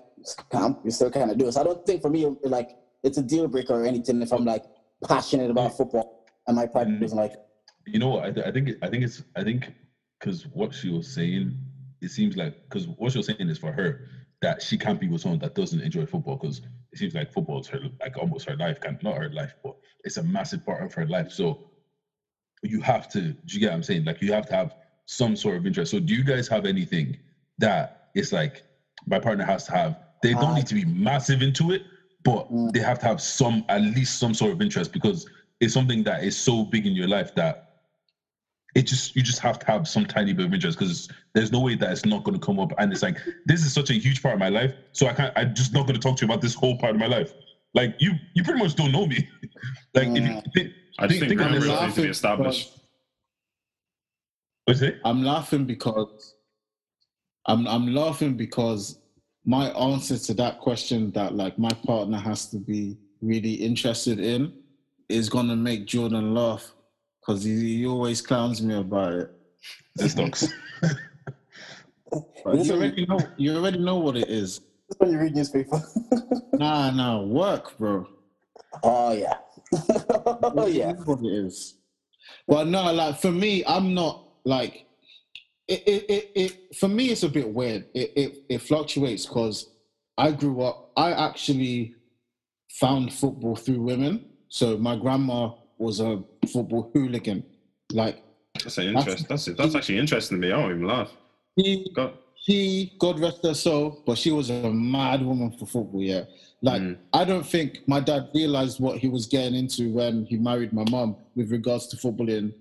camp, 0.52 0.80
we 0.84 0.92
still 0.92 1.12
kind 1.12 1.32
of 1.32 1.38
do 1.38 1.48
it. 1.48 1.54
So 1.54 1.62
I 1.62 1.64
don't 1.64 1.86
think 1.86 2.02
for 2.02 2.10
me, 2.10 2.26
like, 2.44 2.70
it's 3.04 3.18
a 3.18 3.22
deal 3.22 3.48
breaker 3.48 3.74
or 3.74 3.86
anything 3.86 4.22
if 4.22 4.34
I'm 4.34 4.44
like 4.44 4.64
passionate 5.08 5.50
about 5.52 5.78
football 5.78 6.26
and 6.48 6.56
my 6.56 6.66
partner 6.66 6.96
Mm. 6.96 7.02
doesn't 7.02 7.18
like 7.18 7.32
it. 7.34 7.40
You 7.86 8.00
know 8.00 8.10
what? 8.10 8.26
I, 8.26 8.32
th- 8.32 8.46
I 8.46 8.52
think 8.52 8.70
I 8.82 8.90
think 8.90 9.04
it's 9.04 9.24
I 9.36 9.44
think 9.44 9.72
because 10.20 10.46
what 10.48 10.74
she 10.74 10.90
was 10.90 11.08
saying, 11.08 11.58
it 12.02 12.10
seems 12.12 12.36
like 12.36 12.54
because 12.70 12.88
what 12.88 13.12
she 13.14 13.20
was 13.20 13.28
saying 13.28 13.50
is 13.50 13.58
for 13.58 13.72
her 13.72 14.02
that 14.42 14.62
she 14.62 14.78
can't 14.78 15.00
be 15.00 15.08
with 15.08 15.22
someone 15.22 15.40
that 15.40 15.54
doesn't 15.54 15.82
enjoy 15.82 16.06
football 16.06 16.38
because 16.38 16.62
it 16.92 17.00
seems 17.00 17.14
like 17.14 17.32
football 17.32 17.60
is 17.60 17.68
her 17.68 17.80
like 18.00 18.18
almost 18.18 18.48
her 18.50 18.56
life, 18.56 18.80
kind 18.80 18.98
not 19.04 19.18
her 19.18 19.30
life, 19.32 19.54
but 19.64 19.74
it's 20.04 20.18
a 20.18 20.24
massive 20.24 20.64
part 20.66 20.84
of 20.84 20.94
her 20.94 21.06
life. 21.06 21.30
So 21.32 21.58
you 22.64 22.82
have 22.82 23.08
to, 23.10 23.22
do 23.22 23.36
you 23.48 23.60
get 23.60 23.70
what 23.70 23.76
I'm 23.76 23.84
saying? 23.84 24.06
Like 24.06 24.22
you 24.22 24.34
have 24.34 24.46
to 24.48 24.56
have 24.56 24.72
some 25.06 25.36
sort 25.36 25.58
of 25.58 25.66
interest. 25.66 25.92
So 25.92 26.00
do 26.00 26.14
you 26.14 26.24
guys 26.24 26.48
have 26.48 26.66
anything 26.66 27.16
that 27.58 27.92
it's 28.14 28.32
like 28.32 28.64
my 29.08 29.20
partner 29.20 29.46
has 29.46 29.66
to 29.66 29.72
have? 29.74 29.96
They 30.24 30.34
don't 30.34 30.56
need 30.56 30.68
to 30.68 30.76
be 30.76 30.86
massive 30.86 31.42
into 31.42 31.72
it, 31.72 31.84
but 32.24 32.50
Mm. 32.50 32.72
they 32.74 32.82
have 32.82 33.00
to 33.00 33.06
have 33.08 33.22
some 33.22 33.64
at 33.70 33.82
least 33.82 34.20
some 34.20 34.34
sort 34.34 34.52
of 34.52 34.62
interest 34.62 34.92
because 34.92 35.26
it's 35.60 35.74
something 35.74 36.04
that 36.04 36.24
is 36.24 36.38
so 36.38 36.64
big 36.64 36.86
in 36.86 36.94
your 36.94 37.08
life 37.08 37.34
that 37.36 37.58
it 38.76 38.84
just 38.84 39.16
you 39.16 39.22
just 39.22 39.40
have 39.40 39.60
to 39.60 39.66
have 39.66 39.88
some 39.88 40.06
tiny 40.06 40.34
bit 40.34 40.46
of 40.46 40.54
interest 40.54 40.78
because 40.78 41.10
there's 41.34 41.52
no 41.52 41.60
way 41.60 41.76
that 41.76 41.92
it's 41.92 42.06
not 42.06 42.24
going 42.24 42.40
to 42.40 42.46
come 42.46 42.60
up. 42.60 42.72
And 42.78 42.92
it's 42.92 43.02
like 43.02 43.18
this 43.46 43.66
is 43.66 43.74
such 43.74 43.90
a 43.90 43.94
huge 43.94 44.22
part 44.22 44.34
of 44.36 44.40
my 44.40 44.50
life 44.50 44.74
so 44.92 45.08
i 45.08 45.14
can't 45.14 45.34
i'm 45.36 45.54
just 45.56 45.74
not 45.74 45.88
going 45.88 45.96
to 45.96 46.02
talk 46.02 46.18
to 46.18 46.26
you 46.26 46.32
about 46.32 46.42
this 46.42 46.54
whole 46.54 46.78
part 46.78 46.94
of 46.96 47.00
my 47.00 47.08
life. 47.08 47.34
Like 47.74 47.96
you 48.00 48.14
you 48.34 48.44
pretty 48.44 48.60
much 48.60 48.76
don't 48.76 48.92
know 48.92 49.06
me. 49.06 49.28
Like 49.94 50.08
if 50.10 50.18
you 50.18 50.22
mm. 50.22 50.54
think, 50.54 50.74
I 51.00 51.08
just 51.08 51.20
Think- 51.20 51.30
think, 51.30 51.40
think 51.40 51.42
of 51.42 51.64
boundaries 51.64 51.82
need 51.82 51.96
to 51.96 52.02
be 52.02 52.08
established. 52.10 52.80
what's 54.66 54.82
it? 54.82 55.00
I'm 55.04 55.24
laughing 55.24 55.66
because 55.66 56.36
I'm 57.46 57.68
I'm 57.68 57.94
laughing 57.94 58.38
because 58.38 59.00
my 59.46 59.70
answer 59.72 60.18
to 60.18 60.34
that 60.36 60.60
question 60.60 61.12
that 61.12 61.36
like 61.36 61.58
my 61.58 61.72
partner 61.86 62.18
has 62.18 62.50
to 62.52 62.58
be 62.58 62.98
really 63.22 63.54
interested 63.54 64.20
in 64.20 64.54
is 65.10 65.28
gonna 65.28 65.56
make 65.56 65.88
Jordan 65.88 66.34
laugh 66.34 66.72
because 67.30 67.44
he, 67.44 67.78
he 67.78 67.86
always 67.86 68.22
clowns 68.24 68.60
me 68.60 68.76
about 68.76 69.14
it. 69.14 69.32
the 69.96 70.10
stocks 70.10 70.48
But 72.44 72.56
This 72.56 72.68
you 72.68 72.74
already 72.74 73.06
know 73.06 73.20
you 73.38 73.56
already 73.56 73.78
know 73.78 73.98
what 73.98 74.18
it 74.18 74.30
is. 74.30 74.62
Just 74.88 75.00
when 75.00 75.12
you 75.12 75.20
read 75.20 75.36
newspaper. 75.36 75.80
Nah, 76.54 76.90
nah, 76.92 77.22
work, 77.22 77.78
bro. 77.78 78.08
oh 78.84 79.14
yeah. 79.14 79.36
oh 80.26 80.66
yeah. 80.66 80.94
know 80.94 81.02
what 81.06 81.20
it 81.20 81.46
is. 81.46 81.76
Well, 82.48 82.66
no, 82.66 82.92
like 82.92 83.20
for 83.22 83.32
me, 83.32 83.64
I'm 83.66 83.94
not 83.94 84.28
like 84.44 84.88
it. 85.68 85.84
It, 85.86 86.06
it, 86.10 86.32
it 86.36 86.76
for 86.76 86.88
me, 86.88 87.12
it's 87.12 87.24
a 87.24 87.30
bit 87.30 87.48
weird. 87.48 87.86
It 87.94 88.12
it, 88.16 88.38
it 88.50 88.58
fluctuates 88.64 89.28
because 89.28 89.70
I 90.18 90.32
grew 90.32 90.64
up. 90.64 90.92
I 90.98 91.12
actually 91.12 91.94
found 92.72 93.14
football 93.14 93.56
through 93.56 93.82
women. 93.84 94.26
So 94.50 94.78
my 94.78 94.96
grandma 94.96 95.52
was 95.80 96.00
a 96.00 96.22
football 96.52 96.92
hooligan. 96.94 97.44
Like 97.92 98.22
That's 98.64 98.78
an 98.78 98.96
interest. 98.96 99.28
That's 99.28 99.46
that's 99.46 99.76
actually 99.76 99.98
interesting 99.98 100.42
to 100.42 100.48
me. 100.48 100.54
I 100.54 100.62
don't 100.62 100.72
even 100.72 100.86
laugh. 100.86 101.12
she, 101.58 101.88
Go. 101.96 102.14
she, 102.36 102.94
God 103.00 103.20
rest 103.20 103.40
her 103.44 103.54
soul, 103.54 104.04
but 104.06 104.18
she 104.18 104.32
was 104.32 104.50
a 104.50 104.70
mad 104.72 105.26
woman 105.26 105.52
for 105.52 105.66
football. 105.66 106.02
Yeah, 106.02 106.26
like 106.62 106.82
Mm. 106.82 106.98
I 107.14 107.24
don't 107.24 107.46
think 107.46 107.80
my 107.88 108.00
dad 108.00 108.30
realized 108.36 108.80
what 108.80 109.00
he 109.00 109.08
was 109.08 109.26
getting 109.26 109.56
into 109.56 109.92
when 109.94 110.26
he 110.26 110.38
married 110.38 110.74
my 110.74 110.84
mom 110.90 111.16
with 111.36 111.52
regards 111.52 111.88
to 111.88 111.98
football 111.98 112.30
in 112.30 112.54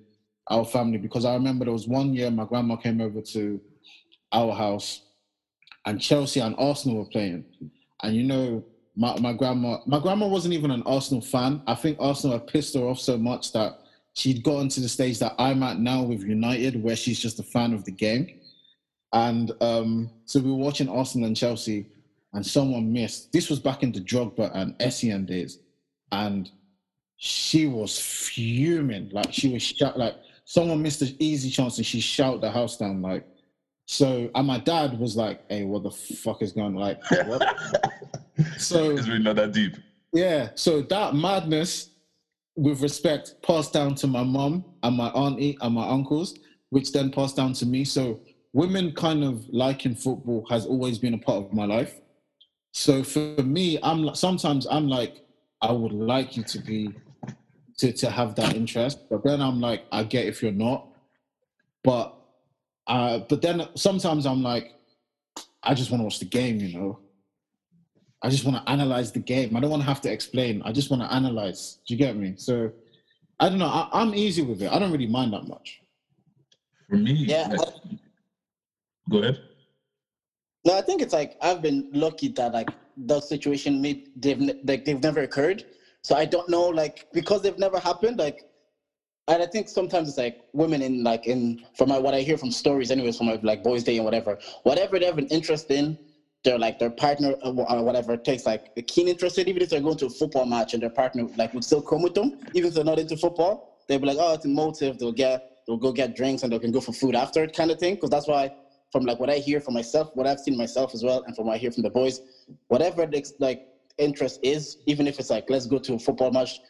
our 0.51 0.64
family. 0.64 0.99
Because 0.99 1.25
I 1.25 1.35
remember 1.35 1.64
there 1.64 1.75
was 1.75 1.89
one 1.89 2.14
year 2.14 2.31
my 2.31 2.45
grandma 2.45 2.77
came 2.77 3.01
over 3.01 3.21
to 3.21 3.61
our 4.33 4.55
house, 4.55 5.03
and 5.85 6.01
Chelsea 6.01 6.41
and 6.41 6.55
Arsenal 6.59 6.99
were 6.99 7.11
playing, 7.11 7.45
and 8.03 8.14
you 8.16 8.23
know. 8.23 8.64
My, 8.99 9.16
my 9.20 9.32
grandma 9.32 9.78
my 9.86 10.01
grandma 10.01 10.26
wasn't 10.26 10.55
even 10.55 10.72
an 10.72 10.82
Arsenal 10.82 11.22
fan. 11.22 11.62
I 11.68 11.76
think 11.76 11.99
Arsenal 12.01 12.36
had 12.36 12.49
pissed 12.49 12.74
her 12.74 12.80
off 12.80 12.99
so 12.99 13.16
much 13.16 13.53
that 13.53 13.78
she'd 14.14 14.42
gotten 14.42 14.68
to 14.70 14.80
the 14.80 14.88
stage 14.88 15.20
that 15.20 15.36
I'm 15.38 15.62
at 15.62 15.78
now 15.78 16.03
with 16.03 16.24
United, 16.24 16.82
where 16.82 16.96
she's 16.96 17.20
just 17.20 17.38
a 17.38 17.44
fan 17.44 17.72
of 17.72 17.84
the 17.84 17.92
game. 17.92 18.40
And 19.12 19.53
um, 19.61 20.11
so 20.24 20.40
we 20.40 20.51
were 20.51 20.57
watching 20.57 20.88
Arsenal 20.88 21.28
and 21.28 21.36
Chelsea, 21.36 21.86
and 22.32 22.44
someone 22.44 22.92
missed. 22.92 23.32
This 23.32 23.49
was 23.49 23.61
back 23.61 23.84
in 23.84 23.92
the 23.92 24.01
Drogba 24.01 24.51
and 24.53 24.76
Essien 24.80 25.26
days, 25.26 25.61
and 26.11 26.51
she 27.18 27.68
was 27.68 28.01
fuming. 28.01 29.11
Like 29.11 29.32
she 29.32 29.53
was 29.53 29.62
shout, 29.62 29.96
like 29.96 30.16
someone 30.44 30.82
missed 30.82 31.03
an 31.03 31.14
easy 31.20 31.51
chance, 31.51 31.76
and 31.76 31.86
she 31.86 32.01
shouted 32.01 32.40
the 32.40 32.51
house 32.51 32.76
down. 32.76 33.01
Like 33.01 33.24
so, 33.86 34.28
and 34.34 34.44
my 34.44 34.59
dad 34.59 34.99
was 34.99 35.16
like, 35.16 35.49
"Hey, 35.49 35.62
what 35.62 35.84
the 35.84 35.92
fuck 35.92 36.42
is 36.42 36.51
going 36.51 36.74
on?" 36.74 36.74
Like? 36.74 37.01
so 38.59 38.91
it's 38.91 39.09
really 39.09 39.22
not 39.22 39.36
that 39.36 39.53
deep 39.53 39.76
yeah, 40.12 40.51
so 40.55 40.82
that 40.82 41.14
madness, 41.14 41.91
with 42.57 42.80
respect, 42.80 43.34
passed 43.43 43.72
down 43.72 43.95
to 43.97 44.07
my 44.07 44.22
mom 44.22 44.64
and 44.82 44.97
my 44.97 45.09
auntie 45.09 45.59
and 45.61 45.74
my 45.74 45.86
uncles, 45.86 46.39
which 46.70 46.93
then 46.93 47.11
passed 47.11 47.36
down 47.36 47.53
to 47.55 47.66
me. 47.66 47.84
So 47.84 48.20
women 48.53 48.93
kind 48.93 49.22
of 49.22 49.47
liking 49.51 49.95
football 49.95 50.47
has 50.49 50.66
always 50.66 50.99
been 50.99 51.14
a 51.14 51.18
part 51.18 51.45
of 51.45 51.53
my 51.53 51.66
life. 51.66 52.01
So 52.72 53.03
for 53.03 53.43
me, 53.43 53.78
I'm 53.82 54.14
sometimes 54.14 54.66
I'm 54.70 54.89
like, 54.89 55.24
I 55.61 55.72
would 55.72 55.93
like 55.93 56.36
you 56.36 56.43
to 56.45 56.59
be 56.59 56.91
to 57.78 57.93
to 57.93 58.11
have 58.11 58.34
that 58.36 58.55
interest, 58.55 59.09
but 59.11 59.24
then 59.24 59.41
I'm 59.41 59.61
like, 59.61 59.84
I 59.93 60.05
get 60.05 60.26
if 60.26 60.43
you're 60.43 60.53
not, 60.53 60.89
but 61.84 62.14
uh, 62.86 63.20
but 63.28 63.43
then 63.43 63.68
sometimes 63.74 64.26
I'm 64.26 64.43
like, 64.43 64.72
I 65.62 65.74
just 65.74 65.91
want 65.91 66.01
to 66.01 66.05
watch 66.05 66.18
the 66.18 66.24
game, 66.24 66.59
you 66.61 66.78
know. 66.78 66.99
I 68.23 68.29
just 68.31 68.45
want 68.45 68.57
to 68.57 68.71
analyze 68.71 69.12
the 69.12 69.21
game. 69.21 69.57
I 69.57 69.61
don't 69.61 69.71
want 69.71 69.83
to 69.83 69.89
have 69.89 70.01
to 70.03 70.12
explain. 70.12 70.61
I 70.64 70.73
just 70.73 70.91
want 70.91 71.03
to 71.03 71.12
analyze. 71.12 71.79
Do 71.87 71.95
you 71.95 71.99
get 71.99 72.16
me? 72.16 72.35
So 72.37 72.73
I 73.39 73.49
don't 73.49 73.59
know. 73.59 73.66
I, 73.66 73.89
I'm 73.93 74.14
easy 74.14 74.43
with 74.43 74.61
it. 74.62 74.73
I 74.73 74.79
don't 74.79 74.91
really 74.91 75.07
mind 75.07 75.33
that 75.33 75.47
much. 75.47 75.81
for 76.89 76.97
me 76.97 77.12
Yeah. 77.12 77.49
like- 77.49 77.75
go 79.11 79.19
ahead 79.19 79.41
No, 80.66 80.77
I 80.77 80.83
think 80.83 81.01
it's 81.01 81.14
like 81.14 81.37
I've 81.41 81.62
been 81.62 81.89
lucky 81.93 82.29
that 82.29 82.53
like 82.53 82.69
those 82.97 83.29
situation 83.29 83.81
made 83.81 84.11
they've 84.16 84.41
like 84.64 84.85
they've 84.85 85.03
never 85.03 85.21
occurred. 85.23 85.64
So 86.03 86.16
I 86.16 86.25
don't 86.25 86.49
know 86.49 86.66
like 86.83 87.07
because 87.12 87.43
they've 87.43 87.59
never 87.59 87.79
happened. 87.79 88.19
Like, 88.19 88.39
and 89.29 89.43
I 89.43 89.47
think 89.47 89.69
sometimes 89.69 90.09
it's 90.09 90.19
like 90.19 90.37
women 90.53 90.83
in 90.83 91.05
like 91.05 91.27
in 91.27 91.64
from 91.77 91.91
my, 91.91 91.99
what 91.99 92.14
I 92.14 92.21
hear 92.21 92.37
from 92.37 92.51
stories, 92.51 92.91
anyways, 92.91 93.16
from 93.19 93.27
my, 93.29 93.39
like 93.43 93.62
boys' 93.62 93.85
day 93.85 93.97
and 93.97 94.05
whatever, 94.05 94.39
whatever 94.64 94.99
they 94.99 95.07
have 95.07 95.19
an 95.19 95.29
interest 95.29 95.71
in, 95.71 95.97
they're 96.45 96.59
like 96.59 96.78
their 96.78 96.91
partner 96.91 97.34
or 97.43 97.53
wha- 97.53 97.66
or 97.78 97.82
whatever 97.84 98.16
takes 98.16 98.47
like 98.47 98.62
a 98.76 98.82
keen 98.82 99.09
interest 99.09 99.39
in. 99.39 99.49
Even 99.49 99.62
if 99.62 99.70
they're 99.70 99.80
going 99.80 99.97
to 99.99 100.07
a 100.07 100.11
football 100.11 100.47
match 100.47 100.74
and 100.74 100.82
their 100.82 100.91
partner 100.91 101.26
like 101.36 101.53
would 101.55 101.64
still 101.64 101.82
come 101.82 102.03
with 102.03 102.14
them, 102.14 102.32
even 102.55 102.68
if 102.68 102.74
they're 102.74 102.84
not 102.84 102.99
into 102.99 103.16
football, 103.16 103.61
they'll 103.89 103.99
be 103.99 104.07
like, 104.07 104.18
oh, 104.20 104.34
it's 104.34 104.45
a 104.45 104.49
motive. 104.49 104.99
They'll 104.99 105.12
get 105.12 105.43
they'll 105.66 105.76
go 105.78 105.93
get 105.93 106.14
drinks 106.14 106.43
and 106.43 106.53
they 106.53 106.59
can 106.59 106.72
go 106.72 106.80
for 106.80 106.93
food 106.93 107.14
after 107.14 107.43
it, 107.45 107.53
kind 107.53 107.70
of 107.70 107.78
thing. 107.78 107.95
Because 107.95 108.11
that's 108.11 108.28
why 108.28 108.51
from 108.93 109.05
like 109.05 109.20
what 109.20 109.30
I 109.30 109.36
hear 109.39 109.61
from 109.61 109.74
myself, 109.74 110.09
what 110.14 110.26
I've 110.26 110.41
seen 110.41 110.57
myself 110.57 110.93
as 110.95 111.05
well, 111.05 111.22
and 111.26 111.36
from 111.36 111.47
what 111.47 111.55
I 111.55 111.59
hear 111.59 111.70
from 111.72 111.82
the 111.82 111.91
boys, 111.91 112.20
whatever 112.68 113.07
the 113.07 113.22
like 113.39 113.61
interest 113.99 114.39
is, 114.43 114.78
even 114.86 115.07
if 115.07 115.18
it's 115.18 115.30
like 115.30 115.45
let's 115.51 115.66
go 115.66 115.78
to 115.78 115.95
a 115.95 115.99
football 115.99 116.30
match, 116.30 116.61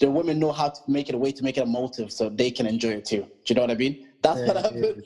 the 0.00 0.10
women 0.10 0.38
know 0.38 0.52
how 0.52 0.68
to 0.68 0.80
make 0.88 1.08
it 1.08 1.14
a 1.14 1.18
way 1.18 1.32
to 1.32 1.44
make 1.44 1.58
it 1.58 1.62
a 1.62 1.66
motive 1.66 2.12
so 2.12 2.28
they 2.28 2.50
can 2.50 2.66
enjoy 2.66 2.90
it 2.90 3.04
too. 3.04 3.22
Do 3.22 3.26
you 3.48 3.54
know 3.56 3.62
what 3.62 3.70
I 3.72 3.76
mean? 3.76 3.96
That's 4.22 4.42
what 4.46 4.56
I've 4.56 4.80
been. 4.80 4.96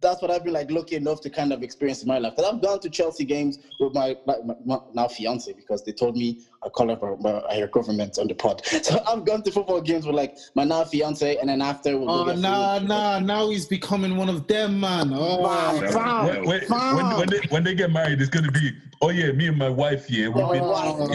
That's 0.00 0.22
what 0.22 0.30
I've 0.30 0.42
been 0.42 0.54
like 0.54 0.70
lucky 0.70 0.96
enough 0.96 1.20
to 1.20 1.30
kind 1.30 1.52
of 1.52 1.62
experience 1.62 2.02
in 2.02 2.08
my 2.08 2.18
life. 2.18 2.32
Because 2.36 2.50
I've 2.52 2.60
gone 2.60 2.78
to 2.80 2.90
Chelsea 2.90 3.24
games 3.24 3.58
with 3.78 3.92
my, 3.92 4.16
my, 4.26 4.36
my, 4.44 4.54
my 4.64 4.78
now 4.94 5.08
fiance 5.08 5.52
because 5.52 5.82
they 5.82 5.92
told 5.92 6.16
me 6.16 6.36
I 6.64 6.68
call 6.70 6.88
her 6.88 6.96
by, 6.96 7.14
by 7.16 7.58
her 7.58 7.68
government 7.68 8.18
on 8.18 8.26
the 8.26 8.34
pod. 8.34 8.62
So 8.82 8.98
I've 9.06 9.24
gone 9.24 9.42
to 9.42 9.50
football 9.52 9.80
games 9.80 10.06
with 10.06 10.14
like 10.16 10.32
my 10.54 10.64
now 10.64 10.84
fiance, 10.84 11.36
and 11.36 11.48
then 11.48 11.60
after 11.60 11.96
we'll 11.98 12.10
Oh 12.10 12.24
get 12.24 12.38
nah 12.38 12.78
food. 12.78 12.88
nah! 12.88 13.18
Now 13.20 13.50
he's 13.50 13.66
becoming 13.66 14.16
one 14.16 14.28
of 14.28 14.46
them, 14.46 14.80
man. 14.80 15.12
Oh, 15.12 15.38
Wow, 15.42 15.74
Yeah. 15.80 15.94
wow. 15.94 16.26
when, 16.26 16.44
when, 16.44 16.60
when, 16.68 17.16
when, 17.18 17.28
they, 17.28 17.40
when 17.50 17.64
they 17.64 17.74
get 17.74 17.90
married 17.90 18.20
it's 18.20 18.30
gonna 18.30 18.50
be 18.50 18.72
oh 19.02 19.10
yeah 19.10 19.30
me 19.32 19.46
and 19.48 19.56
my 19.58 19.68
wife 19.68 20.08
yeah 20.10 20.28
we've 20.28 20.48
been 20.50 20.62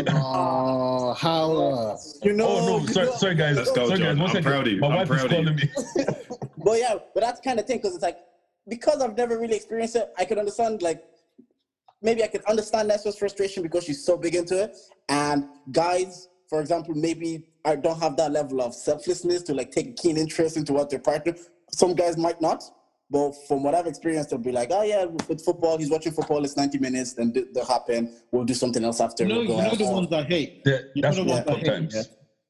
oh 0.10 1.14
how? 1.18 1.52
Uh, 1.56 1.98
You 2.24 2.34
know, 2.34 2.48
Oh 2.48 2.80
no! 2.80 2.86
Sorry, 2.86 3.06
know- 3.08 3.16
sorry 3.16 3.36
guys. 3.36 3.56
Let's 3.58 3.72
go, 3.72 3.88
sorry 3.88 4.00
guys. 4.00 4.16
One 4.18 4.22
I'm 4.24 4.28
second. 4.30 4.44
proud 4.44 4.68
of 4.68 4.74
you. 4.74 4.80
My 4.80 4.88
I'm 4.88 4.96
wife 4.96 5.04
is 5.04 5.10
proud 5.10 5.26
of 5.26 5.32
calling 5.32 5.56
me. 5.56 5.70
but 6.64 6.80
yeah, 6.80 6.96
but 7.14 7.22
that's 7.24 7.40
kind 7.40 7.60
of 7.60 7.66
thing 7.66 7.78
because 7.78 7.96
it's 7.96 8.04
like 8.04 8.18
because 8.68 9.02
I've 9.02 9.18
never 9.18 9.38
really 9.38 9.56
experienced 9.56 9.96
it, 9.96 10.12
I 10.18 10.26
could 10.26 10.38
understand 10.38 10.82
like 10.82 11.04
maybe 12.02 12.24
I 12.24 12.28
could 12.28 12.44
understand 12.46 12.88
Nessa's 12.88 13.18
frustration 13.18 13.64
because 13.64 13.84
she's 13.86 14.04
so 14.06 14.18
big 14.18 14.36
into 14.36 14.62
it. 14.62 14.76
And 15.10 15.46
guys, 15.72 16.28
for 16.50 16.62
example, 16.62 16.94
maybe 16.96 17.48
I 17.64 17.76
don't 17.76 18.00
have 18.00 18.16
that 18.18 18.32
level 18.32 18.62
of 18.62 18.74
selflessness 18.74 19.44
to 19.44 19.54
like 19.54 19.72
take 19.72 19.96
keen 19.98 20.18
interest 20.18 20.58
into 20.58 20.74
what 20.74 20.90
their 20.90 21.00
partner. 21.00 21.36
Some 21.72 21.96
guys 21.96 22.16
might 22.18 22.40
not, 22.42 22.64
but 23.10 23.32
from 23.48 23.64
what 23.64 23.74
I've 23.76 23.88
experienced, 23.88 24.30
they'll 24.30 24.40
be 24.40 24.52
like, 24.52 24.70
"Oh 24.72 24.84
yeah, 24.84 25.06
with 25.06 25.44
football, 25.44 25.78
he's 25.78 25.90
watching 25.90 26.12
football. 26.12 26.44
It's 26.44 26.56
ninety 26.58 26.78
minutes, 26.78 27.14
then 27.14 27.34
th- 27.34 27.48
they'll 27.54 27.66
happen. 27.66 28.16
We'll 28.32 28.46
do 28.46 28.54
something 28.54 28.84
else 28.84 29.02
after." 29.02 29.24
You 29.24 29.30
know, 29.30 29.36
we'll 29.40 29.58
you 29.64 29.70
know 29.70 29.76
the 29.76 29.86
ones 29.92 30.12
I 30.12 30.24
hate. 30.24 30.64
That- 30.64 30.92
You 30.96 31.02
know 31.02 31.08
that's 31.12 31.18
the 31.18 31.24
ones 31.24 31.48
I 31.48 31.52
hate, 31.54 31.66
sometimes. 31.66 31.96
yeah? 31.96 32.04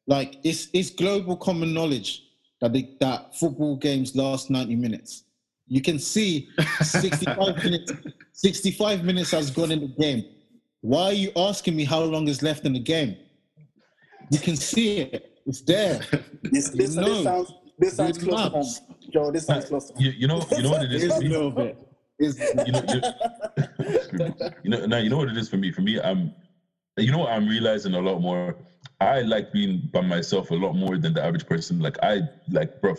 Like 0.08 0.36
it's 0.44 0.68
it's 0.74 0.90
global 0.92 1.36
common 1.38 1.74
knowledge 1.74 2.24
that 2.62 2.74
they, 2.74 2.96
that 3.00 3.36
football 3.36 3.76
games 3.78 4.16
last 4.16 4.50
ninety 4.50 4.76
minutes. 4.76 5.24
You 5.68 5.82
can 5.82 5.98
see 6.00 6.50
sixty-five 6.82 7.56
minutes. 7.64 7.92
Sixty-five 8.34 9.04
minutes 9.04 9.32
has 9.32 9.50
gone 9.52 9.72
in 9.72 9.80
the 9.82 9.88
game. 9.88 10.26
Why 10.82 11.04
are 11.06 11.14
you 11.14 11.32
asking 11.36 11.76
me 11.76 11.84
how 11.86 12.02
long 12.04 12.28
is 12.28 12.44
left 12.44 12.66
in 12.66 12.74
the 12.74 12.80
game? 12.80 13.18
You 14.32 14.40
can 14.40 14.56
see 14.56 15.00
it. 15.02 15.32
It's 15.46 15.62
there. 15.62 16.02
This, 16.44 16.70
this, 16.70 16.96
No. 16.96 17.04
this 17.06 17.24
sounds 17.24 17.54
this 17.80 17.96
sounds 17.96 18.18
Good 18.20 18.30
close 18.30 18.42
to 18.44 18.50
home, 18.50 18.60
maps. 18.60 18.82
Joe. 19.12 19.32
This 19.32 19.46
sounds 19.46 19.66
close 19.66 19.88
to 19.88 19.94
home. 19.94 20.04
You, 20.04 20.12
you 20.12 20.28
know, 20.28 20.46
you 20.52 20.62
know 20.64 20.70
what 20.72 20.84
it 20.84 20.92
It 20.92 20.96
is 20.98 21.04
is 21.06 21.12
for 21.14 21.18
a 21.18 21.22
me. 21.22 21.30
little 21.30 21.52
bit. 21.52 21.78
It's, 22.20 22.40
You 22.68 22.72
know, 22.72 22.84
you, 22.94 24.34
you 24.64 24.70
know, 24.70 24.86
now 24.86 24.98
you 24.98 25.10
know 25.10 25.18
what 25.18 25.30
it 25.30 25.38
is 25.38 25.50
for 25.50 25.58
me. 25.58 25.72
For 25.72 25.82
me, 25.82 26.00
I'm, 26.00 26.34
you 26.98 27.12
know, 27.12 27.18
what 27.20 27.32
I'm 27.32 27.48
realizing 27.48 27.94
a 27.96 28.00
lot 28.00 28.20
more. 28.22 28.56
I 29.02 29.22
like 29.22 29.52
being 29.52 29.90
by 29.92 30.02
myself 30.02 30.52
a 30.52 30.56
lot 30.56 30.74
more 30.74 30.98
than 30.98 31.14
the 31.14 31.24
average 31.24 31.46
person. 31.48 31.80
Like 31.80 31.98
I 32.04 32.22
like, 32.50 32.80
bro. 32.82 32.96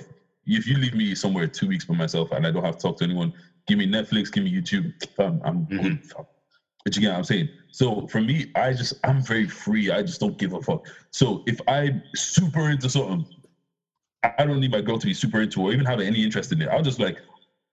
If 0.47 0.66
you 0.66 0.76
leave 0.78 0.94
me 0.94 1.14
somewhere 1.14 1.47
two 1.47 1.66
weeks 1.66 1.84
by 1.84 1.94
myself 1.94 2.32
and 2.32 2.47
I 2.47 2.51
don't 2.51 2.64
have 2.64 2.76
to 2.76 2.82
talk 2.82 2.99
to 2.99 3.05
anyone, 3.05 3.32
give 3.66 3.78
me 3.78 3.86
Netflix, 3.86 4.32
give 4.32 4.44
me 4.44 4.53
YouTube, 4.53 4.92
fam, 5.16 5.40
I'm 5.44 5.64
good. 5.64 5.80
Mm-hmm. 5.80 6.09
Fam. 6.09 6.26
But 6.84 6.94
you 6.94 7.03
get 7.03 7.11
what 7.11 7.18
I'm 7.18 7.24
saying? 7.24 7.49
So 7.72 8.07
for 8.07 8.20
me, 8.20 8.53
I 8.55 8.72
just 8.72 8.94
I'm 9.03 9.20
very 9.20 9.49
free. 9.49 9.90
I 9.90 10.03
just 10.03 10.20
don't 10.20 10.38
give 10.38 10.53
a 10.53 10.62
fuck. 10.62 10.86
So 11.11 11.42
if 11.47 11.61
I'm 11.66 12.03
super 12.14 12.70
into 12.70 12.88
something, 12.88 13.26
I 14.22 14.47
don't 14.47 14.61
need 14.61 14.70
my 14.70 14.80
girl 14.80 14.99
to 14.99 15.07
be 15.07 15.14
super 15.14 15.42
into 15.42 15.62
or 15.62 15.72
even 15.72 15.84
have 15.84 16.01
any 16.01 16.22
interest 16.22 16.53
in 16.53 16.62
it. 16.62 16.68
I'll 16.68 16.82
just 16.82 17.01
like, 17.01 17.18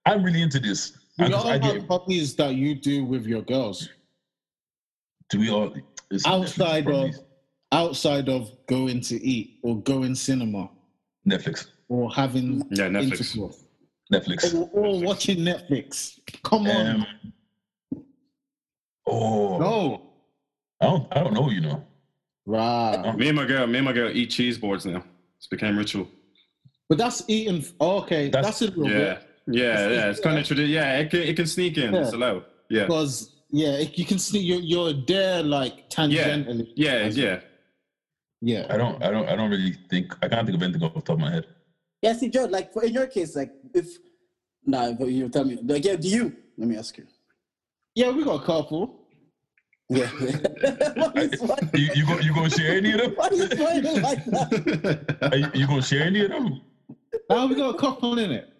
I'm 0.04 0.22
really 0.24 0.42
into 0.42 0.58
this. 0.58 0.98
And 1.18 1.32
all 1.32 1.46
have 1.46 1.62
get, 1.62 1.86
hobbies 1.86 2.34
that 2.36 2.56
you 2.56 2.74
do 2.74 3.04
with 3.04 3.24
your 3.24 3.42
girls 3.42 3.88
do 5.30 5.40
we 5.40 5.50
all 5.50 5.74
it's 6.10 6.26
outside 6.26 6.86
Netflix, 6.86 7.18
of 7.18 7.24
outside 7.72 8.28
of 8.28 8.50
going 8.66 9.00
to 9.00 9.22
eat 9.24 9.58
or 9.62 9.80
going 9.80 10.14
cinema 10.14 10.70
Netflix, 11.28 11.68
or 11.94 12.10
having 12.12 12.58
Yeah, 12.70 12.88
Netflix. 12.88 13.34
intercourse 13.34 13.64
Netflix. 14.12 14.54
or, 14.54 14.68
or 14.72 15.00
watching 15.00 15.38
Netflix. 15.38 16.18
Come 16.42 16.66
on, 16.66 16.86
Um, 16.86 17.06
oh, 19.06 19.58
no, 19.58 20.02
I 20.80 20.86
don't, 20.86 21.06
I 21.16 21.20
don't 21.22 21.34
know. 21.34 21.48
You 21.50 21.60
know, 21.60 21.84
right? 22.46 23.14
Me 23.16 23.28
and 23.28 23.36
my 23.36 23.46
girl, 23.46 23.66
me 23.66 23.78
and 23.78 23.84
my 23.84 23.92
girl 23.92 24.10
eat 24.10 24.30
cheese 24.30 24.58
boards 24.58 24.84
now. 24.86 25.04
It's 25.38 25.46
became 25.46 25.76
ritual. 25.78 26.08
But 26.88 26.98
that's 26.98 27.22
eating. 27.28 27.64
oh, 27.80 27.98
okay, 28.02 28.28
That's- 28.28 28.58
that's, 28.60 28.62
a 28.62 28.76
little 28.76 28.90
Yeah, 28.90 29.14
bit 29.14 29.28
yeah, 29.46 29.88
yeah. 29.88 30.10
It's 30.10 30.20
kind 30.20 30.38
of 30.38 30.46
tradition. 30.46 30.70
Yeah, 30.72 30.98
it 30.98 31.10
can, 31.10 31.20
it 31.20 31.36
can 31.36 31.46
sneak 31.46 31.78
in. 31.78 31.94
It's 31.94 32.12
allowed. 32.12 32.44
Yeah, 32.68 32.82
because 32.86 33.32
yeah, 33.50 33.72
it- 33.84 33.96
you 33.98 34.04
can 34.04 34.18
see 34.18 34.38
you're 34.40 34.60
you're 34.60 34.92
there 35.06 35.42
like 35.42 35.88
tangentially. 35.90 36.68
yeah, 36.76 37.06
yeah. 37.06 37.40
yeah. 38.42 38.66
I 38.70 38.76
don't, 38.76 39.02
I 39.02 39.10
don't, 39.10 39.28
I 39.28 39.34
don't 39.36 39.50
really 39.50 39.72
think. 39.90 40.14
I 40.22 40.28
can't 40.28 40.46
think 40.46 40.56
of 40.56 40.62
anything 40.62 40.82
off 40.82 40.94
the 40.94 41.00
top 41.00 41.16
of 41.16 41.20
my 41.20 41.30
head. 41.30 41.46
Yeah, 42.04 42.12
see, 42.12 42.28
Joe, 42.28 42.44
like 42.44 42.70
for, 42.70 42.84
in 42.84 42.92
your 42.92 43.06
case, 43.06 43.34
like 43.34 43.50
if 43.72 43.86
nah, 44.66 44.92
but 44.92 45.08
you 45.08 45.26
tell 45.30 45.42
me, 45.46 45.58
like 45.64 45.86
yeah, 45.86 45.96
do 45.96 46.06
you? 46.06 46.36
Let 46.58 46.68
me 46.68 46.76
ask 46.76 46.98
you. 46.98 47.06
Yeah, 47.94 48.10
we 48.10 48.22
got 48.22 48.42
a 48.42 48.44
couple. 48.44 49.06
Yeah. 49.88 50.06
what 50.96 51.16
is 51.16 51.40
what? 51.40 51.60
You, 51.72 51.88
you 51.94 52.06
go, 52.06 52.18
you 52.18 52.34
gonna 52.34 52.50
share 52.50 52.76
any 52.76 52.92
of 52.92 52.98
them? 52.98 53.12
Why 53.12 53.28
are 53.28 53.34
you 53.34 53.46
smiling 53.48 54.02
like 54.02 54.22
that? 54.26 55.28
Are 55.32 55.36
you, 55.38 55.48
you 55.54 55.66
gonna 55.66 55.80
share 55.80 56.02
any 56.02 56.20
of 56.26 56.30
them? 56.30 56.60
Now 57.30 57.46
we 57.46 57.54
got 57.54 57.74
a 57.74 57.78
couple 57.78 58.18
in 58.18 58.32
it. 58.32 58.52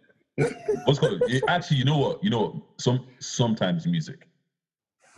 What's 0.86 0.98
called? 0.98 1.20
eh, 1.28 1.40
Actually, 1.46 1.76
you 1.76 1.84
know 1.84 1.98
what? 1.98 2.24
You 2.24 2.30
know 2.30 2.40
what? 2.40 2.54
Some 2.78 3.06
sometimes 3.18 3.86
music. 3.86 4.26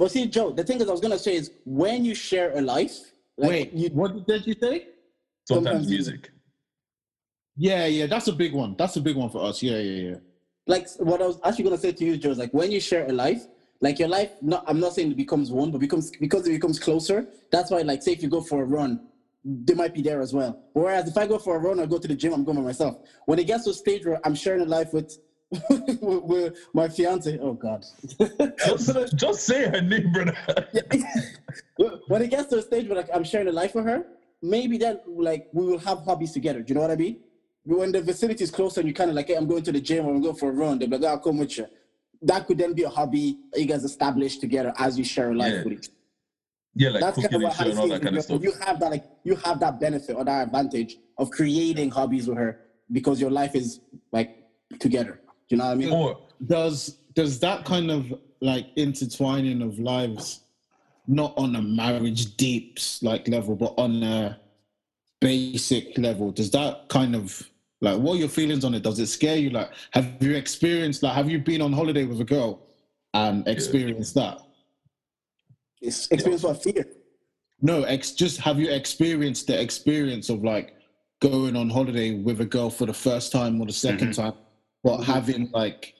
Well, 0.00 0.08
see, 0.08 0.26
Joe, 0.26 0.50
the 0.50 0.64
thing 0.64 0.80
is, 0.80 0.88
I 0.88 0.90
was 0.90 1.00
gonna 1.00 1.16
say 1.16 1.36
is 1.36 1.52
when 1.64 2.04
you 2.04 2.16
share 2.16 2.58
a 2.58 2.60
life, 2.60 2.96
like 3.38 3.50
Wait, 3.50 3.72
you, 3.72 3.88
what 3.90 4.26
did 4.26 4.44
you 4.48 4.56
say? 4.60 4.88
Sometimes, 5.44 5.66
Sometimes 5.66 5.88
music. 5.88 6.30
Yeah, 7.56 7.86
yeah, 7.86 8.06
that's 8.06 8.28
a 8.28 8.32
big 8.32 8.52
one. 8.52 8.74
That's 8.78 8.96
a 8.96 9.00
big 9.00 9.16
one 9.16 9.30
for 9.30 9.42
us. 9.44 9.62
Yeah, 9.62 9.78
yeah, 9.78 10.10
yeah. 10.10 10.16
like 10.66 10.88
what 10.98 11.22
I 11.22 11.26
was 11.26 11.38
actually 11.44 11.64
gonna 11.64 11.78
say 11.78 11.92
to 11.92 12.04
you, 12.04 12.16
Joe, 12.16 12.30
is 12.30 12.38
like 12.38 12.52
when 12.52 12.70
you 12.70 12.80
share 12.80 13.06
a 13.06 13.12
life, 13.12 13.46
like 13.80 13.98
your 13.98 14.08
life. 14.08 14.32
Not, 14.42 14.64
I'm 14.66 14.80
not 14.80 14.94
saying 14.94 15.12
it 15.12 15.16
becomes 15.16 15.50
one, 15.50 15.70
but 15.70 15.78
becomes 15.78 16.10
because 16.10 16.46
it 16.46 16.52
becomes 16.52 16.78
closer. 16.78 17.28
That's 17.50 17.70
why, 17.70 17.82
like, 17.82 18.02
say 18.02 18.12
if 18.12 18.22
you 18.22 18.28
go 18.28 18.40
for 18.40 18.62
a 18.62 18.64
run, 18.64 19.00
they 19.44 19.74
might 19.74 19.94
be 19.94 20.02
there 20.02 20.20
as 20.20 20.32
well. 20.32 20.62
Whereas 20.72 21.08
if 21.08 21.16
I 21.16 21.26
go 21.26 21.38
for 21.38 21.56
a 21.56 21.58
run 21.58 21.80
or 21.80 21.86
go 21.86 21.98
to 21.98 22.08
the 22.08 22.14
gym, 22.14 22.32
I'm 22.32 22.44
going 22.44 22.58
by 22.58 22.64
myself. 22.64 22.98
When 23.26 23.38
it 23.38 23.46
gets 23.46 23.64
to 23.64 23.70
a 23.70 23.74
stage 23.74 24.04
where 24.04 24.20
I'm 24.24 24.34
sharing 24.34 24.62
a 24.62 24.64
life 24.64 24.92
with 24.92 25.18
with, 25.70 25.98
with 26.02 26.66
my 26.74 26.88
fiance, 26.88 27.38
oh 27.40 27.54
god. 27.54 27.84
Just, 28.66 29.16
just 29.16 29.46
say 29.46 29.68
her 29.68 29.80
name, 29.80 30.12
brother. 30.12 30.36
when 32.08 32.22
it 32.22 32.30
gets 32.30 32.48
to 32.50 32.58
a 32.58 32.62
stage 32.62 32.88
where 32.88 32.96
like 32.96 33.08
I'm 33.14 33.24
sharing 33.24 33.48
a 33.48 33.52
life 33.52 33.74
with 33.74 33.84
her, 33.84 34.06
maybe 34.42 34.78
then 34.78 35.00
like 35.06 35.48
we 35.52 35.64
will 35.64 35.78
have 35.78 35.98
hobbies 36.00 36.32
together. 36.32 36.62
Do 36.62 36.72
you 36.72 36.74
know 36.74 36.80
what 36.80 36.90
I 36.90 36.96
mean? 36.96 37.20
When 37.66 37.90
the 37.92 38.00
vicinity 38.00 38.44
is 38.44 38.50
closer 38.50 38.80
and 38.80 38.88
you 38.88 38.94
kind 38.94 39.10
of 39.10 39.16
like, 39.16 39.26
hey, 39.26 39.34
I'm 39.34 39.46
going 39.46 39.62
to 39.64 39.72
the 39.72 39.80
gym 39.80 40.06
or 40.06 40.14
I'm 40.14 40.22
going 40.22 40.36
for 40.36 40.50
a 40.50 40.52
run, 40.52 40.78
they'll 40.78 40.88
be 40.88 40.96
like, 40.98 41.04
"Oh, 41.04 41.14
I'll 41.14 41.18
come 41.18 41.38
with 41.38 41.58
you. 41.58 41.66
That 42.22 42.46
could 42.46 42.58
then 42.58 42.72
be 42.74 42.84
a 42.84 42.88
hobby 42.88 43.38
that 43.52 43.60
you 43.60 43.66
guys 43.66 43.82
establish 43.84 44.38
together 44.38 44.72
as 44.78 44.96
you 44.96 45.04
share 45.04 45.32
a 45.32 45.34
life 45.34 45.52
Yeah. 45.52 45.64
with 45.64 45.72
each. 45.72 45.88
Yeah, 46.76 46.90
like 46.90 47.00
That's 47.00 47.16
kind 47.16 47.26
of 47.26 47.32
and 47.34 47.42
what 47.44 47.52
shit 47.54 47.66
I 47.66 47.70
and 47.70 47.78
all 47.78 47.84
see. 47.86 47.90
that 47.90 48.02
kind 48.02 48.16
of 48.16 48.22
stuff. 48.22 48.42
You 48.42 48.52
have 48.64 48.80
that 48.80 48.90
like 48.90 49.04
you 49.24 49.34
have 49.36 49.58
that 49.60 49.80
benefit 49.80 50.14
or 50.16 50.24
that 50.24 50.46
advantage 50.46 50.96
of 51.18 51.30
creating 51.30 51.90
hobbies 51.90 52.28
with 52.28 52.38
her 52.38 52.60
because 52.92 53.20
your 53.20 53.30
life 53.30 53.54
is 53.56 53.80
like 54.12 54.36
together. 54.78 55.20
Do 55.48 55.56
you 55.56 55.56
know 55.56 55.64
what 55.66 55.70
I 55.72 55.74
mean? 55.74 55.92
Or 55.92 56.18
Does 56.46 56.98
does 57.14 57.40
that 57.40 57.64
kind 57.64 57.90
of 57.90 58.12
like 58.40 58.66
intertwining 58.76 59.62
of 59.62 59.78
lives, 59.78 60.40
not 61.08 61.32
on 61.36 61.56
a 61.56 61.62
marriage 61.62 62.36
deeps 62.36 63.02
like 63.02 63.26
level, 63.26 63.56
but 63.56 63.74
on 63.78 64.02
a 64.02 64.38
basic 65.20 65.96
level, 65.98 66.30
does 66.30 66.50
that 66.50 66.88
kind 66.90 67.16
of 67.16 67.48
like 67.80 67.98
what 67.98 68.14
are 68.14 68.18
your 68.18 68.28
feelings 68.28 68.64
on 68.64 68.74
it? 68.74 68.82
Does 68.82 68.98
it 68.98 69.06
scare 69.06 69.36
you? 69.36 69.50
Like, 69.50 69.70
have 69.92 70.16
you 70.20 70.34
experienced 70.34 71.02
like 71.02 71.14
have 71.14 71.30
you 71.30 71.38
been 71.38 71.60
on 71.60 71.72
holiday 71.72 72.04
with 72.04 72.20
a 72.20 72.24
girl 72.24 72.66
and 73.14 73.46
experienced 73.46 74.14
that? 74.14 74.38
It's 75.80 76.08
experience 76.08 76.42
what 76.42 76.62
fear. 76.62 76.86
No, 77.60 77.82
ex- 77.84 78.12
just 78.12 78.38
have 78.40 78.58
you 78.58 78.70
experienced 78.70 79.46
the 79.46 79.60
experience 79.60 80.28
of 80.28 80.42
like 80.44 80.74
going 81.20 81.56
on 81.56 81.70
holiday 81.70 82.18
with 82.18 82.40
a 82.40 82.44
girl 82.44 82.70
for 82.70 82.86
the 82.86 82.94
first 82.94 83.32
time 83.32 83.60
or 83.60 83.66
the 83.66 83.72
2nd 83.72 83.98
mm-hmm. 83.98 84.10
time, 84.10 84.34
but 84.82 85.00
mm-hmm. 85.00 85.12
having 85.12 85.50
like, 85.52 85.94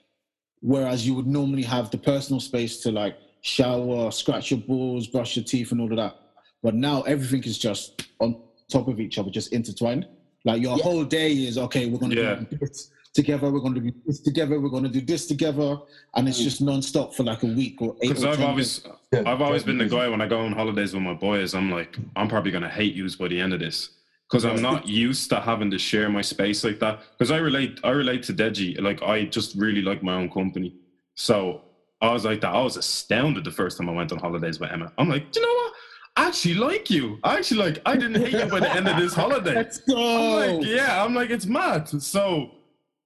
whereas 0.61 1.07
you 1.07 1.15
would 1.15 1.27
normally 1.27 1.63
have 1.63 1.91
the 1.91 1.99
personal 1.99 2.41
space 2.41 2.81
to 2.81 2.91
like 2.91 3.17
shower, 3.41 4.11
scratch 4.11 4.51
your 4.51 4.61
balls, 4.61 5.07
brush 5.07 5.37
your 5.37 5.45
teeth, 5.45 5.73
and 5.73 5.81
all 5.81 5.91
of 5.91 5.97
that, 5.97 6.17
but 6.63 6.75
now 6.75 7.03
everything 7.03 7.43
is 7.45 7.59
just 7.59 8.07
on 8.21 8.43
top 8.71 8.89
of 8.89 9.01
each 9.01 9.19
other, 9.19 9.31
just 9.31 9.53
intertwined. 9.53 10.07
Like 10.47 10.63
your 10.63 10.77
Yeah. 10.79 10.85
whole 10.85 11.05
day 11.05 11.33
is 11.33 11.59
okay. 11.59 11.87
We're 11.87 11.99
gonna 11.99 12.15
Yeah. 12.15 12.37
do 12.37 12.57
this 12.59 12.91
together. 13.13 13.51
We're 13.51 13.61
gonna 13.61 13.81
do 13.81 13.93
this 14.07 14.21
together. 14.21 14.61
We're 14.61 14.69
gonna 14.69 14.89
do 14.89 15.01
this 15.01 15.27
together, 15.27 15.79
and 16.15 16.29
it's 16.29 16.41
mm. 16.41 16.45
just 16.45 16.61
non-stop 16.63 17.15
for 17.15 17.25
like 17.25 17.43
a 17.43 17.47
week 17.47 17.83
or 17.83 17.97
eight. 18.01 18.11
Because 18.11 18.25
I've 18.25 18.37
10 18.37 18.49
always, 18.51 18.79
days. 18.79 18.93
Yeah, 19.13 19.23
I've 19.27 19.43
always 19.43 19.65
been 19.65 19.77
the 19.77 19.89
guy 19.89 20.09
when 20.09 20.21
I 20.21 20.29
go 20.29 20.39
on 20.39 20.53
holidays 20.53 20.95
with 20.95 21.03
my 21.03 21.15
boys. 21.15 21.53
I'm 21.55 21.71
like, 21.71 21.99
I'm 22.15 22.29
probably 22.29 22.53
gonna 22.53 22.71
hate 22.71 22.95
yous 22.95 23.17
by 23.17 23.27
the 23.27 23.41
end 23.41 23.55
of 23.55 23.61
this 23.61 23.91
because 24.31 24.45
I'm 24.45 24.63
not 24.63 24.87
used 25.07 25.29
to 25.31 25.41
having 25.41 25.71
to 25.73 25.79
share 25.79 26.09
my 26.09 26.23
space 26.23 26.63
like 26.63 26.79
that. 26.79 27.01
Because 27.19 27.33
I 27.33 27.39
relate, 27.39 27.81
I 27.83 27.91
relate 27.91 28.23
to 28.25 28.33
Deji. 28.33 28.81
Like 28.81 29.03
I 29.03 29.25
just 29.25 29.57
really 29.57 29.83
like 29.83 30.05
my 30.05 30.15
own 30.15 30.31
company. 30.31 30.77
So 31.17 31.63
I 32.01 32.13
was 32.13 32.25
like 32.25 32.41
that. 32.43 32.55
I 32.55 32.63
was 32.63 32.77
astounded 32.77 33.43
the 33.45 33.51
first 33.51 33.79
time 33.79 33.89
I 33.89 33.93
went 33.93 34.13
on 34.13 34.19
holidays 34.19 34.61
with 34.61 34.71
Emma. 34.71 34.93
I'm 34.97 35.09
like, 35.09 35.33
do 35.33 35.41
you 35.41 35.47
know 35.47 35.53
what? 35.53 35.73
I 36.17 36.29
actually 36.29 36.55
like 36.55 36.89
you. 36.91 37.19
I 37.23 37.37
actually 37.37 37.61
like. 37.61 37.83
I 37.85 37.95
didn't 37.97 38.23
hate 38.23 38.33
you 38.33 38.47
by 38.47 38.61
the 38.61 38.73
end 38.73 38.89
of 38.89 38.97
this 38.97 39.15
holiday. 39.15 39.55
Let's 39.57 39.79
go. 39.79 39.97
I'm 39.97 40.57
like, 40.57 40.67
yeah, 40.67 41.05
I'm 41.05 41.15
like, 41.15 41.31
it's 41.31 41.47
mad. 41.47 41.89
So, 41.89 42.53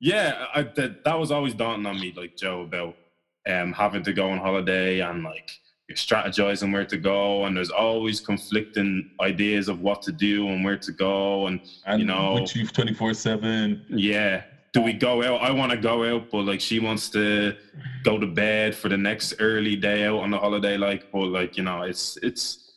yeah, 0.00 0.46
I, 0.54 0.62
that 0.62 1.04
that 1.04 1.18
was 1.18 1.32
always 1.32 1.54
daunting 1.54 1.86
on 1.86 2.00
me, 2.00 2.14
like 2.16 2.36
Joe, 2.36 2.62
about 2.62 2.96
um 3.48 3.72
having 3.72 4.02
to 4.04 4.12
go 4.12 4.30
on 4.30 4.38
holiday 4.38 5.00
and 5.00 5.24
like 5.24 5.50
you're 5.88 5.96
strategizing 5.96 6.72
where 6.72 6.84
to 6.84 6.96
go, 6.96 7.46
and 7.46 7.56
there's 7.56 7.70
always 7.70 8.20
conflicting 8.20 9.10
ideas 9.20 9.66
of 9.68 9.80
what 9.80 10.02
to 10.02 10.12
do 10.12 10.46
and 10.46 10.64
where 10.64 10.78
to 10.78 10.92
go, 10.92 11.48
and 11.48 11.60
and 11.86 12.00
you 12.00 12.06
know, 12.06 12.34
with 12.34 12.54
you 12.54 12.66
twenty 12.66 12.94
four 12.94 13.12
seven. 13.12 13.84
yeah. 13.88 14.44
Do 14.72 14.82
we 14.82 14.92
go 14.92 15.24
out? 15.24 15.42
I 15.42 15.50
want 15.50 15.72
to 15.72 15.76
go 15.76 16.04
out, 16.04 16.30
but 16.30 16.42
like 16.42 16.60
she 16.60 16.78
wants 16.78 17.08
to 17.10 17.56
go 18.04 18.18
to 18.20 18.26
bed 18.28 18.72
for 18.72 18.88
the 18.88 18.96
next 18.96 19.34
early 19.40 19.74
day 19.74 20.04
out 20.04 20.20
on 20.20 20.30
the 20.30 20.38
holiday. 20.38 20.76
Like, 20.76 21.10
but 21.10 21.26
like 21.26 21.56
you 21.56 21.64
know, 21.64 21.82
it's 21.82 22.16
it's 22.22 22.69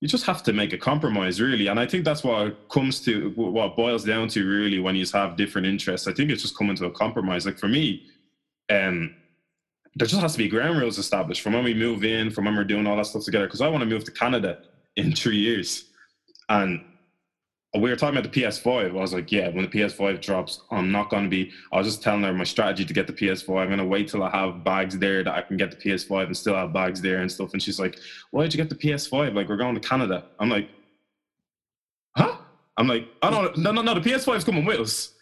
you 0.00 0.08
just 0.08 0.26
have 0.26 0.42
to 0.42 0.52
make 0.52 0.72
a 0.72 0.78
compromise, 0.78 1.40
really. 1.40 1.68
And 1.68 1.80
I 1.80 1.86
think 1.86 2.04
that's 2.04 2.22
what 2.22 2.68
comes 2.68 3.00
to, 3.00 3.30
what 3.30 3.76
boils 3.76 4.04
down 4.04 4.28
to, 4.28 4.46
really, 4.46 4.78
when 4.78 4.94
you 4.94 5.06
have 5.14 5.36
different 5.36 5.66
interests. 5.66 6.06
I 6.06 6.12
think 6.12 6.30
it's 6.30 6.42
just 6.42 6.56
coming 6.56 6.76
to 6.76 6.86
a 6.86 6.90
compromise. 6.90 7.46
Like 7.46 7.58
for 7.58 7.68
me, 7.68 8.02
um, 8.70 9.14
there 9.94 10.06
just 10.06 10.20
has 10.20 10.32
to 10.32 10.38
be 10.38 10.48
ground 10.48 10.78
rules 10.78 10.98
established 10.98 11.40
from 11.40 11.54
when 11.54 11.64
we 11.64 11.72
move 11.72 12.04
in, 12.04 12.30
from 12.30 12.44
when 12.44 12.56
we're 12.56 12.64
doing 12.64 12.86
all 12.86 12.96
that 12.96 13.06
stuff 13.06 13.24
together. 13.24 13.46
Because 13.46 13.62
I 13.62 13.68
want 13.68 13.82
to 13.82 13.88
move 13.88 14.04
to 14.04 14.10
Canada 14.10 14.58
in 14.96 15.14
three 15.14 15.38
years, 15.38 15.84
and 16.50 16.84
we 17.78 17.90
were 17.90 17.96
talking 17.96 18.16
about 18.16 18.32
the 18.32 18.40
PS5. 18.40 18.90
I 18.90 18.92
was 18.92 19.12
like, 19.12 19.32
yeah, 19.32 19.48
when 19.48 19.62
the 19.62 19.68
PS5 19.68 20.20
drops, 20.20 20.62
I'm 20.70 20.92
not 20.92 21.10
going 21.10 21.24
to 21.24 21.28
be. 21.28 21.52
I 21.72 21.78
was 21.78 21.86
just 21.86 22.02
telling 22.02 22.22
her 22.22 22.32
my 22.32 22.44
strategy 22.44 22.84
to 22.84 22.94
get 22.94 23.06
the 23.06 23.12
PS5. 23.12 23.58
I'm 23.58 23.66
going 23.68 23.78
to 23.78 23.84
wait 23.84 24.08
till 24.08 24.22
I 24.22 24.30
have 24.30 24.62
bags 24.62 24.98
there 24.98 25.24
that 25.24 25.34
I 25.34 25.42
can 25.42 25.56
get 25.56 25.70
the 25.70 25.76
PS5 25.76 26.26
and 26.26 26.36
still 26.36 26.54
have 26.54 26.72
bags 26.72 27.00
there 27.00 27.18
and 27.18 27.30
stuff. 27.30 27.52
And 27.52 27.62
she's 27.62 27.80
like, 27.80 27.98
why 28.30 28.42
did 28.42 28.54
you 28.54 28.58
get 28.58 28.68
the 28.68 28.76
PS5? 28.76 29.34
Like, 29.34 29.48
we're 29.48 29.56
going 29.56 29.74
to 29.74 29.80
Canada. 29.80 30.26
I'm 30.38 30.48
like, 30.48 30.68
huh? 32.16 32.36
I'm 32.76 32.86
like, 32.86 33.08
oh 33.22 33.30
no, 33.30 33.52
no, 33.56 33.72
no, 33.72 33.82
no. 33.82 33.94
The 33.98 34.10
PS5 34.10 34.36
is 34.36 34.44
coming 34.44 34.64
with 34.64 34.80
us. 34.80 35.14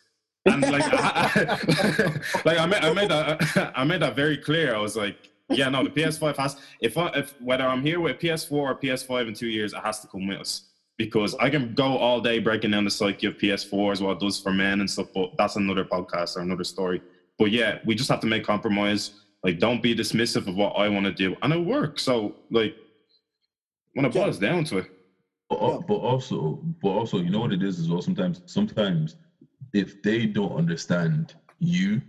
And 0.47 0.61
like, 0.61 0.83
I, 0.85 1.31
I, 1.35 2.11
like 2.45 2.59
I 2.59 2.67
made, 2.67 2.85
I 2.85 2.93
made 2.93 3.11
that, 3.11 3.73
I 3.77 3.85
made 3.85 4.03
that 4.03 4.15
very 4.15 4.37
clear. 4.37 4.75
I 4.75 4.79
was 4.79 4.97
like, 4.97 5.31
yeah, 5.49 5.71
no, 5.71 5.83
the 5.83 5.91
PS5 5.91 6.37
has. 6.37 6.57
If 6.83 6.99
I, 6.99 7.07
if 7.15 7.35
whether 7.41 7.65
I'm 7.65 7.81
here 7.81 8.01
with 8.01 8.19
PS4 8.19 8.53
or 8.53 8.75
PS5 8.75 9.29
in 9.29 9.35
two 9.35 9.47
years, 9.47 9.73
it 9.73 9.81
has 9.83 10.01
to 10.01 10.09
come 10.09 10.27
with 10.27 10.41
us 10.41 10.74
because 10.97 11.34
I 11.40 11.51
can 11.51 11.74
go 11.74 11.97
all 11.97 12.20
day 12.20 12.38
breaking 12.38 12.70
down 12.70 12.84
the 12.84 12.90
psyche 12.90 13.26
of 13.26 13.36
PS4 13.36 13.92
as 13.92 14.01
what 14.03 14.12
it 14.12 14.20
does 14.20 14.38
for 14.38 14.53
men 14.53 14.80
and 14.80 14.88
stuff, 14.88 15.09
but 15.14 15.30
that's 15.36 15.57
another 15.57 15.84
podcast 15.84 16.36
or 16.36 16.40
another 16.40 16.64
story. 16.64 17.03
But 17.38 17.51
yeah, 17.51 17.78
we 17.84 17.95
just 17.95 18.09
have 18.11 18.20
to 18.20 18.26
make 18.26 18.45
compromise. 18.45 19.11
Like, 19.42 19.59
don't 19.59 19.82
be 19.82 19.95
dismissive 19.95 20.47
of 20.47 20.55
what 20.55 20.70
I 20.76 20.88
want 20.88 21.05
to 21.07 21.12
do, 21.12 21.34
and 21.42 21.53
it 21.53 21.59
works. 21.59 22.03
So, 22.03 22.36
like, 22.51 22.74
when 23.95 24.05
it 24.07 24.14
Yeah. 24.14 24.22
boils 24.24 24.38
down 24.38 24.64
to 24.64 24.78
it, 24.78 24.86
But, 25.51 25.80
but 25.86 25.95
also, 25.97 26.61
but 26.82 26.88
also, 26.88 27.18
you 27.18 27.28
know 27.30 27.40
what 27.40 27.53
it 27.53 27.62
is 27.62 27.78
as 27.78 27.88
well. 27.88 28.01
Sometimes, 28.01 28.40
sometimes, 28.47 29.16
if 29.74 30.01
they 30.03 30.26
don't 30.26 30.53
understand 30.53 31.34
you, 31.59 32.01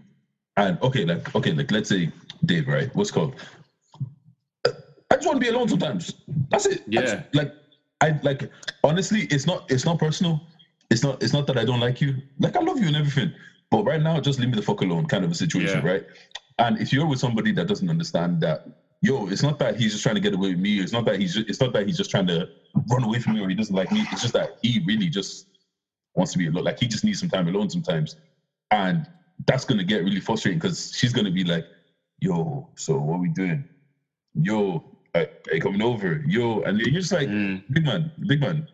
and 0.57 0.79
okay, 0.81 1.03
like 1.05 1.36
okay, 1.36 1.51
like 1.51 1.69
let's 1.71 1.89
say 1.89 2.09
Dave, 2.45 2.67
right? 2.67 2.89
What's 2.95 3.11
called? 3.11 3.36
I 4.65 5.15
just 5.15 5.27
want 5.27 5.36
to 5.36 5.45
be 5.45 5.49
alone 5.49 5.67
sometimes. 5.67 6.13
That's 6.49 6.65
it. 6.65 6.83
Yeah. 6.88 7.01
just- 7.01 7.36
like 7.36 7.51
I 8.02 8.20
like 8.24 8.50
honestly, 8.84 9.22
it's 9.24 9.46
not 9.46 9.64
it's 9.70 9.86
not 9.86 10.00
personal. 10.00 10.43
It's 10.89 11.04
not 11.04 11.22
it's 11.24 11.34
not 11.34 11.48
that 11.48 11.58
I 11.58 11.64
don't 11.66 11.80
like 11.80 12.02
you. 12.02 12.22
Like 12.39 12.56
I 12.56 12.62
love 12.62 12.80
you 12.80 12.88
and 12.88 12.96
everything. 12.96 13.34
But 13.72 13.84
right 13.86 14.02
now, 14.02 14.20
just 14.20 14.39
leave 14.39 14.50
me 14.50 14.56
the 14.56 14.62
fuck 14.62 14.82
alone, 14.82 15.06
kind 15.08 15.24
of 15.24 15.32
a 15.32 15.36
situation, 15.36 15.84
Yeah. 15.84 15.91
right? 15.91 16.04
And 16.60 16.80
if 16.80 16.93
you're 16.93 17.08
with 17.08 17.20
somebody 17.20 17.52
that 17.54 17.68
doesn't 17.68 17.89
understand 17.89 18.41
that, 18.41 18.62
yo, 19.02 19.28
it's 19.28 19.43
not 19.43 19.60
that 19.60 19.76
he's 19.76 19.91
just 19.91 20.04
trying 20.04 20.16
to 20.16 20.22
get 20.22 20.34
away 20.34 20.50
with 20.50 20.60
me. 20.60 20.80
It's 20.80 20.93
not 20.93 21.06
that 21.06 21.20
he's 21.20 21.34
just, 21.34 21.50
it's 21.50 21.60
not 21.60 21.74
that 21.74 21.86
he's 21.86 21.98
just 21.98 22.10
trying 22.12 22.28
to 22.28 22.48
run 22.91 23.04
away 23.04 23.20
from 23.20 23.34
me 23.34 23.41
or 23.41 23.50
he 23.50 23.56
doesn't 23.56 23.76
like 23.76 23.91
me. 23.91 24.06
It's 24.12 24.22
just 24.22 24.34
that 24.34 24.52
he 24.62 24.82
really 24.86 25.10
just 25.10 25.48
wants 26.16 26.32
to 26.34 26.38
be 26.38 26.48
alone. 26.48 26.64
Like 26.64 26.80
he 26.80 26.88
just 26.88 27.04
needs 27.04 27.20
some 27.20 27.30
time 27.30 27.48
alone 27.48 27.70
sometimes, 27.70 28.16
and 28.72 29.08
that's 29.48 29.66
gonna 29.66 29.84
get 29.84 30.04
really 30.04 30.22
frustrating 30.22 30.60
because 30.60 30.91
she's 30.96 31.12
gonna 31.14 31.32
be 31.32 31.43
like, 31.43 31.66
yo, 32.20 32.70
so 32.78 32.98
what 33.00 33.20
we 33.20 33.30
doing? 33.30 33.66
Yo, 34.36 34.84
are 35.16 35.28
are 35.53 35.59
coming 35.59 35.82
over? 35.82 36.24
Yo, 36.28 36.61
and 36.61 36.80
you're 36.80 36.91
just 37.01 37.11
like, 37.11 37.28
Mm. 37.30 37.63
big 37.72 37.86
man, 37.86 38.11
big 38.28 38.39
man, 38.41 38.68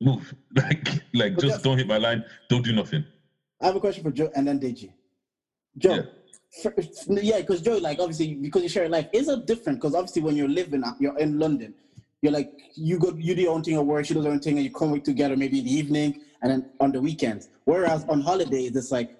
move. 0.00 0.32
Like, 0.56 0.88
like 1.14 1.34
But 1.34 1.42
just 1.44 1.62
don't 1.64 1.78
hit 1.78 1.86
my 1.86 1.98
line. 1.98 2.24
Don't 2.48 2.64
do 2.64 2.72
nothing. 2.72 3.04
I 3.60 3.66
have 3.66 3.76
a 3.76 3.80
question 3.80 4.02
for 4.02 4.10
Joe 4.10 4.30
and 4.36 4.46
then 4.46 4.58
Deji. 4.60 4.90
Joe, 5.78 5.94
Yeah. 5.94 6.02
for- 6.62 6.74
yeah, 7.20 7.40
because 7.40 7.60
Joe, 7.62 7.76
like 7.78 7.98
obviously 7.98 8.34
because 8.34 8.62
you 8.62 8.68
share 8.68 8.84
a 8.84 8.88
life, 8.88 9.08
is 9.12 9.28
it 9.28 9.46
different? 9.46 9.78
Because 9.80 9.94
obviously 9.94 10.22
when 10.22 10.36
you're 10.36 10.48
living, 10.48 10.82
out- 10.84 11.00
you're 11.00 11.18
in 11.18 11.38
London, 11.38 11.74
you're 12.22 12.32
like 12.32 12.50
you 12.74 12.98
go, 12.98 13.12
you 13.16 13.34
do 13.34 13.42
your 13.42 13.52
own 13.54 13.62
thing 13.62 13.76
at 13.76 13.84
work, 13.84 14.04
she 14.06 14.14
does 14.14 14.24
her 14.24 14.30
own 14.30 14.40
thing, 14.40 14.56
and 14.56 14.64
you 14.64 14.70
come 14.72 14.90
work 14.90 15.04
together 15.04 15.36
maybe 15.36 15.58
in 15.58 15.64
the 15.64 15.72
evening 15.72 16.20
and 16.42 16.50
then 16.50 16.70
on 16.80 16.92
the 16.92 17.00
weekends. 17.00 17.48
Whereas 17.64 18.04
on 18.08 18.20
holidays, 18.20 18.74
it's 18.76 18.90
like 18.90 19.10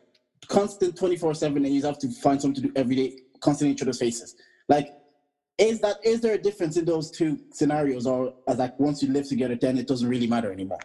constant 0.49 0.97
twenty 0.97 1.17
four 1.17 1.35
seven, 1.35 1.65
and 1.65 1.75
you 1.75 1.83
have 1.83 1.99
to 1.99 2.09
find 2.11 2.41
something 2.41 2.63
to 2.63 2.69
do 2.69 2.73
every 2.77 2.97
day, 2.97 3.19
constantly 3.41 3.73
each 3.75 3.83
other's 3.83 3.99
faces. 3.99 4.35
Like, 4.69 4.95
is 5.59 5.81
that 5.81 5.97
is 6.05 6.21
there 6.21 6.35
a 6.35 6.39
difference 6.39 6.77
in 6.77 6.85
those 6.85 7.11
two 7.11 7.39
scenarios, 7.53 8.07
or 8.07 8.35
as 8.47 8.59
like 8.59 8.79
once 8.79 9.03
you 9.03 9.13
live 9.13 9.29
together, 9.29 9.55
then 9.57 9.79
it 9.79 9.87
doesn't 9.87 10.09
really 10.09 10.27
matter 10.27 10.53
anymore? 10.53 10.79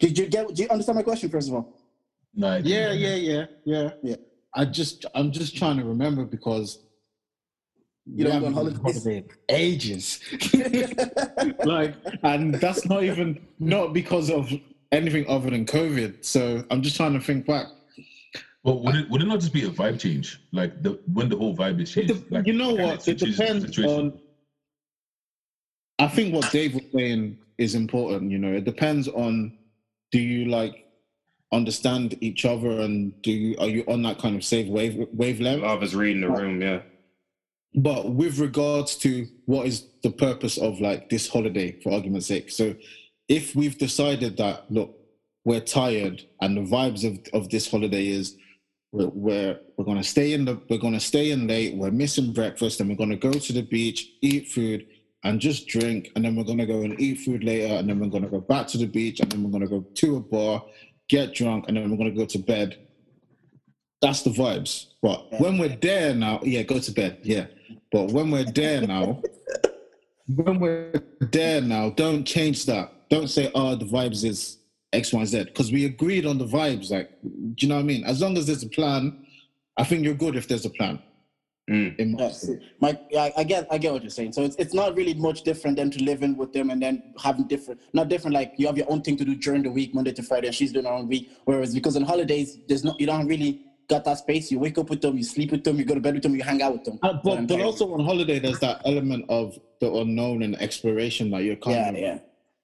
Did 0.00 0.16
you 0.18 0.26
get? 0.26 0.54
Do 0.54 0.62
you 0.62 0.68
understand 0.68 0.96
my 0.96 1.02
question? 1.02 1.28
First 1.28 1.48
of 1.48 1.54
all. 1.54 1.74
No, 2.34 2.56
Yeah, 2.62 2.92
yeah, 2.92 3.14
yeah, 3.16 3.46
yeah, 3.64 3.90
Yeah. 4.02 4.16
I 4.54 4.64
just, 4.64 5.04
I'm 5.14 5.32
just 5.32 5.56
trying 5.56 5.76
to 5.78 5.84
remember 5.84 6.24
because 6.24 6.78
You 8.06 8.24
don't 8.24 8.40
go 8.40 8.46
on 8.46 8.54
haven't 8.54 8.76
holidays? 8.76 9.02
holiday 9.02 9.16
in 9.18 9.24
ages. 9.48 10.20
like, 11.64 11.94
and 12.22 12.54
that's 12.54 12.86
not 12.86 13.02
even 13.02 13.40
not 13.58 13.92
because 13.92 14.30
of 14.30 14.52
anything 14.92 15.26
other 15.28 15.50
than 15.50 15.66
COVID. 15.66 16.24
So 16.24 16.64
I'm 16.70 16.80
just 16.82 16.96
trying 16.96 17.14
to 17.14 17.20
think 17.20 17.46
back. 17.46 17.66
But 18.64 18.82
would 18.82 18.96
it 18.96 19.08
would 19.10 19.22
it 19.22 19.26
not 19.26 19.40
just 19.40 19.52
be 19.52 19.64
a 19.64 19.70
vibe 19.70 20.00
change? 20.00 20.40
Like 20.52 20.82
the 20.82 21.00
when 21.12 21.28
the 21.28 21.36
whole 21.36 21.56
vibe 21.56 21.80
is 21.80 21.92
changed. 21.92 22.28
de- 22.28 22.34
like, 22.34 22.46
you 22.46 22.52
know 22.52 22.74
what? 22.74 23.06
It 23.06 23.18
changes 23.18 23.36
depends 23.36 23.78
on. 23.78 24.18
I 25.98 26.08
think 26.08 26.34
what 26.34 26.50
Dave 26.52 26.74
was 26.74 26.84
saying 26.94 27.38
is 27.56 27.74
important. 27.74 28.30
You 28.30 28.38
know, 28.38 28.52
it 28.52 28.64
depends 28.64 29.08
on 29.08 29.56
do 30.10 30.18
you 30.18 30.46
like 30.46 30.86
understand 31.52 32.16
each 32.20 32.44
other 32.44 32.80
and 32.80 33.20
do 33.22 33.30
you 33.30 33.56
are 33.58 33.68
you 33.68 33.84
on 33.88 34.02
that 34.02 34.18
kind 34.18 34.36
of 34.36 34.44
safe 34.44 34.68
wave 34.68 35.06
wavelength? 35.12 35.62
love 35.62 35.82
is 35.82 35.94
reading 35.94 36.22
the 36.22 36.30
room. 36.30 36.60
Yeah, 36.60 36.80
But 37.74 38.10
with 38.10 38.38
regards 38.38 38.96
to 38.96 39.26
what 39.46 39.66
is 39.66 39.86
the 40.02 40.10
purpose 40.10 40.58
of 40.58 40.80
like 40.80 41.08
this 41.10 41.28
holiday, 41.28 41.80
for 41.80 41.92
argument's 41.92 42.26
sake, 42.26 42.50
so 42.50 42.74
if 43.28 43.54
we've 43.54 43.78
decided 43.78 44.36
that 44.38 44.70
look, 44.70 44.94
we're 45.44 45.60
tired 45.60 46.24
and 46.40 46.56
the 46.56 46.60
vibes 46.60 47.04
of, 47.04 47.18
of 47.32 47.48
this 47.48 47.70
holiday 47.70 48.08
is 48.08 48.36
we're, 48.92 49.08
we're 49.08 49.60
we're 49.76 49.84
gonna 49.84 50.04
stay 50.04 50.32
in 50.32 50.44
the 50.44 50.60
we're 50.68 50.78
gonna 50.78 51.00
stay 51.00 51.30
in 51.30 51.46
late, 51.46 51.74
we're 51.76 51.90
missing 51.90 52.32
breakfast, 52.32 52.80
and 52.80 52.88
we're 52.88 52.96
gonna 52.96 53.16
go 53.16 53.32
to 53.32 53.52
the 53.52 53.62
beach, 53.62 54.12
eat 54.22 54.48
food, 54.48 54.86
and 55.24 55.40
just 55.40 55.66
drink, 55.66 56.10
and 56.16 56.24
then 56.24 56.36
we're 56.36 56.44
gonna 56.44 56.66
go 56.66 56.82
and 56.82 56.98
eat 57.00 57.16
food 57.16 57.44
later, 57.44 57.74
and 57.74 57.88
then 57.88 58.00
we're 58.00 58.08
gonna 58.08 58.28
go 58.28 58.40
back 58.40 58.66
to 58.68 58.78
the 58.78 58.86
beach, 58.86 59.20
and 59.20 59.30
then 59.30 59.42
we're 59.42 59.50
gonna 59.50 59.68
go 59.68 59.80
to 59.94 60.16
a 60.16 60.20
bar, 60.20 60.64
get 61.08 61.34
drunk, 61.34 61.66
and 61.68 61.76
then 61.76 61.90
we're 61.90 61.96
gonna 61.96 62.10
go 62.10 62.24
to 62.24 62.38
bed. 62.38 62.78
That's 64.00 64.22
the 64.22 64.30
vibes. 64.30 64.86
But 65.02 65.40
when 65.40 65.58
we're 65.58 65.76
there 65.76 66.14
now, 66.14 66.40
yeah, 66.42 66.62
go 66.62 66.78
to 66.78 66.92
bed, 66.92 67.18
yeah. 67.22 67.46
But 67.90 68.12
when 68.12 68.30
we're 68.30 68.44
there 68.44 68.80
now, 68.80 69.22
when 70.28 70.60
we're 70.60 71.02
there 71.20 71.60
now, 71.60 71.90
don't 71.90 72.24
change 72.24 72.64
that. 72.66 72.92
Don't 73.10 73.28
say, 73.28 73.50
oh, 73.54 73.74
the 73.74 73.86
vibes 73.86 74.24
is 74.24 74.57
X, 74.92 75.12
Y, 75.12 75.24
Z. 75.24 75.44
Because 75.44 75.70
we 75.70 75.84
agreed 75.84 76.26
on 76.26 76.38
the 76.38 76.46
vibes. 76.46 76.90
Like, 76.90 77.10
do 77.22 77.54
you 77.58 77.68
know 77.68 77.76
what 77.76 77.82
I 77.82 77.84
mean? 77.84 78.04
As 78.04 78.20
long 78.20 78.36
as 78.38 78.46
there's 78.46 78.62
a 78.62 78.68
plan, 78.68 79.26
I 79.76 79.84
think 79.84 80.04
you're 80.04 80.14
good 80.14 80.36
if 80.36 80.48
there's 80.48 80.64
a 80.64 80.70
plan. 80.70 81.00
Mm. 81.70 81.98
In 81.98 82.12
my 82.12 82.18
Yes. 82.18 82.50
My, 82.80 82.98
I, 83.16 83.32
I 83.36 83.44
get, 83.44 83.66
I 83.70 83.76
get 83.76 83.92
what 83.92 84.02
you're 84.02 84.10
saying. 84.10 84.32
So 84.32 84.42
it's, 84.42 84.56
it's 84.56 84.72
not 84.72 84.96
really 84.96 85.12
much 85.14 85.42
different 85.42 85.76
than 85.76 85.90
to 85.90 86.02
living 86.02 86.36
with 86.36 86.52
them 86.52 86.70
and 86.70 86.82
then 86.82 87.12
having 87.22 87.46
different, 87.46 87.80
not 87.92 88.08
different. 88.08 88.34
Like 88.34 88.54
you 88.56 88.66
have 88.66 88.78
your 88.78 88.90
own 88.90 89.02
thing 89.02 89.18
to 89.18 89.24
do 89.24 89.34
during 89.34 89.62
the 89.62 89.70
week, 89.70 89.94
Monday 89.94 90.12
to 90.12 90.22
Friday, 90.22 90.46
and 90.46 90.56
she's 90.56 90.72
doing 90.72 90.86
her 90.86 90.92
own 90.92 91.08
week. 91.08 91.30
Whereas 91.44 91.74
because 91.74 91.94
on 91.96 92.02
holidays, 92.02 92.58
there's 92.68 92.84
not, 92.84 92.98
you 92.98 93.06
don't 93.06 93.26
really 93.26 93.66
got 93.88 94.04
that 94.06 94.18
space. 94.18 94.50
You 94.50 94.58
wake 94.58 94.78
up 94.78 94.88
with 94.88 95.02
them, 95.02 95.18
you 95.18 95.24
sleep 95.24 95.50
with 95.52 95.62
them, 95.64 95.78
you 95.78 95.84
go 95.84 95.94
to 95.94 96.00
bed 96.00 96.14
with 96.14 96.22
them, 96.22 96.34
you 96.34 96.42
hang 96.42 96.62
out 96.62 96.72
with 96.72 96.84
them. 96.84 96.98
Uh, 97.02 97.14
but, 97.22 97.46
but 97.46 97.60
also 97.60 97.92
on 97.92 98.04
holiday, 98.04 98.38
there's 98.38 98.60
that 98.60 98.80
element 98.86 99.26
of 99.28 99.58
the 99.80 99.92
unknown 99.92 100.42
and 100.42 100.60
exploration 100.62 101.30
that 101.30 101.42
you're 101.42 101.56
kind 101.56 101.76
yeah, 101.76 101.88
of 101.88 101.96
yeah. 101.96 102.18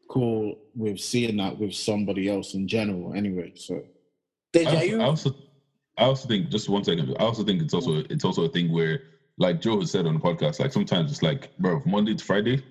Cool 0.09 0.59
with 0.75 1.01
seeing 1.01 1.37
that 1.39 1.59
with 1.59 1.75
somebody 1.75 2.29
else 2.29 2.55
in 2.55 2.69
general. 2.69 3.15
Anyway, 3.15 3.53
so 3.57 3.83
Deji, 4.53 4.67
I 4.67 4.75
also, 4.75 4.85
you? 4.87 5.01
I 5.01 5.05
also, 5.05 5.35
I 5.99 6.05
also 6.05 6.29
think 6.29 6.49
just 6.49 6.69
one 6.69 6.85
second. 6.85 7.17
I 7.19 7.23
also 7.25 7.45
think 7.45 7.63
it's 7.63 7.75
also 7.75 8.05
it's 8.11 8.25
also 8.25 8.45
a 8.45 8.49
thing 8.49 8.73
where, 8.73 9.03
like 9.39 9.61
Joe 9.61 9.81
has 9.81 9.91
said 9.91 10.07
on 10.07 10.15
the 10.15 10.21
podcast, 10.21 10.61
like 10.61 10.73
sometimes 10.73 11.11
it's 11.11 11.23
like, 11.23 11.57
bro, 11.59 11.81
from 11.81 11.91
Monday 11.91 12.15
to 12.15 12.25
Friday, 12.25 12.63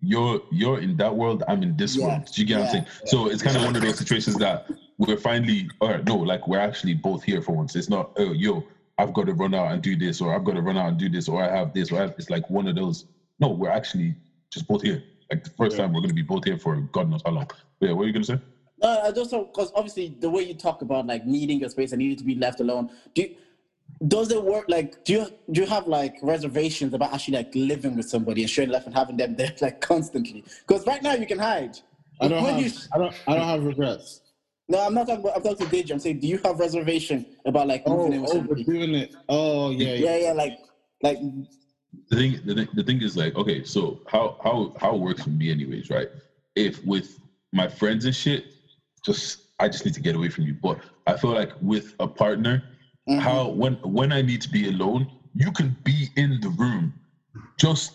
you're 0.00 0.40
you're 0.50 0.80
in 0.80 0.96
that 0.96 1.14
world, 1.14 1.44
I'm 1.48 1.62
in 1.62 1.76
this 1.76 1.96
Yeah, 1.96 2.06
world. 2.06 2.30
Do 2.32 2.40
you 2.40 2.46
get 2.46 2.58
what 2.58 2.60
I'm 2.60 2.66
yeah, 2.66 2.72
saying? 2.84 2.86
So 3.06 3.26
it's 3.28 3.42
kind 3.42 3.56
of 3.56 3.64
one 3.64 3.76
of 3.76 3.82
those 3.82 3.98
situations 3.98 4.36
that 4.36 4.66
we're 4.98 5.16
finally, 5.16 5.68
or 5.80 5.98
no, 5.98 6.16
like 6.16 6.46
we're 6.46 6.58
actually 6.58 6.94
both 6.94 7.22
here 7.22 7.40
for 7.42 7.52
once. 7.52 7.74
It's 7.76 7.88
not, 7.88 8.12
oh, 8.16 8.32
yo, 8.32 8.64
I've 8.98 9.12
got 9.12 9.26
to 9.26 9.34
run 9.34 9.54
out 9.54 9.72
and 9.72 9.82
do 9.82 9.96
this, 9.96 10.20
or 10.20 10.34
I've 10.34 10.44
got 10.44 10.54
to 10.54 10.62
run 10.62 10.76
out 10.76 10.88
and 10.88 10.98
do 10.98 11.08
this, 11.08 11.28
or 11.28 11.42
I 11.42 11.56
have 11.56 11.72
this, 11.72 11.90
or 11.90 11.98
I 11.98 12.02
have, 12.02 12.14
it's 12.18 12.30
like 12.30 12.48
one 12.50 12.68
of 12.68 12.76
those. 12.76 13.06
No, 13.40 13.48
we're 13.48 13.70
actually 13.70 14.14
just 14.50 14.68
both 14.68 14.82
here. 14.82 15.02
Like 15.32 15.44
the 15.44 15.50
first 15.50 15.78
time 15.78 15.94
we're 15.94 16.00
going 16.00 16.10
to 16.10 16.14
be 16.14 16.20
both 16.20 16.44
here 16.44 16.58
for 16.58 16.76
God 16.76 17.08
knows 17.08 17.22
how 17.24 17.30
long. 17.30 17.46
But 17.80 17.86
yeah, 17.86 17.92
what 17.92 18.02
are 18.02 18.06
you 18.06 18.12
going 18.12 18.24
to 18.24 18.36
say? 18.36 18.42
No, 18.82 19.00
I 19.00 19.10
just 19.12 19.30
because 19.30 19.72
obviously 19.74 20.14
the 20.20 20.28
way 20.28 20.42
you 20.42 20.52
talk 20.52 20.82
about 20.82 21.06
like 21.06 21.24
needing 21.24 21.58
your 21.58 21.70
space 21.70 21.92
and 21.92 22.00
needing 22.00 22.18
to 22.18 22.24
be 22.24 22.34
left 22.34 22.60
alone. 22.60 22.90
Do 23.14 23.22
you, 23.22 23.34
does 24.06 24.30
it 24.30 24.42
work? 24.44 24.66
Like, 24.68 25.04
do 25.04 25.12
you 25.14 25.26
do 25.50 25.62
you 25.62 25.66
have 25.66 25.86
like 25.86 26.16
reservations 26.20 26.92
about 26.92 27.14
actually 27.14 27.38
like 27.38 27.50
living 27.54 27.96
with 27.96 28.06
somebody 28.10 28.42
and 28.42 28.50
sharing 28.50 28.68
life 28.70 28.84
and 28.84 28.94
having 28.94 29.16
them 29.16 29.34
there 29.36 29.54
like 29.62 29.80
constantly? 29.80 30.44
Because 30.66 30.86
right 30.86 31.02
now 31.02 31.14
you 31.14 31.24
can 31.26 31.38
hide. 31.38 31.78
I 32.20 32.28
don't 32.28 32.44
When 32.44 32.54
have, 32.54 32.62
you- 32.62 32.72
I 32.94 32.98
don't, 32.98 33.14
I 33.26 33.34
don't 33.36 33.48
have 33.48 33.64
regrets. 33.64 34.20
no, 34.68 34.84
I'm 34.84 34.92
not 34.92 35.06
talking 35.06 35.24
about. 35.24 35.36
I'm 35.36 35.42
talking 35.42 35.66
to 35.66 35.74
Deji. 35.76 35.92
I'm 35.92 35.98
saying, 35.98 36.20
do 36.20 36.26
you 36.26 36.38
have 36.44 36.58
reservation 36.58 37.24
about 37.46 37.68
like 37.68 37.84
Oh, 37.86 37.96
moving 37.96 38.12
in 38.14 38.20
with 38.20 38.30
somebody? 38.32 38.62
overdoing 38.68 38.94
it. 38.96 39.14
Oh 39.30 39.70
yeah, 39.70 39.94
yeah. 39.94 40.10
Yeah, 40.10 40.16
yeah, 40.26 40.32
like 40.32 40.58
like 41.02 41.18
the 42.08 42.16
thing, 42.16 42.40
the, 42.44 42.54
thing- 42.54 42.68
the 42.72 42.82
thing 42.82 43.02
is 43.02 43.16
like, 43.16 43.34
okay, 43.36 43.62
so 43.64 44.00
how 44.08 44.36
how 44.42 44.72
how 44.78 44.94
it 44.94 45.00
works 45.00 45.22
for 45.22 45.30
me, 45.30 45.50
anyways, 45.50 45.90
right? 45.90 46.08
If 46.56 46.82
with 46.84 47.18
my 47.52 47.68
friends 47.68 48.04
and 48.04 48.14
shit, 48.14 48.44
just 49.04 49.38
I 49.58 49.68
just 49.68 49.84
need 49.84 49.94
to 49.94 50.00
get 50.00 50.16
away 50.16 50.28
from 50.28 50.44
you. 50.46 50.54
But 50.54 50.78
I 51.06 51.16
feel 51.16 51.32
like 51.32 51.52
with 51.60 51.94
a 52.00 52.06
partner, 52.08 52.62
Mhm. 53.08 53.20
how 53.20 53.48
when 53.48 53.74
when 53.84 54.12
I 54.12 54.22
need 54.22 54.40
to 54.42 54.48
be 54.50 54.68
alone, 54.68 55.06
you 55.34 55.52
can 55.52 55.76
be 55.84 56.08
in 56.16 56.40
the 56.40 56.50
room. 56.50 56.94
Just 57.58 57.92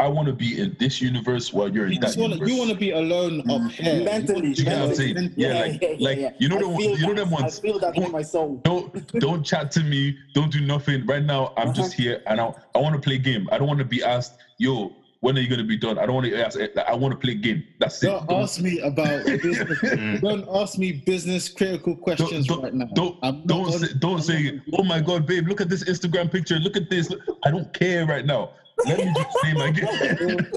I 0.00 0.06
want 0.06 0.28
to 0.28 0.32
be 0.32 0.60
in 0.60 0.76
this 0.78 1.00
universe 1.02 1.52
while 1.52 1.68
you're 1.68 1.86
in 1.86 1.94
You 1.94 2.00
that 2.00 2.16
wanna, 2.16 2.34
universe. 2.34 2.50
you 2.52 2.56
want 2.58 2.70
to 2.70 2.76
be 2.76 2.90
alone 2.92 3.40
up 3.50 3.70
here. 3.72 4.04
mentally. 4.04 4.50
You 4.50 4.54
get 4.54 4.66
what 4.66 4.74
I'm 4.74 4.88
mentally. 4.90 5.14
saying? 5.14 5.32
Yeah, 5.36 5.60
like- 5.60 5.96
like, 6.00 6.34
you 6.38 6.48
know 6.48 6.58
the 6.58 6.82
you 6.98 7.06
know 7.06 7.14
them 7.14 7.30
ones- 7.30 7.58
I 7.58 7.62
feel 7.62 7.78
that 7.80 7.96
in 7.96 8.12
my 8.12 8.22
soul. 8.22 8.60
don't 8.62 9.06
don't 9.18 9.42
chat 9.44 9.72
to 9.72 9.80
me. 9.82 10.16
Don't 10.34 10.52
do 10.52 10.60
nothing. 10.60 11.04
Right 11.06 11.22
now, 11.24 11.52
I'm 11.56 11.72
just 11.74 11.94
Uh-huh. 11.94 12.02
here 12.02 12.22
and 12.28 12.40
I 12.40 12.52
I 12.74 12.78
want 12.78 12.94
to 12.94 13.00
play 13.00 13.18
game. 13.18 13.48
I 13.50 13.58
don't 13.58 13.66
want 13.66 13.80
to 13.80 13.84
be 13.84 14.04
asked, 14.04 14.34
yo, 14.58 14.92
when 15.20 15.36
are 15.36 15.40
you 15.40 15.48
gonna 15.48 15.64
be 15.64 15.76
done? 15.76 15.98
I 15.98 16.06
don't 16.06 16.14
want 16.14 16.26
to 16.28 16.46
ask. 16.46 16.56
I 16.86 16.94
want 16.94 17.10
to 17.10 17.18
play 17.18 17.34
game. 17.34 17.64
That's 17.80 18.00
it. 18.04 18.06
Don't 18.06 18.30
ask 18.30 18.60
me 18.60 18.78
about 18.78 19.24
business. 19.42 20.20
don't 20.20 20.46
ask 20.54 20.78
me 20.78 20.92
business 20.92 21.48
critical 21.48 21.96
questions 21.96 22.46
don't, 22.46 22.62
right 22.62 22.72
now. 22.72 22.86
Don't 22.94 23.18
I'm 23.24 23.38
not 23.38 23.46
don't 23.48 23.72
say, 23.72 23.88
don't 23.98 24.22
say, 24.22 24.60
oh 24.74 24.84
my 24.84 25.00
god, 25.00 25.26
babe, 25.26 25.48
look 25.48 25.60
at 25.60 25.68
this 25.68 25.82
Instagram 25.82 26.30
picture. 26.30 26.60
Look 26.60 26.76
at 26.76 26.88
this. 26.88 27.12
I 27.44 27.50
don't 27.50 27.72
care 27.74 28.06
right 28.06 28.24
now. 28.24 28.50
Let 28.86 28.98
me 28.98 29.12
just 29.14 29.36
play 29.38 29.52
my 29.54 29.70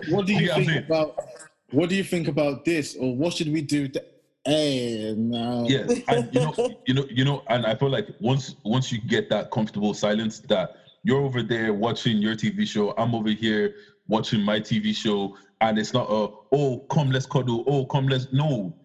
what 0.10 0.26
do 0.26 0.34
You 0.34 0.39
you 0.39 0.48
get 0.48 0.49
what 0.49 0.57
I'm 0.57 0.65
think 0.65 0.68
saying? 0.68 0.85
about 0.85 1.15
what 1.72 1.89
do 1.89 1.95
you 1.95 2.03
think 2.03 2.27
about 2.27 2.65
this 2.65 2.95
or 2.95 3.15
what 3.15 3.34
should 3.34 3.52
we 3.52 3.61
do 3.61 3.88
to, 3.88 4.03
hey 4.45 5.14
no 5.18 5.65
yeah 5.68 5.85
and 6.07 6.34
you 6.34 6.41
know 6.41 6.53
you 6.88 6.93
know 6.93 7.06
you 7.10 7.23
know 7.23 7.43
and 7.49 7.64
i 7.65 7.76
feel 7.76 7.91
like 7.91 8.07
once 8.19 8.56
once 8.65 8.91
you 8.91 8.99
get 8.99 9.30
that 9.30 9.52
comfortable 9.52 9.93
silence 9.93 10.39
that 10.39 10.77
you're 11.03 11.22
over 11.22 11.43
there 11.43 11.73
watching 11.76 12.18
your 12.18 12.34
tv 12.34 12.68
show 12.68 12.91
i'm 12.98 13.14
over 13.14 13.30
here 13.30 13.76
watching 14.07 14.41
my 14.41 14.60
tv 14.60 14.95
show 14.95 15.38
and 15.61 15.77
it's 15.77 15.93
not 15.93 16.07
a 16.10 16.27
oh 16.52 16.80
come 16.89 17.11
let's 17.11 17.26
cuddle 17.26 17.64
oh 17.68 17.85
come 17.85 18.07
let's 18.07 18.27
no. 18.34 18.76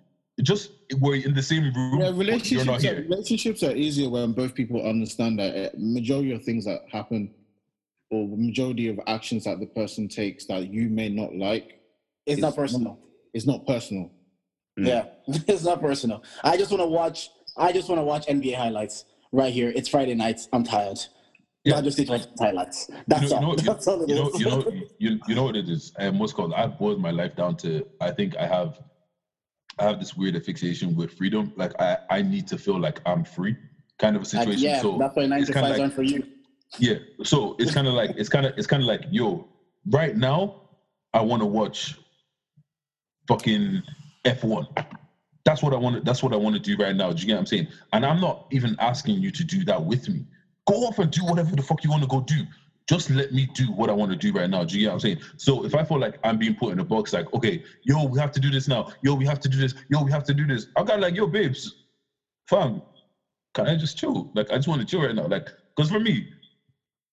Just 0.43 0.73
we're 1.01 1.25
in 1.25 1.33
the 1.33 1.43
same 1.43 1.73
room 1.73 1.99
yeah, 1.99 2.11
relationships 2.11 2.85
are, 2.85 2.95
relationships 2.97 3.63
are 3.63 3.75
easier 3.75 4.11
when 4.11 4.33
both 4.33 4.55
people 4.55 4.87
understand 4.87 5.39
that 5.39 5.57
uh, 5.57 5.71
majority 5.79 6.33
of 6.33 6.45
things 6.45 6.67
that 6.67 6.83
happen 6.93 7.31
or 8.11 8.29
the 8.29 8.37
majority 8.37 8.89
of 8.89 9.01
actions 9.07 9.45
that 9.45 9.59
the 9.61 9.67
person 9.67 10.09
takes 10.09 10.47
that 10.47 10.73
you 10.73 10.89
may 10.89 11.09
not 11.09 11.35
like 11.35 11.81
It's 12.27 12.41
not 12.41 12.55
personal. 12.55 12.99
It's 13.35 13.47
not 13.47 13.67
personal. 13.67 14.11
Mm. 14.79 14.87
Yeah, 14.87 15.05
it's 15.49 15.65
not 15.65 15.81
personal. 15.81 16.23
I 16.45 16.57
just 16.57 16.71
want 16.71 16.83
to 16.83 16.87
watch. 16.87 17.31
I 17.57 17.73
just 17.73 17.89
want 17.89 17.99
to 17.99 18.05
watch 18.05 18.27
NBA 18.27 18.55
highlights 18.57 19.05
right 19.33 19.53
here. 19.53 19.73
It's 19.75 19.89
Friday 19.89 20.15
nights. 20.15 20.49
I'm 20.53 20.63
tired. 20.65 20.99
Yeah. 21.65 21.77
I 21.79 21.81
just 21.81 21.99
need 21.99 22.07
to 22.07 22.13
watch 22.13 22.27
highlights. 22.39 22.89
That's 23.09 23.23
you 23.25 23.29
know, 23.31 23.37
all. 23.37 23.43
you 23.43 23.57
know, 23.65 23.73
That's 23.73 23.89
all 23.89 24.03
it 24.03 24.09
you 24.09 24.15
know, 24.15 24.29
is. 24.29 24.41
you 24.41 24.47
know, 24.47 24.73
you, 24.99 25.21
you 25.27 25.35
know 25.35 25.43
what 25.43 25.57
it 25.57 25.69
is. 25.69 25.93
And 25.99 26.21
what's 26.21 26.33
called, 26.33 26.53
I've 26.55 26.79
boiled 26.79 27.01
my 27.01 27.11
life 27.11 27.35
down 27.35 27.57
to. 27.59 27.85
I 28.01 28.11
think 28.13 28.37
I 28.37 28.47
have, 28.47 28.81
I 29.79 29.85
have 29.85 29.99
this 29.99 30.17
weird 30.17 30.41
fixation 30.45 30.95
with 30.95 31.13
freedom. 31.15 31.53
Like 31.57 31.73
I, 31.81 31.97
I 32.11 32.23
need 32.23 32.47
to 32.49 32.59
feel 32.59 32.79
like 32.79 33.01
I'm 33.05 33.25
free, 33.25 33.57
kind 33.99 34.15
of 34.15 34.23
a 34.23 34.25
Like, 34.25 34.31
situation. 34.31 34.63
yeah, 34.63 34.81
so 34.81 34.97
that's 34.99 35.17
why 35.17 35.27
nine 35.27 35.41
it's 35.41 35.49
to 35.49 35.55
five 35.55 35.71
like- 35.71 35.81
aren't 35.81 35.95
for 35.95 36.03
you. 36.05 36.23
Yeah. 36.79 36.97
So 37.23 37.57
it's 37.59 37.73
kind 37.73 37.87
of 37.87 37.95
like 37.95 38.11
it's 38.17 38.29
kind 38.29 38.47
of 38.47 38.53
it's 38.57 38.67
kind 38.67 38.83
of 38.83 38.87
like 38.87 39.05
yo, 39.11 39.49
right 39.91 40.17
now 40.17 40.63
I 41.13 41.21
want 41.21 41.43
to 41.43 41.47
watch 41.47 41.97
fucking 43.29 43.83
F1. 44.25 44.67
That's 45.45 45.63
what 45.63 45.73
I 45.73 45.77
want 45.77 46.05
that's 46.05 46.23
what 46.23 46.33
I 46.33 46.37
want 46.37 46.57
to 46.57 46.61
do 46.61 46.77
right 46.83 46.95
now. 46.95 47.13
Do 47.13 47.21
you 47.21 47.29
get 47.29 47.35
what 47.35 47.41
I'm 47.41 47.47
saying? 47.47 47.69
And 47.93 48.05
I'm 48.05 48.21
not 48.21 48.47
even 48.51 48.77
asking 48.81 49.21
you 49.23 49.31
to 49.31 49.45
do 49.45 49.65
that 49.65 49.83
with 49.83 50.09
me. 50.09 50.27
Go 50.67 50.87
off 50.87 50.99
and 50.99 51.11
do 51.11 51.25
whatever 51.25 51.55
the 51.55 51.63
fuck 51.63 51.85
you 51.85 51.91
want 51.91 52.03
to 52.03 52.09
go 52.09 52.21
do. 52.21 52.43
Just 52.89 53.11
let 53.11 53.33
me 53.33 53.49
do 53.55 53.65
what 53.73 53.91
I 53.91 53.93
want 53.93 54.13
to 54.13 54.17
do 54.17 54.33
right 54.33 54.49
now. 54.49 54.65
Do 54.65 54.77
you 54.77 54.83
get 54.83 54.89
what 54.89 54.95
I'm 54.95 55.01
saying? 55.01 55.19
So 55.37 55.65
if 55.65 55.75
I 55.75 55.83
feel 55.83 55.99
like 55.99 56.19
I'm 56.23 56.39
being 56.39 56.55
put 56.55 56.73
in 56.73 56.79
a 56.79 56.85
box, 56.85 57.13
like, 57.13 57.33
okay, 57.35 57.63
yo, 57.83 58.05
we 58.05 58.19
have 58.21 58.31
to 58.33 58.41
do 58.41 58.51
this 58.51 58.69
now. 58.69 58.93
Yo, 59.03 59.15
we 59.15 59.27
have 59.27 59.41
to 59.41 59.49
do 59.49 59.59
this. 59.59 59.75
Yo, 59.89 60.03
we 60.03 60.11
have 60.13 60.25
to 60.25 60.35
do 60.35 60.47
this. 60.47 60.69
I 60.77 60.85
got 60.85 61.01
like, 61.01 61.17
yo, 61.17 61.27
babes, 61.27 61.75
fam, 62.49 62.83
can 63.55 63.67
I 63.67 63.77
just 63.77 63.97
chill? 63.97 64.31
Like, 64.35 64.53
I 64.53 64.57
just 64.57 64.69
want 64.69 64.81
to 64.83 64.87
chill 64.87 65.03
right 65.03 65.15
now. 65.15 65.27
Like, 65.27 65.51
because 65.75 65.91
for 65.91 65.99
me, 65.99 66.29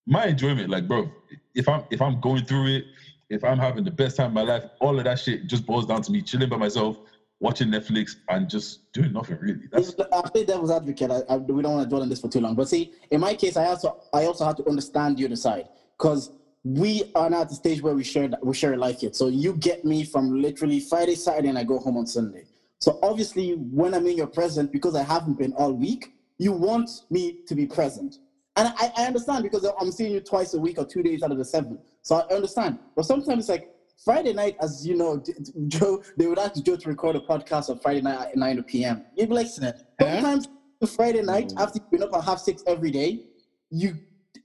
my 0.05 0.27
enjoyment, 0.27 0.69
like, 0.69 0.87
bro, 0.87 1.11
if 1.55 1.67
I'm 1.67 1.83
if 1.89 2.01
I'm 2.01 2.19
going 2.19 2.45
through 2.45 2.67
it, 2.67 2.85
if 3.29 3.43
I'm 3.43 3.57
having 3.57 3.83
the 3.83 3.91
best 3.91 4.17
time 4.17 4.27
of 4.27 4.33
my 4.33 4.41
life, 4.41 4.63
all 4.79 4.97
of 4.97 5.05
that 5.05 5.19
shit 5.19 5.47
just 5.47 5.65
boils 5.65 5.85
down 5.85 6.01
to 6.03 6.11
me 6.11 6.21
chilling 6.21 6.49
by 6.49 6.57
myself, 6.57 6.97
watching 7.39 7.69
Netflix, 7.69 8.15
and 8.29 8.49
just 8.49 8.91
doing 8.93 9.13
nothing 9.13 9.37
really. 9.39 9.67
That's 9.71 9.95
I'll 10.11 10.23
play 10.23 10.43
devil's 10.43 10.71
advocate. 10.71 11.11
I, 11.11 11.21
I, 11.29 11.37
we 11.37 11.61
don't 11.61 11.73
want 11.73 11.83
to 11.83 11.89
dwell 11.89 12.01
on 12.01 12.09
this 12.09 12.19
for 12.21 12.29
too 12.29 12.41
long. 12.41 12.55
But 12.55 12.67
see, 12.69 12.91
in 13.11 13.21
my 13.21 13.33
case, 13.33 13.57
I 13.57 13.65
also 13.65 13.97
I 14.13 14.25
also 14.25 14.45
have 14.45 14.55
to 14.57 14.67
understand 14.67 15.17
the 15.17 15.25
other 15.25 15.35
side 15.35 15.69
because 15.97 16.31
we 16.63 17.03
are 17.15 17.29
not 17.29 17.41
at 17.41 17.49
the 17.49 17.55
stage 17.55 17.81
where 17.81 17.93
we 17.93 18.03
share 18.03 18.29
we 18.41 18.53
share 18.53 18.75
life. 18.77 18.99
So 19.13 19.27
you 19.27 19.53
get 19.53 19.85
me 19.85 20.03
from 20.03 20.41
literally 20.41 20.79
Friday, 20.79 21.15
Saturday, 21.15 21.49
and 21.49 21.57
I 21.57 21.63
go 21.63 21.79
home 21.79 21.97
on 21.97 22.07
Sunday. 22.07 22.43
So 22.79 22.99
obviously, 23.01 23.51
when 23.53 23.93
I'm 23.93 24.05
in 24.07 24.17
your 24.17 24.27
presence, 24.27 24.69
because 24.69 24.95
I 24.95 25.03
haven't 25.03 25.37
been 25.37 25.53
all 25.53 25.71
week, 25.71 26.13
you 26.37 26.51
want 26.51 26.89
me 27.09 27.37
to 27.47 27.55
be 27.55 27.65
present. 27.65 28.17
And 28.55 28.73
I, 28.77 28.91
I 28.97 29.05
understand 29.05 29.43
because 29.43 29.67
I'm 29.79 29.91
seeing 29.91 30.11
you 30.11 30.19
twice 30.19 30.53
a 30.53 30.59
week 30.59 30.77
or 30.77 30.85
two 30.85 31.01
days 31.01 31.23
out 31.23 31.31
of 31.31 31.37
the 31.37 31.45
seven. 31.45 31.79
So 32.01 32.17
I 32.17 32.33
understand. 32.33 32.79
But 32.95 33.05
sometimes 33.05 33.39
it's 33.39 33.49
like 33.49 33.73
Friday 34.03 34.33
night, 34.33 34.57
as 34.61 34.85
you 34.85 34.95
know, 34.95 35.23
Joe, 35.67 36.03
they 36.17 36.27
would 36.27 36.39
ask 36.39 36.61
Joe 36.63 36.75
to 36.75 36.89
record 36.89 37.15
a 37.15 37.21
podcast 37.21 37.69
on 37.69 37.79
Friday 37.79 38.01
night 38.01 38.29
at 38.29 38.35
9 38.35 38.63
p.m. 38.63 39.05
You'd 39.15 39.29
be 39.29 39.35
like, 39.35 39.47
eh? 39.61 39.71
sometimes 39.99 40.47
the 40.81 40.87
Friday 40.87 41.21
night, 41.21 41.49
mm. 41.49 41.61
after 41.61 41.79
you've 41.79 41.91
been 41.91 42.03
up 42.03 42.13
at 42.13 42.23
half 42.23 42.39
six 42.39 42.63
every 42.67 42.91
day, 42.91 43.25
you 43.69 43.95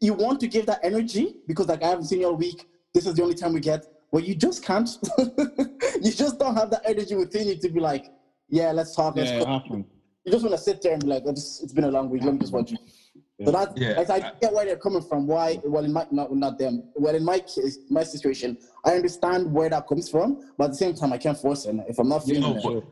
you 0.01 0.15
want 0.15 0.39
to 0.41 0.47
give 0.47 0.65
that 0.67 0.79
energy 0.85 1.37
because 1.49 1.67
like 1.67 1.83
I 1.83 1.89
haven't 1.89 2.05
seen 2.05 2.21
you 2.21 2.27
all 2.29 2.37
week. 2.37 2.69
This 2.95 3.07
is 3.07 3.15
the 3.15 3.23
only 3.23 3.35
time 3.35 3.53
we 3.53 3.61
get. 3.61 3.85
Well, 4.13 4.23
you 4.23 4.35
just 4.35 4.65
can't. 4.65 4.89
you 5.19 6.13
just 6.13 6.39
don't 6.39 6.55
have 6.55 6.71
that 6.71 6.83
energy 6.87 7.15
within 7.15 7.49
you 7.49 7.57
to 7.57 7.69
be 7.69 7.81
like, 7.81 8.07
yeah, 8.49 8.73
let's 8.73 8.95
talk. 8.95 9.17
Let's 9.17 9.31
Yeah, 9.31 9.39
cook. 9.41 9.81
it. 9.81 9.87
You 10.25 10.33
just 10.33 10.45
want 10.45 10.57
to 10.57 10.63
sit 10.63 10.81
there 10.83 10.93
and 10.93 11.03
be 11.03 11.09
like, 11.09 11.25
oh, 11.27 11.33
this, 11.33 11.63
it's 11.63 11.73
been 11.73 11.85
a 11.85 11.91
long 11.91 12.09
week. 12.11 12.23
Let 12.23 12.35
me 12.35 12.41
just 12.41 12.53
watch 12.53 12.71
you. 12.71 12.79
So 13.45 13.53
that, 13.53 13.77
Yeah, 13.77 14.05
I 14.09 14.33
get 14.41 14.53
where 14.53 14.65
they're 14.65 14.77
coming 14.77 15.03
from. 15.03 15.27
Why? 15.29 15.61
Well, 15.65 15.85
in 15.85 15.93
my 15.93 16.07
not 16.11 16.35
not 16.35 16.59
them. 16.59 16.83
Well, 16.97 17.15
in 17.15 17.25
my 17.25 17.39
case, 17.39 17.79
my 17.89 18.03
situation, 18.03 18.59
I 18.85 18.95
understand 18.95 19.53
where 19.53 19.69
that 19.69 19.87
comes 19.87 20.09
from, 20.09 20.43
but 20.57 20.65
at 20.65 20.71
the 20.73 20.77
same 20.77 20.95
time, 20.95 21.13
I 21.13 21.19
can't 21.19 21.39
force 21.39 21.65
it. 21.65 21.77
If 21.89 22.01
I'm 22.01 22.09
not 22.09 22.25
feeling 22.25 22.43
you 22.43 22.63
know, 22.63 22.79
it, 22.79 22.85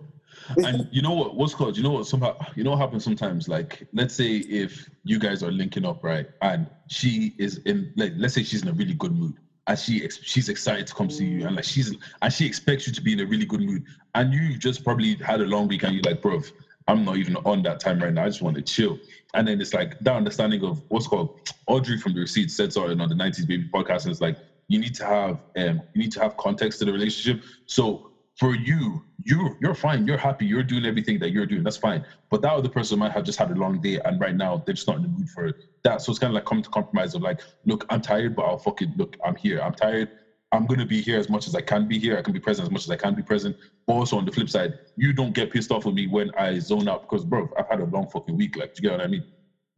and 0.58 0.88
you 0.92 1.02
know 1.02 1.14
what? 1.14 1.34
What's 1.34 1.52
called? 1.52 1.76
You 1.76 1.82
know 1.82 1.90
what? 1.90 2.06
Somehow, 2.06 2.36
you 2.54 2.62
know 2.62 2.70
what 2.70 2.78
happens 2.78 3.02
sometimes. 3.02 3.48
Like, 3.48 3.88
let's 3.92 4.14
say 4.14 4.36
if 4.36 4.88
you 5.02 5.18
guys 5.18 5.42
are 5.42 5.50
linking 5.50 5.84
up, 5.84 6.04
right, 6.04 6.28
and 6.42 6.68
she 6.86 7.34
is 7.38 7.58
in, 7.66 7.92
like, 7.96 8.12
let's 8.16 8.34
say 8.34 8.44
she's 8.44 8.62
in 8.62 8.68
a 8.68 8.72
really 8.72 8.94
good 8.94 9.16
mood, 9.16 9.34
and 9.66 9.76
she 9.76 10.04
ex- 10.04 10.22
she's 10.22 10.48
excited 10.48 10.86
to 10.86 10.94
come 10.94 11.10
see 11.10 11.24
you, 11.24 11.46
and 11.46 11.56
like 11.56 11.64
she's 11.64 11.92
and 12.22 12.32
she 12.32 12.46
expects 12.46 12.86
you 12.86 12.92
to 12.92 13.02
be 13.02 13.14
in 13.14 13.20
a 13.20 13.26
really 13.26 13.46
good 13.46 13.62
mood, 13.62 13.84
and 14.14 14.32
you 14.32 14.56
just 14.56 14.84
probably 14.84 15.14
had 15.16 15.40
a 15.40 15.44
long 15.46 15.66
week, 15.66 15.82
and 15.82 15.94
you're 15.94 16.04
like, 16.04 16.22
bro, 16.22 16.40
I'm 16.88 17.04
not 17.04 17.16
even 17.16 17.36
on 17.36 17.62
that 17.62 17.80
time 17.80 17.98
right 17.98 18.12
now. 18.12 18.24
I 18.24 18.28
just 18.28 18.42
want 18.42 18.56
to 18.56 18.62
chill. 18.62 19.00
And 19.34 19.46
then 19.46 19.60
it's 19.60 19.74
like 19.74 19.96
that 20.00 20.14
understanding 20.14 20.64
of 20.64 20.80
what's 20.88 21.06
called 21.06 21.30
Audrey 21.66 21.98
from 21.98 22.14
the 22.14 22.20
Receipts 22.20 22.56
said 22.56 22.72
something 22.72 23.00
on 23.00 23.08
the 23.08 23.14
90s 23.14 23.46
Baby 23.46 23.64
podcast, 23.74 24.04
and 24.04 24.12
it's 24.12 24.20
like 24.20 24.36
you 24.68 24.78
need 24.78 24.94
to 24.96 25.04
have 25.06 25.38
um 25.58 25.80
you 25.94 26.02
need 26.02 26.12
to 26.12 26.20
have 26.20 26.36
context 26.36 26.78
to 26.80 26.84
the 26.84 26.92
relationship. 26.92 27.40
So 27.66 28.02
for 28.36 28.54
you, 28.54 29.02
you 29.24 29.56
you're 29.60 29.74
fine, 29.74 30.06
you're 30.06 30.18
happy, 30.18 30.46
you're 30.46 30.62
doing 30.62 30.84
everything 30.86 31.18
that 31.20 31.32
you're 31.32 31.46
doing. 31.46 31.62
That's 31.62 31.78
fine. 31.78 32.04
But 32.30 32.42
that 32.42 32.52
other 32.52 32.68
person 32.68 32.98
might 32.98 33.12
have 33.12 33.24
just 33.24 33.38
had 33.38 33.50
a 33.50 33.54
long 33.54 33.80
day, 33.80 33.98
and 34.04 34.20
right 34.20 34.36
now 34.36 34.62
they're 34.66 34.74
just 34.74 34.86
not 34.88 34.96
in 34.96 35.02
the 35.02 35.08
mood 35.08 35.28
for 35.30 35.46
it. 35.46 35.56
that. 35.84 36.02
So 36.02 36.10
it's 36.10 36.18
kind 36.18 36.30
of 36.30 36.34
like 36.34 36.44
coming 36.44 36.62
to 36.64 36.70
compromise 36.70 37.14
of 37.14 37.22
like, 37.22 37.40
look, 37.64 37.84
I'm 37.90 38.00
tired, 38.00 38.34
but 38.34 38.44
I'll 38.46 38.58
fucking 38.58 38.92
look, 38.96 39.16
I'm 39.24 39.36
here. 39.36 39.60
I'm 39.60 39.74
tired. 39.74 40.08
I'm 40.56 40.66
gonna 40.66 40.86
be 40.86 41.00
here 41.00 41.18
as 41.18 41.28
much 41.28 41.46
as 41.46 41.54
I 41.54 41.60
can 41.60 41.86
be 41.86 41.98
here. 41.98 42.16
I 42.18 42.22
can 42.22 42.32
be 42.32 42.40
present 42.40 42.66
as 42.66 42.72
much 42.72 42.84
as 42.84 42.90
I 42.90 42.96
can 42.96 43.14
be 43.14 43.22
present. 43.22 43.56
But 43.86 43.94
also 43.94 44.16
on 44.18 44.24
the 44.24 44.32
flip 44.32 44.48
side, 44.48 44.74
you 44.96 45.12
don't 45.12 45.34
get 45.34 45.52
pissed 45.52 45.70
off 45.70 45.84
with 45.84 45.94
me 45.94 46.06
when 46.06 46.30
I 46.36 46.58
zone 46.58 46.88
out 46.88 47.02
because, 47.02 47.24
bro, 47.24 47.48
I've 47.58 47.68
had 47.68 47.80
a 47.80 47.84
long 47.84 48.08
fucking 48.08 48.36
week. 48.36 48.56
Like, 48.56 48.74
do 48.74 48.82
you 48.82 48.88
get 48.88 48.98
what 48.98 49.04
I 49.06 49.08
mean? 49.08 49.24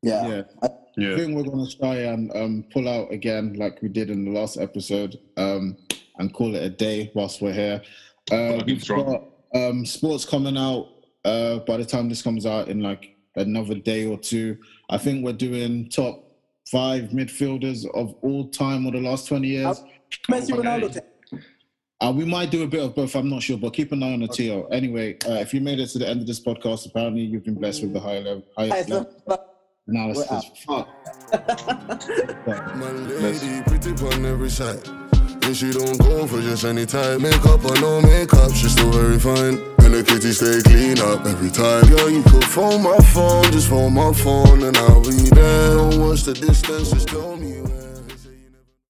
yeah. 0.02 0.26
Yeah. 0.28 0.42
I 0.62 0.68
Yeah. 0.96 1.16
think 1.16 1.34
we're 1.36 1.42
gonna 1.44 1.68
try 1.68 1.96
and 1.96 2.30
um, 2.34 2.64
pull 2.72 2.88
out 2.88 3.12
again, 3.12 3.54
like 3.54 3.82
we 3.82 3.88
did 3.88 4.10
in 4.10 4.24
the 4.24 4.30
last 4.30 4.56
episode, 4.58 5.18
um, 5.36 5.76
and 6.18 6.32
call 6.32 6.54
it 6.54 6.62
a 6.62 6.70
day 6.70 7.10
whilst 7.14 7.42
we're 7.42 7.52
here. 7.52 7.82
Uh, 8.30 8.62
we've 8.66 8.82
strong. 8.82 9.04
got 9.06 9.22
um, 9.60 9.84
sports 9.86 10.24
coming 10.24 10.56
out 10.56 10.88
uh, 11.24 11.58
by 11.60 11.76
the 11.76 11.84
time 11.84 12.08
this 12.08 12.22
comes 12.22 12.46
out 12.46 12.68
in 12.68 12.80
like 12.80 13.16
another 13.36 13.74
day 13.74 14.06
or 14.06 14.18
two. 14.18 14.56
I 14.90 14.98
think 14.98 15.24
we're 15.24 15.32
doing 15.32 15.88
top 15.88 16.27
five 16.70 17.10
midfielders 17.10 17.86
of 17.94 18.14
all 18.22 18.48
time 18.48 18.86
or 18.86 18.92
the 18.92 19.00
last 19.00 19.28
twenty 19.28 19.48
years. 19.48 19.82
Messi, 20.28 20.50
Ronaldo. 20.50 21.00
Uh, 22.00 22.12
we 22.14 22.24
might 22.24 22.50
do 22.50 22.62
a 22.62 22.66
bit 22.66 22.80
of 22.80 22.94
both. 22.94 23.16
I'm 23.16 23.28
not 23.28 23.42
sure, 23.42 23.58
but 23.58 23.74
keep 23.74 23.90
an 23.90 24.02
eye 24.04 24.12
on 24.12 24.20
the 24.20 24.28
TO. 24.28 24.68
Anyway, 24.70 25.16
uh, 25.26 25.32
if 25.32 25.52
you 25.52 25.60
made 25.60 25.80
it 25.80 25.88
to 25.88 25.98
the 25.98 26.08
end 26.08 26.20
of 26.20 26.28
this 26.28 26.38
podcast, 26.38 26.86
apparently 26.86 27.22
you've 27.22 27.44
been 27.44 27.56
blessed 27.56 27.82
with 27.82 27.92
the 27.92 28.00
high 28.00 28.20
level, 28.20 28.44
highest 28.56 28.88
level 28.88 29.48
analysis. 29.88 30.44
Fuck. 30.64 30.88
My 32.76 32.92
lady, 32.92 33.62
pretty 33.66 33.90
on 34.06 34.26
every 34.26 34.50
side. 34.50 34.86
And 35.42 35.56
she 35.56 35.72
don't 35.72 35.98
go 35.98 36.26
for 36.26 36.40
just 36.40 36.64
any 36.64 36.86
type. 36.86 37.20
Makeup 37.20 37.64
or 37.64 37.80
no 37.80 38.00
makeup, 38.02 38.52
she's 38.52 38.72
still 38.72 38.92
very 38.92 39.18
fine. 39.18 39.77
And 39.88 39.96
the 39.96 40.02
kitty 40.02 40.32
stay 40.32 40.60
clean 40.60 40.98
up 40.98 41.24
every 41.24 41.48
time. 41.48 41.88
Girl, 41.88 42.10
you 42.10 42.22
could 42.24 42.44
phone 42.44 42.82
my 42.82 42.98
phone, 43.14 43.44
just 43.44 43.70
phone 43.70 43.94
my 43.94 44.12
phone, 44.12 44.62
and 44.62 44.76
I'll 44.76 45.00
be 45.00 45.30
there. 45.30 45.78
What's 45.98 46.24
the 46.24 46.34
distance? 46.34 46.90
Just 46.90 47.08
tell 47.08 47.38
me. 47.38 47.62